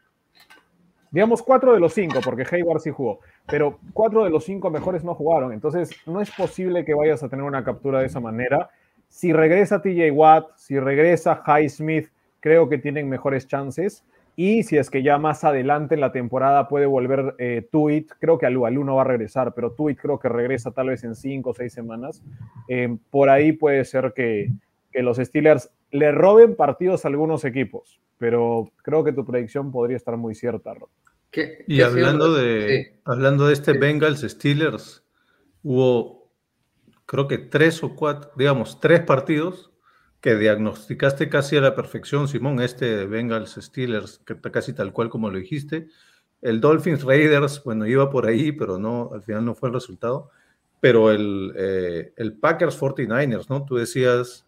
Digamos 1.12 1.44
cuatro 1.44 1.74
de 1.74 1.80
los 1.80 1.94
cinco, 1.94 2.20
porque 2.24 2.44
Hayward 2.50 2.82
sí 2.82 2.90
jugó, 2.90 3.20
pero 3.46 3.80
cuatro 3.94 4.24
de 4.24 4.32
los 4.32 4.44
cinco 4.44 4.70
mejores 4.72 5.04
no 5.04 5.14
jugaron. 5.14 5.54
Entonces, 5.54 5.92
no 6.08 6.22
es 6.22 6.32
posible 6.32 6.84
que 6.84 6.94
vayas 6.96 7.22
a 7.24 7.30
tener 7.30 7.46
una 7.46 7.64
captura 7.64 8.00
de 8.00 8.08
esa 8.08 8.20
manera. 8.20 8.70
Si 9.08 9.32
regresa 9.32 9.82
TJ 9.82 10.12
Watt, 10.12 10.50
si 10.56 10.80
regresa 10.80 11.42
Highsmith, 11.46 12.10
creo 12.40 12.68
que 12.68 12.80
tienen 12.80 13.08
mejores 13.08 13.48
chances. 13.48 14.04
Y 14.38 14.64
si 14.64 14.78
es 14.78 14.90
que 14.90 15.02
ya 15.02 15.18
más 15.18 15.44
adelante 15.44 15.96
en 15.96 16.02
la 16.02 16.12
temporada 16.12 16.68
puede 16.68 16.86
volver 16.86 17.36
eh, 17.38 17.68
Tuit, 17.72 18.12
creo 18.20 18.38
que 18.38 18.46
Alu, 18.46 18.66
Alu 18.66 18.84
no 18.84 18.96
va 18.96 19.02
a 19.04 19.06
regresar, 19.06 19.54
pero 19.54 19.72
Tuit 19.72 19.98
creo 20.00 20.20
que 20.20 20.28
regresa 20.30 20.72
tal 20.72 20.88
vez 20.90 21.04
en 21.06 21.16
cinco 21.16 21.52
o 21.52 21.54
seis 21.54 21.72
semanas. 21.74 22.22
Eh, 22.68 22.98
por 23.12 23.30
ahí 23.30 23.54
puede 23.54 23.86
ser 23.86 24.12
que, 24.14 24.52
que 24.92 25.02
los 25.04 25.18
Steelers 25.18 25.70
le 25.92 26.12
roben 26.12 26.56
partidos 26.56 27.06
a 27.06 27.08
algunos 27.08 27.46
equipos, 27.46 28.02
pero 28.18 28.70
creo 28.82 29.04
que 29.06 29.14
tu 29.14 29.26
predicción 29.26 29.72
podría 29.72 29.96
estar 29.96 30.18
muy 30.18 30.36
cierta, 30.36 30.74
Rob. 30.74 30.90
¿Qué- 31.32 31.64
Y 31.68 31.78
qué 31.78 31.84
hablando 31.86 32.34
de, 32.34 32.68
Sí. 32.94 33.00
hablando 33.06 33.48
de 33.48 33.54
este 33.54 33.72
Sí. 33.74 33.78
Bengals 33.78 34.22
Steelers, 34.22 35.04
hubo 35.64 36.30
creo 37.06 37.28
que 37.28 37.38
tres 37.38 37.84
o 37.84 37.96
cuatro, 37.96 38.32
digamos, 38.36 38.80
tres 38.80 39.02
partidos 39.02 39.72
que 40.22 40.36
diagnosticaste 40.36 41.30
casi 41.30 41.58
a 41.58 41.62
la 41.62 41.76
perfección, 41.76 42.28
Simón, 42.28 42.62
este 42.62 42.98
de 42.98 43.06
Bengals 43.06 43.58
Steelers, 43.62 44.20
que 44.26 44.34
está 44.34 44.52
casi 44.52 44.74
tal 44.74 44.92
cual 44.92 45.10
como 45.10 45.30
lo 45.30 45.38
dijiste. 45.38 45.88
El 46.42 46.62
Dolphins 46.62 47.04
Raiders, 47.04 47.64
bueno, 47.64 47.86
iba 47.86 48.10
por 48.10 48.26
ahí, 48.26 48.52
pero 48.52 48.78
no, 48.78 49.12
al 49.14 49.22
final 49.24 49.46
no 49.46 49.56
fue 49.56 49.70
el 49.70 49.74
resultado. 49.74 50.30
Pero 50.80 51.12
el, 51.12 51.54
eh, 51.56 52.14
el 52.18 52.34
Packers 52.34 52.80
49ers, 52.80 53.50
¿no? 53.50 53.66
Tú 53.66 53.76
decías, 53.76 54.46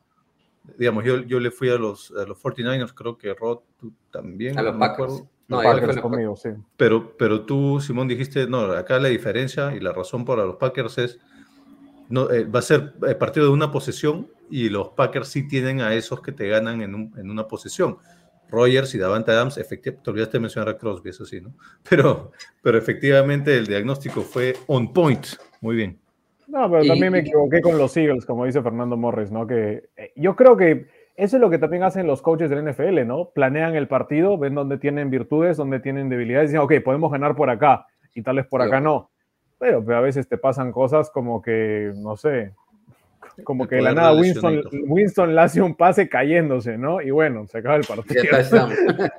digamos, 0.77 1.03
yo, 1.03 1.21
yo 1.21 1.39
le 1.39 1.51
fui 1.51 1.69
a 1.69 1.77
los, 1.77 2.11
a 2.11 2.25
los 2.25 2.41
49ers, 2.41 2.93
creo 2.93 3.17
que 3.17 3.33
Rod, 3.33 3.59
tú 3.79 3.93
también. 4.11 4.57
A 4.59 4.63
los 4.63 4.73
no 4.73 4.79
Packers. 4.79 5.23
No, 5.47 5.61
fue 5.61 5.65
Packers 5.65 5.95
los 5.95 6.01
conmigo, 6.01 6.35
sí. 6.35 6.49
Pero, 6.75 7.15
pero 7.17 7.45
tú, 7.45 7.79
Simón, 7.79 8.07
dijiste, 8.07 8.47
no, 8.47 8.63
acá 8.71 8.99
la 8.99 9.07
diferencia 9.07 9.73
y 9.75 9.79
la 9.79 9.93
razón 9.93 10.25
para 10.25 10.45
los 10.45 10.57
Packers 10.57 10.97
es, 10.97 11.19
no, 12.09 12.29
eh, 12.29 12.43
va 12.43 12.59
a 12.59 12.63
ser 12.63 12.93
eh, 13.07 13.15
partido 13.15 13.45
de 13.45 13.53
una 13.53 13.71
posesión 13.71 14.27
y 14.49 14.69
los 14.69 14.89
Packers 14.89 15.27
sí 15.29 15.47
tienen 15.47 15.81
a 15.81 15.93
esos 15.93 16.21
que 16.21 16.31
te 16.31 16.47
ganan 16.47 16.81
en, 16.81 16.95
un- 16.95 17.13
en 17.17 17.29
una 17.29 17.47
posesión. 17.47 17.97
Rogers 18.49 18.95
y 18.95 18.97
Davante 18.97 19.31
Adams, 19.31 19.57
efectivamente, 19.57 20.03
te 20.05 20.09
olvidaste 20.11 20.37
de 20.37 20.41
mencionar 20.41 20.69
a 20.69 20.77
Crosby, 20.77 21.09
eso 21.09 21.25
sí, 21.25 21.41
¿no? 21.41 21.53
Pero, 21.89 22.31
pero 22.61 22.77
efectivamente 22.77 23.57
el 23.57 23.67
diagnóstico 23.67 24.21
fue 24.21 24.55
on 24.67 24.93
point. 24.93 25.25
Muy 25.61 25.75
bien. 25.75 25.99
No, 26.47 26.69
pero 26.71 26.83
Y- 26.83 26.87
también 26.87 27.11
me 27.11 27.17
y- 27.17 27.21
equivoqué 27.21 27.61
con 27.61 27.77
los 27.77 27.95
Eagles, 27.97 28.25
como 28.25 28.45
dice 28.45 28.61
Fernando 28.61 28.95
Morris, 28.95 29.31
¿no? 29.31 29.45
Que 29.45 29.89
eh, 29.97 30.13
yo 30.15 30.35
creo 30.37 30.55
que 30.55 30.87
eso 31.17 31.35
es 31.35 31.41
lo 31.41 31.49
que 31.49 31.57
también 31.57 31.83
hacen 31.83 32.07
los 32.07 32.21
coaches 32.21 32.49
del 32.49 32.59
NFL, 32.65 33.05
¿no? 33.05 33.31
Planean 33.31 33.75
el 33.75 33.87
partido, 33.89 34.37
ven 34.37 34.55
dónde 34.55 34.77
tienen 34.77 35.09
virtudes, 35.09 35.57
dónde 35.57 35.81
tienen 35.81 36.07
debilidades, 36.07 36.49
y 36.49 36.53
dicen, 36.53 36.61
ok, 36.63 36.73
podemos 36.85 37.11
ganar 37.11 37.35
por 37.35 37.49
acá, 37.49 37.85
y 38.15 38.21
tal 38.21 38.37
vez 38.37 38.45
por 38.47 38.61
acá 38.61 38.79
no. 38.79 39.09
Pero, 39.59 39.83
pero 39.83 39.97
a 39.97 40.01
veces 40.01 40.29
te 40.29 40.37
pasan 40.37 40.71
cosas 40.71 41.09
como 41.09 41.41
que, 41.41 41.91
no 41.97 42.15
sé, 42.15 42.53
como 43.43 43.67
que 43.67 43.75
de 43.75 43.81
la 43.81 43.93
nada 43.93 44.13
Winston. 44.13 44.63
Winston 44.87 45.35
le 45.35 45.41
hace 45.41 45.61
un 45.61 45.75
pase 45.75 46.07
cayéndose, 46.09 46.77
¿no? 46.77 47.01
Y 47.01 47.11
bueno, 47.11 47.47
se 47.47 47.59
acaba 47.59 47.75
el 47.75 47.83
partido. 47.83 48.23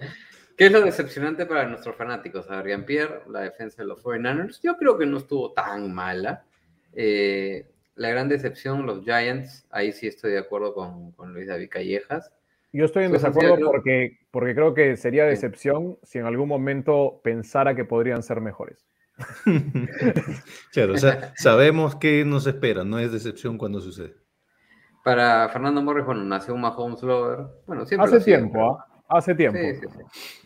¿Qué 0.56 0.66
es 0.66 0.72
lo 0.72 0.80
decepcionante 0.80 1.46
para 1.46 1.66
nuestros 1.68 1.94
fanáticos? 1.94 2.50
Adrián 2.50 2.84
Pierre, 2.84 3.20
la 3.30 3.42
defensa 3.42 3.82
de 3.82 3.88
los 3.88 4.02
49ers, 4.02 4.60
yo 4.60 4.76
creo 4.76 4.98
que 4.98 5.06
no 5.06 5.18
estuvo 5.18 5.52
tan 5.52 5.94
mala. 5.94 6.44
Eh, 6.94 7.64
la 7.94 8.10
gran 8.10 8.28
decepción, 8.28 8.84
los 8.84 9.04
Giants, 9.04 9.66
ahí 9.70 9.92
sí 9.92 10.08
estoy 10.08 10.32
de 10.32 10.38
acuerdo 10.38 10.74
con, 10.74 11.12
con 11.12 11.32
Luis 11.32 11.46
David 11.46 11.68
Callejas. 11.70 12.32
Yo 12.72 12.84
estoy 12.84 13.04
en 13.04 13.10
Pues, 13.10 13.22
desacuerdo 13.22 13.70
porque, 13.70 14.18
porque 14.30 14.54
creo 14.54 14.74
que 14.74 14.96
sería 14.96 15.24
decepción 15.24 15.96
si 16.02 16.18
en 16.18 16.26
algún 16.26 16.48
momento 16.48 17.20
pensara 17.22 17.74
que 17.74 17.84
podrían 17.84 18.22
ser 18.22 18.40
mejores. 18.40 18.86
Claro, 20.72 20.94
o 20.94 20.98
sea, 20.98 21.32
sabemos 21.36 21.96
que 21.96 22.24
nos 22.24 22.46
espera, 22.46 22.84
no 22.84 22.98
es 22.98 23.12
decepción 23.12 23.58
cuando 23.58 23.80
sucede. 23.80 24.14
Para 25.04 25.48
Fernando 25.48 25.82
Morris, 25.82 26.04
bueno, 26.04 26.22
nació 26.24 26.54
un 26.54 26.60
Mahomes 26.60 27.02
Lover. 27.02 27.46
Bueno, 27.66 27.86
siempre 27.86 28.10
lo 28.10 28.16
Hace 28.16 28.24
tiempo, 28.24 28.78
¿ah? 28.78 28.86
Hace 29.08 29.34
tiempo. 29.34 29.58
Sí, 29.58 29.74
sí, 29.74 29.86
sí. 29.90 30.38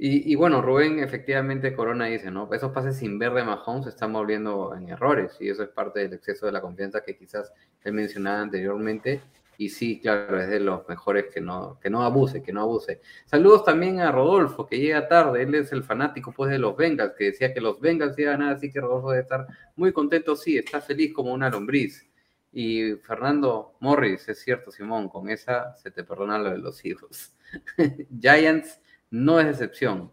Y, 0.00 0.32
y 0.32 0.36
bueno, 0.36 0.62
Rubén, 0.62 1.00
efectivamente, 1.00 1.74
Corona 1.74 2.06
dice, 2.06 2.30
¿no? 2.30 2.48
Esos 2.52 2.70
pases 2.70 2.96
sin 2.96 3.18
ver 3.18 3.32
de 3.32 3.42
Mahomes 3.42 3.84
se 3.84 3.90
están 3.90 4.12
volviendo 4.12 4.72
en 4.76 4.88
errores 4.88 5.36
y 5.40 5.48
eso 5.48 5.64
es 5.64 5.70
parte 5.70 6.00
del 6.00 6.12
exceso 6.12 6.46
de 6.46 6.52
la 6.52 6.60
confianza 6.60 7.02
que 7.02 7.16
quizás 7.16 7.52
él 7.82 7.94
mencionaba 7.94 8.40
anteriormente. 8.40 9.20
Y 9.60 9.70
sí, 9.70 10.00
claro, 10.00 10.40
es 10.40 10.48
de 10.48 10.60
los 10.60 10.88
mejores 10.88 11.26
que 11.34 11.40
no, 11.40 11.80
que 11.80 11.90
no 11.90 12.04
abuse, 12.04 12.40
que 12.44 12.52
no 12.52 12.62
abuse. 12.62 13.00
Saludos 13.26 13.64
también 13.64 13.98
a 13.98 14.12
Rodolfo, 14.12 14.64
que 14.64 14.78
llega 14.78 15.08
tarde. 15.08 15.42
Él 15.42 15.52
es 15.56 15.72
el 15.72 15.82
fanático 15.82 16.32
pues, 16.32 16.52
de 16.52 16.60
los 16.60 16.76
Bengals, 16.76 17.14
que 17.18 17.24
decía 17.24 17.52
que 17.52 17.60
los 17.60 17.80
Bengals 17.80 18.16
iban 18.20 18.34
a 18.34 18.38
ganar, 18.38 18.56
así 18.56 18.70
que 18.70 18.80
Rodolfo 18.80 19.10
debe 19.10 19.22
estar 19.22 19.48
muy 19.74 19.92
contento. 19.92 20.36
Sí, 20.36 20.56
está 20.56 20.80
feliz 20.80 21.12
como 21.12 21.32
una 21.32 21.50
lombriz. 21.50 22.08
Y 22.52 22.92
Fernando 23.02 23.74
Morris, 23.80 24.28
es 24.28 24.38
cierto, 24.38 24.70
Simón, 24.70 25.08
con 25.08 25.28
esa 25.28 25.74
se 25.76 25.90
te 25.90 26.04
perdona 26.04 26.38
lo 26.38 26.50
de 26.50 26.58
los 26.58 26.84
hijos. 26.84 27.34
Giants 28.20 28.80
no 29.10 29.40
es 29.40 29.48
excepción. 29.48 30.12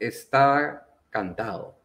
Estaba 0.00 0.88
cantado. 1.08 1.75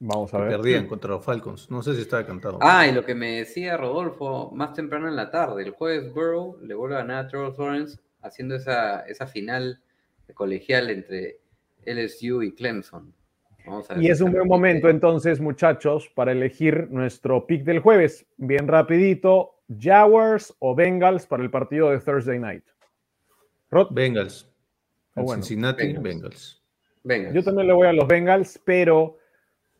Vamos 0.00 0.32
a 0.32 0.38
ver. 0.38 0.50
Perdían 0.50 0.86
contra 0.86 1.10
los 1.10 1.24
Falcons. 1.24 1.70
No 1.70 1.82
sé 1.82 1.94
si 1.94 2.02
estaba 2.02 2.24
cantado. 2.24 2.58
Ah, 2.60 2.86
y 2.86 2.92
lo 2.92 3.04
que 3.04 3.14
me 3.14 3.38
decía 3.38 3.76
Rodolfo 3.76 4.50
más 4.52 4.72
temprano 4.72 5.08
en 5.08 5.16
la 5.16 5.30
tarde, 5.30 5.62
el 5.62 5.70
jueves 5.70 6.12
Burrow 6.12 6.58
le 6.62 6.74
vuelve 6.74 6.96
a 6.96 6.98
ganar 6.98 7.24
a 7.24 7.28
Trevor 7.28 7.58
Lawrence 7.58 7.98
haciendo 8.22 8.54
esa, 8.54 9.00
esa 9.00 9.26
final 9.26 9.80
colegial 10.34 10.90
entre 10.90 11.40
LSU 11.84 12.42
y 12.42 12.54
Clemson. 12.54 13.12
Vamos 13.66 13.90
a 13.90 13.94
ver 13.94 14.02
Y 14.04 14.10
es 14.10 14.20
un 14.20 14.32
buen 14.32 14.46
momento 14.46 14.88
entonces, 14.88 15.40
muchachos, 15.40 16.08
para 16.14 16.32
elegir 16.32 16.88
nuestro 16.90 17.46
pick 17.46 17.64
del 17.64 17.80
jueves. 17.80 18.24
Bien 18.36 18.68
rapidito, 18.68 19.62
Jaguars 19.78 20.54
o 20.60 20.74
Bengals 20.74 21.26
para 21.26 21.42
el 21.42 21.50
partido 21.50 21.90
de 21.90 21.98
Thursday 21.98 22.38
night. 22.38 22.64
Rod. 23.70 23.88
Bengals. 23.90 24.48
Oh, 25.14 25.24
bueno. 25.24 25.42
Cincinnati, 25.42 25.92
Bengals. 25.94 26.62
Bengals. 27.02 27.34
Yo 27.34 27.42
también 27.42 27.66
le 27.66 27.74
voy 27.74 27.88
a 27.88 27.92
los 27.92 28.06
Bengals, 28.06 28.60
pero 28.64 29.18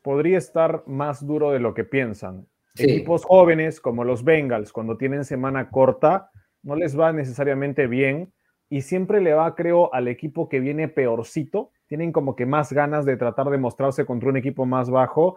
podría 0.08 0.38
estar 0.38 0.84
más 0.86 1.26
duro 1.26 1.50
de 1.50 1.58
lo 1.60 1.74
que 1.74 1.84
piensan. 1.84 2.46
Sí. 2.74 2.84
Equipos 2.84 3.26
jóvenes 3.26 3.78
como 3.78 4.04
los 4.04 4.24
Bengals, 4.24 4.72
cuando 4.72 4.96
tienen 4.96 5.22
semana 5.26 5.68
corta, 5.68 6.30
no 6.62 6.76
les 6.76 6.98
va 6.98 7.12
necesariamente 7.12 7.86
bien 7.86 8.32
y 8.70 8.80
siempre 8.80 9.20
le 9.20 9.34
va, 9.34 9.54
creo, 9.54 9.92
al 9.92 10.08
equipo 10.08 10.48
que 10.48 10.60
viene 10.60 10.88
peorcito. 10.88 11.72
Tienen 11.88 12.10
como 12.10 12.36
que 12.36 12.46
más 12.46 12.72
ganas 12.72 13.04
de 13.04 13.18
tratar 13.18 13.50
de 13.50 13.58
mostrarse 13.58 14.06
contra 14.06 14.30
un 14.30 14.38
equipo 14.38 14.64
más 14.64 14.88
bajo. 14.88 15.36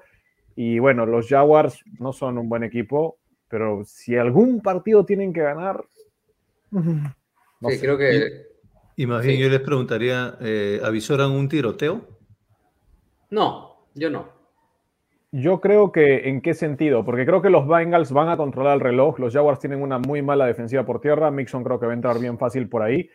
Y 0.55 0.79
bueno, 0.79 1.05
los 1.05 1.27
Jaguars 1.27 1.83
no 1.99 2.13
son 2.13 2.37
un 2.37 2.47
buen 2.47 2.63
equipo, 2.63 3.17
pero 3.49 3.83
si 3.83 4.15
algún 4.15 4.61
partido 4.61 5.03
tienen 5.05 5.33
que 5.33 5.41
ganar. 5.41 5.83
no 6.71 7.69
sí, 7.69 7.75
sé. 7.75 7.81
creo 7.81 7.97
que. 7.97 8.47
Y 8.95 9.05
más 9.05 9.21
bien 9.21 9.35
Sí. 9.35 9.43
yo 9.43 9.49
les 9.49 9.59
preguntaría, 9.59 10.37
eh, 10.39 10.79
¿avisoran 10.81 11.31
un 11.31 11.49
tiroteo? 11.49 12.07
No, 13.31 13.85
yo 13.95 14.09
no. 14.09 14.40
Yo 15.31 15.61
creo 15.61 15.91
que 15.91 16.27
en 16.27 16.41
qué 16.41 16.53
sentido, 16.53 17.05
porque 17.05 17.25
creo 17.25 17.41
que 17.41 17.49
los 17.49 17.65
Bengals 17.65 18.11
van 18.11 18.27
a 18.27 18.35
controlar 18.35 18.75
el 18.75 18.81
reloj, 18.81 19.17
los 19.17 19.33
Jaguars 19.33 19.59
tienen 19.59 19.81
una 19.81 19.97
muy 19.97 20.21
mala 20.21 20.45
defensiva 20.45 20.85
por 20.85 20.99
tierra, 20.99 21.31
Mixon 21.31 21.63
creo 21.63 21.79
que 21.79 21.85
va 21.85 21.93
a 21.93 21.95
entrar 21.95 22.19
bien 22.19 22.37
fácil 22.37 22.67
por 22.67 22.81
ahí, 22.81 23.09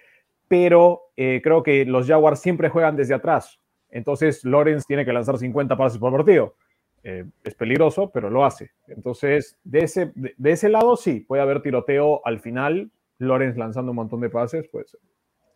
pero 0.49 1.11
eh, 1.17 1.41
creo 1.45 1.63
que 1.63 1.85
los 1.85 2.07
Jaguars 2.07 2.41
siempre 2.41 2.71
juegan 2.71 2.97
desde 2.97 3.13
atrás, 3.13 3.61
entonces 3.91 4.45
Lawrence 4.45 4.87
tiene 4.89 5.05
que 5.05 5.13
lanzar 5.13 5.37
50 5.37 5.77
pases 5.77 5.99
por 5.99 6.13
partido. 6.13 6.57
Eh, 7.03 7.25
es 7.45 7.55
peligroso, 7.55 8.11
pero 8.13 8.31
lo 8.31 8.45
hace. 8.45 8.73
Entonces, 8.89 9.57
de 9.63 9.85
ese, 9.85 10.11
de, 10.17 10.35
de 10.37 10.51
ese 10.51 10.69
lado 10.69 10.97
sí, 10.97 11.21
puede 11.21 11.41
haber 11.41 11.63
tiroteo 11.63 12.21
al 12.25 12.41
final, 12.41 12.91
Lawrence 13.19 13.59
lanzando 13.59 13.93
un 13.93 13.97
montón 13.97 14.21
de 14.21 14.31
pases, 14.31 14.67
pues 14.73 14.97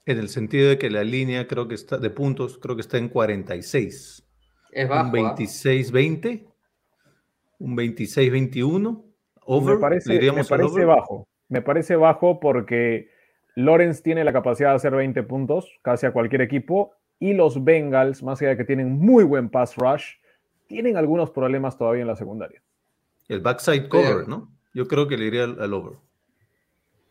En 0.07 0.19
el 0.19 0.28
sentido 0.28 0.69
de 0.69 0.78
que 0.78 0.91
la 0.91 1.03
línea 1.03 1.49
creo 1.49 1.66
que 1.66 1.74
está 1.74 1.99
de 1.99 2.11
puntos, 2.11 2.59
creo 2.59 2.77
que 2.77 2.82
está 2.82 2.99
en 2.99 3.09
46. 3.09 4.27
Es 4.73 4.89
bajo. 4.89 5.11
un 5.11 5.27
¿ah? 5.27 5.35
26-20, 5.37 6.47
un 7.61 7.77
26-21. 7.77 9.05
Over, 9.45 9.74
me 9.74 9.81
parece, 9.81 10.15
¿le 10.20 10.32
me 10.32 10.45
parece 10.45 10.69
over? 10.69 10.87
bajo. 10.87 11.28
Me 11.49 11.62
parece 11.62 11.97
bajo 11.97 12.41
porque 12.41 13.09
Lawrence 13.55 14.03
tiene 14.03 14.24
la 14.24 14.32
capacidad 14.32 14.70
de 14.70 14.77
hacer 14.77 14.95
20 14.95 15.23
puntos 15.24 15.78
casi 15.82 16.07
a 16.07 16.12
cualquier 16.12 16.41
equipo 16.43 16.93
y 17.19 17.35
los 17.35 17.62
Bengals, 17.65 18.23
más 18.23 18.41
allá 18.41 18.51
de 18.51 18.57
que 18.57 18.65
tienen 18.65 18.93
muy 18.99 19.24
buen 19.24 19.51
pass 19.51 19.77
rush, 19.77 20.15
tienen 20.66 20.97
algunos 20.97 21.31
problemas 21.31 21.77
todavía 21.77 22.03
en 22.03 22.09
la 22.09 22.16
secundaria. 22.16 22.62
El 23.28 23.41
backside 23.41 23.89
cover, 23.89 24.27
¿no? 24.28 24.51
Yo 24.73 24.87
creo 24.87 25.07
que 25.09 25.16
le 25.16 25.27
iría 25.27 25.45
al, 25.45 25.61
al 25.61 25.74
over. 25.74 25.99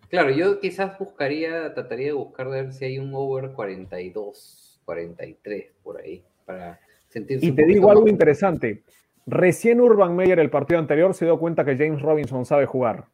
Claro, 0.10 0.32
yo 0.32 0.60
quizás 0.60 0.98
buscaría, 0.98 1.74
trataría 1.74 2.08
de 2.08 2.14
buscar 2.14 2.50
ver 2.50 2.74
si 2.74 2.86
hay 2.86 2.98
un 3.00 3.12
over 3.14 3.52
42, 3.52 4.82
43 4.86 5.74
por 5.84 6.00
ahí, 6.02 6.24
para 6.46 6.80
sentirse 7.10 7.46
Y 7.46 7.50
un 7.52 7.56
te 7.56 7.66
digo 7.66 7.92
algo 7.92 8.04
más- 8.04 8.12
interesante. 8.12 8.84
Recién 9.30 9.80
Urban 9.80 10.16
Meyer 10.16 10.40
el 10.40 10.50
partido 10.50 10.80
anterior 10.80 11.14
se 11.14 11.26
dio 11.26 11.38
cuenta 11.38 11.64
que 11.64 11.78
James 11.78 12.02
Robinson 12.02 12.46
sabe 12.46 12.66
jugar, 12.66 13.06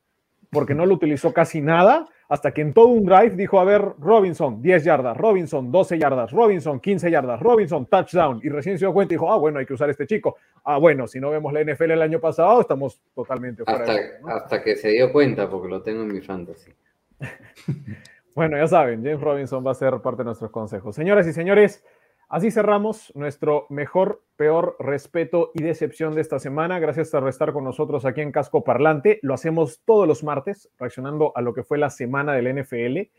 porque 0.49 0.73
no 0.73 0.85
lo 0.85 0.93
utilizó 0.93 1.33
casi 1.33 1.61
nada 1.61 2.07
hasta 2.29 2.51
que 2.51 2.61
en 2.61 2.73
todo 2.73 2.87
un 2.87 3.05
drive 3.05 3.31
dijo, 3.31 3.59
a 3.59 3.63
ver, 3.63 3.81
Robinson 3.99 4.61
10 4.61 4.83
yardas, 4.83 5.17
Robinson 5.17 5.71
12 5.71 5.99
yardas, 5.99 6.31
Robinson 6.31 6.79
15 6.79 7.11
yardas, 7.11 7.39
Robinson 7.39 7.85
touchdown. 7.85 8.39
Y 8.43 8.49
recién 8.49 8.79
se 8.79 8.85
dio 8.85 8.93
cuenta 8.93 9.13
y 9.13 9.17
dijo, 9.17 9.31
ah, 9.31 9.37
bueno, 9.37 9.59
hay 9.59 9.65
que 9.65 9.73
usar 9.73 9.89
este 9.89 10.07
chico. 10.07 10.37
Ah, 10.63 10.77
bueno, 10.77 11.05
si 11.07 11.19
no 11.19 11.29
vemos 11.29 11.53
la 11.53 11.63
NFL 11.63 11.91
el 11.91 12.01
año 12.01 12.19
pasado, 12.19 12.61
estamos 12.61 12.99
totalmente 13.13 13.63
fuera 13.63 13.81
Hasta, 13.81 13.93
de 13.93 14.09
hasta 14.27 14.63
que 14.63 14.75
se 14.75 14.89
dio 14.89 15.11
cuenta, 15.11 15.49
porque 15.49 15.67
lo 15.67 15.81
tengo 15.83 16.01
en 16.01 16.13
mi 16.13 16.21
fantasy. 16.21 16.71
Bueno, 18.35 18.57
ya 18.57 18.67
saben, 18.67 19.01
James 19.01 19.21
Robinson 19.21 19.65
va 19.65 19.71
a 19.71 19.75
ser 19.75 19.97
parte 20.01 20.17
de 20.17 20.25
nuestros 20.25 20.51
consejos. 20.51 20.93
Señoras 20.93 21.25
y 21.25 21.31
señores, 21.31 21.85
así 22.29 22.51
cerramos 22.51 23.11
nuestro 23.15 23.65
mejor, 23.69 24.21
peor 24.35 24.75
respeto 24.79 25.51
y 25.53 25.63
decepción 25.63 26.15
de 26.15 26.21
esta 26.21 26.39
semana. 26.39 26.79
Gracias 26.79 27.09
por 27.09 27.27
estar 27.27 27.53
con 27.53 27.63
nosotros 27.63 28.05
aquí 28.05 28.21
en 28.21 28.31
Casco 28.31 28.63
Parlante. 28.63 29.19
Lo 29.21 29.33
hacemos 29.33 29.81
todos 29.85 30.07
los 30.07 30.23
martes, 30.23 30.69
reaccionando 30.79 31.31
a 31.35 31.41
lo 31.41 31.53
que 31.53 31.63
fue 31.63 31.77
la 31.77 31.89
semana 31.89 32.33
del 32.33 32.61
NFL. 32.61 33.09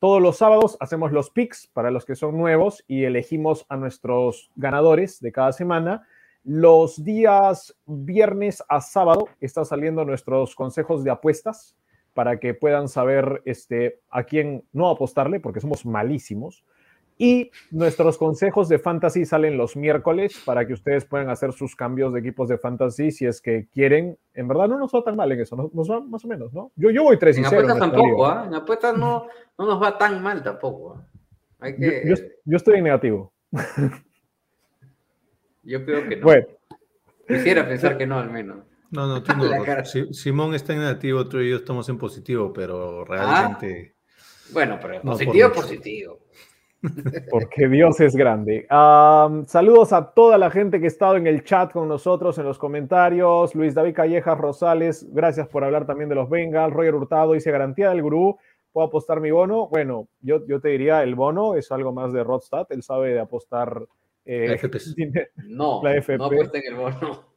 Todos 0.00 0.20
los 0.20 0.36
sábados 0.36 0.76
hacemos 0.80 1.12
los 1.12 1.30
picks 1.30 1.68
para 1.68 1.92
los 1.92 2.04
que 2.04 2.16
son 2.16 2.36
nuevos 2.36 2.84
y 2.88 3.04
elegimos 3.04 3.66
a 3.68 3.76
nuestros 3.76 4.50
ganadores 4.56 5.20
de 5.20 5.30
cada 5.30 5.52
semana. 5.52 6.06
Los 6.44 7.04
días 7.04 7.76
viernes 7.86 8.64
a 8.68 8.80
sábado 8.80 9.28
están 9.40 9.64
saliendo 9.64 10.04
nuestros 10.04 10.56
consejos 10.56 11.04
de 11.04 11.12
apuestas 11.12 11.76
para 12.14 12.40
que 12.40 12.52
puedan 12.52 12.88
saber 12.88 13.42
este, 13.44 14.00
a 14.10 14.24
quién 14.24 14.64
no 14.72 14.90
apostarle, 14.90 15.38
porque 15.38 15.60
somos 15.60 15.86
malísimos. 15.86 16.64
Y 17.24 17.52
nuestros 17.70 18.18
consejos 18.18 18.68
de 18.68 18.80
fantasy 18.80 19.24
salen 19.24 19.56
los 19.56 19.76
miércoles 19.76 20.42
para 20.44 20.66
que 20.66 20.72
ustedes 20.72 21.04
puedan 21.04 21.30
hacer 21.30 21.52
sus 21.52 21.76
cambios 21.76 22.12
de 22.12 22.18
equipos 22.18 22.48
de 22.48 22.58
fantasy 22.58 23.12
si 23.12 23.26
es 23.26 23.40
que 23.40 23.68
quieren. 23.72 24.18
En 24.34 24.48
verdad 24.48 24.66
no 24.66 24.76
nos 24.76 24.92
va 24.92 25.04
tan 25.04 25.14
mal 25.14 25.30
en 25.30 25.40
eso, 25.40 25.54
nos, 25.54 25.72
nos 25.72 25.88
va 25.88 26.00
más 26.00 26.24
o 26.24 26.28
menos, 26.28 26.52
¿no? 26.52 26.72
Yo, 26.74 26.90
yo 26.90 27.04
voy 27.04 27.16
3 27.18 27.36
y 27.36 27.40
En 27.42 27.46
0. 27.48 27.60
apuestas 27.62 27.78
tampoco, 27.78 28.06
liga. 28.26 28.42
¿ah? 28.42 28.46
En 28.48 28.54
apuestas 28.56 28.98
no, 28.98 29.28
no 29.56 29.66
nos 29.66 29.80
va 29.80 29.96
tan 29.96 30.20
mal 30.20 30.42
tampoco. 30.42 30.94
¿ah? 30.96 31.06
Hay 31.60 31.74
yo, 31.74 31.78
que, 31.78 32.02
yo- 32.06 32.14
yo 32.44 32.56
estoy 32.56 32.78
en 32.78 32.84
negativo. 32.84 33.32
yo 35.62 35.84
creo 35.84 36.08
que 36.08 36.16
no. 36.16 36.22
Bueno, 36.24 36.46
Quisiera 37.28 37.66
pensar 37.68 37.96
que 37.96 38.06
no, 38.06 38.18
al 38.18 38.30
menos. 38.30 38.64
No, 38.90 39.06
no, 39.06 39.22
tú 39.22 39.32
no. 39.36 39.44
Si- 39.84 40.12
Simón 40.12 40.54
está 40.54 40.72
en 40.72 40.80
negativo, 40.80 41.28
tú 41.28 41.38
y 41.38 41.50
yo 41.50 41.56
estamos 41.56 41.88
en 41.88 41.98
positivo, 41.98 42.52
pero 42.52 43.04
realmente. 43.04 43.94
Bueno, 44.52 44.78
pero 44.82 44.94
No, 45.04 45.12
positivo, 45.12 45.52
positivo. 45.52 46.18
Porque 47.30 47.68
Dios 47.68 48.00
es 48.00 48.14
grande. 48.16 48.66
Saludos 49.46 49.92
a 49.92 50.12
toda 50.12 50.38
la 50.38 50.50
gente 50.50 50.78
que 50.78 50.86
ha 50.86 50.88
estado 50.88 51.16
en 51.16 51.26
el 51.26 51.44
chat 51.44 51.72
con 51.72 51.88
nosotros, 51.88 52.38
en 52.38 52.44
los 52.44 52.58
comentarios. 52.58 53.54
Luis 53.54 53.74
David 53.74 53.94
Callejas 53.94 54.38
Rosales, 54.38 55.06
gracias 55.12 55.48
por 55.48 55.64
hablar 55.64 55.86
también 55.86 56.08
de 56.08 56.14
los 56.16 56.28
Bengals. 56.28 56.74
Roger 56.74 56.94
Hurtado 56.94 57.32
dice 57.32 57.50
garantía 57.50 57.90
del 57.90 58.02
gurú. 58.02 58.36
¿Puedo 58.72 58.86
apostar 58.86 59.20
mi 59.20 59.30
bono? 59.30 59.68
Bueno, 59.68 60.08
yo, 60.22 60.46
yo 60.46 60.60
te 60.60 60.70
diría 60.70 61.02
el 61.02 61.14
bono 61.14 61.54
es 61.56 61.70
algo 61.70 61.92
más 61.92 62.12
de 62.12 62.24
Rodstad. 62.24 62.66
Él 62.70 62.82
sabe 62.82 63.12
de 63.12 63.20
apostar. 63.20 63.84
eh, 64.24 64.46
La 64.48 64.54
FPs. 64.56 64.94
dinero. 64.94 65.26
No, 65.48 65.80
La 65.82 65.94
FP. 65.96 66.16
no 66.18 66.24
apuesta 66.26 66.58
en 66.58 66.64
el 66.72 66.74
bono. 66.76 67.32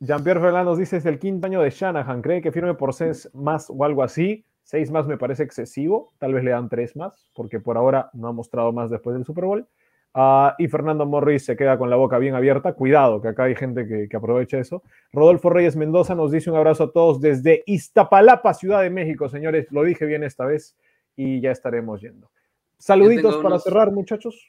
Jean-Pierre 0.00 0.40
Fernández 0.40 0.78
dice 0.78 0.96
es 0.96 1.06
el 1.06 1.18
quinto 1.18 1.46
año 1.46 1.60
de 1.60 1.70
Shanahan. 1.70 2.20
¿Cree 2.22 2.40
que 2.42 2.50
firme 2.50 2.74
por 2.74 2.94
seis 2.94 3.30
más 3.34 3.70
o 3.70 3.84
algo 3.84 4.02
así? 4.02 4.44
Seis 4.62 4.90
más 4.90 5.06
me 5.06 5.18
parece 5.18 5.42
excesivo. 5.42 6.12
Tal 6.18 6.34
vez 6.34 6.44
le 6.44 6.50
dan 6.52 6.68
tres 6.68 6.96
más, 6.96 7.30
porque 7.34 7.60
por 7.60 7.76
ahora 7.76 8.10
no 8.14 8.28
ha 8.28 8.32
mostrado 8.32 8.72
más 8.72 8.90
después 8.90 9.14
del 9.14 9.24
Super 9.24 9.44
Bowl. 9.44 9.66
Ah, 10.14 10.54
y 10.58 10.68
Fernando 10.68 11.06
Morris 11.06 11.44
se 11.46 11.56
queda 11.56 11.78
con 11.78 11.88
la 11.88 11.96
boca 11.96 12.18
bien 12.18 12.34
abierta. 12.34 12.74
Cuidado, 12.74 13.20
que 13.22 13.28
acá 13.28 13.44
hay 13.44 13.54
gente 13.56 13.86
que, 13.86 14.08
que 14.08 14.16
aprovecha 14.16 14.58
eso. 14.58 14.82
Rodolfo 15.12 15.48
Reyes 15.50 15.74
Mendoza 15.74 16.14
nos 16.14 16.30
dice 16.30 16.50
un 16.50 16.56
abrazo 16.56 16.84
a 16.84 16.92
todos 16.92 17.20
desde 17.20 17.62
Iztapalapa, 17.66 18.52
Ciudad 18.54 18.82
de 18.82 18.90
México, 18.90 19.28
señores. 19.28 19.66
Lo 19.70 19.82
dije 19.84 20.04
bien 20.04 20.22
esta 20.22 20.44
vez 20.44 20.76
y 21.16 21.40
ya 21.40 21.50
estaremos 21.50 22.00
yendo. 22.02 22.30
Saluditos 22.78 23.36
para 23.36 23.48
unos- 23.48 23.62
cerrar, 23.64 23.90
muchachos. 23.90 24.48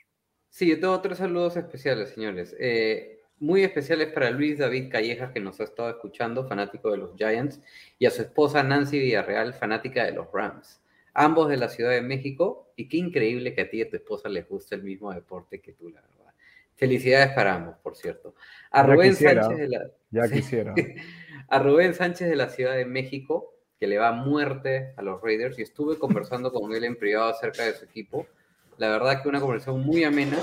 Sí, 0.50 0.70
yo 0.70 0.80
tengo 0.80 1.00
tres 1.02 1.18
saludos 1.18 1.56
especiales, 1.58 2.10
señores. 2.10 2.56
Eh, 2.60 3.20
muy 3.40 3.64
especiales 3.64 4.12
para 4.14 4.30
Luis 4.32 4.58
David 4.60 4.90
Callejas, 4.92 5.32
que 5.32 5.40
nos 5.40 5.60
ha 5.60 5.64
estado 5.66 5.90
escuchando, 5.90 6.48
fanático 6.48 6.92
de 6.92 6.98
los 6.98 7.16
Giants, 7.18 7.62
y 8.00 8.06
a 8.06 8.10
su 8.12 8.22
esposa 8.22 8.64
Nancy 8.64 9.00
Villarreal, 9.00 9.54
fanática 9.54 10.06
de 10.06 10.12
los 10.14 10.28
Rams. 10.32 10.82
Ambos 11.14 11.50
de 11.50 11.58
la 11.58 11.70
Ciudad 11.70 11.92
de 11.92 12.02
México, 12.02 12.72
y 12.76 12.88
qué 12.88 12.98
increíble 12.98 13.54
que 13.54 13.62
a 13.62 13.70
ti 13.70 13.78
y 13.78 13.82
a 13.84 13.90
tu 13.90 13.98
esposa 13.98 14.30
les 14.30 14.48
guste 14.48 14.76
el 14.76 14.84
mismo 14.84 15.14
deporte 15.14 15.60
que 15.62 15.74
tú, 15.74 15.90
la 15.90 16.02
verdad. 16.02 16.34
Felicidades 16.76 17.34
para 17.34 17.56
ambos, 17.56 17.76
por 17.84 17.96
cierto. 17.96 18.34
A 18.72 18.82
Ya 18.88 18.94
Rubén 18.94 19.10
quisiera. 19.12 19.44
Sánchez 19.44 19.60
de 19.60 19.68
la, 19.68 19.92
Ya 20.12 20.24
Sí. 20.28 20.34
quisiera. 20.36 20.74
a 21.50 21.60
Rubén 21.60 21.94
Sánchez 21.94 22.30
de 22.30 22.36
la 22.36 22.50
Ciudad 22.50 22.76
de 22.76 22.86
México, 22.86 23.54
que 23.80 23.88
le 23.88 23.98
va 24.00 24.08
a 24.10 24.12
muerte 24.14 24.94
a 24.98 25.02
los 25.02 25.22
Raiders, 25.22 25.60
y 25.60 25.62
estuve 25.62 26.00
conversando 26.00 26.52
con 26.52 26.74
él 26.74 26.84
en 26.86 26.96
privado 26.96 27.30
acerca 27.30 27.64
de 27.66 27.74
su 27.74 27.86
equipo. 27.86 28.26
La 28.78 28.90
verdad 28.90 29.22
que 29.22 29.30
una 29.30 29.40
conversación 29.42 29.82
muy 29.86 30.04
amena, 30.04 30.38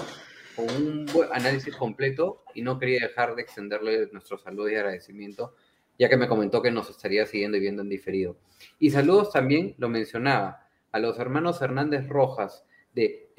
un 0.60 1.06
buen 1.12 1.28
análisis 1.32 1.74
completo, 1.76 2.44
y 2.54 2.62
no 2.62 2.78
quería 2.78 3.06
dejar 3.06 3.34
de 3.34 3.42
extenderle 3.42 4.08
nuestro 4.12 4.38
saludo 4.38 4.68
y 4.70 4.76
agradecimiento, 4.76 5.54
ya 5.98 6.08
que 6.08 6.16
me 6.16 6.28
comentó 6.28 6.62
que 6.62 6.70
nos 6.70 6.88
estaría 6.88 7.26
siguiendo 7.26 7.56
y 7.56 7.60
viendo 7.60 7.82
en 7.82 7.88
diferido. 7.88 8.36
Y 8.78 8.90
saludos 8.90 9.32
también, 9.32 9.74
lo 9.78 9.88
mencionaba, 9.88 10.66
a 10.92 10.98
los 10.98 11.18
hermanos 11.18 11.60
Hernández 11.60 12.08
Rojas 12.08 12.64
de 12.94 13.30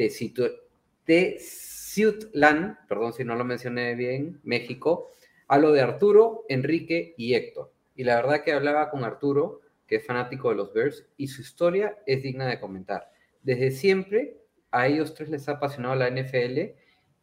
Teciutlán, 1.05 2.79
perdón 2.87 3.13
si 3.13 3.23
no 3.23 3.35
lo 3.35 3.43
mencioné 3.43 3.95
bien, 3.95 4.39
México, 4.43 5.11
a 5.47 5.57
lo 5.57 5.71
de 5.71 5.81
Arturo, 5.81 6.45
Enrique 6.49 7.13
y 7.17 7.33
Héctor. 7.33 7.73
Y 7.95 8.03
la 8.03 8.15
verdad 8.15 8.43
que 8.43 8.53
hablaba 8.53 8.89
con 8.89 9.03
Arturo, 9.03 9.61
que 9.85 9.97
es 9.97 10.05
fanático 10.05 10.49
de 10.49 10.55
los 10.55 10.73
Bears, 10.73 11.05
y 11.17 11.27
su 11.27 11.41
historia 11.41 11.97
es 12.05 12.23
digna 12.23 12.47
de 12.47 12.59
comentar. 12.59 13.11
Desde 13.43 13.71
siempre 13.71 14.37
a 14.71 14.87
ellos 14.87 15.13
tres 15.13 15.29
les 15.29 15.49
ha 15.49 15.53
apasionado 15.53 15.95
la 15.95 16.09
NFL 16.09 16.59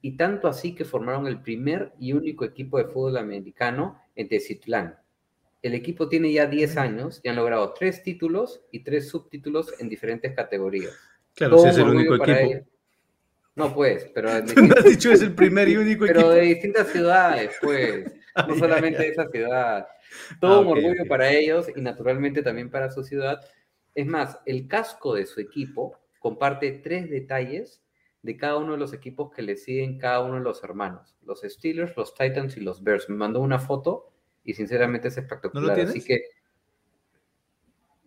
y 0.03 0.17
tanto 0.17 0.49
así 0.49 0.75
que 0.75 0.85
formaron 0.85 1.27
el 1.27 1.43
primer 1.43 1.93
y 1.99 2.13
único 2.13 2.45
equipo 2.45 2.79
de 2.79 2.85
fútbol 2.87 3.17
americano 3.19 4.01
en 4.15 4.29
Teciutlán. 4.29 4.99
el 5.63 5.75
equipo 5.75 6.09
tiene 6.09 6.33
ya 6.33 6.47
10 6.47 6.77
años 6.77 7.21
y 7.23 7.29
han 7.29 7.37
logrado 7.37 7.73
tres 7.75 8.03
títulos 8.03 8.63
y 8.71 8.81
tres 8.85 9.09
subtítulos 9.09 9.75
en 9.81 9.89
diferentes 9.89 10.35
categorías. 10.35 10.95
Claro, 11.35 11.57
Todo 11.57 11.65
si 11.65 11.69
es 11.71 11.79
el 11.79 11.89
un 11.89 11.97
único 11.97 12.15
equipo. 12.17 12.39
ellos. 12.39 12.63
No, 13.57 13.75
pues, 13.75 14.09
pero 14.15 14.31
de, 14.43 14.75
has 14.79 14.85
dicho 14.85 15.11
es 15.13 15.21
el 15.23 15.35
primer 15.35 15.69
y 15.69 15.77
único 15.79 16.07
pero 16.07 16.21
equipo. 16.21 16.31
de 16.31 16.41
distintas 16.43 16.89
ciudades, 16.89 17.57
pues, 17.61 18.05
no 18.49 18.55
ya, 18.55 18.59
solamente 18.59 19.03
de 19.03 19.09
esa 19.09 19.29
ciudad. 19.29 19.87
Todo 20.41 20.55
Ah, 20.55 20.61
un 20.61 20.69
ok, 20.69 20.77
orgullo 20.79 21.07
para 21.09 21.31
ellos 21.33 21.67
y 21.75 21.81
naturalmente 21.81 22.43
también 22.43 22.71
para 22.71 22.91
su 22.91 23.03
ciudad. 23.05 23.41
Es 23.95 24.07
más, 24.07 24.39
el 24.47 24.69
casco 24.69 25.15
de 25.15 25.27
su 25.27 25.41
equipo 25.41 25.99
comparte 26.21 26.71
tres 26.73 27.11
detalles 27.11 27.83
de 28.23 28.37
cada 28.37 28.57
uno 28.59 28.73
de 28.73 28.79
los 28.79 28.93
equipos 28.93 29.33
que 29.33 29.43
le 29.43 29.57
siguen 29.57 29.99
cada 29.99 30.21
uno 30.23 30.35
de 30.35 30.41
los 30.41 30.63
hermanos. 30.65 31.17
Los 31.25 31.41
Steelers, 31.43 31.97
los 31.97 32.15
Titans 32.15 32.57
y 32.57 32.61
los 32.61 32.83
Bears. 32.83 33.09
Me 33.09 33.17
mandó 33.17 33.41
una 33.41 33.59
foto 33.59 34.11
y 34.45 34.55
sinceramente 34.55 35.09
es 35.09 35.17
espectacular. 35.19 35.75
tienes? 35.75 35.91
Así 35.91 36.05
que 36.05 36.23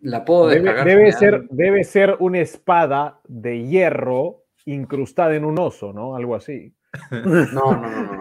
la 0.00 0.24
puedo 0.24 0.48
Debe, 0.48 0.60
descargar. 0.62 0.86
debe 0.86 1.02
me 1.04 1.12
ser, 1.12 1.48
debe 1.50 1.84
ser 1.84 2.16
una 2.18 2.40
espada 2.40 3.20
de 3.28 3.64
hierro 3.66 4.44
incrustada 4.66 5.34
en 5.34 5.44
un 5.44 5.58
oso, 5.58 5.92
¿no? 5.92 6.16
Algo 6.16 6.34
así. 6.34 6.74
No, 7.24 7.72
no, 7.72 7.80
no, 7.80 8.02
no. 8.02 8.12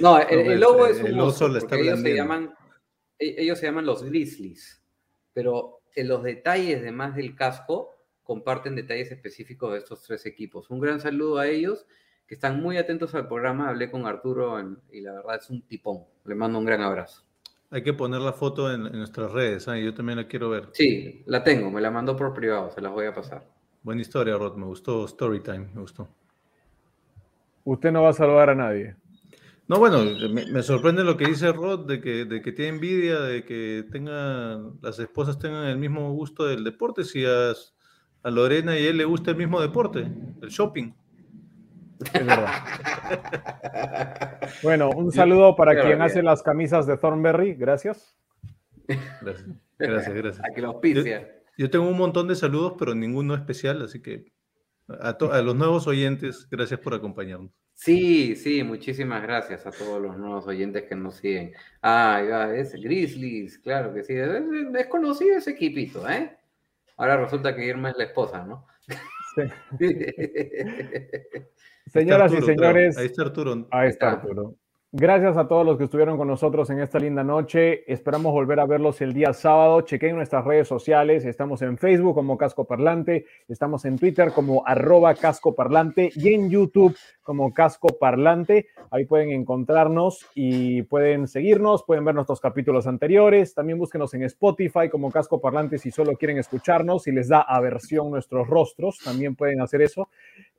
No, 0.00 0.18
no 0.18 0.18
el, 0.18 0.52
el 0.52 0.60
logo 0.60 0.86
es 0.86 0.98
El 1.00 1.14
un 1.14 1.20
oso 1.20 1.44
oso, 1.44 1.48
la 1.48 1.58
está 1.58 1.76
ellos 1.76 2.00
se 2.00 2.14
llaman, 2.14 2.52
e- 3.18 3.36
ellos 3.38 3.58
se 3.58 3.66
llaman 3.66 3.86
los 3.86 4.02
Grizzlies, 4.02 4.82
pero 5.32 5.80
en 5.94 6.08
los 6.08 6.22
detalles 6.24 6.82
de 6.82 6.90
más 6.92 7.14
del 7.14 7.34
casco 7.36 7.94
comparten 8.28 8.76
detalles 8.76 9.10
específicos 9.10 9.72
de 9.72 9.78
estos 9.78 10.02
tres 10.02 10.26
equipos. 10.26 10.68
Un 10.68 10.80
gran 10.80 11.00
saludo 11.00 11.38
a 11.38 11.46
ellos, 11.48 11.86
que 12.26 12.34
están 12.34 12.60
muy 12.60 12.76
atentos 12.76 13.14
al 13.14 13.26
programa. 13.26 13.70
Hablé 13.70 13.90
con 13.90 14.04
Arturo 14.04 14.60
en- 14.60 14.76
y 14.92 15.00
la 15.00 15.14
verdad 15.14 15.36
es 15.40 15.48
un 15.48 15.62
tipón. 15.62 16.00
Le 16.26 16.34
mando 16.34 16.58
un 16.58 16.66
gran 16.66 16.82
abrazo. 16.82 17.22
Hay 17.70 17.82
que 17.82 17.94
poner 17.94 18.20
la 18.20 18.34
foto 18.34 18.70
en, 18.70 18.84
en 18.84 18.98
nuestras 18.98 19.32
redes. 19.32 19.66
ah, 19.66 19.78
Yo 19.78 19.94
también 19.94 20.18
la 20.18 20.28
quiero 20.28 20.50
ver. 20.50 20.68
Sí, 20.72 21.22
la 21.24 21.42
tengo, 21.42 21.70
me 21.70 21.80
la 21.80 21.90
mandó 21.90 22.16
por 22.18 22.34
privado, 22.34 22.70
se 22.70 22.82
las 22.82 22.92
voy 22.92 23.06
a 23.06 23.14
pasar. 23.14 23.46
Buena 23.82 24.02
historia, 24.02 24.36
Rod. 24.36 24.56
Me 24.56 24.66
gustó 24.66 25.08
Storytime. 25.08 25.70
Me 25.74 25.80
gustó. 25.80 26.06
Usted 27.64 27.90
no 27.90 28.02
va 28.02 28.10
a 28.10 28.12
saludar 28.12 28.50
a 28.50 28.54
nadie. 28.54 28.94
No, 29.66 29.78
bueno, 29.78 30.00
me, 30.30 30.44
me 30.52 30.62
sorprende 30.62 31.02
lo 31.02 31.16
que 31.16 31.26
dice 31.28 31.50
Rod 31.52 31.86
de 31.86 32.00
que, 32.02 32.26
de 32.26 32.42
que 32.42 32.52
tiene 32.52 32.72
envidia 32.76 33.20
de 33.20 33.44
que 33.46 33.86
tengan, 33.90 34.78
las 34.82 34.98
esposas 34.98 35.38
tengan 35.38 35.64
el 35.66 35.78
mismo 35.78 36.12
gusto 36.12 36.44
del 36.44 36.62
deporte. 36.62 37.04
Si 37.04 37.24
a, 37.24 37.52
a 38.22 38.30
Lorena 38.30 38.78
y 38.78 38.86
él 38.86 38.96
le 38.96 39.04
gusta 39.04 39.30
el 39.32 39.36
mismo 39.36 39.60
deporte, 39.60 40.00
el 40.42 40.48
shopping. 40.48 40.92
Es 42.12 42.26
verdad. 42.26 42.48
Bueno, 44.62 44.90
un 44.90 45.12
saludo 45.12 45.54
para 45.56 45.74
Qué 45.74 45.82
quien 45.82 46.02
hace 46.02 46.22
las 46.22 46.42
camisas 46.42 46.86
de 46.86 46.96
Thornberry. 46.96 47.54
Gracias. 47.54 48.16
Gracias, 49.20 49.46
gracias. 49.78 50.14
gracias. 50.14 50.44
A 50.44 50.54
que 50.54 50.62
lo 50.62 50.68
auspicia. 50.68 51.28
Yo 51.58 51.68
tengo 51.70 51.88
un 51.88 51.98
montón 51.98 52.28
de 52.28 52.34
saludos, 52.34 52.74
pero 52.78 52.94
ninguno 52.94 53.34
especial, 53.34 53.82
así 53.82 54.00
que 54.00 54.32
a, 54.88 55.12
to- 55.18 55.32
a 55.32 55.42
los 55.42 55.54
nuevos 55.54 55.86
oyentes, 55.86 56.48
gracias 56.50 56.80
por 56.80 56.94
acompañarnos. 56.94 57.52
Sí, 57.74 58.34
sí, 58.36 58.64
muchísimas 58.64 59.22
gracias 59.22 59.66
a 59.66 59.70
todos 59.70 60.00
los 60.00 60.16
nuevos 60.16 60.46
oyentes 60.46 60.84
que 60.84 60.96
nos 60.96 61.16
siguen. 61.16 61.52
Ah, 61.82 62.48
es 62.54 62.72
Grizzlies, 62.72 63.58
claro 63.58 63.92
que 63.92 64.02
sí. 64.02 64.14
Es- 64.14 64.42
es 64.74 64.86
conocido 64.86 65.36
ese 65.36 65.50
equipito, 65.50 66.08
¿eh? 66.08 66.37
Ahora 66.98 67.16
resulta 67.16 67.54
que 67.54 67.64
Irma 67.64 67.90
es 67.90 67.96
la 67.96 68.04
esposa, 68.04 68.44
¿no? 68.44 68.66
Sí. 69.34 69.42
Señoras 71.86 72.32
y 72.32 72.36
Arturo, 72.36 72.54
señores, 72.54 72.98
Ahí 72.98 73.06
está 73.06 73.22
Arturo. 73.22 73.68
Ahí 73.70 73.88
está 73.88 74.10
está. 74.10 74.20
Arturo. 74.20 74.56
Gracias 74.92 75.36
a 75.36 75.46
todos 75.46 75.66
los 75.66 75.76
que 75.76 75.84
estuvieron 75.84 76.16
con 76.16 76.28
nosotros 76.28 76.70
en 76.70 76.80
esta 76.80 76.98
linda 76.98 77.22
noche. 77.22 77.84
Esperamos 77.92 78.32
volver 78.32 78.58
a 78.58 78.64
verlos 78.64 79.02
el 79.02 79.12
día 79.12 79.34
sábado. 79.34 79.82
Chequen 79.82 80.16
nuestras 80.16 80.46
redes 80.46 80.66
sociales. 80.66 81.26
Estamos 81.26 81.60
en 81.60 81.76
Facebook 81.76 82.14
como 82.14 82.38
Casco 82.38 82.64
Parlante, 82.64 83.26
estamos 83.48 83.84
en 83.84 83.98
Twitter 83.98 84.32
como 84.32 84.66
arroba 84.66 85.14
Casco 85.14 85.54
Parlante 85.54 86.10
y 86.16 86.32
en 86.32 86.48
YouTube 86.48 86.96
como 87.22 87.52
Casco 87.52 87.98
Parlante. 88.00 88.68
Ahí 88.90 89.04
pueden 89.04 89.28
encontrarnos 89.32 90.24
y 90.34 90.80
pueden 90.84 91.28
seguirnos, 91.28 91.84
pueden 91.84 92.06
ver 92.06 92.14
nuestros 92.14 92.40
capítulos 92.40 92.86
anteriores. 92.86 93.52
También 93.52 93.78
búsquenos 93.78 94.14
en 94.14 94.22
Spotify 94.22 94.88
como 94.90 95.10
Casco 95.10 95.38
Parlante 95.38 95.76
si 95.76 95.90
solo 95.90 96.14
quieren 96.14 96.38
escucharnos 96.38 97.06
y 97.08 97.12
les 97.12 97.28
da 97.28 97.42
aversión 97.42 98.10
nuestros 98.10 98.48
rostros. 98.48 99.00
También 99.04 99.36
pueden 99.36 99.60
hacer 99.60 99.82
eso. 99.82 100.08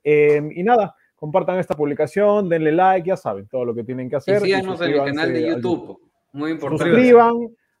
Eh, 0.04 0.40
y 0.54 0.62
nada, 0.62 0.94
compartan 1.20 1.58
esta 1.58 1.76
publicación, 1.76 2.48
denle 2.48 2.72
like, 2.72 3.06
ya 3.06 3.16
saben 3.16 3.46
todo 3.46 3.66
lo 3.66 3.74
que 3.74 3.84
tienen 3.84 4.08
que 4.08 4.16
hacer. 4.16 4.38
y 4.38 4.46
síganos 4.46 4.80
en 4.80 4.90
el 4.90 5.04
canal 5.04 5.32
de 5.32 5.50
al 5.50 5.56
YouTube. 5.56 6.00
Muy 6.32 6.52
importante. 6.52 6.84
Suscriban, 6.84 7.34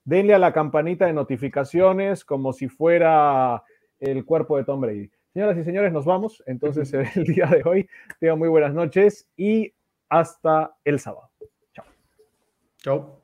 denle 0.04 0.34
a 0.34 0.38
la 0.38 0.52
campanita 0.52 1.06
de 1.06 1.14
notificaciones 1.14 2.22
como 2.22 2.52
si 2.52 2.68
fuera 2.68 3.62
el 3.98 4.26
cuerpo 4.26 4.58
de 4.58 4.64
Tom 4.64 4.82
Brady. 4.82 5.10
Señoras 5.32 5.56
y 5.56 5.64
señores, 5.64 5.90
nos 5.90 6.04
vamos. 6.04 6.42
Entonces 6.46 6.92
el 7.16 7.24
día 7.24 7.46
de 7.46 7.62
hoy. 7.64 7.88
Tengan 8.20 8.38
muy 8.38 8.48
buenas 8.48 8.74
noches 8.74 9.26
y 9.36 9.72
hasta 10.10 10.76
el 10.84 11.00
sábado. 11.00 11.30
Chao. 11.72 11.86
Let's 12.84 13.19